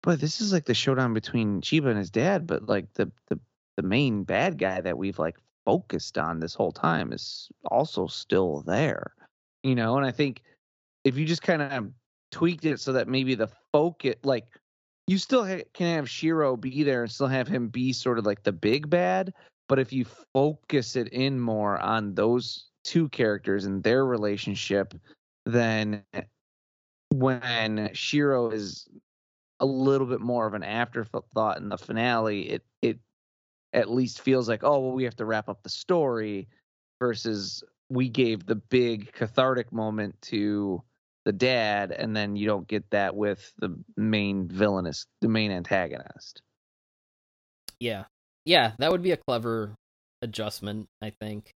but 0.02 0.20
this 0.20 0.40
is 0.40 0.52
like 0.52 0.64
the 0.64 0.74
showdown 0.74 1.14
between 1.14 1.60
chiba 1.60 1.86
and 1.86 1.98
his 1.98 2.10
dad 2.10 2.44
but 2.44 2.68
like 2.68 2.92
the 2.94 3.08
the 3.28 3.38
the 3.76 3.82
main 3.82 4.24
bad 4.24 4.58
guy 4.58 4.80
that 4.80 4.98
we've 4.98 5.20
like 5.20 5.36
focused 5.64 6.18
on 6.18 6.40
this 6.40 6.54
whole 6.54 6.72
time 6.72 7.12
is 7.12 7.48
also 7.70 8.08
still 8.08 8.60
there 8.62 9.14
you 9.64 9.74
know 9.74 9.96
and 9.96 10.06
i 10.06 10.12
think 10.12 10.42
if 11.02 11.18
you 11.18 11.24
just 11.24 11.42
kind 11.42 11.60
of 11.60 11.88
tweaked 12.30 12.64
it 12.64 12.78
so 12.78 12.92
that 12.92 13.08
maybe 13.08 13.34
the 13.34 13.48
focus 13.72 14.14
like 14.22 14.46
you 15.06 15.18
still 15.18 15.46
ha- 15.46 15.64
can 15.74 15.94
have 15.96 16.08
Shiro 16.08 16.56
be 16.56 16.82
there 16.82 17.02
and 17.02 17.12
still 17.12 17.26
have 17.26 17.48
him 17.48 17.68
be 17.68 17.92
sort 17.92 18.18
of 18.18 18.26
like 18.26 18.42
the 18.42 18.52
big 18.52 18.88
bad, 18.88 19.34
but 19.68 19.78
if 19.78 19.92
you 19.92 20.06
focus 20.32 20.96
it 20.96 21.08
in 21.08 21.38
more 21.38 21.78
on 21.78 22.14
those 22.14 22.68
two 22.84 23.08
characters 23.10 23.64
and 23.64 23.82
their 23.82 24.04
relationship, 24.06 24.94
then 25.46 26.02
eh, 26.14 26.22
when 27.10 27.90
Shiro 27.92 28.50
is 28.50 28.88
a 29.60 29.66
little 29.66 30.06
bit 30.06 30.20
more 30.20 30.46
of 30.46 30.54
an 30.54 30.62
afterthought 30.64 31.58
in 31.58 31.68
the 31.68 31.78
finale, 31.78 32.50
it 32.50 32.62
it 32.82 32.98
at 33.72 33.90
least 33.90 34.20
feels 34.20 34.48
like, 34.48 34.64
oh 34.64 34.78
well, 34.80 34.92
we 34.92 35.04
have 35.04 35.16
to 35.16 35.24
wrap 35.24 35.48
up 35.48 35.62
the 35.62 35.68
story 35.68 36.48
versus 36.98 37.62
we 37.94 38.08
gave 38.08 38.44
the 38.44 38.56
big 38.56 39.12
cathartic 39.12 39.72
moment 39.72 40.20
to 40.22 40.82
the 41.24 41.32
dad, 41.32 41.90
and 41.92 42.14
then 42.14 42.36
you 42.36 42.46
don't 42.46 42.68
get 42.68 42.84
that 42.90 43.16
with 43.16 43.52
the 43.58 43.76
main 43.96 44.48
villainous, 44.48 45.06
the 45.20 45.28
main 45.28 45.50
antagonist. 45.50 46.42
Yeah, 47.80 48.04
yeah, 48.44 48.72
that 48.78 48.90
would 48.90 49.02
be 49.02 49.12
a 49.12 49.16
clever 49.16 49.74
adjustment, 50.22 50.86
I 51.00 51.12
think. 51.20 51.50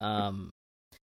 Um, 0.00 0.50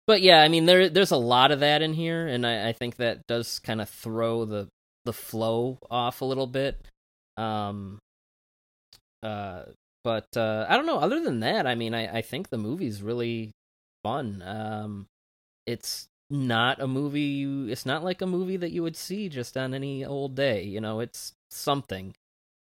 but 0.07 0.23
yeah, 0.23 0.43
I 0.43 0.49
mean, 0.49 0.66
there 0.66 0.89
there's 0.89 1.11
a 1.11 1.16
lot 1.16 1.53
of 1.53 1.61
that 1.61 1.82
in 1.82 1.95
here, 1.95 2.27
and 2.27 2.47
I, 2.47 2.69
I 2.69 2.73
think 2.73 2.97
that 2.97 3.27
does 3.27 3.59
kind 3.59 3.81
of 3.81 3.89
throw 3.89 4.45
the 4.45 4.69
the 5.05 5.12
flow 5.12 5.78
off 5.91 6.20
a 6.20 6.24
little 6.24 6.47
bit. 6.47 6.87
Um, 7.37 7.99
uh, 9.23 9.62
but 10.05 10.27
uh, 10.37 10.66
I 10.69 10.77
don't 10.77 10.87
know. 10.87 10.99
Other 10.99 11.23
than 11.23 11.41
that, 11.41 11.66
I 11.66 11.74
mean, 11.74 11.95
I, 11.95 12.19
I 12.19 12.23
think 12.23 12.49
the 12.49 12.59
movie's 12.59 13.03
really 13.03 13.53
fun. 14.03 14.43
Um, 14.43 15.07
it's 15.67 16.09
not 16.33 16.81
a 16.81 16.87
movie 16.87 17.21
you 17.23 17.67
it's 17.67 17.85
not 17.85 18.05
like 18.05 18.23
a 18.23 18.27
movie 18.27 18.57
that 18.57 18.71
you 18.71 18.85
would 18.85 18.97
see 18.97 19.29
just 19.29 19.57
on 19.57 19.75
any 19.75 20.05
old 20.05 20.37
day 20.37 20.63
you 20.63 20.81
know 20.81 21.01
it's 21.01 21.33
something. 21.51 22.15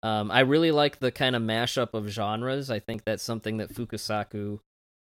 Um 0.03 0.31
i 0.31 0.39
really 0.39 0.71
like 0.71 0.99
the 0.99 1.11
kind 1.11 1.35
of 1.35 1.41
mashup 1.41 1.93
of 1.93 2.07
genres. 2.07 2.71
I 2.71 2.79
think 2.79 3.03
that's 3.05 3.23
something 3.23 3.57
that 3.57 3.73
fukasaku 3.73 4.59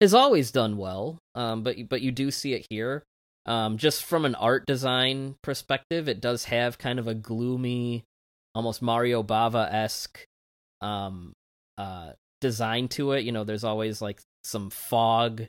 has 0.02 0.14
always 0.16 0.50
done 0.52 0.78
well 0.78 1.20
um 1.36 1.62
but 1.62 1.76
but 1.88 2.02
you 2.02 2.12
do 2.12 2.32
see 2.32 2.54
it 2.54 2.66
here. 2.70 3.04
Um 3.46 3.78
just 3.78 4.04
from 4.04 4.26
an 4.26 4.34
art 4.34 4.66
design 4.66 5.36
perspective 5.44 6.10
it 6.10 6.20
does 6.20 6.46
have 6.46 6.80
kind 6.80 6.98
of 6.98 7.08
a 7.08 7.14
gloomy 7.14 8.06
almost 8.56 8.82
mario 8.82 9.22
bava-esque 9.22 10.26
um 10.82 11.34
uh 11.78 12.14
design 12.42 12.88
to 12.88 13.12
it. 13.12 13.24
You 13.24 13.32
know 13.34 13.44
there's 13.44 13.64
always 13.64 14.02
like 14.02 14.20
some 14.44 14.72
fog 14.72 15.44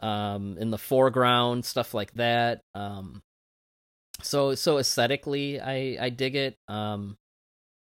um, 0.00 0.56
in 0.58 0.70
the 0.70 0.78
foreground, 0.78 1.64
stuff 1.64 1.94
like 1.94 2.12
that. 2.14 2.62
Um, 2.74 3.22
so 4.22 4.54
so 4.54 4.78
aesthetically, 4.78 5.60
I 5.60 5.96
I 6.00 6.10
dig 6.10 6.36
it. 6.36 6.56
Um, 6.68 7.16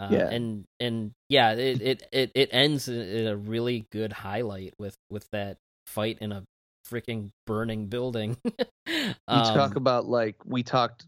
uh, 0.01 0.09
yeah. 0.11 0.29
and 0.29 0.65
and 0.81 1.13
yeah, 1.29 1.53
it 1.53 1.81
it 1.81 2.09
it, 2.13 2.33
it 2.35 2.49
ends 2.53 2.89
in 2.89 3.27
a 3.27 3.37
really 3.37 3.87
good 3.91 4.13
highlight 4.13 4.75
with 4.79 4.97
with 5.11 5.29
that 5.31 5.59
fight 5.87 6.19
in 6.21 6.33
a 6.33 6.45
freaking 6.89 7.31
burning 7.47 7.87
building. 7.87 8.37
um, 8.47 9.15
we 9.29 9.43
talk 9.55 9.77
about 9.77 10.07
like 10.07 10.37
we 10.45 10.63
talked 10.63 11.07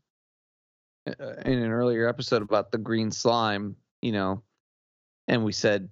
uh, 1.07 1.35
in 1.45 1.59
an 1.59 1.71
earlier 1.71 2.09
episode 2.09 2.43
about 2.43 2.71
the 2.71 2.79
green 2.79 3.11
slime, 3.11 3.77
you 4.03 4.13
know, 4.13 4.43
and 5.29 5.45
we 5.45 5.53
said 5.53 5.89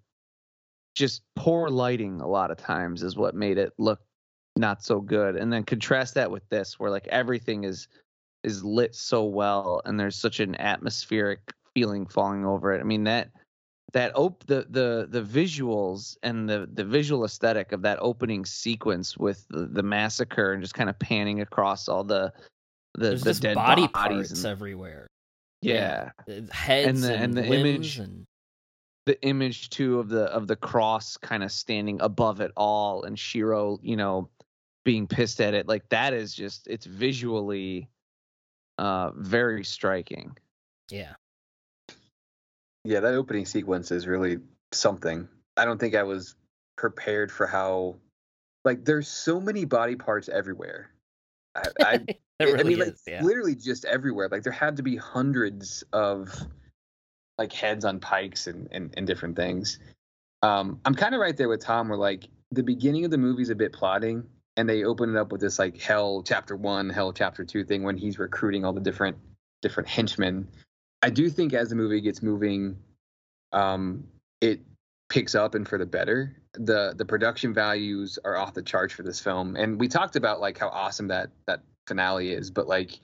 just 0.94 1.22
poor 1.34 1.68
lighting 1.68 2.20
a 2.20 2.26
lot 2.26 2.50
of 2.50 2.56
times 2.56 3.02
is 3.02 3.16
what 3.16 3.34
made 3.34 3.58
it 3.58 3.72
look 3.78 4.00
not 4.56 4.84
so 4.84 5.00
good. 5.00 5.36
And 5.36 5.52
then 5.52 5.64
contrast 5.64 6.14
that 6.14 6.30
with 6.30 6.48
this, 6.48 6.78
where 6.78 6.90
like 6.90 7.06
everything 7.08 7.64
is 7.64 7.88
is 8.42 8.62
lit 8.62 8.94
so 8.94 9.24
well, 9.24 9.80
and 9.84 9.98
there's 9.98 10.16
such 10.16 10.40
an 10.40 10.54
atmospheric 10.60 11.40
feeling 11.74 12.06
falling 12.06 12.44
over 12.44 12.72
it. 12.72 12.80
I 12.80 12.84
mean 12.84 13.04
that 13.04 13.30
that 13.94 14.12
op 14.16 14.44
the 14.46 14.66
the 14.68 15.06
the 15.08 15.22
visuals 15.22 16.16
and 16.22 16.48
the 16.48 16.68
the 16.74 16.84
visual 16.84 17.24
aesthetic 17.24 17.72
of 17.72 17.82
that 17.82 17.98
opening 18.00 18.44
sequence 18.44 19.16
with 19.16 19.46
the, 19.48 19.66
the 19.66 19.82
massacre 19.82 20.52
and 20.52 20.62
just 20.62 20.74
kind 20.74 20.90
of 20.90 20.98
panning 20.98 21.40
across 21.40 21.88
all 21.88 22.04
the 22.04 22.32
the, 22.94 23.08
There's 23.08 23.22
the 23.22 23.30
just 23.30 23.42
dead 23.42 23.54
body 23.54 23.86
bodies 23.88 24.28
parts 24.28 24.44
and, 24.44 24.46
everywhere. 24.46 25.06
yeah, 25.62 26.10
yeah. 26.26 26.34
Eh, 26.34 26.40
heads 26.52 26.88
and 26.88 26.98
the, 27.02 27.14
and, 27.14 27.24
and 27.24 27.36
the 27.36 27.44
image 27.46 27.98
and... 27.98 28.24
the 29.06 29.20
image 29.22 29.70
too 29.70 29.98
of 30.00 30.08
the 30.08 30.24
of 30.24 30.48
the 30.48 30.56
cross 30.56 31.16
kind 31.16 31.42
of 31.42 31.50
standing 31.50 32.00
above 32.00 32.40
it 32.40 32.52
all 32.56 33.04
and 33.04 33.18
Shiro, 33.18 33.78
you 33.82 33.96
know, 33.96 34.28
being 34.84 35.06
pissed 35.06 35.40
at 35.40 35.54
it 35.54 35.66
like 35.66 35.88
that 35.88 36.12
is 36.12 36.34
just 36.34 36.66
it's 36.66 36.86
visually 36.86 37.88
uh, 38.78 39.10
very 39.16 39.64
striking. 39.64 40.36
Yeah. 40.90 41.14
Yeah, 42.84 43.00
that 43.00 43.14
opening 43.14 43.46
sequence 43.46 43.90
is 43.90 44.06
really 44.06 44.38
something. 44.72 45.28
I 45.56 45.64
don't 45.64 45.78
think 45.78 45.94
I 45.94 46.02
was 46.02 46.34
prepared 46.76 47.30
for 47.32 47.46
how 47.46 47.96
like 48.64 48.84
there's 48.84 49.08
so 49.08 49.40
many 49.40 49.64
body 49.64 49.96
parts 49.96 50.28
everywhere. 50.28 50.90
I, 51.54 51.62
I, 51.80 51.94
it 52.04 52.18
really 52.40 52.60
I 52.60 52.62
mean, 52.64 52.78
like. 52.80 52.94
Yeah. 53.06 53.22
literally 53.22 53.54
just 53.54 53.84
everywhere. 53.84 54.28
Like 54.30 54.42
there 54.42 54.52
had 54.52 54.76
to 54.76 54.82
be 54.82 54.96
hundreds 54.96 55.84
of 55.92 56.34
like 57.38 57.52
heads 57.52 57.84
on 57.84 58.00
pikes 58.00 58.46
and 58.46 58.68
and, 58.70 58.92
and 58.96 59.06
different 59.06 59.36
things. 59.36 59.78
Um, 60.42 60.80
I'm 60.84 60.94
kind 60.94 61.14
of 61.14 61.20
right 61.20 61.36
there 61.36 61.48
with 61.48 61.60
Tom. 61.62 61.88
Where 61.88 61.96
like 61.96 62.28
the 62.50 62.62
beginning 62.62 63.06
of 63.06 63.10
the 63.10 63.18
movie's 63.18 63.50
a 63.50 63.54
bit 63.54 63.72
plotting, 63.72 64.24
and 64.56 64.68
they 64.68 64.84
open 64.84 65.10
it 65.10 65.16
up 65.18 65.32
with 65.32 65.40
this 65.40 65.58
like 65.58 65.80
Hell 65.80 66.22
Chapter 66.22 66.56
One, 66.56 66.88
Hell 66.90 67.12
Chapter 67.12 67.44
Two 67.44 67.64
thing 67.64 67.82
when 67.82 67.96
he's 67.96 68.18
recruiting 68.18 68.64
all 68.64 68.72
the 68.72 68.80
different 68.80 69.16
different 69.62 69.88
henchmen. 69.88 70.48
I 71.02 71.10
do 71.10 71.28
think 71.28 71.52
as 71.52 71.68
the 71.68 71.74
movie 71.74 72.00
gets 72.00 72.22
moving, 72.22 72.76
um, 73.52 74.04
it 74.40 74.60
picks 75.08 75.34
up 75.34 75.54
and 75.54 75.68
for 75.68 75.78
the 75.78 75.86
better. 75.86 76.36
The 76.54 76.94
the 76.96 77.04
production 77.04 77.52
values 77.52 78.18
are 78.24 78.36
off 78.36 78.54
the 78.54 78.62
charts 78.62 78.94
for 78.94 79.02
this 79.02 79.20
film, 79.20 79.56
and 79.56 79.78
we 79.78 79.88
talked 79.88 80.16
about 80.16 80.40
like 80.40 80.58
how 80.58 80.68
awesome 80.68 81.08
that 81.08 81.30
that 81.46 81.62
finale 81.86 82.32
is, 82.32 82.50
but 82.50 82.68
like, 82.68 82.98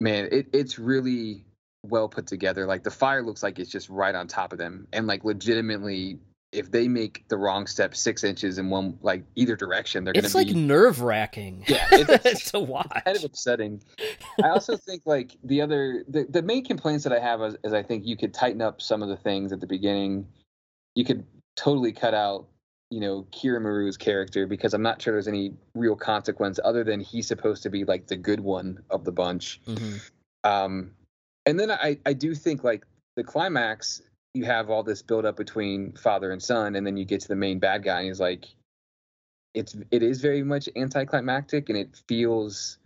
man, 0.00 0.28
it 0.30 0.48
it's 0.52 0.78
really 0.78 1.44
well 1.82 2.08
put 2.08 2.26
together. 2.26 2.66
Like 2.66 2.82
the 2.82 2.90
fire 2.90 3.22
looks 3.22 3.42
like 3.42 3.58
it's 3.58 3.70
just 3.70 3.88
right 3.88 4.14
on 4.14 4.28
top 4.28 4.52
of 4.52 4.58
them, 4.58 4.88
and 4.92 5.06
like 5.06 5.24
legitimately, 5.24 6.18
if 6.52 6.70
they 6.70 6.88
make 6.88 7.28
the 7.28 7.36
wrong 7.36 7.66
step 7.66 7.94
six 7.94 8.24
inches 8.24 8.56
in 8.58 8.70
one 8.70 8.98
like 9.02 9.22
either 9.36 9.54
direction, 9.56 10.04
they're 10.04 10.14
It's 10.16 10.32
gonna 10.32 10.44
like 10.46 10.54
be 10.54 10.60
nerve 10.60 11.00
wracking. 11.02 11.64
Yeah, 11.68 11.86
it's- 11.92 12.50
to 12.52 12.60
watch. 12.60 12.88
kind 13.04 13.16
of 13.16 13.24
upsetting. 13.24 13.82
I 14.42 14.48
also 14.48 14.76
think 14.76 15.02
like 15.04 15.36
the 15.44 15.60
other 15.60 16.04
the, 16.08 16.24
the 16.28 16.42
main 16.42 16.64
complaints 16.64 17.04
that 17.04 17.12
I 17.12 17.18
have 17.18 17.42
is, 17.42 17.56
is 17.64 17.72
I 17.74 17.82
think 17.82 18.06
you 18.06 18.16
could 18.16 18.32
tighten 18.32 18.62
up 18.62 18.80
some 18.80 19.02
of 19.02 19.08
the 19.08 19.16
things 19.16 19.52
at 19.52 19.60
the 19.60 19.66
beginning. 19.66 20.26
You 20.94 21.04
could 21.04 21.26
totally 21.56 21.92
cut 21.92 22.14
out, 22.14 22.46
you 22.90 23.00
know, 23.00 23.26
Kira 23.30 23.60
Maru's 23.60 23.98
character 23.98 24.46
because 24.46 24.72
I'm 24.72 24.82
not 24.82 25.02
sure 25.02 25.12
there's 25.12 25.28
any 25.28 25.52
real 25.74 25.96
consequence 25.96 26.58
other 26.64 26.82
than 26.82 27.00
he's 27.00 27.26
supposed 27.28 27.62
to 27.64 27.70
be 27.70 27.84
like 27.84 28.06
the 28.06 28.16
good 28.16 28.40
one 28.40 28.82
of 28.90 29.04
the 29.04 29.12
bunch. 29.12 29.60
Mhm. 29.66 30.00
Um, 30.44 30.92
and 31.44 31.60
then 31.60 31.70
I 31.70 31.98
I 32.06 32.14
do 32.14 32.34
think 32.34 32.64
like 32.64 32.86
the 33.16 33.24
climax, 33.24 34.00
you 34.34 34.44
have 34.44 34.70
all 34.70 34.82
this 34.82 35.02
build 35.02 35.24
up 35.24 35.36
between 35.36 35.92
father 35.92 36.30
and 36.30 36.42
son, 36.42 36.76
and 36.76 36.86
then 36.86 36.96
you 36.96 37.04
get 37.04 37.20
to 37.22 37.28
the 37.28 37.36
main 37.36 37.58
bad 37.58 37.82
guy, 37.82 37.98
and 37.98 38.08
he's 38.08 38.20
like, 38.20 38.46
it's 39.54 39.76
it 39.90 40.02
is 40.02 40.20
very 40.20 40.42
much 40.42 40.68
anticlimactic, 40.76 41.68
and 41.68 41.78
it 41.78 42.00
feels, 42.08 42.78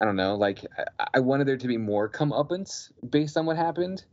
I 0.00 0.04
don't 0.04 0.16
know, 0.16 0.36
like 0.36 0.64
I, 0.98 1.06
I 1.14 1.20
wanted 1.20 1.46
there 1.46 1.56
to 1.56 1.68
be 1.68 1.76
more 1.76 2.08
comeuppance 2.08 2.90
based 3.08 3.36
on 3.36 3.46
what 3.46 3.56
happened, 3.56 4.04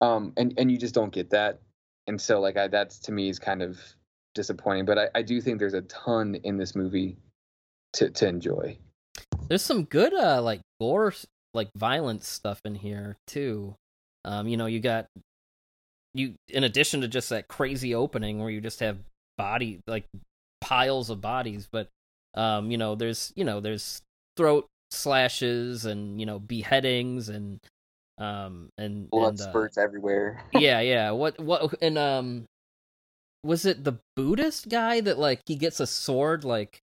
um, 0.00 0.32
and 0.36 0.54
and 0.56 0.70
you 0.70 0.78
just 0.78 0.94
don't 0.94 1.12
get 1.12 1.30
that, 1.30 1.60
and 2.06 2.20
so 2.20 2.40
like 2.40 2.56
I 2.56 2.68
that's 2.68 2.98
to 3.00 3.12
me 3.12 3.28
is 3.28 3.38
kind 3.38 3.62
of 3.62 3.78
disappointing, 4.34 4.84
but 4.84 4.98
I, 4.98 5.08
I 5.14 5.22
do 5.22 5.40
think 5.40 5.58
there's 5.58 5.74
a 5.74 5.82
ton 5.82 6.36
in 6.44 6.56
this 6.56 6.74
movie 6.74 7.16
to 7.94 8.10
to 8.10 8.28
enjoy. 8.28 8.78
There's 9.48 9.62
some 9.62 9.84
good 9.84 10.14
uh 10.14 10.42
like 10.42 10.60
gore 10.80 11.12
like 11.54 11.70
violence 11.74 12.28
stuff 12.28 12.60
in 12.64 12.74
here 12.74 13.16
too. 13.26 13.76
Um, 14.24 14.48
you 14.48 14.56
know, 14.56 14.66
you 14.66 14.80
got 14.80 15.06
you 16.18 16.34
in 16.48 16.64
addition 16.64 17.00
to 17.02 17.08
just 17.08 17.30
that 17.30 17.48
crazy 17.48 17.94
opening 17.94 18.40
where 18.40 18.50
you 18.50 18.60
just 18.60 18.80
have 18.80 18.98
body 19.38 19.80
like 19.86 20.06
piles 20.60 21.10
of 21.10 21.20
bodies, 21.20 21.68
but 21.70 21.88
um, 22.34 22.70
you 22.70 22.78
know, 22.78 22.94
there's 22.94 23.32
you 23.36 23.44
know, 23.44 23.60
there's 23.60 24.02
throat 24.36 24.66
slashes 24.90 25.84
and 25.84 26.20
you 26.20 26.26
know 26.26 26.38
beheadings 26.38 27.28
and 27.28 27.58
um 28.18 28.68
and 28.78 29.10
Blood 29.10 29.30
and, 29.30 29.40
uh, 29.40 29.50
spurts 29.50 29.78
everywhere. 29.78 30.42
yeah, 30.52 30.80
yeah. 30.80 31.10
What 31.10 31.38
what 31.40 31.74
and 31.82 31.98
um 31.98 32.44
was 33.44 33.64
it 33.66 33.84
the 33.84 33.98
Buddhist 34.16 34.68
guy 34.68 35.00
that 35.00 35.18
like 35.18 35.40
he 35.46 35.56
gets 35.56 35.80
a 35.80 35.86
sword 35.86 36.44
like 36.44 36.78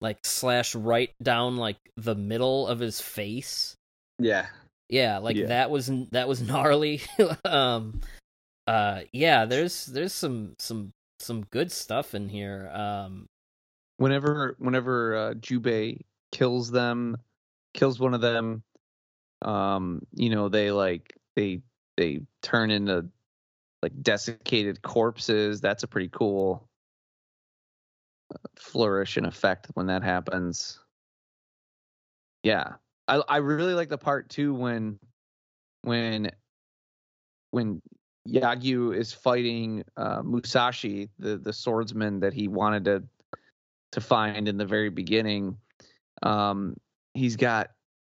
like 0.00 0.18
slash 0.24 0.74
right 0.74 1.10
down 1.22 1.56
like 1.56 1.76
the 1.96 2.14
middle 2.14 2.66
of 2.66 2.78
his 2.78 3.00
face? 3.00 3.74
Yeah. 4.18 4.46
Yeah, 4.88 5.18
like 5.18 5.36
Yeah. 5.36 5.46
that 5.46 5.70
was 5.70 5.90
that 6.12 6.28
was 6.28 6.40
gnarly. 6.46 7.02
um 7.44 8.00
uh 8.70 9.02
yeah, 9.12 9.44
there's 9.46 9.86
there's 9.86 10.12
some 10.14 10.54
some 10.58 10.92
some 11.18 11.44
good 11.46 11.72
stuff 11.72 12.14
in 12.14 12.28
here. 12.28 12.70
Um 12.72 13.28
Whenever 13.98 14.56
whenever 14.58 15.14
uh, 15.16 15.34
Jubei 15.34 16.00
kills 16.32 16.70
them, 16.70 17.18
kills 17.74 18.00
one 18.00 18.14
of 18.14 18.22
them, 18.22 18.62
um, 19.42 20.06
you 20.14 20.30
know 20.30 20.48
they 20.48 20.70
like 20.72 21.16
they 21.36 21.62
they 21.96 22.22
turn 22.42 22.70
into 22.70 23.06
like 23.82 23.92
desiccated 24.02 24.82
corpses. 24.82 25.60
That's 25.60 25.82
a 25.84 25.88
pretty 25.88 26.08
cool 26.08 26.68
uh, 28.34 28.48
flourish 28.56 29.16
and 29.16 29.26
effect 29.26 29.68
when 29.74 29.86
that 29.86 30.02
happens. 30.02 30.80
Yeah, 32.42 32.74
I 33.08 33.22
I 33.28 33.36
really 33.38 33.74
like 33.74 33.88
the 33.88 33.98
part 33.98 34.30
too 34.30 34.54
when 34.54 34.98
when 35.82 36.30
when 37.50 37.82
Yagyu 38.28 38.96
is 38.96 39.12
fighting 39.12 39.84
uh, 39.96 40.22
Musashi, 40.22 41.08
the 41.18 41.36
the 41.38 41.52
swordsman 41.52 42.20
that 42.20 42.32
he 42.32 42.48
wanted 42.48 42.84
to 42.84 43.02
to 43.92 44.00
find 44.00 44.46
in 44.48 44.56
the 44.56 44.66
very 44.66 44.90
beginning. 44.90 45.56
Um, 46.22 46.76
he's 47.14 47.36
got 47.36 47.70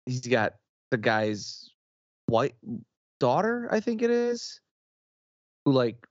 he's 0.07 0.27
got 0.27 0.55
the 0.91 0.97
guy's 0.97 1.71
white 2.27 2.55
daughter, 3.21 3.69
I 3.71 3.81
think 3.81 4.03
it 4.03 4.11
is, 4.11 4.61
who 5.65 5.73
like 5.73 6.07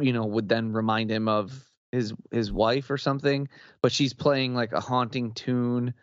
you 0.00 0.12
know 0.12 0.26
would 0.26 0.48
then 0.48 0.72
remind 0.72 1.10
him 1.10 1.28
of 1.28 1.68
his 1.92 2.12
his 2.32 2.52
wife 2.52 2.90
or 2.90 2.98
something. 2.98 3.48
But 3.80 3.92
she's 3.92 4.12
playing 4.12 4.54
like 4.54 4.72
a 4.72 4.80
haunting 4.80 5.32
tune 5.32 5.94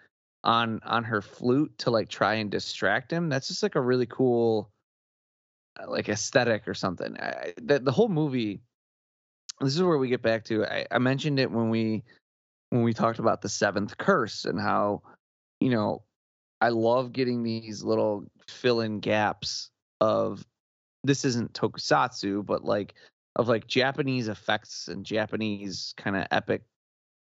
on 0.44 0.80
on 0.86 1.04
her 1.04 1.22
flute 1.22 1.78
to 1.80 1.92
like 1.92 2.10
try 2.10 2.36
and 2.36 2.50
distract 2.50 3.12
him. 3.12 3.30
That's 3.30 3.48
just 3.48 3.64
like 3.64 3.76
a 3.76 3.82
really 3.82 4.08
cool 4.08 4.72
Uh, 5.80 5.90
like 5.90 6.10
aesthetic 6.10 6.68
or 6.68 6.74
something. 6.74 7.18
I- 7.20 7.54
the 7.58 7.80
the 7.80 7.92
whole 7.92 8.10
movie. 8.10 8.62
This 9.62 9.76
is 9.76 9.84
where 9.84 9.98
we 9.98 10.10
get 10.10 10.22
back 10.22 10.44
to. 10.46 10.66
I, 10.66 10.86
I 10.92 10.98
mentioned 11.00 11.40
it 11.40 11.52
when 11.52 11.70
we 11.70 12.04
when 12.70 12.84
we 12.84 12.94
talked 12.94 13.20
about 13.20 13.42
the 13.42 13.50
seventh 13.50 13.98
curse 13.98 14.46
and 14.46 14.60
how 14.60 15.04
you 15.60 15.70
know 15.70 16.04
I 16.62 16.70
love 16.70 17.12
getting 17.14 17.44
these 17.44 17.84
little 17.84 18.26
fill 18.48 18.82
in 18.82 19.00
gaps 19.00 19.70
of 20.02 20.46
this 21.04 21.26
isn't 21.26 21.54
tokusatsu, 21.54 22.46
but 22.46 22.64
like 22.64 22.96
of 23.36 23.48
like 23.48 23.68
Japanese 23.68 24.28
effects 24.28 24.88
and 24.88 25.06
Japanese 25.06 25.94
kind 25.98 26.16
of 26.16 26.28
epic 26.32 26.64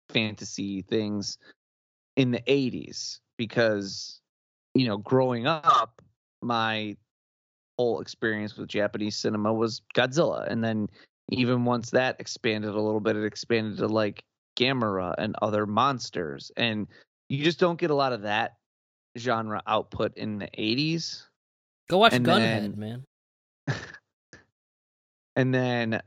fantasy 0.10 0.84
things 0.84 1.38
in 2.16 2.32
the 2.32 2.42
80s 2.48 3.20
because 3.38 4.22
you 4.74 4.88
know 4.88 4.98
growing 4.98 5.48
up 5.48 6.02
my 6.42 6.96
whole 7.78 8.00
experience 8.02 8.56
with 8.58 8.70
Japanese 8.70 9.16
cinema 9.18 9.54
was 9.54 9.82
Godzilla 9.96 10.50
and 10.50 10.64
then 10.64 10.88
even 11.30 11.66
once 11.66 11.90
that 11.92 12.16
expanded 12.20 12.72
a 12.72 12.80
little 12.82 13.00
bit 13.00 13.16
it 13.16 13.26
expanded 13.26 13.78
to 13.80 13.88
like 13.88 14.24
Gamera 14.58 15.14
and 15.18 15.36
other 15.42 15.66
monsters 15.66 16.52
and 16.56 16.88
you 17.30 17.44
just 17.44 17.60
don't 17.60 17.80
get 17.80 17.90
a 17.90 17.96
lot 17.96 18.14
of 18.14 18.22
that 18.22 18.56
genre 19.18 19.62
output 19.68 20.16
in 20.18 20.38
the 20.40 20.48
80s 20.58 21.24
go 21.90 21.98
watch 21.98 22.14
And 22.14 22.26
Gunhead, 22.26 22.76
then- 22.76 22.80
man. 22.80 23.04
and 25.36 25.54
then 25.54 26.02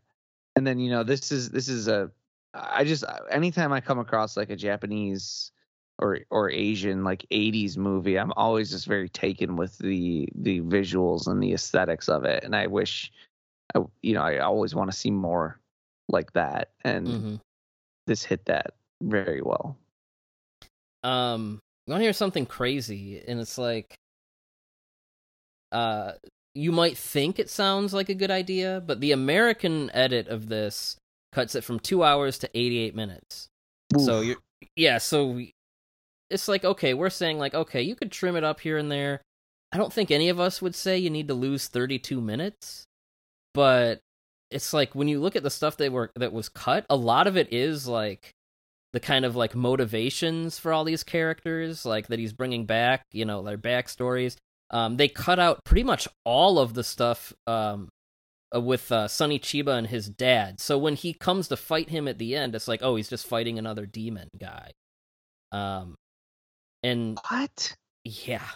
and 0.56 0.66
then 0.66 0.78
you 0.78 0.90
know 0.90 1.02
this 1.04 1.30
is 1.32 1.50
this 1.50 1.68
is 1.68 1.88
a 1.88 2.10
i 2.54 2.84
just 2.84 3.04
anytime 3.30 3.72
i 3.72 3.80
come 3.80 3.98
across 3.98 4.36
like 4.36 4.50
a 4.50 4.56
japanese 4.56 5.52
or 5.98 6.20
or 6.30 6.50
asian 6.50 7.04
like 7.04 7.24
80s 7.30 7.76
movie 7.76 8.18
i'm 8.18 8.32
always 8.36 8.70
just 8.70 8.86
very 8.86 9.08
taken 9.08 9.56
with 9.56 9.78
the 9.78 10.28
the 10.34 10.60
visuals 10.60 11.26
and 11.26 11.42
the 11.42 11.52
aesthetics 11.52 12.08
of 12.08 12.24
it 12.24 12.44
and 12.44 12.54
i 12.54 12.66
wish 12.66 13.12
I, 13.74 13.80
you 14.02 14.14
know 14.14 14.22
i 14.22 14.38
always 14.38 14.74
want 14.74 14.90
to 14.90 14.96
see 14.96 15.10
more 15.10 15.60
like 16.08 16.32
that 16.32 16.70
and 16.84 17.06
Mhm. 17.06 17.40
this 18.06 18.24
hit 18.24 18.46
that 18.46 18.74
very 19.02 19.42
well. 19.42 19.76
Um, 21.04 21.60
I'm 21.86 21.92
gonna 21.92 22.02
hear 22.02 22.12
something 22.12 22.46
crazy 22.46 23.22
and 23.26 23.38
it's 23.38 23.58
like 23.58 23.94
uh 25.72 26.12
you 26.54 26.72
might 26.72 26.96
think 26.96 27.38
it 27.38 27.50
sounds 27.50 27.92
like 27.92 28.08
a 28.08 28.14
good 28.14 28.30
idea 28.30 28.82
but 28.86 29.00
the 29.00 29.12
american 29.12 29.90
edit 29.92 30.26
of 30.28 30.48
this 30.48 30.96
cuts 31.32 31.54
it 31.54 31.62
from 31.62 31.78
two 31.78 32.02
hours 32.02 32.38
to 32.38 32.50
88 32.54 32.94
minutes. 32.94 33.48
So 33.96 34.20
you're 34.20 34.36
yeah 34.76 34.98
so 34.98 35.40
it's 36.30 36.48
like 36.48 36.64
okay 36.64 36.94
we're 36.94 37.10
saying 37.10 37.38
like 37.38 37.54
okay 37.54 37.82
you 37.82 37.94
could 37.94 38.12
trim 38.12 38.36
it 38.36 38.44
up 38.44 38.60
here 38.60 38.76
and 38.76 38.90
there 38.90 39.20
i 39.72 39.76
don't 39.76 39.92
think 39.92 40.10
any 40.10 40.28
of 40.28 40.40
us 40.40 40.60
would 40.60 40.74
say 40.74 40.98
you 40.98 41.10
need 41.10 41.28
to 41.28 41.34
lose 41.34 41.68
32 41.68 42.20
minutes 42.20 42.84
but 43.54 44.00
it's 44.50 44.72
like 44.72 44.94
when 44.94 45.08
you 45.08 45.20
look 45.20 45.36
at 45.36 45.42
the 45.42 45.50
stuff 45.50 45.76
they 45.76 45.88
were 45.88 46.10
that 46.16 46.32
was 46.32 46.48
cut 46.48 46.86
a 46.90 46.96
lot 46.96 47.26
of 47.26 47.36
it 47.36 47.52
is 47.52 47.86
like 47.86 48.34
the 48.92 49.00
kind 49.00 49.24
of 49.24 49.36
like 49.36 49.54
motivations 49.54 50.58
for 50.58 50.72
all 50.72 50.84
these 50.84 51.04
characters, 51.04 51.84
like 51.84 52.06
that 52.08 52.18
he's 52.18 52.32
bringing 52.32 52.64
back, 52.64 53.02
you 53.12 53.24
know, 53.24 53.42
their 53.42 53.58
backstories. 53.58 54.36
Um, 54.70 54.96
they 54.96 55.08
cut 55.08 55.38
out 55.38 55.64
pretty 55.64 55.84
much 55.84 56.08
all 56.24 56.58
of 56.58 56.74
the 56.74 56.84
stuff 56.84 57.32
um, 57.46 57.88
uh, 58.54 58.60
with 58.60 58.90
uh, 58.90 59.08
Sonny 59.08 59.38
Chiba 59.38 59.76
and 59.76 59.86
his 59.86 60.08
dad. 60.08 60.60
So 60.60 60.78
when 60.78 60.94
he 60.94 61.12
comes 61.12 61.48
to 61.48 61.56
fight 61.56 61.90
him 61.90 62.08
at 62.08 62.18
the 62.18 62.34
end, 62.34 62.54
it's 62.54 62.68
like, 62.68 62.80
oh, 62.82 62.96
he's 62.96 63.08
just 63.08 63.26
fighting 63.26 63.58
another 63.58 63.86
demon 63.86 64.28
guy. 64.38 64.72
Um, 65.52 65.94
and 66.82 67.18
What? 67.28 67.76
yeah, 68.04 68.46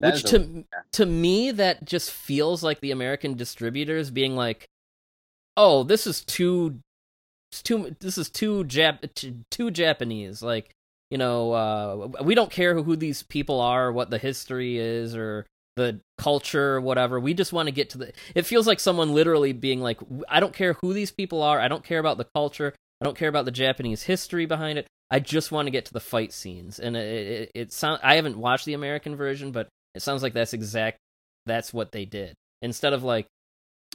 That 0.00 0.14
which 0.14 0.24
to 0.24 0.64
a- 0.72 0.82
to 0.92 1.06
me 1.06 1.50
that 1.52 1.84
just 1.84 2.10
feels 2.10 2.62
like 2.62 2.80
the 2.80 2.90
American 2.92 3.34
distributors 3.34 4.10
being 4.10 4.36
like, 4.36 4.68
"Oh, 5.56 5.82
this 5.82 6.06
is 6.06 6.24
too, 6.24 6.80
it's 7.52 7.62
too, 7.62 7.96
this 8.00 8.18
is 8.18 8.30
too 8.30 8.64
Jap, 8.64 9.12
t- 9.14 9.36
too 9.50 9.70
Japanese." 9.70 10.42
Like, 10.42 10.70
you 11.10 11.18
know, 11.18 11.52
uh, 11.52 12.22
we 12.22 12.34
don't 12.34 12.50
care 12.50 12.74
who 12.82 12.96
these 12.96 13.22
people 13.22 13.60
are, 13.60 13.90
what 13.92 14.10
the 14.10 14.18
history 14.18 14.78
is, 14.78 15.16
or 15.16 15.46
the 15.76 16.00
culture, 16.18 16.74
or 16.76 16.80
whatever. 16.80 17.18
We 17.20 17.34
just 17.34 17.52
want 17.52 17.66
to 17.68 17.72
get 17.72 17.90
to 17.90 17.98
the. 17.98 18.12
It 18.34 18.42
feels 18.46 18.66
like 18.66 18.80
someone 18.80 19.14
literally 19.14 19.52
being 19.52 19.80
like, 19.80 20.00
"I 20.28 20.40
don't 20.40 20.54
care 20.54 20.74
who 20.74 20.92
these 20.92 21.10
people 21.12 21.42
are. 21.42 21.60
I 21.60 21.68
don't 21.68 21.84
care 21.84 21.98
about 22.00 22.18
the 22.18 22.28
culture. 22.34 22.74
I 23.00 23.04
don't 23.04 23.16
care 23.16 23.28
about 23.28 23.44
the 23.44 23.50
Japanese 23.50 24.02
history 24.02 24.46
behind 24.46 24.78
it. 24.78 24.86
I 25.10 25.20
just 25.20 25.52
want 25.52 25.66
to 25.66 25.70
get 25.70 25.86
to 25.86 25.92
the 25.92 26.00
fight 26.00 26.32
scenes." 26.32 26.78
And 26.78 26.96
it, 26.96 27.26
it, 27.26 27.50
it 27.54 27.72
sound. 27.72 28.00
I 28.02 28.16
haven't 28.16 28.38
watched 28.38 28.64
the 28.64 28.74
American 28.74 29.16
version, 29.16 29.52
but 29.52 29.68
it 29.94 30.02
sounds 30.02 30.22
like 30.22 30.34
that's 30.34 30.52
exact 30.52 30.98
that's 31.46 31.72
what 31.72 31.92
they 31.92 32.04
did. 32.04 32.34
Instead 32.62 32.92
of 32.92 33.02
like 33.02 33.26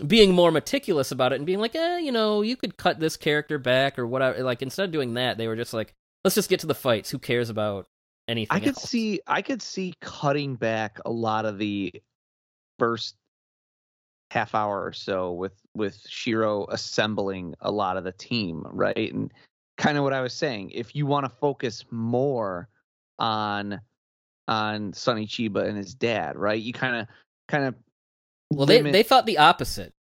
being 0.05 0.33
more 0.33 0.51
meticulous 0.51 1.11
about 1.11 1.31
it 1.31 1.37
and 1.37 1.45
being 1.45 1.59
like, 1.59 1.75
eh, 1.75 1.99
you 1.99 2.11
know, 2.11 2.41
you 2.41 2.57
could 2.57 2.77
cut 2.77 2.99
this 2.99 3.15
character 3.15 3.57
back 3.57 3.97
or 3.97 4.07
whatever. 4.07 4.43
Like 4.43 4.61
instead 4.61 4.85
of 4.85 4.91
doing 4.91 5.13
that, 5.13 5.37
they 5.37 5.47
were 5.47 5.55
just 5.55 5.73
like, 5.73 5.93
let's 6.23 6.35
just 6.35 6.49
get 6.49 6.61
to 6.61 6.67
the 6.67 6.75
fights. 6.75 7.09
Who 7.11 7.19
cares 7.19 7.49
about 7.49 7.85
anything? 8.27 8.55
I 8.55 8.59
could 8.59 8.69
else? 8.69 8.89
see 8.89 9.21
I 9.27 9.41
could 9.41 9.61
see 9.61 9.93
cutting 10.01 10.55
back 10.55 10.99
a 11.05 11.11
lot 11.11 11.45
of 11.45 11.57
the 11.57 11.93
first 12.79 13.15
half 14.33 14.55
hour 14.55 14.83
or 14.83 14.91
so 14.91 15.31
with 15.31 15.53
with 15.75 16.03
Shiro 16.09 16.65
assembling 16.71 17.53
a 17.61 17.71
lot 17.71 17.97
of 17.97 18.03
the 18.03 18.11
team, 18.13 18.65
right? 18.71 19.13
And 19.13 19.31
kind 19.77 19.95
of 19.95 20.03
what 20.03 20.13
I 20.13 20.21
was 20.21 20.33
saying, 20.33 20.71
if 20.71 20.95
you 20.95 21.05
want 21.05 21.25
to 21.25 21.29
focus 21.29 21.85
more 21.91 22.67
on 23.19 23.79
on 24.47 24.91
Sonny 24.93 25.27
Chiba 25.27 25.67
and 25.67 25.77
his 25.77 25.93
dad, 25.93 26.35
right? 26.35 26.59
You 26.59 26.73
kind 26.73 26.95
of 26.95 27.07
kind 27.47 27.65
of 27.65 27.75
Well, 28.51 28.65
they 28.65 28.81
they 28.81 29.03
thought 29.03 29.27
the 29.27 29.37
opposite. 29.37 29.93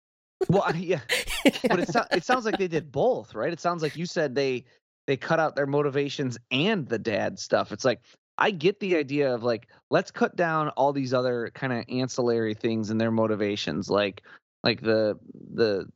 well, 0.49 0.75
yeah, 0.75 1.01
but 1.69 1.79
it, 1.81 1.89
so, 1.89 2.03
it 2.11 2.23
sounds 2.25 2.45
like 2.45 2.57
they 2.57 2.67
did 2.67 2.91
both, 2.91 3.35
right? 3.35 3.53
It 3.53 3.59
sounds 3.59 3.83
like 3.83 3.95
you 3.95 4.07
said 4.07 4.33
they 4.33 4.65
they 5.05 5.15
cut 5.15 5.39
out 5.39 5.55
their 5.55 5.67
motivations 5.67 6.39
and 6.49 6.87
the 6.87 6.97
dad 6.97 7.37
stuff. 7.37 7.71
It's 7.71 7.85
like 7.85 8.01
I 8.37 8.51
get 8.51 8.79
the 8.79 8.95
idea 8.95 9.33
of 9.33 9.43
like 9.43 9.67
let's 9.89 10.11
cut 10.11 10.35
down 10.35 10.69
all 10.69 10.93
these 10.93 11.13
other 11.13 11.51
kind 11.53 11.73
of 11.73 11.85
ancillary 11.89 12.53
things 12.53 12.89
and 12.89 12.99
their 12.99 13.11
motivations, 13.11 13.89
like 13.89 14.23
like 14.63 14.81
the 14.81 15.19
the 15.53 15.87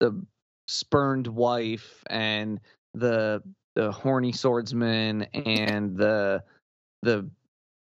the 0.00 0.20
spurned 0.68 1.26
wife 1.28 2.02
and 2.10 2.60
the 2.94 3.42
the 3.74 3.92
horny 3.92 4.32
swordsman 4.32 5.22
and 5.34 5.96
the 5.96 6.42
the 7.02 7.28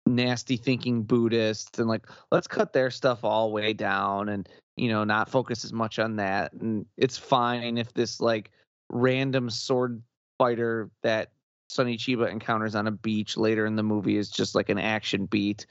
nasty 0.05 0.57
thinking 0.57 1.03
Buddhist 1.03 1.79
and 1.79 1.87
like 1.87 2.07
let's 2.31 2.47
cut 2.47 2.73
their 2.73 2.91
stuff 2.91 3.23
all 3.23 3.51
way 3.51 3.73
down 3.73 4.29
and 4.29 4.47
you 4.75 4.89
know 4.89 5.03
not 5.03 5.29
focus 5.29 5.65
as 5.65 5.73
much 5.73 5.99
on 5.99 6.15
that 6.17 6.53
and 6.53 6.85
it's 6.97 7.17
fine 7.17 7.77
if 7.77 7.93
this 7.93 8.21
like 8.21 8.51
random 8.89 9.49
sword 9.49 10.01
fighter 10.37 10.89
that 11.03 11.31
Sonny 11.69 11.98
Chiba 11.98 12.31
encounters 12.31 12.76
on 12.76 12.88
a 12.88 12.91
beach 12.91 13.38
later 13.38 13.65
in 13.65 13.76
the 13.76 13.84
movie 13.84 14.18
is 14.18 14.30
just 14.30 14.56
like 14.56 14.69
an 14.69 14.80
action 14.80 15.26
beat. 15.26 15.65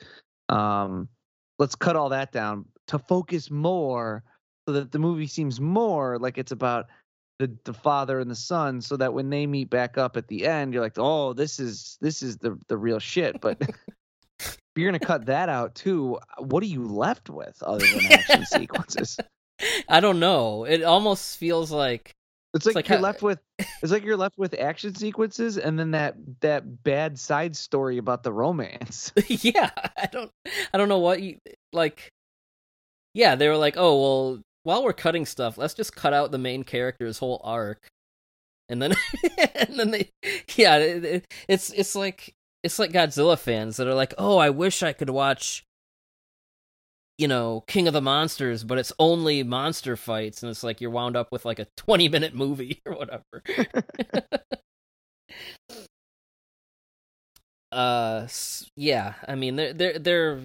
Um 0.49 1.09
let's 1.59 1.75
cut 1.75 1.97
all 1.97 2.11
that 2.11 2.33
down 2.33 2.67
to 2.89 2.99
focus 2.99 3.51
more 3.51 4.23
so 4.67 4.75
that 4.75 4.93
the 4.93 4.99
movie 4.99 5.27
seems 5.27 5.61
more 5.61 6.19
like 6.19 6.39
it's 6.39 6.53
about 6.53 6.87
the 7.39 7.51
the 7.65 7.73
father 7.73 8.21
and 8.21 8.31
the 8.31 8.37
son 8.37 8.81
so 8.81 8.97
that 8.97 9.13
when 9.13 9.31
they 9.31 9.47
meet 9.47 9.71
back 9.71 9.99
up 9.99 10.17
at 10.17 10.29
the 10.29 10.47
end 10.47 10.73
you're 10.73 10.83
like 10.83 10.99
oh 10.99 11.33
this 11.33 11.59
is 11.61 11.99
this 12.01 12.23
is 12.23 12.39
the 12.39 12.59
the 12.69 12.77
real 12.77 12.99
shit. 12.99 13.41
But 13.41 13.61
if 14.41 14.59
you're 14.77 14.89
gonna 14.89 14.99
cut 14.99 15.27
that 15.27 15.49
out 15.49 15.75
too 15.75 16.19
what 16.39 16.63
are 16.63 16.67
you 16.67 16.85
left 16.85 17.31
with 17.31 17.63
other 17.63 17.87
than 17.87 18.13
action 18.13 18.47
sequences? 18.47 19.19
I 19.89 20.01
don't 20.01 20.21
know. 20.21 20.65
It 20.65 20.83
almost 20.83 21.39
feels 21.39 21.71
like 21.71 22.16
it's 22.57 22.67
like, 22.67 22.75
like 22.75 22.89
you're 22.89 22.99
how- 22.99 23.03
left 23.05 23.23
with 23.23 23.39
it's 23.83 23.93
like 23.93 24.05
you're 24.05 24.17
left 24.17 24.37
with 24.39 24.55
action 24.59 24.95
sequences 24.95 25.59
and 25.59 25.79
then 25.79 25.93
that 25.93 26.17
that 26.41 26.83
bad 26.83 27.19
side 27.19 27.57
story 27.57 27.99
about 27.99 28.23
the 28.23 28.33
romance 28.33 29.13
yeah, 29.29 29.71
I 29.97 30.07
don't 30.11 30.31
I 30.73 30.79
don't 30.79 30.89
know 30.89 30.99
what 30.99 31.23
you 31.23 31.39
like 31.73 32.11
Yeah, 33.15 33.35
they 33.35 33.49
were 33.49 33.57
like, 33.57 33.75
"Oh, 33.79 34.01
well, 34.01 34.43
while 34.65 34.85
we're 34.85 34.93
cutting 34.93 35.25
stuff, 35.27 35.57
let's 35.57 35.75
just 35.75 35.95
cut 35.97 36.13
out 36.13 36.31
the 36.33 36.39
main 36.39 36.65
character's 36.65 37.19
whole 37.19 37.41
arc." 37.45 37.87
And 38.69 38.83
then 38.83 38.95
and 39.55 39.79
then 39.79 39.91
they 39.91 40.11
yeah, 40.57 40.77
it, 40.79 41.05
it- 41.05 41.27
it's 41.49 41.71
it's 41.73 41.95
like 41.95 42.35
it's 42.63 42.79
like 42.79 42.91
Godzilla 42.93 43.39
fans 43.39 43.77
that 43.77 43.87
are 43.87 43.95
like, 43.95 44.13
"Oh, 44.19 44.39
I 44.39 44.51
wish 44.51 44.83
I 44.83 44.93
could 44.93 45.11
watch 45.11 45.63
you 47.19 47.29
know, 47.29 47.63
King 47.67 47.87
of 47.89 47.95
the 47.95 48.01
Monsters, 48.03 48.65
but 48.65 48.79
it's 48.79 48.93
only 48.99 49.43
monster 49.43 49.97
fights 49.97 50.43
and 50.43 50.51
it's 50.51 50.63
like 50.63 50.81
you're 50.81 50.91
wound 50.91 51.17
up 51.17 51.29
with 51.33 51.45
like 51.45 51.59
a 51.59 51.67
20-minute 51.79 52.35
movie 52.35 52.81
or 52.87 52.95
whatever." 52.95 53.43
uh 57.73 58.27
yeah 58.77 59.15
i 59.27 59.35
mean 59.35 59.57
they're 59.57 59.73
they're 59.73 59.99
they're 59.99 60.37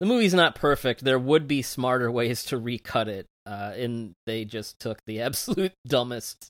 the 0.00 0.06
movie's 0.06 0.32
not 0.32 0.54
perfect 0.54 1.02
there 1.04 1.18
would 1.18 1.48
be 1.48 1.60
smarter 1.60 2.10
ways 2.10 2.44
to 2.44 2.56
recut 2.56 3.08
it 3.08 3.26
uh 3.46 3.72
and 3.76 4.12
they 4.26 4.44
just 4.44 4.78
took 4.78 4.98
the 5.06 5.20
absolute 5.22 5.72
dumbest 5.86 6.48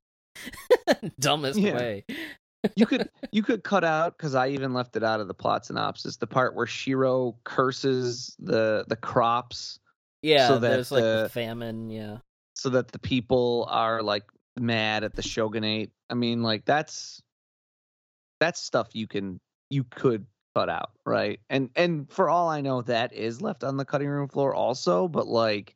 dumbest 1.18 1.58
Yeah. 1.58 1.74
way 1.74 2.04
you 2.76 2.86
could 2.86 3.08
you 3.32 3.42
could 3.42 3.64
cut 3.64 3.84
out 3.84 4.16
because 4.16 4.34
I 4.34 4.48
even 4.48 4.74
left 4.74 4.96
it 4.96 5.04
out 5.04 5.20
of 5.20 5.28
the 5.28 5.34
plot 5.34 5.66
synopsis 5.66 6.16
the 6.16 6.26
part 6.26 6.54
where 6.54 6.66
Shiro 6.66 7.36
curses 7.44 8.36
the 8.38 8.84
the 8.88 8.96
crops 8.96 9.78
yeah 10.22 10.48
So 10.48 10.58
that 10.58 10.68
there's 10.68 10.90
like 10.90 11.02
the 11.02 11.22
the- 11.24 11.28
famine 11.28 11.90
yeah 11.90 12.18
so 12.54 12.68
that 12.70 12.88
the 12.92 12.98
people 12.98 13.66
are 13.70 14.02
like 14.02 14.24
mad 14.58 15.04
at 15.04 15.14
the 15.14 15.22
shogunate. 15.22 15.90
I 16.10 16.14
mean, 16.14 16.42
like 16.42 16.64
that's 16.64 17.22
that's 18.38 18.60
stuff 18.60 18.88
you 18.92 19.06
can 19.06 19.40
you 19.70 19.84
could 19.84 20.26
cut 20.54 20.68
out, 20.68 20.90
right? 21.06 21.40
And 21.48 21.70
and 21.74 22.10
for 22.10 22.28
all 22.28 22.48
I 22.48 22.60
know, 22.60 22.82
that 22.82 23.12
is 23.12 23.40
left 23.40 23.64
on 23.64 23.76
the 23.76 23.84
cutting 23.84 24.08
room 24.08 24.28
floor 24.28 24.54
also. 24.54 25.08
But 25.08 25.26
like, 25.26 25.74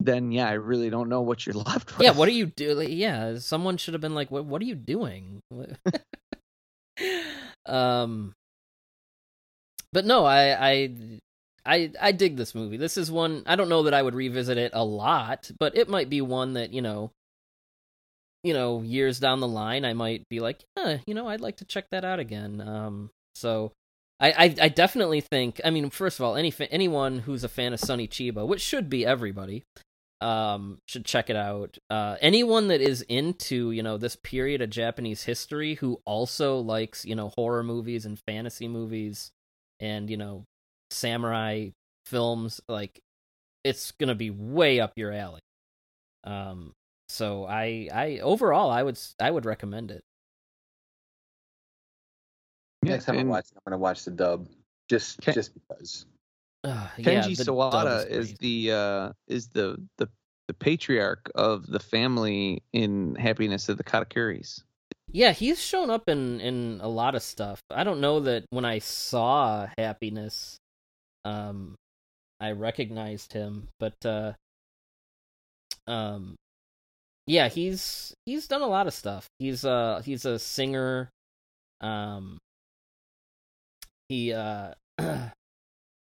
then 0.00 0.32
yeah, 0.32 0.48
I 0.48 0.54
really 0.54 0.90
don't 0.90 1.08
know 1.08 1.20
what 1.20 1.46
you're 1.46 1.54
left 1.54 1.96
with. 1.96 2.04
yeah 2.04 2.12
what 2.12 2.28
are 2.28 2.32
you 2.32 2.46
doing 2.46 2.90
yeah 2.90 3.38
someone 3.38 3.76
should 3.76 3.94
have 3.94 4.00
been 4.00 4.14
like 4.14 4.30
what 4.30 4.46
what 4.46 4.62
are 4.62 4.64
you 4.64 4.74
doing 4.74 5.42
um 7.66 8.32
but 9.92 10.04
no 10.04 10.24
I 10.24 10.70
I 10.70 10.94
I 11.66 11.92
I 12.00 12.12
dig 12.12 12.36
this 12.36 12.54
movie. 12.54 12.78
This 12.78 12.96
is 12.96 13.10
one 13.10 13.42
I 13.46 13.56
don't 13.56 13.68
know 13.68 13.82
that 13.82 13.94
I 13.94 14.02
would 14.02 14.14
revisit 14.14 14.56
it 14.56 14.72
a 14.74 14.84
lot, 14.84 15.50
but 15.58 15.76
it 15.76 15.88
might 15.88 16.08
be 16.08 16.22
one 16.22 16.54
that, 16.54 16.72
you 16.72 16.80
know, 16.80 17.10
you 18.42 18.54
know, 18.54 18.80
years 18.80 19.20
down 19.20 19.40
the 19.40 19.48
line 19.48 19.84
I 19.84 19.92
might 19.92 20.26
be 20.30 20.40
like, 20.40 20.64
yeah, 20.76 20.98
you 21.06 21.14
know, 21.14 21.28
I'd 21.28 21.42
like 21.42 21.58
to 21.58 21.64
check 21.64 21.86
that 21.90 22.04
out 22.04 22.18
again. 22.18 22.60
Um 22.60 23.10
so 23.34 23.72
I, 24.20 24.32
I, 24.32 24.54
I 24.62 24.68
definitely 24.68 25.22
think. 25.22 25.62
I 25.64 25.70
mean, 25.70 25.88
first 25.88 26.18
of 26.18 26.24
all, 26.24 26.36
any 26.36 26.52
anyone 26.70 27.20
who's 27.20 27.42
a 27.42 27.48
fan 27.48 27.72
of 27.72 27.80
Sonny 27.80 28.06
Chiba, 28.06 28.46
which 28.46 28.60
should 28.60 28.90
be 28.90 29.06
everybody, 29.06 29.64
um, 30.20 30.78
should 30.86 31.04
check 31.04 31.30
it 31.30 31.36
out. 31.36 31.78
Uh, 31.88 32.16
anyone 32.20 32.68
that 32.68 32.80
is 32.80 33.02
into 33.02 33.70
you 33.70 33.82
know 33.82 33.96
this 33.96 34.16
period 34.16 34.60
of 34.60 34.70
Japanese 34.70 35.22
history 35.24 35.74
who 35.74 36.00
also 36.04 36.58
likes 36.58 37.04
you 37.04 37.14
know 37.14 37.28
horror 37.30 37.62
movies 37.62 38.04
and 38.06 38.18
fantasy 38.18 38.68
movies, 38.68 39.32
and 39.80 40.10
you 40.10 40.16
know 40.16 40.44
samurai 40.90 41.70
films, 42.06 42.60
like 42.68 43.00
it's 43.64 43.92
gonna 43.92 44.14
be 44.14 44.30
way 44.30 44.80
up 44.80 44.92
your 44.96 45.12
alley. 45.12 45.40
Um, 46.24 46.72
so 47.08 47.44
I 47.46 47.88
I 47.92 48.18
overall 48.22 48.70
I 48.70 48.82
would 48.82 48.98
i 49.20 49.30
would 49.30 49.46
recommend 49.46 49.90
it. 49.90 50.02
Yeah, 52.82 52.92
Next 52.92 53.06
time 53.06 53.18
i 53.18 53.24
watch 53.24 53.46
i'm 53.54 53.60
gonna 53.72 53.80
watch 53.80 54.04
the 54.04 54.10
dub, 54.10 54.48
just 54.88 55.20
Ken- 55.20 55.34
just 55.34 55.52
because. 55.54 56.06
Uh, 56.62 56.88
yeah, 56.98 57.22
Kenji 57.22 57.36
Sawada 57.36 58.06
is 58.06 58.34
the 58.34 58.72
uh 58.72 59.12
is 59.26 59.48
the 59.48 59.80
the 59.96 60.08
the 60.46 60.54
patriarch 60.54 61.30
of 61.34 61.66
the 61.66 61.78
family 61.78 62.62
in 62.72 63.14
Happiness 63.14 63.68
of 63.68 63.78
the 63.78 63.84
Katakuris. 63.84 64.62
Yeah, 65.12 65.32
he's 65.32 65.60
shown 65.60 65.90
up 65.90 66.08
in 66.08 66.40
in 66.40 66.80
a 66.82 66.88
lot 66.88 67.14
of 67.14 67.22
stuff. 67.22 67.60
I 67.70 67.84
don't 67.84 68.00
know 68.00 68.20
that 68.20 68.44
when 68.50 68.64
I 68.64 68.80
saw 68.80 69.68
Happiness, 69.78 70.58
um, 71.24 71.76
I 72.40 72.52
recognized 72.52 73.32
him, 73.32 73.68
but 73.78 73.94
uh, 74.04 74.32
um, 75.86 76.36
yeah, 77.26 77.48
he's 77.48 78.12
he's 78.26 78.46
done 78.48 78.62
a 78.62 78.66
lot 78.66 78.86
of 78.86 78.92
stuff. 78.92 79.26
He's 79.38 79.64
uh 79.64 80.02
he's 80.04 80.26
a 80.26 80.38
singer. 80.38 81.08
Um, 81.80 82.38
he 84.10 84.34
uh. 84.34 84.74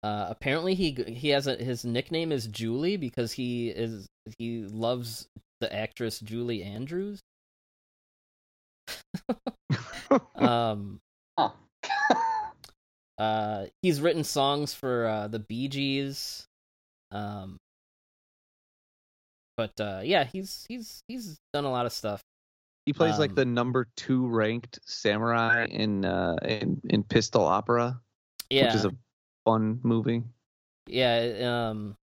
Uh, 0.03 0.27
apparently 0.31 0.75
he 0.75 0.93
he 1.07 1.29
has 1.29 1.47
a 1.47 1.57
his 1.57 1.85
nickname 1.85 2.33
is 2.33 2.47
Julie 2.47 2.97
because 2.97 3.33
he 3.33 3.69
is 3.69 4.07
he 4.39 4.63
loves 4.63 5.27
the 5.61 5.75
actress 5.75 6.21
Julie 6.21 6.63
Andrews. 6.63 7.21
um, 10.37 11.01
Huh. 11.39 11.51
uh, 13.19 13.67
he's 13.83 14.01
written 14.01 14.25
songs 14.25 14.75
for 14.75 15.07
uh, 15.07 15.29
the 15.29 15.39
Bee 15.39 15.69
Gees. 15.69 16.45
Um, 17.13 17.57
but 19.57 19.79
uh, 19.81 20.01
yeah, 20.05 20.25
he's 20.25 20.67
he's 20.69 21.03
he's 21.09 21.39
done 21.53 21.65
a 21.65 21.71
lot 21.71 21.87
of 21.87 21.93
stuff. 21.93 22.23
He 22.87 22.93
plays 22.93 23.19
like 23.19 23.31
Um, 23.31 23.37
the 23.37 23.45
number 23.45 23.89
two 23.97 24.27
ranked 24.27 24.81
samurai 24.85 25.67
in 25.67 26.05
uh 26.05 26.37
in 26.43 26.81
in 26.89 27.05
Pistol 27.05 27.45
Opera, 27.45 28.01
Yeah, 28.49 28.67
which 28.67 28.75
is 28.75 28.85
a 28.87 28.93
fun 29.51 29.81
movie. 29.83 30.23
yeah. 30.87 31.69
Um, 31.71 31.97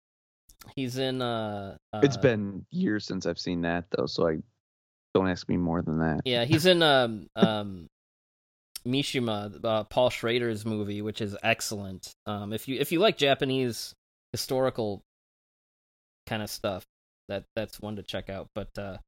he's 0.76 0.98
in. 0.98 1.22
Uh, 1.22 1.76
it's 2.02 2.16
uh, 2.16 2.20
been 2.20 2.66
years 2.70 3.04
since 3.04 3.26
I've 3.26 3.38
seen 3.38 3.62
that 3.62 3.84
though, 3.90 4.06
so 4.06 4.28
I 4.28 4.38
don't 5.14 5.28
ask 5.28 5.48
me 5.48 5.56
more 5.56 5.82
than 5.82 5.98
that. 5.98 6.22
Yeah, 6.24 6.44
he's 6.44 6.66
in 6.66 6.82
um 6.82 7.26
um 7.36 7.86
Mishima, 8.86 9.64
uh, 9.64 9.84
Paul 9.84 10.10
Schrader's 10.10 10.64
movie, 10.64 11.02
which 11.02 11.20
is 11.20 11.36
excellent. 11.42 12.14
Um, 12.26 12.52
if 12.52 12.68
you 12.68 12.78
if 12.78 12.92
you 12.92 12.98
like 12.98 13.16
Japanese 13.16 13.94
historical 14.32 15.02
kind 16.26 16.42
of 16.42 16.50
stuff, 16.50 16.84
that 17.28 17.44
that's 17.54 17.80
one 17.80 17.96
to 17.96 18.02
check 18.02 18.28
out. 18.28 18.48
But 18.54 18.68
uh, 18.78 18.98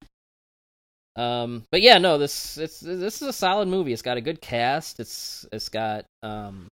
um, 1.20 1.64
but 1.70 1.82
yeah, 1.82 1.98
no, 1.98 2.18
this 2.18 2.58
it's 2.58 2.80
this 2.80 3.22
is 3.22 3.28
a 3.28 3.32
solid 3.32 3.68
movie. 3.68 3.92
It's 3.92 4.02
got 4.02 4.16
a 4.16 4.22
good 4.22 4.40
cast. 4.40 5.00
It's 5.00 5.46
it's 5.52 5.68
got 5.68 6.04
um 6.22 6.68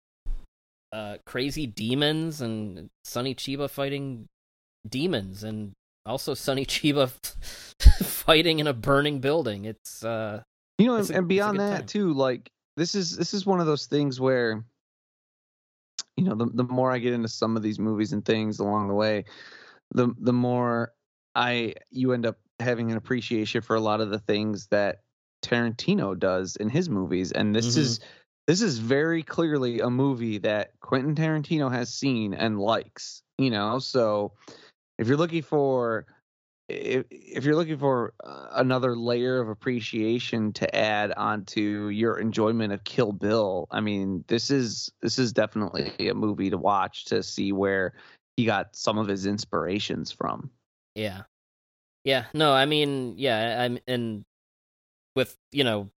uh 0.94 1.18
crazy 1.26 1.66
demons 1.68 2.42
and 2.42 2.90
Sonny 3.04 3.34
Chiba 3.36 3.70
fighting 3.70 4.28
demons 4.88 5.44
and 5.44 5.72
also 6.06 6.34
Sonny 6.34 6.66
Chiba 6.74 7.10
fighting 8.04 8.60
in 8.60 8.68
a 8.68 8.74
burning 8.74 9.20
building. 9.20 9.66
It's 9.66 10.04
uh 10.04 10.42
You 10.78 10.88
know, 10.88 10.96
and, 10.96 11.10
a- 11.10 11.18
and 11.18 11.28
beyond 11.28 11.58
it's 11.58 11.64
a 11.64 11.68
good 11.68 11.72
that 11.72 11.78
time. 11.80 11.88
too, 11.88 12.14
like 12.14 12.50
this 12.78 12.96
is 12.96 13.16
this 13.18 13.34
is 13.34 13.46
one 13.46 13.60
of 13.60 13.66
those 13.68 13.86
things 13.86 14.20
where 14.20 14.64
you 16.18 16.26
know, 16.26 16.36
the 16.36 16.46
the 16.54 16.64
more 16.64 16.92
I 16.92 17.00
get 17.00 17.14
into 17.14 17.28
some 17.30 17.56
of 17.56 17.64
these 17.64 17.80
movies 17.80 18.14
and 18.14 18.24
things 18.24 18.60
along 18.60 18.88
the 18.88 18.94
way, 18.94 19.26
the 19.94 20.14
the 20.20 20.34
more 20.34 20.94
I 21.36 21.76
you 21.90 22.12
end 22.14 22.26
up 22.26 22.38
having 22.60 22.92
an 22.92 22.98
appreciation 22.98 23.62
for 23.62 23.76
a 23.76 23.80
lot 23.82 24.02
of 24.02 24.10
the 24.10 24.20
things 24.20 24.68
that 24.68 25.00
Tarantino 25.44 26.18
does 26.20 26.56
in 26.58 26.70
his 26.70 26.90
movies. 26.90 27.32
And 27.32 27.56
this 27.56 27.76
Mhm. 27.76 27.80
is 27.80 28.00
this 28.48 28.62
is 28.62 28.78
very 28.78 29.24
clearly 29.24 29.80
a 29.80 29.90
movie 29.90 30.40
that 30.40 30.72
Quentin 30.80 31.16
Tarantino 31.16 31.72
has 31.72 31.94
seen 31.94 32.34
and 32.34 32.60
likes, 32.60 33.22
you 33.38 33.50
know. 33.50 33.80
So 33.80 34.34
if 34.98 35.08
you're 35.08 35.18
looking 35.18 35.42
for 35.42 36.06
if, 36.70 37.06
if 37.10 37.44
you're 37.44 37.56
looking 37.56 37.78
for 37.78 38.14
uh, 38.24 38.48
another 38.54 38.96
layer 38.96 39.40
of 39.40 39.50
appreciation 39.50 40.54
to 40.54 40.76
add 40.76 41.12
onto 41.12 41.90
your 41.90 42.18
enjoyment 42.20 42.74
of 42.74 42.84
Kill 42.84 43.12
Bill, 43.12 43.68
I 43.72 43.82
mean, 43.82 44.24
this 44.28 44.50
is 44.50 44.92
this 45.02 45.20
is 45.20 45.34
definitely 45.34 46.10
a 46.10 46.14
movie 46.14 46.50
to 46.50 46.58
watch 46.58 47.06
to 47.06 47.24
see 47.24 47.52
where 47.52 47.94
he 48.38 48.46
got 48.46 48.76
some 48.76 48.98
of 48.98 49.08
his 49.08 49.26
inspirations 49.26 50.12
from. 50.12 50.50
Yeah. 50.96 51.24
Yeah. 52.04 52.26
No, 52.34 52.54
I 52.54 52.66
mean, 52.66 53.16
yeah, 53.18 53.64
I'm 53.64 53.80
and 53.88 54.24
with, 55.16 55.36
you 55.52 55.64
know, 55.64 55.90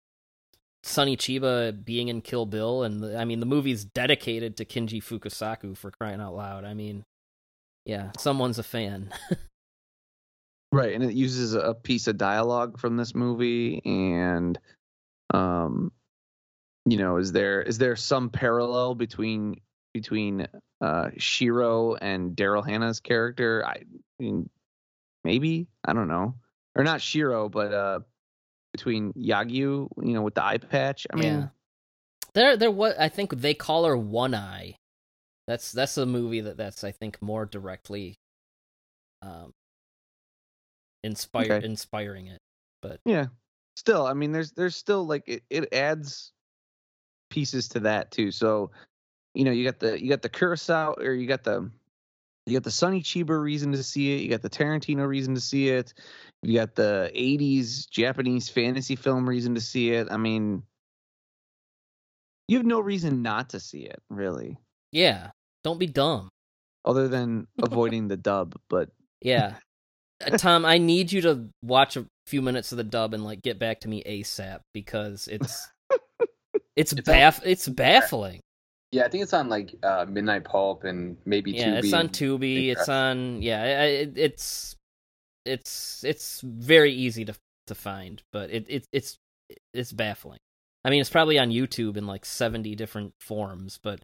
Sonny 0.83 1.15
Chiba 1.15 1.83
being 1.83 2.09
in 2.09 2.21
Kill 2.21 2.45
Bill 2.45 2.83
and 2.83 3.01
the, 3.01 3.17
I 3.17 3.25
mean 3.25 3.39
the 3.39 3.45
movie's 3.45 3.85
dedicated 3.85 4.57
to 4.57 4.65
Kinji 4.65 5.01
Fukasaku 5.01 5.77
for 5.77 5.91
crying 5.91 6.21
out 6.21 6.35
loud. 6.35 6.65
I 6.65 6.73
mean, 6.73 7.03
yeah, 7.85 8.11
someone's 8.17 8.59
a 8.59 8.63
fan. 8.63 9.11
Right, 10.73 10.95
and 10.95 11.03
it 11.03 11.13
uses 11.13 11.53
a 11.53 11.75
piece 11.75 12.07
of 12.07 12.17
dialogue 12.17 12.79
from 12.79 12.97
this 12.97 13.13
movie, 13.13 13.79
and 13.85 14.57
um, 15.31 15.91
you 16.87 16.97
know, 16.97 17.17
is 17.17 17.31
there 17.31 17.61
is 17.61 17.77
there 17.77 17.95
some 17.95 18.31
parallel 18.31 18.95
between 18.95 19.61
between 19.93 20.47
uh 20.81 21.09
Shiro 21.17 21.93
and 21.93 22.35
Daryl 22.35 22.67
Hannah's 22.67 23.01
character? 23.01 23.63
I 23.63 23.83
mean, 24.17 24.49
maybe 25.23 25.67
I 25.85 25.93
don't 25.93 26.07
know, 26.07 26.33
or 26.75 26.83
not 26.83 27.01
Shiro, 27.01 27.49
but 27.49 27.71
uh, 27.71 27.99
between 28.73 29.13
Yagyu, 29.13 29.87
you 30.01 30.13
know, 30.13 30.21
with 30.21 30.35
the 30.35 30.43
eye 30.43 30.57
patch. 30.57 31.07
I 31.13 31.15
mean, 31.15 31.33
Yeah. 31.33 31.47
there 32.33 32.57
there 32.57 32.71
what 32.71 32.99
I 32.99 33.07
think 33.07 33.31
they 33.31 33.53
call 33.53 33.85
her 33.85 33.95
One 33.95 34.35
Eye. 34.35 34.75
That's 35.47 35.71
that's 35.71 35.97
a 35.97 36.05
movie 36.05 36.41
that 36.41 36.57
that's 36.57 36.83
I 36.83 36.91
think 36.91 37.21
more 37.21 37.45
directly 37.45 38.15
um 39.21 39.51
inspired 41.03 41.51
Okay. 41.51 41.65
inspiring 41.65 42.27
it. 42.27 42.39
But 42.81 42.99
yeah. 43.05 43.27
Still, 43.75 44.05
I 44.05 44.13
mean, 44.13 44.31
there's 44.31 44.51
there's 44.51 44.75
still 44.75 45.05
like 45.05 45.23
it, 45.27 45.43
it 45.49 45.73
adds 45.73 46.31
pieces 47.29 47.67
to 47.69 47.79
that 47.81 48.11
too. 48.11 48.31
So, 48.31 48.71
you 49.33 49.43
know, 49.45 49.51
you 49.51 49.63
got 49.65 49.79
the 49.79 50.01
you 50.01 50.09
got 50.09 50.21
the 50.21 50.29
Kurosawa 50.29 50.97
or 50.99 51.13
you 51.13 51.27
got 51.27 51.43
the 51.43 51.69
you 52.45 52.53
got 52.53 52.63
the 52.63 52.71
Sonny 52.71 53.01
Chiba 53.01 53.41
reason 53.41 53.71
to 53.71 53.81
see 53.83 54.15
it. 54.15 54.21
You 54.21 54.29
got 54.29 54.41
the 54.41 54.49
Tarantino 54.49 55.07
reason 55.07 55.33
to 55.35 55.41
see 55.41 55.69
it. 55.69 55.93
You 56.41 56.59
got 56.59 56.75
the 56.75 57.11
'80s 57.15 57.89
Japanese 57.89 58.49
fantasy 58.49 58.95
film 58.95 59.27
reason 59.27 59.55
to 59.55 59.61
see 59.61 59.91
it. 59.91 60.07
I 60.11 60.17
mean, 60.17 60.63
you 62.47 62.57
have 62.57 62.65
no 62.65 62.79
reason 62.79 63.21
not 63.21 63.49
to 63.49 63.59
see 63.59 63.79
it, 63.81 64.01
really, 64.09 64.57
Yeah. 64.91 65.31
Don't 65.63 65.79
be 65.79 65.87
dumb. 65.87 66.27
other 66.85 67.07
than 67.07 67.47
avoiding 67.63 68.07
the 68.09 68.17
dub. 68.17 68.55
But 68.69 68.89
Yeah. 69.21 69.55
Uh, 70.25 70.37
Tom, 70.37 70.63
I 70.63 70.77
need 70.77 71.11
you 71.11 71.19
to 71.21 71.49
watch 71.63 71.97
a 71.97 72.05
few 72.27 72.41
minutes 72.41 72.71
of 72.71 72.77
the 72.77 72.83
dub 72.85 73.13
and 73.13 73.25
like 73.25 73.41
get 73.41 73.59
back 73.59 73.81
to 73.81 73.89
me 73.89 74.01
ASAP 74.05 74.59
because 74.73 75.27
it's 75.27 75.67
it's 76.77 76.93
It's 76.93 77.01
baff 77.01 77.41
it's 77.43 77.67
baffling. 77.67 78.39
Yeah, 78.93 79.05
I 79.05 79.07
think 79.09 79.23
it's 79.23 79.33
on 79.33 79.49
like 79.49 79.73
uh, 79.81 80.05
Midnight 80.07 80.43
Pulp 80.43 80.83
and 80.83 81.17
maybe 81.25 81.51
Yeah, 81.51 81.81
Tubi. 81.81 81.83
it's 81.83 81.93
on 81.93 82.09
Tubi. 82.09 82.71
It's 82.71 82.87
on 82.87 83.41
yeah, 83.41 83.83
it, 83.85 84.13
it's 84.15 84.75
it's 85.45 86.03
it's 86.03 86.41
very 86.41 86.93
easy 86.93 87.25
to 87.25 87.33
to 87.67 87.75
find, 87.75 88.21
but 88.31 88.51
it, 88.51 88.65
it 88.69 88.85
it's 88.91 89.17
it's 89.73 89.91
baffling. 89.91 90.37
I 90.85 90.91
mean, 90.91 91.01
it's 91.01 91.09
probably 91.09 91.39
on 91.39 91.49
YouTube 91.49 91.97
in 91.97 92.05
like 92.05 92.23
70 92.23 92.75
different 92.75 93.13
forms, 93.19 93.79
but 93.81 93.99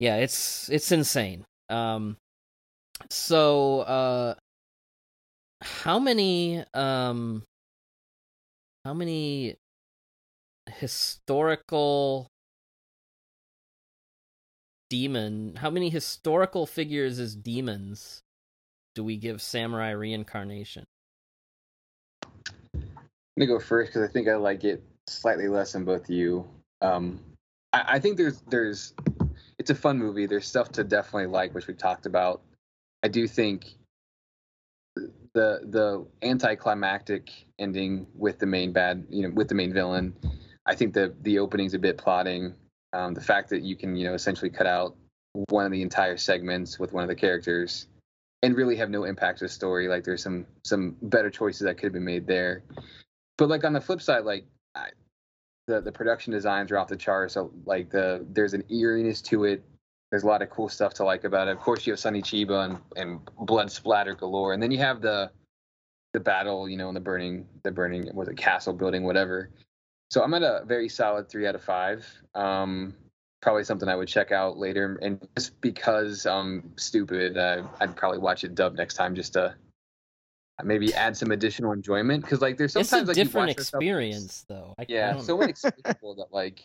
yeah, 0.00 0.16
it's 0.16 0.70
it's 0.70 0.90
insane. 0.90 1.44
Um 1.68 2.16
so 3.10 3.80
uh 3.80 4.34
how 5.60 5.98
many 5.98 6.64
um 6.72 7.42
how 8.86 8.94
many 8.94 9.56
historical 10.66 12.30
demon 14.94 15.56
how 15.56 15.70
many 15.70 15.90
historical 15.90 16.66
figures 16.66 17.18
as 17.18 17.34
demons 17.34 18.22
do 18.94 19.02
we 19.02 19.16
give 19.16 19.42
samurai 19.42 19.90
reincarnation 19.90 20.84
I'm 23.36 23.40
gonna 23.46 23.58
go 23.58 23.58
first 23.58 23.92
because 23.92 24.08
I 24.08 24.12
think 24.12 24.28
I 24.28 24.36
like 24.36 24.62
it 24.62 24.82
slightly 25.08 25.48
less 25.48 25.72
than 25.72 25.84
both 25.84 26.04
of 26.04 26.10
you. 26.10 26.46
Um, 26.80 27.20
I, 27.72 27.84
I 27.94 27.98
think 27.98 28.16
there's 28.16 28.40
there's 28.42 28.94
it's 29.58 29.70
a 29.70 29.74
fun 29.74 29.98
movie. 29.98 30.26
There's 30.26 30.46
stuff 30.46 30.70
to 30.72 30.84
definitely 30.84 31.26
like, 31.26 31.52
which 31.54 31.66
we 31.66 31.74
talked 31.74 32.06
about. 32.06 32.42
I 33.02 33.08
do 33.08 33.26
think 33.26 33.74
the 34.96 35.60
the 35.64 36.06
anticlimactic 36.22 37.30
ending 37.58 38.06
with 38.14 38.38
the 38.38 38.46
main 38.46 38.72
bad, 38.72 39.04
you 39.10 39.22
know, 39.22 39.30
with 39.34 39.48
the 39.48 39.54
main 39.56 39.72
villain. 39.72 40.14
I 40.66 40.76
think 40.76 40.94
the 40.94 41.12
the 41.22 41.40
opening's 41.40 41.74
a 41.74 41.78
bit 41.78 41.98
plotting. 41.98 42.54
Um, 42.94 43.12
the 43.12 43.20
fact 43.20 43.50
that 43.50 43.62
you 43.62 43.76
can 43.76 43.96
you 43.96 44.06
know 44.06 44.14
essentially 44.14 44.50
cut 44.50 44.66
out 44.66 44.96
one 45.48 45.66
of 45.66 45.72
the 45.72 45.82
entire 45.82 46.16
segments 46.16 46.78
with 46.78 46.92
one 46.92 47.02
of 47.02 47.08
the 47.08 47.16
characters 47.16 47.88
and 48.42 48.56
really 48.56 48.76
have 48.76 48.90
no 48.90 49.04
impact 49.04 49.38
to 49.38 49.46
the 49.46 49.48
story. 49.48 49.88
Like 49.88 50.04
there's 50.04 50.22
some 50.22 50.46
some 50.64 50.96
better 51.02 51.30
choices 51.30 51.62
that 51.62 51.74
could 51.74 51.84
have 51.84 51.92
been 51.92 52.04
made 52.04 52.26
there. 52.26 52.62
But 53.36 53.48
like 53.48 53.64
on 53.64 53.72
the 53.72 53.80
flip 53.80 54.00
side, 54.00 54.24
like 54.24 54.44
I, 54.74 54.88
the 55.66 55.80
the 55.80 55.90
production 55.90 56.32
designs 56.32 56.70
are 56.70 56.78
off 56.78 56.88
the 56.88 56.96
charts. 56.96 57.34
So 57.34 57.52
like 57.64 57.90
the 57.90 58.24
there's 58.30 58.54
an 58.54 58.64
eeriness 58.70 59.22
to 59.22 59.44
it. 59.44 59.64
There's 60.10 60.22
a 60.22 60.26
lot 60.26 60.42
of 60.42 60.50
cool 60.50 60.68
stuff 60.68 60.94
to 60.94 61.04
like 61.04 61.24
about 61.24 61.48
it. 61.48 61.52
Of 61.52 61.60
course, 61.60 61.86
you 61.86 61.92
have 61.92 61.98
Sonny 61.98 62.22
Chiba 62.22 62.66
and, 62.66 62.78
and 62.94 63.20
blood 63.40 63.72
splatter 63.72 64.14
galore, 64.14 64.52
and 64.52 64.62
then 64.62 64.70
you 64.70 64.78
have 64.78 65.00
the 65.00 65.30
the 66.12 66.20
battle, 66.20 66.68
you 66.68 66.76
know, 66.76 66.88
in 66.88 66.94
the 66.94 67.00
burning 67.00 67.46
the 67.64 67.72
burning 67.72 68.08
was 68.14 68.28
a 68.28 68.34
castle 68.34 68.72
building, 68.72 69.02
whatever. 69.02 69.50
So 70.10 70.22
I'm 70.22 70.34
at 70.34 70.42
a 70.42 70.62
very 70.66 70.88
solid 70.88 71.28
three 71.28 71.46
out 71.46 71.54
of 71.54 71.62
five. 71.62 72.06
Um, 72.34 72.94
probably 73.42 73.64
something 73.64 73.88
I 73.88 73.96
would 73.96 74.08
check 74.08 74.32
out 74.32 74.56
later, 74.58 74.98
and 75.02 75.26
just 75.36 75.60
because 75.60 76.24
I'm 76.26 76.72
stupid, 76.76 77.36
uh, 77.36 77.62
I'd 77.80 77.96
probably 77.96 78.18
watch 78.18 78.44
it 78.44 78.54
dubbed 78.54 78.76
next 78.78 78.94
time 78.94 79.14
just 79.14 79.32
to 79.34 79.54
maybe 80.62 80.94
add 80.94 81.16
some 81.16 81.30
additional 81.32 81.72
enjoyment 81.72 82.22
because 82.22 82.40
like 82.40 82.56
there's 82.56 82.72
sometimes 82.72 83.08
like 83.08 83.16
you 83.16 83.24
different 83.24 83.48
yourself- 83.58 83.82
experience, 83.82 84.44
though. 84.48 84.74
I, 84.78 84.82
I 84.82 84.86
yeah, 84.88 85.12
don't- 85.12 85.22
so 85.22 85.42
inexplicable 85.42 86.14
that 86.16 86.32
like 86.32 86.62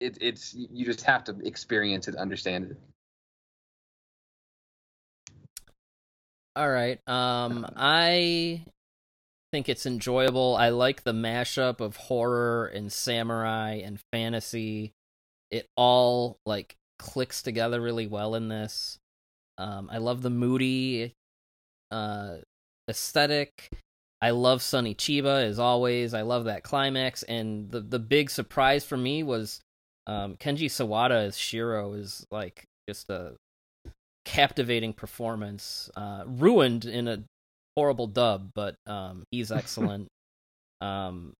it, 0.00 0.18
it's 0.20 0.54
you 0.54 0.84
just 0.84 1.02
have 1.02 1.24
to 1.24 1.36
experience 1.44 2.08
it, 2.08 2.12
to 2.12 2.18
understand 2.18 2.70
it. 2.70 2.76
All 6.56 6.68
right. 6.68 7.00
Um, 7.08 7.66
I 7.76 8.64
think 9.52 9.68
it's 9.68 9.86
enjoyable. 9.86 10.56
I 10.56 10.70
like 10.70 11.04
the 11.04 11.12
mashup 11.12 11.80
of 11.80 11.96
horror 11.96 12.66
and 12.66 12.92
samurai 12.92 13.80
and 13.84 14.00
fantasy. 14.12 14.92
It 15.50 15.68
all 15.76 16.38
like 16.46 16.74
clicks 16.98 17.42
together 17.42 17.80
really 17.80 18.06
well 18.06 18.34
in 18.34 18.48
this. 18.48 18.98
Um, 19.58 19.88
I 19.92 19.98
love 19.98 20.22
the 20.22 20.30
moody 20.30 21.12
uh 21.90 22.38
aesthetic. 22.88 23.70
I 24.22 24.30
love 24.30 24.62
Sonny 24.62 24.94
Chiba 24.94 25.44
as 25.44 25.58
always. 25.58 26.14
I 26.14 26.22
love 26.22 26.44
that 26.44 26.62
climax, 26.62 27.22
and 27.24 27.70
the 27.70 27.80
the 27.80 27.98
big 27.98 28.30
surprise 28.30 28.84
for 28.84 28.96
me 28.96 29.22
was 29.22 29.60
um, 30.06 30.36
Kenji 30.36 30.66
Sawada 30.66 31.26
as 31.26 31.36
Shiro 31.36 31.92
is 31.94 32.26
like 32.30 32.64
just 32.88 33.10
a 33.10 33.34
captivating 34.24 34.92
performance. 34.92 35.90
Uh, 35.96 36.22
ruined 36.26 36.84
in 36.84 37.08
a 37.08 37.24
horrible 37.76 38.06
dub, 38.06 38.50
but 38.54 38.74
um, 38.86 39.24
he's 39.30 39.52
excellent. 39.52 40.08
um, 40.80 41.32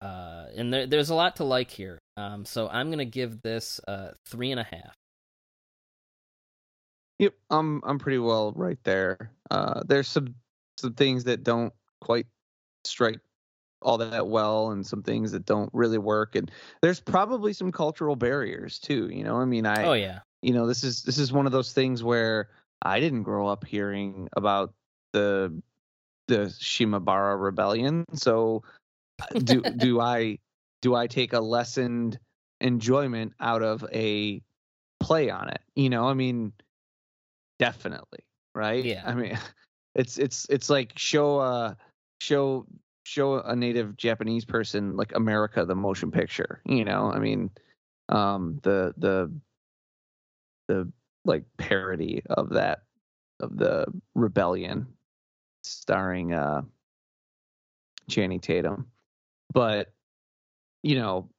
uh, 0.00 0.46
and 0.56 0.72
there, 0.72 0.86
there's 0.86 1.10
a 1.10 1.14
lot 1.14 1.36
to 1.36 1.44
like 1.44 1.70
here. 1.70 1.98
Um, 2.16 2.44
so 2.44 2.68
I'm 2.68 2.90
gonna 2.90 3.04
give 3.04 3.40
this 3.42 3.80
uh, 3.86 4.10
three 4.26 4.50
and 4.50 4.60
a 4.60 4.64
half. 4.64 4.94
Yep, 7.18 7.34
I'm 7.50 7.82
I'm 7.84 7.98
pretty 7.98 8.18
well 8.18 8.52
right 8.56 8.78
there. 8.82 9.30
Uh, 9.50 9.82
there's 9.86 10.08
some 10.08 10.34
some 10.78 10.94
things 10.94 11.24
that 11.24 11.44
don't 11.44 11.72
quite 12.00 12.26
strike 12.84 13.20
all 13.80 13.98
that 13.98 14.26
well, 14.26 14.72
and 14.72 14.86
some 14.86 15.02
things 15.02 15.32
that 15.32 15.46
don't 15.46 15.70
really 15.72 15.98
work, 15.98 16.34
and 16.34 16.50
there's 16.80 17.00
probably 17.00 17.52
some 17.52 17.70
cultural 17.70 18.16
barriers 18.16 18.78
too. 18.78 19.08
You 19.12 19.22
know, 19.24 19.36
I 19.36 19.44
mean, 19.44 19.66
I 19.66 19.84
oh 19.84 19.92
yeah, 19.92 20.20
you 20.42 20.52
know 20.52 20.66
this 20.66 20.82
is 20.82 21.02
this 21.02 21.18
is 21.18 21.32
one 21.32 21.46
of 21.46 21.52
those 21.52 21.72
things 21.72 22.02
where 22.02 22.48
I 22.82 22.98
didn't 22.98 23.22
grow 23.22 23.46
up 23.46 23.64
hearing 23.64 24.28
about 24.36 24.74
the 25.12 25.62
the 26.28 26.46
Shimabara 26.46 27.40
rebellion, 27.40 28.04
so 28.14 28.62
uh, 29.20 29.38
do 29.38 29.62
do 29.62 30.00
I 30.00 30.38
do 30.80 30.94
I 30.94 31.06
take 31.06 31.32
a 31.32 31.40
lessened 31.40 32.18
enjoyment 32.60 33.32
out 33.40 33.62
of 33.62 33.84
a 33.92 34.42
play 35.00 35.30
on 35.30 35.48
it? 35.48 35.60
You 35.74 35.90
know, 35.90 36.06
I 36.06 36.14
mean, 36.14 36.52
definitely, 37.58 38.20
right? 38.54 38.84
Yeah. 38.84 39.02
I 39.04 39.14
mean, 39.14 39.38
it's 39.94 40.18
it's 40.18 40.46
it's 40.50 40.70
like 40.70 40.92
show 40.96 41.40
a 41.40 41.76
show 42.20 42.66
show 43.04 43.40
a 43.40 43.56
native 43.56 43.96
Japanese 43.96 44.44
person 44.44 44.96
like 44.96 45.12
America 45.14 45.64
the 45.64 45.74
motion 45.74 46.10
picture. 46.10 46.60
You 46.64 46.84
know, 46.84 47.10
I 47.12 47.18
mean, 47.18 47.50
um, 48.08 48.60
the 48.62 48.94
the 48.96 49.32
the 50.68 50.90
like 51.24 51.44
parody 51.56 52.22
of 52.28 52.50
that 52.50 52.82
of 53.40 53.56
the 53.56 53.86
rebellion 54.14 54.86
starring 55.62 56.32
uh 56.32 56.62
Channing 58.08 58.40
Tatum. 58.40 58.86
But 59.52 59.92
you 60.82 60.96
know, 60.96 61.30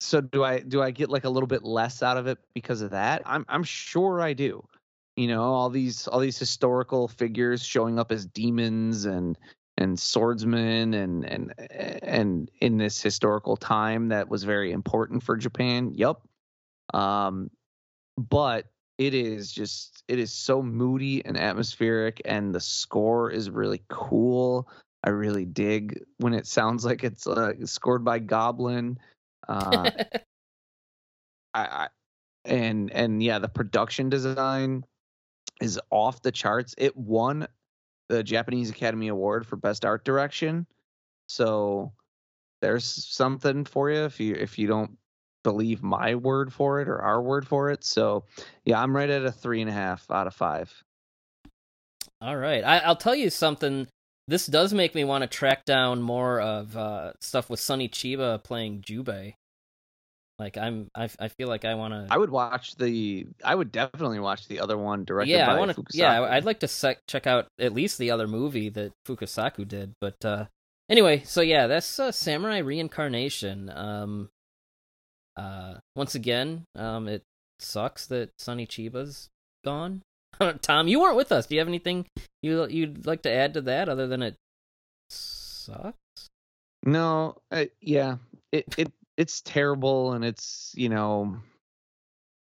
so 0.00 0.20
do 0.20 0.44
I 0.44 0.60
do 0.60 0.82
I 0.82 0.90
get 0.90 1.10
like 1.10 1.24
a 1.24 1.30
little 1.30 1.46
bit 1.46 1.62
less 1.64 2.02
out 2.02 2.16
of 2.16 2.26
it 2.26 2.38
because 2.54 2.80
of 2.80 2.90
that? 2.90 3.22
I'm 3.24 3.44
I'm 3.48 3.64
sure 3.64 4.20
I 4.20 4.32
do. 4.32 4.66
You 5.16 5.28
know, 5.28 5.42
all 5.42 5.70
these 5.70 6.08
all 6.08 6.20
these 6.20 6.38
historical 6.38 7.08
figures 7.08 7.64
showing 7.64 7.98
up 7.98 8.10
as 8.10 8.26
demons 8.26 9.04
and 9.04 9.38
and 9.76 9.98
swordsmen 9.98 10.94
and 10.94 11.24
and 11.24 11.54
and 12.02 12.50
in 12.60 12.78
this 12.78 13.00
historical 13.00 13.56
time 13.56 14.08
that 14.08 14.28
was 14.28 14.44
very 14.44 14.72
important 14.72 15.22
for 15.22 15.36
Japan. 15.36 15.92
Yep. 15.94 16.20
Um 16.92 17.50
but 18.16 18.66
it 18.98 19.14
is 19.14 19.52
just 19.52 20.04
it 20.08 20.18
is 20.18 20.32
so 20.32 20.62
moody 20.62 21.24
and 21.24 21.36
atmospheric 21.36 22.22
and 22.24 22.54
the 22.54 22.60
score 22.60 23.30
is 23.30 23.50
really 23.50 23.82
cool. 23.88 24.68
I 25.02 25.10
really 25.10 25.44
dig 25.44 26.02
when 26.18 26.34
it 26.34 26.46
sounds 26.46 26.84
like 26.84 27.04
it's 27.04 27.26
uh, 27.26 27.52
scored 27.64 28.04
by 28.04 28.20
Goblin. 28.20 28.98
Uh, 29.48 29.90
I, 31.54 31.60
I 31.62 31.88
and 32.44 32.90
and 32.92 33.22
yeah, 33.22 33.38
the 33.38 33.48
production 33.48 34.08
design 34.08 34.84
is 35.60 35.80
off 35.90 36.22
the 36.22 36.32
charts. 36.32 36.74
It 36.78 36.96
won 36.96 37.46
the 38.08 38.22
Japanese 38.22 38.70
Academy 38.70 39.08
Award 39.08 39.46
for 39.46 39.56
Best 39.56 39.84
Art 39.84 40.04
Direction. 40.04 40.66
So 41.28 41.92
there's 42.60 42.84
something 42.84 43.64
for 43.64 43.90
you 43.90 44.04
if 44.04 44.20
you 44.20 44.34
if 44.34 44.58
you 44.58 44.66
don't 44.66 44.96
believe 45.44 45.82
my 45.82 46.16
word 46.16 46.52
for 46.52 46.80
it 46.80 46.88
or 46.88 47.00
our 47.00 47.22
word 47.22 47.46
for 47.46 47.70
it. 47.70 47.84
So 47.84 48.24
yeah, 48.64 48.82
I'm 48.82 48.96
right 48.96 49.08
at 49.08 49.24
a 49.24 49.30
three 49.30 49.60
and 49.60 49.70
a 49.70 49.72
half 49.72 50.10
out 50.10 50.26
of 50.26 50.34
five. 50.34 50.72
All 52.20 52.36
right, 52.36 52.64
I, 52.64 52.78
I'll 52.78 52.96
tell 52.96 53.14
you 53.14 53.30
something. 53.30 53.86
This 54.26 54.46
does 54.46 54.72
make 54.72 54.94
me 54.94 55.04
want 55.04 55.22
to 55.22 55.28
track 55.28 55.64
down 55.66 56.00
more 56.00 56.40
of 56.40 56.76
uh, 56.76 57.12
stuff 57.20 57.50
with 57.50 57.60
Sonny 57.60 57.88
Chiba 57.88 58.42
playing 58.42 58.80
Jubei. 58.80 59.34
Like 60.38 60.56
I'm, 60.56 60.88
I, 60.96 61.08
I 61.20 61.28
feel 61.28 61.48
like 61.48 61.64
I 61.64 61.74
want 61.74 61.94
to. 61.94 62.06
I 62.10 62.18
would 62.18 62.30
watch 62.30 62.74
the. 62.76 63.26
I 63.44 63.54
would 63.54 63.70
definitely 63.70 64.18
watch 64.18 64.48
the 64.48 64.60
other 64.60 64.76
one 64.76 65.04
directed 65.04 65.32
yeah, 65.32 65.46
by 65.46 65.54
I 65.54 65.58
want 65.58 65.76
to. 65.76 65.84
Yeah, 65.92 66.22
I'd 66.22 66.44
like 66.44 66.60
to 66.60 66.68
sec- 66.68 67.06
check 67.06 67.26
out 67.26 67.46
at 67.60 67.72
least 67.72 67.98
the 67.98 68.10
other 68.10 68.26
movie 68.26 68.68
that 68.70 68.92
Fukasaku 69.06 69.68
did. 69.68 69.92
But 70.00 70.24
uh, 70.24 70.46
anyway, 70.88 71.22
so 71.24 71.40
yeah, 71.40 71.68
that's 71.68 72.00
uh, 72.00 72.10
Samurai 72.10 72.58
Reincarnation. 72.58 73.70
Um, 73.70 74.30
uh, 75.36 75.74
once 75.96 76.14
again, 76.14 76.64
um, 76.76 77.08
it 77.08 77.22
sucks 77.58 78.06
that 78.06 78.30
Sonny 78.38 78.66
Chiba's 78.66 79.28
gone. 79.64 80.02
Tom, 80.62 80.88
you 80.88 81.00
weren't 81.00 81.16
with 81.16 81.32
us. 81.32 81.46
Do 81.46 81.54
you 81.54 81.60
have 81.60 81.68
anything 81.68 82.06
you 82.42 82.66
you'd 82.68 83.06
like 83.06 83.22
to 83.22 83.30
add 83.30 83.54
to 83.54 83.60
that 83.62 83.88
other 83.88 84.06
than 84.06 84.22
it 84.22 84.36
sucks? 85.10 85.96
No, 86.84 87.36
uh, 87.50 87.66
yeah, 87.80 88.16
it 88.52 88.66
it 88.76 88.92
it's 89.16 89.40
terrible, 89.40 90.12
and 90.12 90.24
it's 90.24 90.72
you 90.76 90.88
know, 90.88 91.38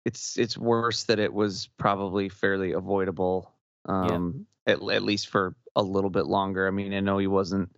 it's 0.04 0.38
it's 0.38 0.56
worse 0.56 1.04
that 1.04 1.18
it 1.18 1.32
was 1.32 1.68
probably 1.78 2.28
fairly 2.28 2.72
avoidable. 2.72 3.52
Um, 3.86 4.46
at 4.66 4.80
at 4.82 5.02
least 5.02 5.28
for 5.28 5.54
a 5.74 5.82
little 5.82 6.10
bit 6.10 6.26
longer. 6.26 6.66
I 6.66 6.70
mean, 6.70 6.92
I 6.92 7.00
know 7.00 7.18
he 7.18 7.26
wasn't 7.26 7.74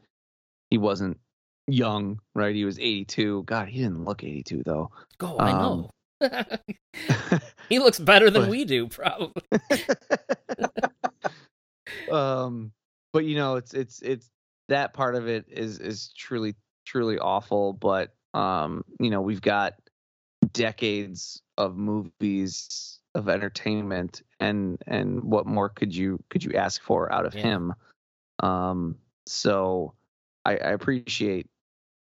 he 0.71 0.79
wasn't 0.79 1.19
young, 1.67 2.21
right? 2.35 2.55
He 2.55 2.65
was 2.65 2.79
82. 2.79 3.45
God, 3.45 3.69
he 3.69 3.79
didn't 3.83 4.05
look 4.05 4.23
82 4.25 4.63
though. 4.65 4.91
Oh, 5.21 5.37
I 5.39 5.53
Um, 5.53 5.59
know. 5.61 5.89
he 7.69 7.79
looks 7.79 7.99
better 7.99 8.31
than 8.31 8.43
but- 8.43 8.51
we 8.51 8.65
do, 8.65 8.89
probably. 8.89 9.43
um 12.11 12.73
but 13.13 13.25
you 13.25 13.37
know 13.37 13.57
it's 13.57 13.75
it's 13.75 14.01
it's 14.03 14.31
that 14.69 14.93
part 14.95 15.15
of 15.15 15.29
it 15.29 15.45
is 15.49 15.79
is 15.79 16.13
truly 16.17 16.55
truly 16.87 17.19
awful 17.19 17.73
but 17.75 18.15
um 18.35 18.85
you 18.99 19.11
know 19.11 19.21
we've 19.21 19.41
got 19.43 19.75
decades 20.53 21.43
of 21.59 21.77
movies 21.77 22.99
of 23.15 23.29
entertainment 23.29 24.23
and 24.41 24.79
and 24.87 25.23
what 25.23 25.47
more 25.47 25.69
could 25.69 25.95
you 25.95 26.19
could 26.31 26.43
you 26.43 26.53
ask 26.55 26.83
for 26.83 27.13
out 27.13 27.27
of 27.27 27.35
Yeah. 27.35 27.43
him 27.43 27.75
um 28.41 28.97
so 29.27 29.95
I, 30.45 30.53
I 30.53 30.71
appreciate 30.71 31.47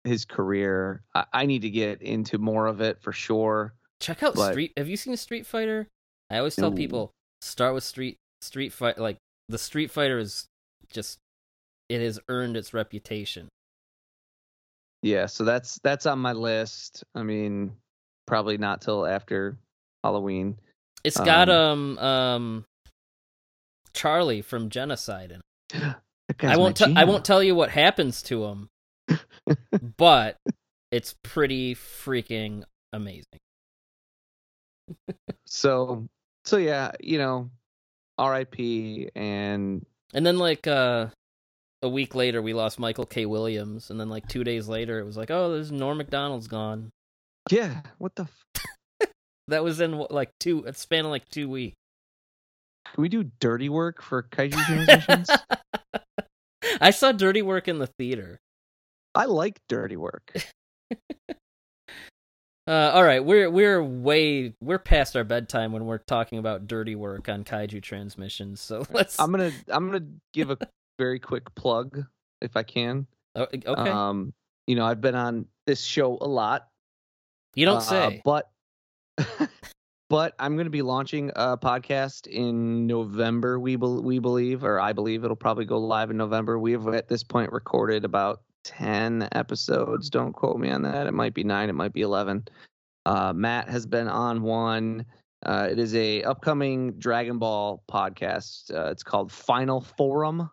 his 0.06 0.24
career 0.24 1.02
I, 1.14 1.24
I 1.32 1.46
need 1.46 1.62
to 1.62 1.70
get 1.70 2.00
into 2.02 2.38
more 2.38 2.66
of 2.66 2.80
it 2.80 3.00
for 3.02 3.12
sure 3.12 3.74
Check 4.00 4.22
out 4.22 4.34
But- 4.34 4.52
Street. 4.52 4.72
Have 4.76 4.88
you 4.88 4.96
seen 4.98 5.16
Street 5.16 5.46
Fighter? 5.46 5.88
I 6.30 6.36
always 6.38 6.54
tell 6.54 6.70
No. 6.70 6.76
people 6.76 7.12
start 7.40 7.72
with 7.74 7.82
Street 7.84 8.18
Street 8.42 8.72
Fight. 8.72 8.98
Like 8.98 9.16
the 9.48 9.56
Street 9.58 9.90
Fighter 9.90 10.18
is 10.18 10.46
just 10.92 11.18
it 11.88 12.00
has 12.02 12.20
earned 12.28 12.56
its 12.58 12.74
reputation. 12.74 13.48
Yeah, 15.02 15.26
so 15.26 15.44
that's 15.44 15.78
that's 15.82 16.04
on 16.04 16.18
my 16.18 16.32
list. 16.32 17.04
I 17.14 17.22
mean, 17.22 17.72
probably 18.26 18.58
not 18.58 18.82
till 18.82 19.06
after 19.06 19.56
Halloween. 20.04 20.58
It's 21.04 21.18
got 21.18 21.48
Um, 21.48 21.96
um 21.98 22.04
um 22.06 22.64
Charlie 23.94 24.42
from 24.42 24.68
Genocide 24.70 25.32
in. 25.32 25.40
it. 25.80 25.94
I 26.42 26.56
won't. 26.56 26.76
T- 26.76 26.92
I 26.96 27.04
won't 27.04 27.24
tell 27.24 27.42
you 27.42 27.54
what 27.54 27.70
happens 27.70 28.20
to 28.24 28.44
him, 28.44 28.68
but 29.96 30.36
it's 30.90 31.14
pretty 31.22 31.74
freaking 31.74 32.64
amazing. 32.92 33.24
So, 35.48 36.06
so 36.44 36.56
yeah, 36.58 36.92
you 37.00 37.18
know, 37.18 37.50
R.I.P. 38.18 39.10
and 39.14 39.84
And 40.14 40.26
then 40.26 40.38
like 40.38 40.66
uh 40.66 41.08
a 41.82 41.88
week 41.88 42.14
later 42.14 42.40
we 42.42 42.52
lost 42.52 42.78
Michael 42.78 43.06
K. 43.06 43.26
Williams, 43.26 43.90
and 43.90 43.98
then 44.00 44.08
like 44.08 44.26
two 44.28 44.44
days 44.44 44.68
later 44.68 44.98
it 44.98 45.04
was 45.04 45.16
like, 45.16 45.30
oh, 45.30 45.52
there's 45.52 45.70
Norm 45.72 45.98
Macdonald's 45.98 46.48
gone. 46.48 46.90
yeah, 47.50 47.82
what 47.98 48.14
the 48.16 48.24
f- 48.24 49.08
That 49.48 49.62
was 49.64 49.80
in 49.80 50.04
like 50.10 50.30
two. 50.40 50.64
It 50.64 50.76
span 50.76 51.04
of 51.04 51.10
like 51.10 51.28
two 51.30 51.48
weeks. 51.48 51.76
Can 52.94 53.02
we 53.02 53.08
do 53.08 53.30
dirty 53.40 53.68
work 53.68 54.02
for 54.02 54.22
kaiju 54.22 54.52
transmissions? 54.66 55.30
I 56.80 56.90
saw 56.90 57.12
Dirty 57.12 57.42
Work 57.42 57.68
in 57.68 57.78
the 57.78 57.86
theater. 57.98 58.38
I 59.16 59.24
like 59.24 59.60
dirty 59.68 59.96
work. 59.96 60.32
Uh, 62.68 62.90
all 62.94 63.04
right, 63.04 63.24
we're 63.24 63.48
we're 63.48 63.80
way 63.80 64.52
we're 64.60 64.80
past 64.80 65.16
our 65.16 65.22
bedtime 65.22 65.70
when 65.70 65.84
we're 65.84 65.98
talking 65.98 66.40
about 66.40 66.66
dirty 66.66 66.96
work 66.96 67.28
on 67.28 67.44
kaiju 67.44 67.80
transmissions. 67.80 68.60
So 68.60 68.84
let's. 68.90 69.20
I'm 69.20 69.30
gonna 69.30 69.52
I'm 69.68 69.86
gonna 69.86 70.06
give 70.32 70.50
a 70.50 70.58
very 70.98 71.20
quick 71.20 71.54
plug 71.54 72.04
if 72.40 72.56
I 72.56 72.64
can. 72.64 73.06
Oh, 73.36 73.42
okay, 73.42 73.62
Um, 73.68 74.32
you 74.66 74.74
know, 74.74 74.84
I've 74.84 75.00
been 75.00 75.14
on 75.14 75.46
this 75.68 75.84
show 75.84 76.18
a 76.20 76.26
lot. 76.26 76.66
you 77.54 77.66
don't 77.66 77.76
uh, 77.76 77.80
say. 77.80 78.22
but 78.24 78.50
but 80.10 80.34
I'm 80.36 80.56
going 80.56 80.66
to 80.66 80.70
be 80.70 80.82
launching 80.82 81.30
a 81.36 81.56
podcast 81.56 82.26
in 82.26 82.88
November. 82.88 83.60
We 83.60 83.76
bel 83.76 84.02
we 84.02 84.18
believe, 84.18 84.64
or 84.64 84.80
I 84.80 84.92
believe, 84.92 85.22
it'll 85.22 85.36
probably 85.36 85.66
go 85.66 85.78
live 85.78 86.10
in 86.10 86.16
November. 86.16 86.58
We 86.58 86.72
have 86.72 86.88
at 86.88 87.06
this 87.06 87.22
point 87.22 87.52
recorded 87.52 88.04
about 88.04 88.40
ten 88.66 89.28
episodes. 89.32 90.10
Don't 90.10 90.32
quote 90.32 90.58
me 90.58 90.70
on 90.70 90.82
that. 90.82 91.06
It 91.06 91.14
might 91.14 91.34
be 91.34 91.44
nine. 91.44 91.68
It 91.68 91.74
might 91.74 91.92
be 91.92 92.02
eleven. 92.02 92.44
Uh, 93.06 93.32
Matt 93.32 93.68
has 93.68 93.86
been 93.86 94.08
on 94.08 94.42
one. 94.42 95.06
Uh, 95.44 95.68
it 95.70 95.78
is 95.78 95.94
a 95.94 96.22
upcoming 96.24 96.92
Dragon 96.98 97.38
Ball 97.38 97.84
podcast. 97.88 98.74
Uh, 98.74 98.90
it's 98.90 99.04
called 99.04 99.30
Final 99.30 99.80
Forum. 99.80 100.50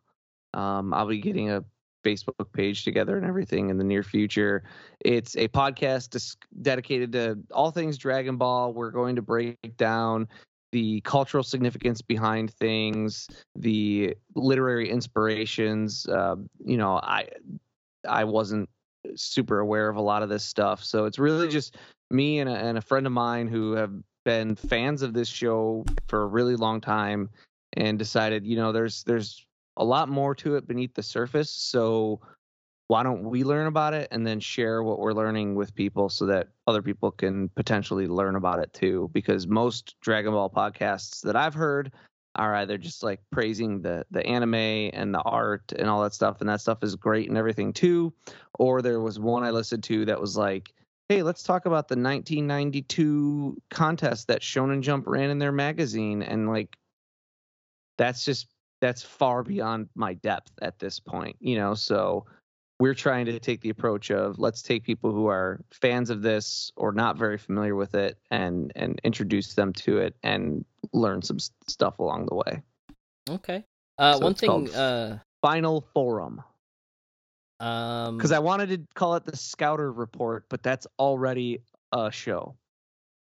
Um, 0.53 0.93
I'll 0.93 1.07
be 1.07 1.19
getting 1.19 1.49
a 1.49 1.63
Facebook 2.05 2.51
page 2.53 2.83
together 2.83 3.17
and 3.17 3.25
everything 3.25 3.69
in 3.69 3.77
the 3.77 3.83
near 3.83 4.03
future. 4.03 4.63
It's 4.99 5.35
a 5.35 5.47
podcast 5.47 6.11
dis- 6.11 6.37
dedicated 6.61 7.11
to 7.13 7.39
all 7.51 7.71
things 7.71 7.97
Dragon 7.97 8.37
Ball. 8.37 8.73
We're 8.73 8.91
going 8.91 9.15
to 9.15 9.23
break 9.23 9.77
down 9.77 10.27
the 10.73 11.01
cultural 11.01 11.43
significance 11.43 12.01
behind 12.01 12.51
things, 12.51 13.29
the 13.55 14.15
literary 14.35 14.89
inspirations. 14.89 16.05
Uh, 16.07 16.35
you 16.65 16.77
know, 16.77 16.99
I 17.01 17.29
I 18.07 18.23
wasn't 18.23 18.69
uh, 19.07 19.11
super 19.15 19.59
aware 19.59 19.89
of 19.89 19.95
a 19.95 20.01
lot 20.01 20.23
of 20.23 20.29
this 20.29 20.43
stuff, 20.43 20.83
so 20.83 21.05
it's 21.05 21.19
really 21.19 21.47
mm. 21.47 21.51
just 21.51 21.77
me 22.11 22.39
and 22.39 22.49
a, 22.49 22.53
and 22.53 22.77
a 22.77 22.81
friend 22.81 23.05
of 23.05 23.13
mine 23.13 23.47
who 23.47 23.73
have 23.73 23.91
been 24.25 24.55
fans 24.55 25.01
of 25.01 25.13
this 25.13 25.27
show 25.27 25.85
for 26.07 26.23
a 26.23 26.27
really 26.27 26.55
long 26.55 26.79
time 26.79 27.29
and 27.73 27.99
decided, 27.99 28.45
you 28.45 28.55
know, 28.55 28.71
there's 28.71 29.03
there's 29.03 29.45
a 29.77 29.83
lot 29.83 30.09
more 30.09 30.35
to 30.35 30.55
it 30.55 30.67
beneath 30.67 30.93
the 30.93 31.03
surface. 31.03 31.49
So 31.49 32.21
why 32.87 33.01
don't 33.03 33.23
we 33.23 33.43
learn 33.43 33.67
about 33.67 33.93
it 33.93 34.07
and 34.11 34.25
then 34.27 34.39
share 34.39 34.83
what 34.83 34.99
we're 34.99 35.13
learning 35.13 35.55
with 35.55 35.73
people 35.73 36.09
so 36.09 36.25
that 36.27 36.49
other 36.67 36.81
people 36.81 37.11
can 37.11 37.49
potentially 37.49 38.07
learn 38.07 38.35
about 38.35 38.59
it 38.59 38.73
too? 38.73 39.09
Because 39.13 39.47
most 39.47 39.95
Dragon 40.01 40.31
Ball 40.31 40.49
podcasts 40.49 41.21
that 41.21 41.35
I've 41.35 41.53
heard 41.53 41.91
are 42.35 42.55
either 42.55 42.77
just 42.77 43.03
like 43.03 43.21
praising 43.31 43.81
the 43.81 44.05
the 44.11 44.25
anime 44.25 44.55
and 44.93 45.13
the 45.13 45.21
art 45.21 45.71
and 45.77 45.89
all 45.89 46.03
that 46.03 46.13
stuff, 46.13 46.41
and 46.41 46.49
that 46.49 46.61
stuff 46.61 46.83
is 46.83 46.95
great 46.95 47.29
and 47.29 47.37
everything 47.37 47.73
too. 47.73 48.13
Or 48.59 48.81
there 48.81 48.99
was 48.99 49.19
one 49.19 49.43
I 49.43 49.51
listened 49.51 49.83
to 49.85 50.05
that 50.05 50.19
was 50.19 50.37
like, 50.37 50.73
hey, 51.09 51.23
let's 51.23 51.43
talk 51.43 51.65
about 51.65 51.87
the 51.87 51.95
1992 51.95 53.61
contest 53.69 54.27
that 54.27 54.41
Shonen 54.41 54.81
Jump 54.81 55.07
ran 55.07 55.29
in 55.29 55.39
their 55.39 55.51
magazine, 55.51 56.23
and 56.23 56.49
like 56.49 56.75
that's 57.97 58.25
just 58.25 58.47
that's 58.81 59.01
far 59.01 59.43
beyond 59.43 59.87
my 59.95 60.13
depth 60.15 60.51
at 60.61 60.79
this 60.79 60.99
point, 60.99 61.35
you 61.39 61.55
know. 61.55 61.73
So 61.73 62.25
we're 62.83 62.93
trying 62.93 63.25
to 63.27 63.39
take 63.39 63.61
the 63.61 63.69
approach 63.69 64.11
of 64.11 64.39
let's 64.39 64.61
take 64.61 64.83
people 64.83 65.13
who 65.13 65.27
are 65.27 65.61
fans 65.71 66.09
of 66.09 66.21
this 66.21 66.69
or 66.75 66.91
not 66.91 67.17
very 67.17 67.37
familiar 67.37 67.75
with 67.75 67.95
it 67.95 68.17
and 68.29 68.73
and 68.75 68.99
introduce 69.05 69.53
them 69.53 69.71
to 69.71 69.99
it 69.99 70.13
and 70.21 70.65
learn 70.91 71.21
some 71.21 71.39
stuff 71.39 71.99
along 71.99 72.25
the 72.25 72.35
way. 72.35 72.61
okay. 73.29 73.63
Uh, 73.97 74.15
so 74.15 74.19
one 74.19 74.33
thing. 74.33 74.75
Uh, 74.75 75.19
Final 75.41 75.85
forum 75.93 76.43
um, 77.61 78.17
because 78.17 78.33
I 78.33 78.39
wanted 78.39 78.69
to 78.69 78.81
call 78.93 79.15
it 79.15 79.23
the 79.23 79.37
Scouter 79.37 79.89
Report, 79.89 80.43
but 80.49 80.61
that's 80.61 80.85
already 80.99 81.59
a 81.93 82.11
show. 82.11 82.55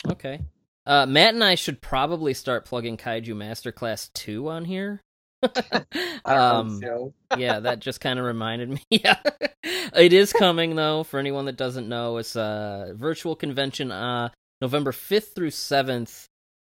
Okay. 0.09 0.40
Uh, 0.86 1.06
Matt 1.06 1.35
and 1.35 1.43
I 1.43 1.56
should 1.56 1.81
probably 1.81 2.35
start 2.35 2.64
plugging 2.66 2.97
Kaiju 2.97 3.35
Masterclass 3.35 4.12
2 4.12 4.48
on 4.48 4.64
here. 4.64 5.01
um, 6.24 6.80
yeah, 7.36 7.60
that 7.60 7.78
just 7.80 8.00
kind 8.00 8.18
of 8.18 8.24
reminded 8.24 8.70
me. 8.70 8.82
yeah. 8.90 9.20
it 9.62 10.12
is 10.12 10.32
coming 10.32 10.76
though 10.76 11.04
for 11.04 11.18
anyone 11.18 11.46
that 11.46 11.56
doesn't 11.56 11.88
know. 11.88 12.18
It's 12.18 12.36
a 12.36 12.92
virtual 12.94 13.36
convention 13.36 13.90
uh 13.90 14.30
November 14.60 14.92
5th 14.92 15.34
through 15.34 15.50
7th. 15.50 16.26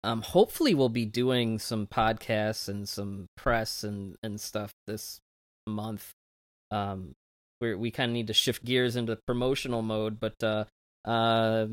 Um 0.02 0.22
hopefully 0.22 0.74
we'll 0.74 0.88
be 0.88 1.06
doing 1.06 1.58
some 1.58 1.86
podcasts 1.86 2.68
and 2.68 2.88
some 2.88 3.26
press 3.36 3.84
and 3.84 4.16
and 4.22 4.40
stuff 4.40 4.72
this 4.86 5.20
month. 5.66 6.12
Um 6.70 7.12
we 7.60 7.74
we 7.74 7.90
kind 7.90 8.10
of 8.10 8.14
need 8.14 8.28
to 8.28 8.34
shift 8.34 8.64
gears 8.64 8.96
into 8.96 9.18
promotional 9.26 9.82
mode, 9.82 10.18
but 10.20 10.42
uh 10.42 10.64
uh 11.04 11.66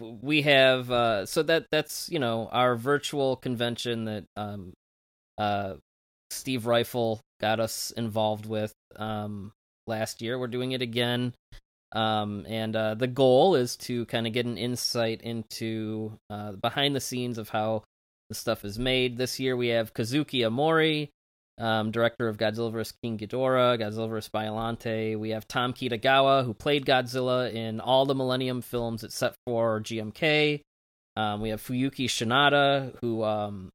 we 0.00 0.42
have 0.42 0.90
uh 0.90 1.24
so 1.24 1.42
that 1.42 1.66
that's 1.70 2.08
you 2.10 2.18
know 2.18 2.48
our 2.52 2.74
virtual 2.74 3.36
convention 3.36 4.06
that 4.06 4.24
um 4.36 4.72
uh 5.38 5.74
Steve 6.30 6.62
Ryfle 6.62 7.20
got 7.40 7.60
us 7.60 7.92
involved 7.96 8.46
with 8.46 8.72
um 8.96 9.52
last 9.86 10.22
year. 10.22 10.38
We're 10.38 10.46
doing 10.48 10.72
it 10.72 10.82
again. 10.82 11.34
Um 11.92 12.44
and 12.48 12.74
uh 12.74 12.94
the 12.94 13.06
goal 13.06 13.54
is 13.54 13.76
to 13.76 14.06
kind 14.06 14.26
of 14.26 14.32
get 14.32 14.46
an 14.46 14.58
insight 14.58 15.22
into 15.22 16.18
uh 16.30 16.52
behind 16.52 16.96
the 16.96 17.00
scenes 17.00 17.38
of 17.38 17.48
how 17.48 17.84
the 18.28 18.34
stuff 18.34 18.64
is 18.64 18.78
made. 18.78 19.16
This 19.16 19.38
year 19.38 19.56
we 19.56 19.68
have 19.68 19.94
Kazuki 19.94 20.40
Omori, 20.40 21.08
um, 21.58 21.90
director 21.90 22.28
of 22.28 22.36
Godzilla 22.36 22.72
vs. 22.72 22.94
King 23.02 23.18
Ghidorah, 23.18 23.78
Godzilla 23.78 24.08
vs. 24.08 24.30
Biollante. 24.34 25.18
We 25.18 25.30
have 25.30 25.46
Tom 25.46 25.72
Kitagawa, 25.72 26.44
who 26.44 26.54
played 26.54 26.86
Godzilla 26.86 27.52
in 27.52 27.80
all 27.80 28.06
the 28.06 28.14
Millennium 28.14 28.62
films 28.62 29.04
except 29.04 29.36
for 29.46 29.80
GMK. 29.80 30.62
Um, 31.16 31.40
we 31.40 31.50
have 31.50 31.62
Fuyuki 31.62 32.06
Shinada, 32.06 32.96
who 33.00 33.22
um, 33.22 33.70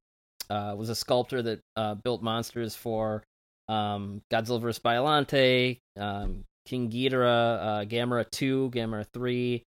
uh, 0.50 0.74
was 0.76 0.88
a 0.88 0.94
sculptor 0.94 1.42
that 1.42 1.60
uh, 1.76 1.94
built 1.94 2.22
monsters 2.22 2.74
for 2.74 3.22
um, 3.68 4.20
Godzilla 4.32 4.60
vs. 4.60 4.82
Biollante, 4.82 5.78
um, 5.98 6.44
King 6.66 6.90
Ghidorah, 6.90 7.58
uh, 7.60 7.84
Gamera 7.84 8.28
2, 8.30 8.70
Gamera 8.74 9.06
3. 9.12 9.62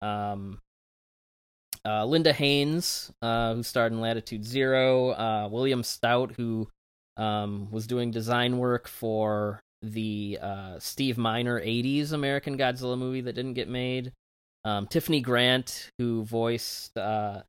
Um, 0.00 0.58
uh, 1.84 2.04
Linda 2.04 2.32
Haynes, 2.32 3.10
uh, 3.22 3.54
who 3.54 3.62
starred 3.62 3.92
in 3.92 4.00
Latitude 4.00 4.44
Zero. 4.44 5.10
Uh, 5.10 5.48
William 5.50 5.82
Stout, 5.82 6.32
who 6.36 6.68
um, 7.16 7.68
was 7.70 7.86
doing 7.86 8.10
design 8.10 8.58
work 8.58 8.88
for 8.88 9.60
the 9.82 10.38
uh, 10.40 10.78
Steve 10.78 11.18
Miner 11.18 11.60
80s 11.60 12.12
American 12.12 12.56
Godzilla 12.56 12.96
movie 12.96 13.20
that 13.22 13.34
didn't 13.34 13.54
get 13.54 13.68
made. 13.68 14.12
Um, 14.64 14.86
Tiffany 14.86 15.20
Grant, 15.20 15.90
who 15.98 16.22
voiced 16.22 16.96
uh, 16.96 17.42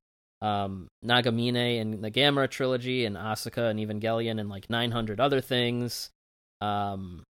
um, 0.43 0.87
Nagamine 1.03 1.79
in 1.79 2.01
the 2.01 2.11
Gamera 2.11 2.49
trilogy, 2.49 3.05
and 3.05 3.15
Asuka 3.15 3.71
and 3.71 3.79
Evangelion, 3.79 4.39
and 4.39 4.49
like 4.49 4.69
900 4.69 5.19
other 5.19 5.41
things. 5.41 6.11
Um, 6.61 7.23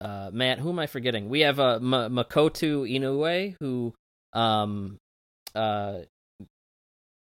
uh, 0.00 0.30
Matt, 0.32 0.58
who 0.58 0.68
am 0.68 0.78
I 0.78 0.86
forgetting? 0.86 1.28
We 1.28 1.40
have 1.40 1.58
uh, 1.58 1.76
M- 1.76 2.14
Makoto 2.14 2.88
Inoue, 2.88 3.56
who 3.58 3.94
um, 4.34 4.98
uh, 5.54 6.00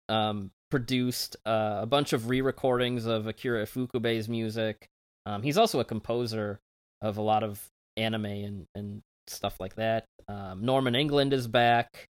um, 0.08 0.50
produced 0.70 1.36
uh, 1.46 1.78
a 1.82 1.86
bunch 1.86 2.12
of 2.12 2.28
re-recordings 2.28 3.06
of 3.06 3.26
Akira 3.26 3.64
Ifukube's 3.64 4.28
music. 4.28 4.88
Um, 5.26 5.42
he's 5.42 5.58
also 5.58 5.80
a 5.80 5.84
composer 5.84 6.58
of 7.00 7.16
a 7.16 7.22
lot 7.22 7.44
of 7.44 7.64
anime 7.96 8.26
and, 8.26 8.66
and 8.74 9.02
stuff 9.28 9.60
like 9.60 9.76
that. 9.76 10.04
Um, 10.28 10.64
Norman 10.64 10.94
England 10.94 11.32
is 11.32 11.46
back. 11.46 12.06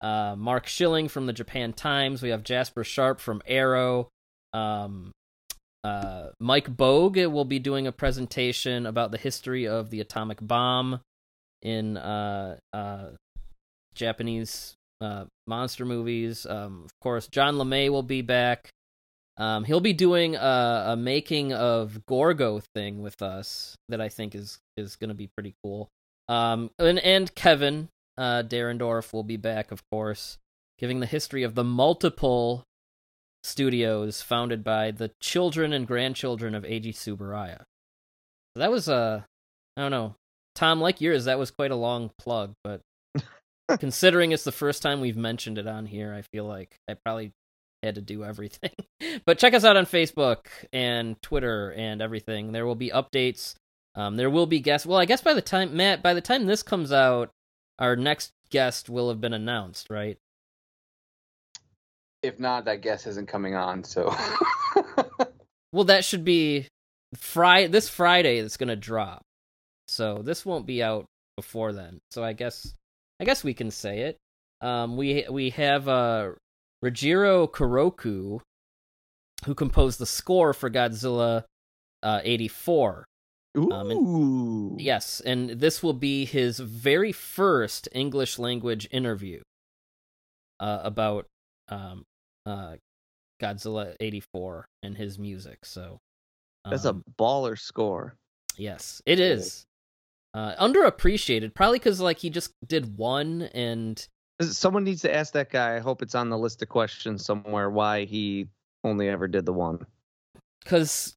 Uh, 0.00 0.34
Mark 0.36 0.66
Schilling 0.66 1.08
from 1.08 1.26
the 1.26 1.32
Japan 1.32 1.72
Times. 1.72 2.22
We 2.22 2.30
have 2.30 2.42
Jasper 2.42 2.84
Sharp 2.84 3.20
from 3.20 3.42
Arrow. 3.46 4.08
Um, 4.52 5.12
uh, 5.84 6.28
Mike 6.38 6.74
Bogue 6.74 7.18
will 7.18 7.44
be 7.44 7.58
doing 7.58 7.86
a 7.86 7.92
presentation 7.92 8.86
about 8.86 9.10
the 9.10 9.18
history 9.18 9.66
of 9.66 9.90
the 9.90 10.00
atomic 10.00 10.38
bomb 10.40 11.00
in 11.62 11.96
uh, 11.96 12.56
uh, 12.72 13.06
Japanese 13.94 14.74
uh, 15.00 15.24
monster 15.46 15.84
movies. 15.84 16.46
Um, 16.46 16.82
of 16.84 16.90
course, 17.00 17.28
John 17.28 17.56
LeMay 17.56 17.90
will 17.90 18.02
be 18.02 18.22
back. 18.22 18.70
Um, 19.36 19.64
he'll 19.64 19.80
be 19.80 19.94
doing 19.94 20.36
a, 20.36 20.84
a 20.88 20.96
making 20.96 21.54
of 21.54 22.04
Gorgo 22.06 22.60
thing 22.74 23.00
with 23.00 23.22
us 23.22 23.74
that 23.88 24.00
I 24.00 24.10
think 24.10 24.34
is 24.34 24.58
is 24.76 24.96
going 24.96 25.08
to 25.08 25.14
be 25.14 25.30
pretty 25.34 25.54
cool. 25.64 25.88
Um, 26.28 26.70
and 26.78 26.98
and 26.98 27.34
Kevin 27.34 27.88
uh, 28.18 28.42
Derendorf 28.42 29.12
will 29.12 29.22
be 29.22 29.36
back, 29.36 29.70
of 29.72 29.82
course, 29.90 30.38
giving 30.78 31.00
the 31.00 31.06
history 31.06 31.42
of 31.42 31.54
the 31.54 31.64
multiple 31.64 32.64
studios 33.42 34.22
founded 34.22 34.62
by 34.62 34.90
the 34.90 35.10
children 35.20 35.72
and 35.72 35.86
grandchildren 35.86 36.54
of 36.54 36.64
Eiji 36.64 36.94
Tsuburaya. 36.94 37.62
So 38.54 38.60
that 38.60 38.70
was 38.70 38.88
a, 38.88 38.94
uh, 38.94 39.20
I 39.76 39.82
don't 39.82 39.90
know, 39.90 40.14
Tom, 40.54 40.80
like 40.80 41.00
yours, 41.00 41.24
that 41.24 41.38
was 41.38 41.50
quite 41.50 41.70
a 41.70 41.76
long 41.76 42.10
plug, 42.18 42.52
but 42.64 42.80
considering 43.78 44.32
it's 44.32 44.44
the 44.44 44.52
first 44.52 44.82
time 44.82 45.00
we've 45.00 45.16
mentioned 45.16 45.58
it 45.58 45.66
on 45.66 45.86
here, 45.86 46.12
I 46.12 46.22
feel 46.22 46.44
like 46.44 46.76
I 46.88 46.94
probably 47.04 47.32
had 47.82 47.94
to 47.94 48.00
do 48.00 48.24
everything. 48.24 48.72
but 49.24 49.38
check 49.38 49.54
us 49.54 49.64
out 49.64 49.76
on 49.76 49.86
Facebook 49.86 50.46
and 50.72 51.20
Twitter 51.22 51.72
and 51.72 52.02
everything. 52.02 52.52
There 52.52 52.66
will 52.66 52.74
be 52.74 52.90
updates. 52.90 53.54
Um, 53.94 54.16
there 54.16 54.30
will 54.30 54.46
be 54.46 54.60
guests. 54.60 54.86
Well, 54.86 54.98
I 54.98 55.04
guess 55.04 55.22
by 55.22 55.34
the 55.34 55.42
time 55.42 55.76
Matt, 55.76 56.02
by 56.02 56.14
the 56.14 56.20
time 56.20 56.46
this 56.46 56.62
comes 56.62 56.92
out, 56.92 57.30
our 57.80 57.96
next 57.96 58.32
guest 58.50 58.88
will 58.88 59.08
have 59.08 59.20
been 59.20 59.32
announced, 59.32 59.88
right? 59.90 60.18
If 62.22 62.38
not, 62.38 62.66
that 62.66 62.82
guest 62.82 63.06
isn't 63.06 63.28
coming 63.28 63.54
on. 63.54 63.82
So, 63.82 64.14
well, 65.72 65.84
that 65.84 66.04
should 66.04 66.24
be 66.24 66.68
Friday. 67.16 67.68
This 67.68 67.88
Friday 67.88 68.38
it's 68.38 68.58
gonna 68.58 68.76
drop, 68.76 69.22
so 69.88 70.20
this 70.22 70.44
won't 70.44 70.66
be 70.66 70.82
out 70.82 71.06
before 71.36 71.72
then. 71.72 71.98
So 72.10 72.22
I 72.22 72.34
guess, 72.34 72.74
I 73.18 73.24
guess 73.24 73.42
we 73.42 73.54
can 73.54 73.70
say 73.70 74.00
it. 74.00 74.18
Um, 74.60 74.98
we 74.98 75.24
we 75.30 75.50
have 75.50 75.88
uh, 75.88 76.32
Reijiro 76.84 77.50
Koroku, 77.50 78.40
who 79.46 79.54
composed 79.54 79.98
the 79.98 80.06
score 80.06 80.52
for 80.52 80.68
Godzilla 80.68 81.44
uh, 82.02 82.20
84. 82.22 83.06
Ooh. 83.58 83.70
Um, 83.72 83.90
and, 83.90 84.80
yes, 84.80 85.20
and 85.20 85.50
this 85.50 85.82
will 85.82 85.92
be 85.92 86.24
his 86.24 86.58
very 86.60 87.12
first 87.12 87.88
English 87.92 88.38
language 88.38 88.88
interview 88.92 89.40
uh, 90.60 90.80
about 90.84 91.26
um, 91.68 92.04
uh, 92.46 92.76
Godzilla 93.42 93.96
84 93.98 94.66
and 94.82 94.96
his 94.96 95.18
music. 95.18 95.64
So 95.64 95.98
um, 96.64 96.70
that's 96.70 96.84
a 96.84 96.90
um, 96.90 97.02
baller 97.18 97.58
score. 97.58 98.14
Yes, 98.56 99.02
it 99.06 99.18
is. 99.18 99.64
Uh, 100.32 100.54
underappreciated, 100.64 101.54
probably 101.54 101.80
because 101.80 102.00
like 102.00 102.18
he 102.18 102.30
just 102.30 102.52
did 102.68 102.96
one, 102.96 103.42
and 103.52 104.06
someone 104.40 104.84
needs 104.84 105.02
to 105.02 105.12
ask 105.12 105.32
that 105.32 105.50
guy. 105.50 105.76
I 105.76 105.80
hope 105.80 106.02
it's 106.02 106.14
on 106.14 106.30
the 106.30 106.38
list 106.38 106.62
of 106.62 106.68
questions 106.68 107.24
somewhere. 107.24 107.68
Why 107.68 108.04
he 108.04 108.46
only 108.84 109.08
ever 109.08 109.26
did 109.26 109.44
the 109.44 109.52
one? 109.52 109.84
Because 110.62 111.16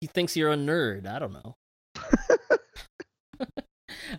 he 0.00 0.06
thinks 0.06 0.36
you're 0.36 0.52
a 0.52 0.56
nerd. 0.56 1.06
I 1.06 1.18
don't 1.18 1.32
know. 1.32 1.56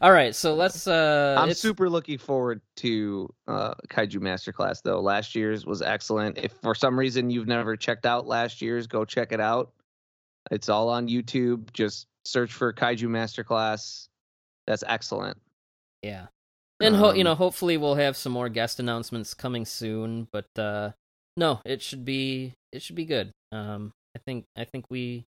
All 0.01 0.11
right, 0.11 0.35
so 0.35 0.56
let's. 0.56 0.88
uh 0.88 1.35
I'm 1.38 1.49
it's... 1.49 1.60
super 1.60 1.89
looking 1.89 2.18
forward 2.18 2.61
to 2.77 3.30
uh 3.47 3.73
Kaiju 3.89 4.18
Masterclass 4.18 4.81
though. 4.84 4.99
Last 4.99 5.35
year's 5.35 5.65
was 5.65 5.81
excellent. 5.81 6.38
If 6.38 6.53
for 6.61 6.76
some 6.76 6.97
reason 6.97 7.30
you've 7.30 7.47
never 7.47 7.76
checked 7.76 8.06
out 8.06 8.27
last 8.27 8.61
year's, 8.61 8.88
go 8.88 9.03
check 9.03 9.31
it 9.31 9.39
out. 9.39 9.72
It's 10.51 10.69
all 10.69 10.89
on 10.89 11.07
YouTube. 11.07 11.73
Just 11.73 12.07
search 12.26 12.53
for 12.53 12.72
Kaiju 12.72 13.07
Masterclass. 13.07 14.07
That's 14.68 14.84
excellent. 14.88 15.38
Yeah. 16.03 16.27
And 16.80 16.95
ho- 16.95 17.10
um, 17.10 17.15
you 17.15 17.23
know, 17.23 17.35
hopefully 17.35 17.77
we'll 17.77 17.95
have 17.95 18.15
some 18.15 18.31
more 18.31 18.47
guest 18.47 18.80
announcements 18.80 19.34
coming 19.34 19.65
soon, 19.65 20.27
but 20.31 20.47
uh 20.57 20.91
no, 21.35 21.61
it 21.65 21.81
should 21.81 22.06
be 22.06 22.53
it 22.72 22.81
should 22.81 22.95
be 22.95 23.06
good. 23.06 23.31
Um 23.51 23.91
I 24.15 24.19
think 24.19 24.45
I 24.56 24.65
think 24.65 24.85
we 24.89 25.26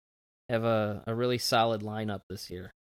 have 0.50 0.64
a, 0.64 1.04
a 1.08 1.14
really 1.14 1.38
solid 1.38 1.82
lineup 1.82 2.22
this 2.30 2.50
year. 2.50 2.72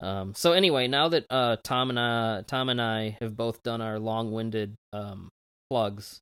Um, 0.00 0.34
so 0.34 0.52
anyway, 0.52 0.88
now 0.88 1.08
that 1.08 1.26
uh, 1.30 1.56
Tom 1.62 1.90
and 1.90 1.98
I, 1.98 2.42
Tom 2.46 2.68
and 2.68 2.80
I 2.80 3.16
have 3.20 3.36
both 3.36 3.62
done 3.62 3.80
our 3.80 3.98
long-winded 3.98 4.74
um, 4.92 5.30
plugs, 5.70 6.20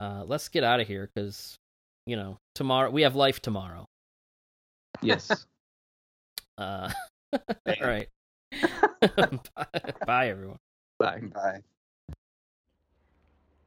uh, 0.00 0.24
let's 0.26 0.48
get 0.48 0.64
out 0.64 0.80
of 0.80 0.86
here 0.86 1.10
because 1.14 1.56
you 2.06 2.16
know 2.16 2.38
tomorrow 2.54 2.90
we 2.90 3.02
have 3.02 3.14
life 3.14 3.40
tomorrow. 3.40 3.86
Yes. 5.02 5.46
uh, 6.58 6.90
all 7.32 7.74
right. 7.80 8.08
Bye, 10.06 10.28
everyone. 10.28 10.58
Bye. 10.98 11.20
Bye. 11.32 11.62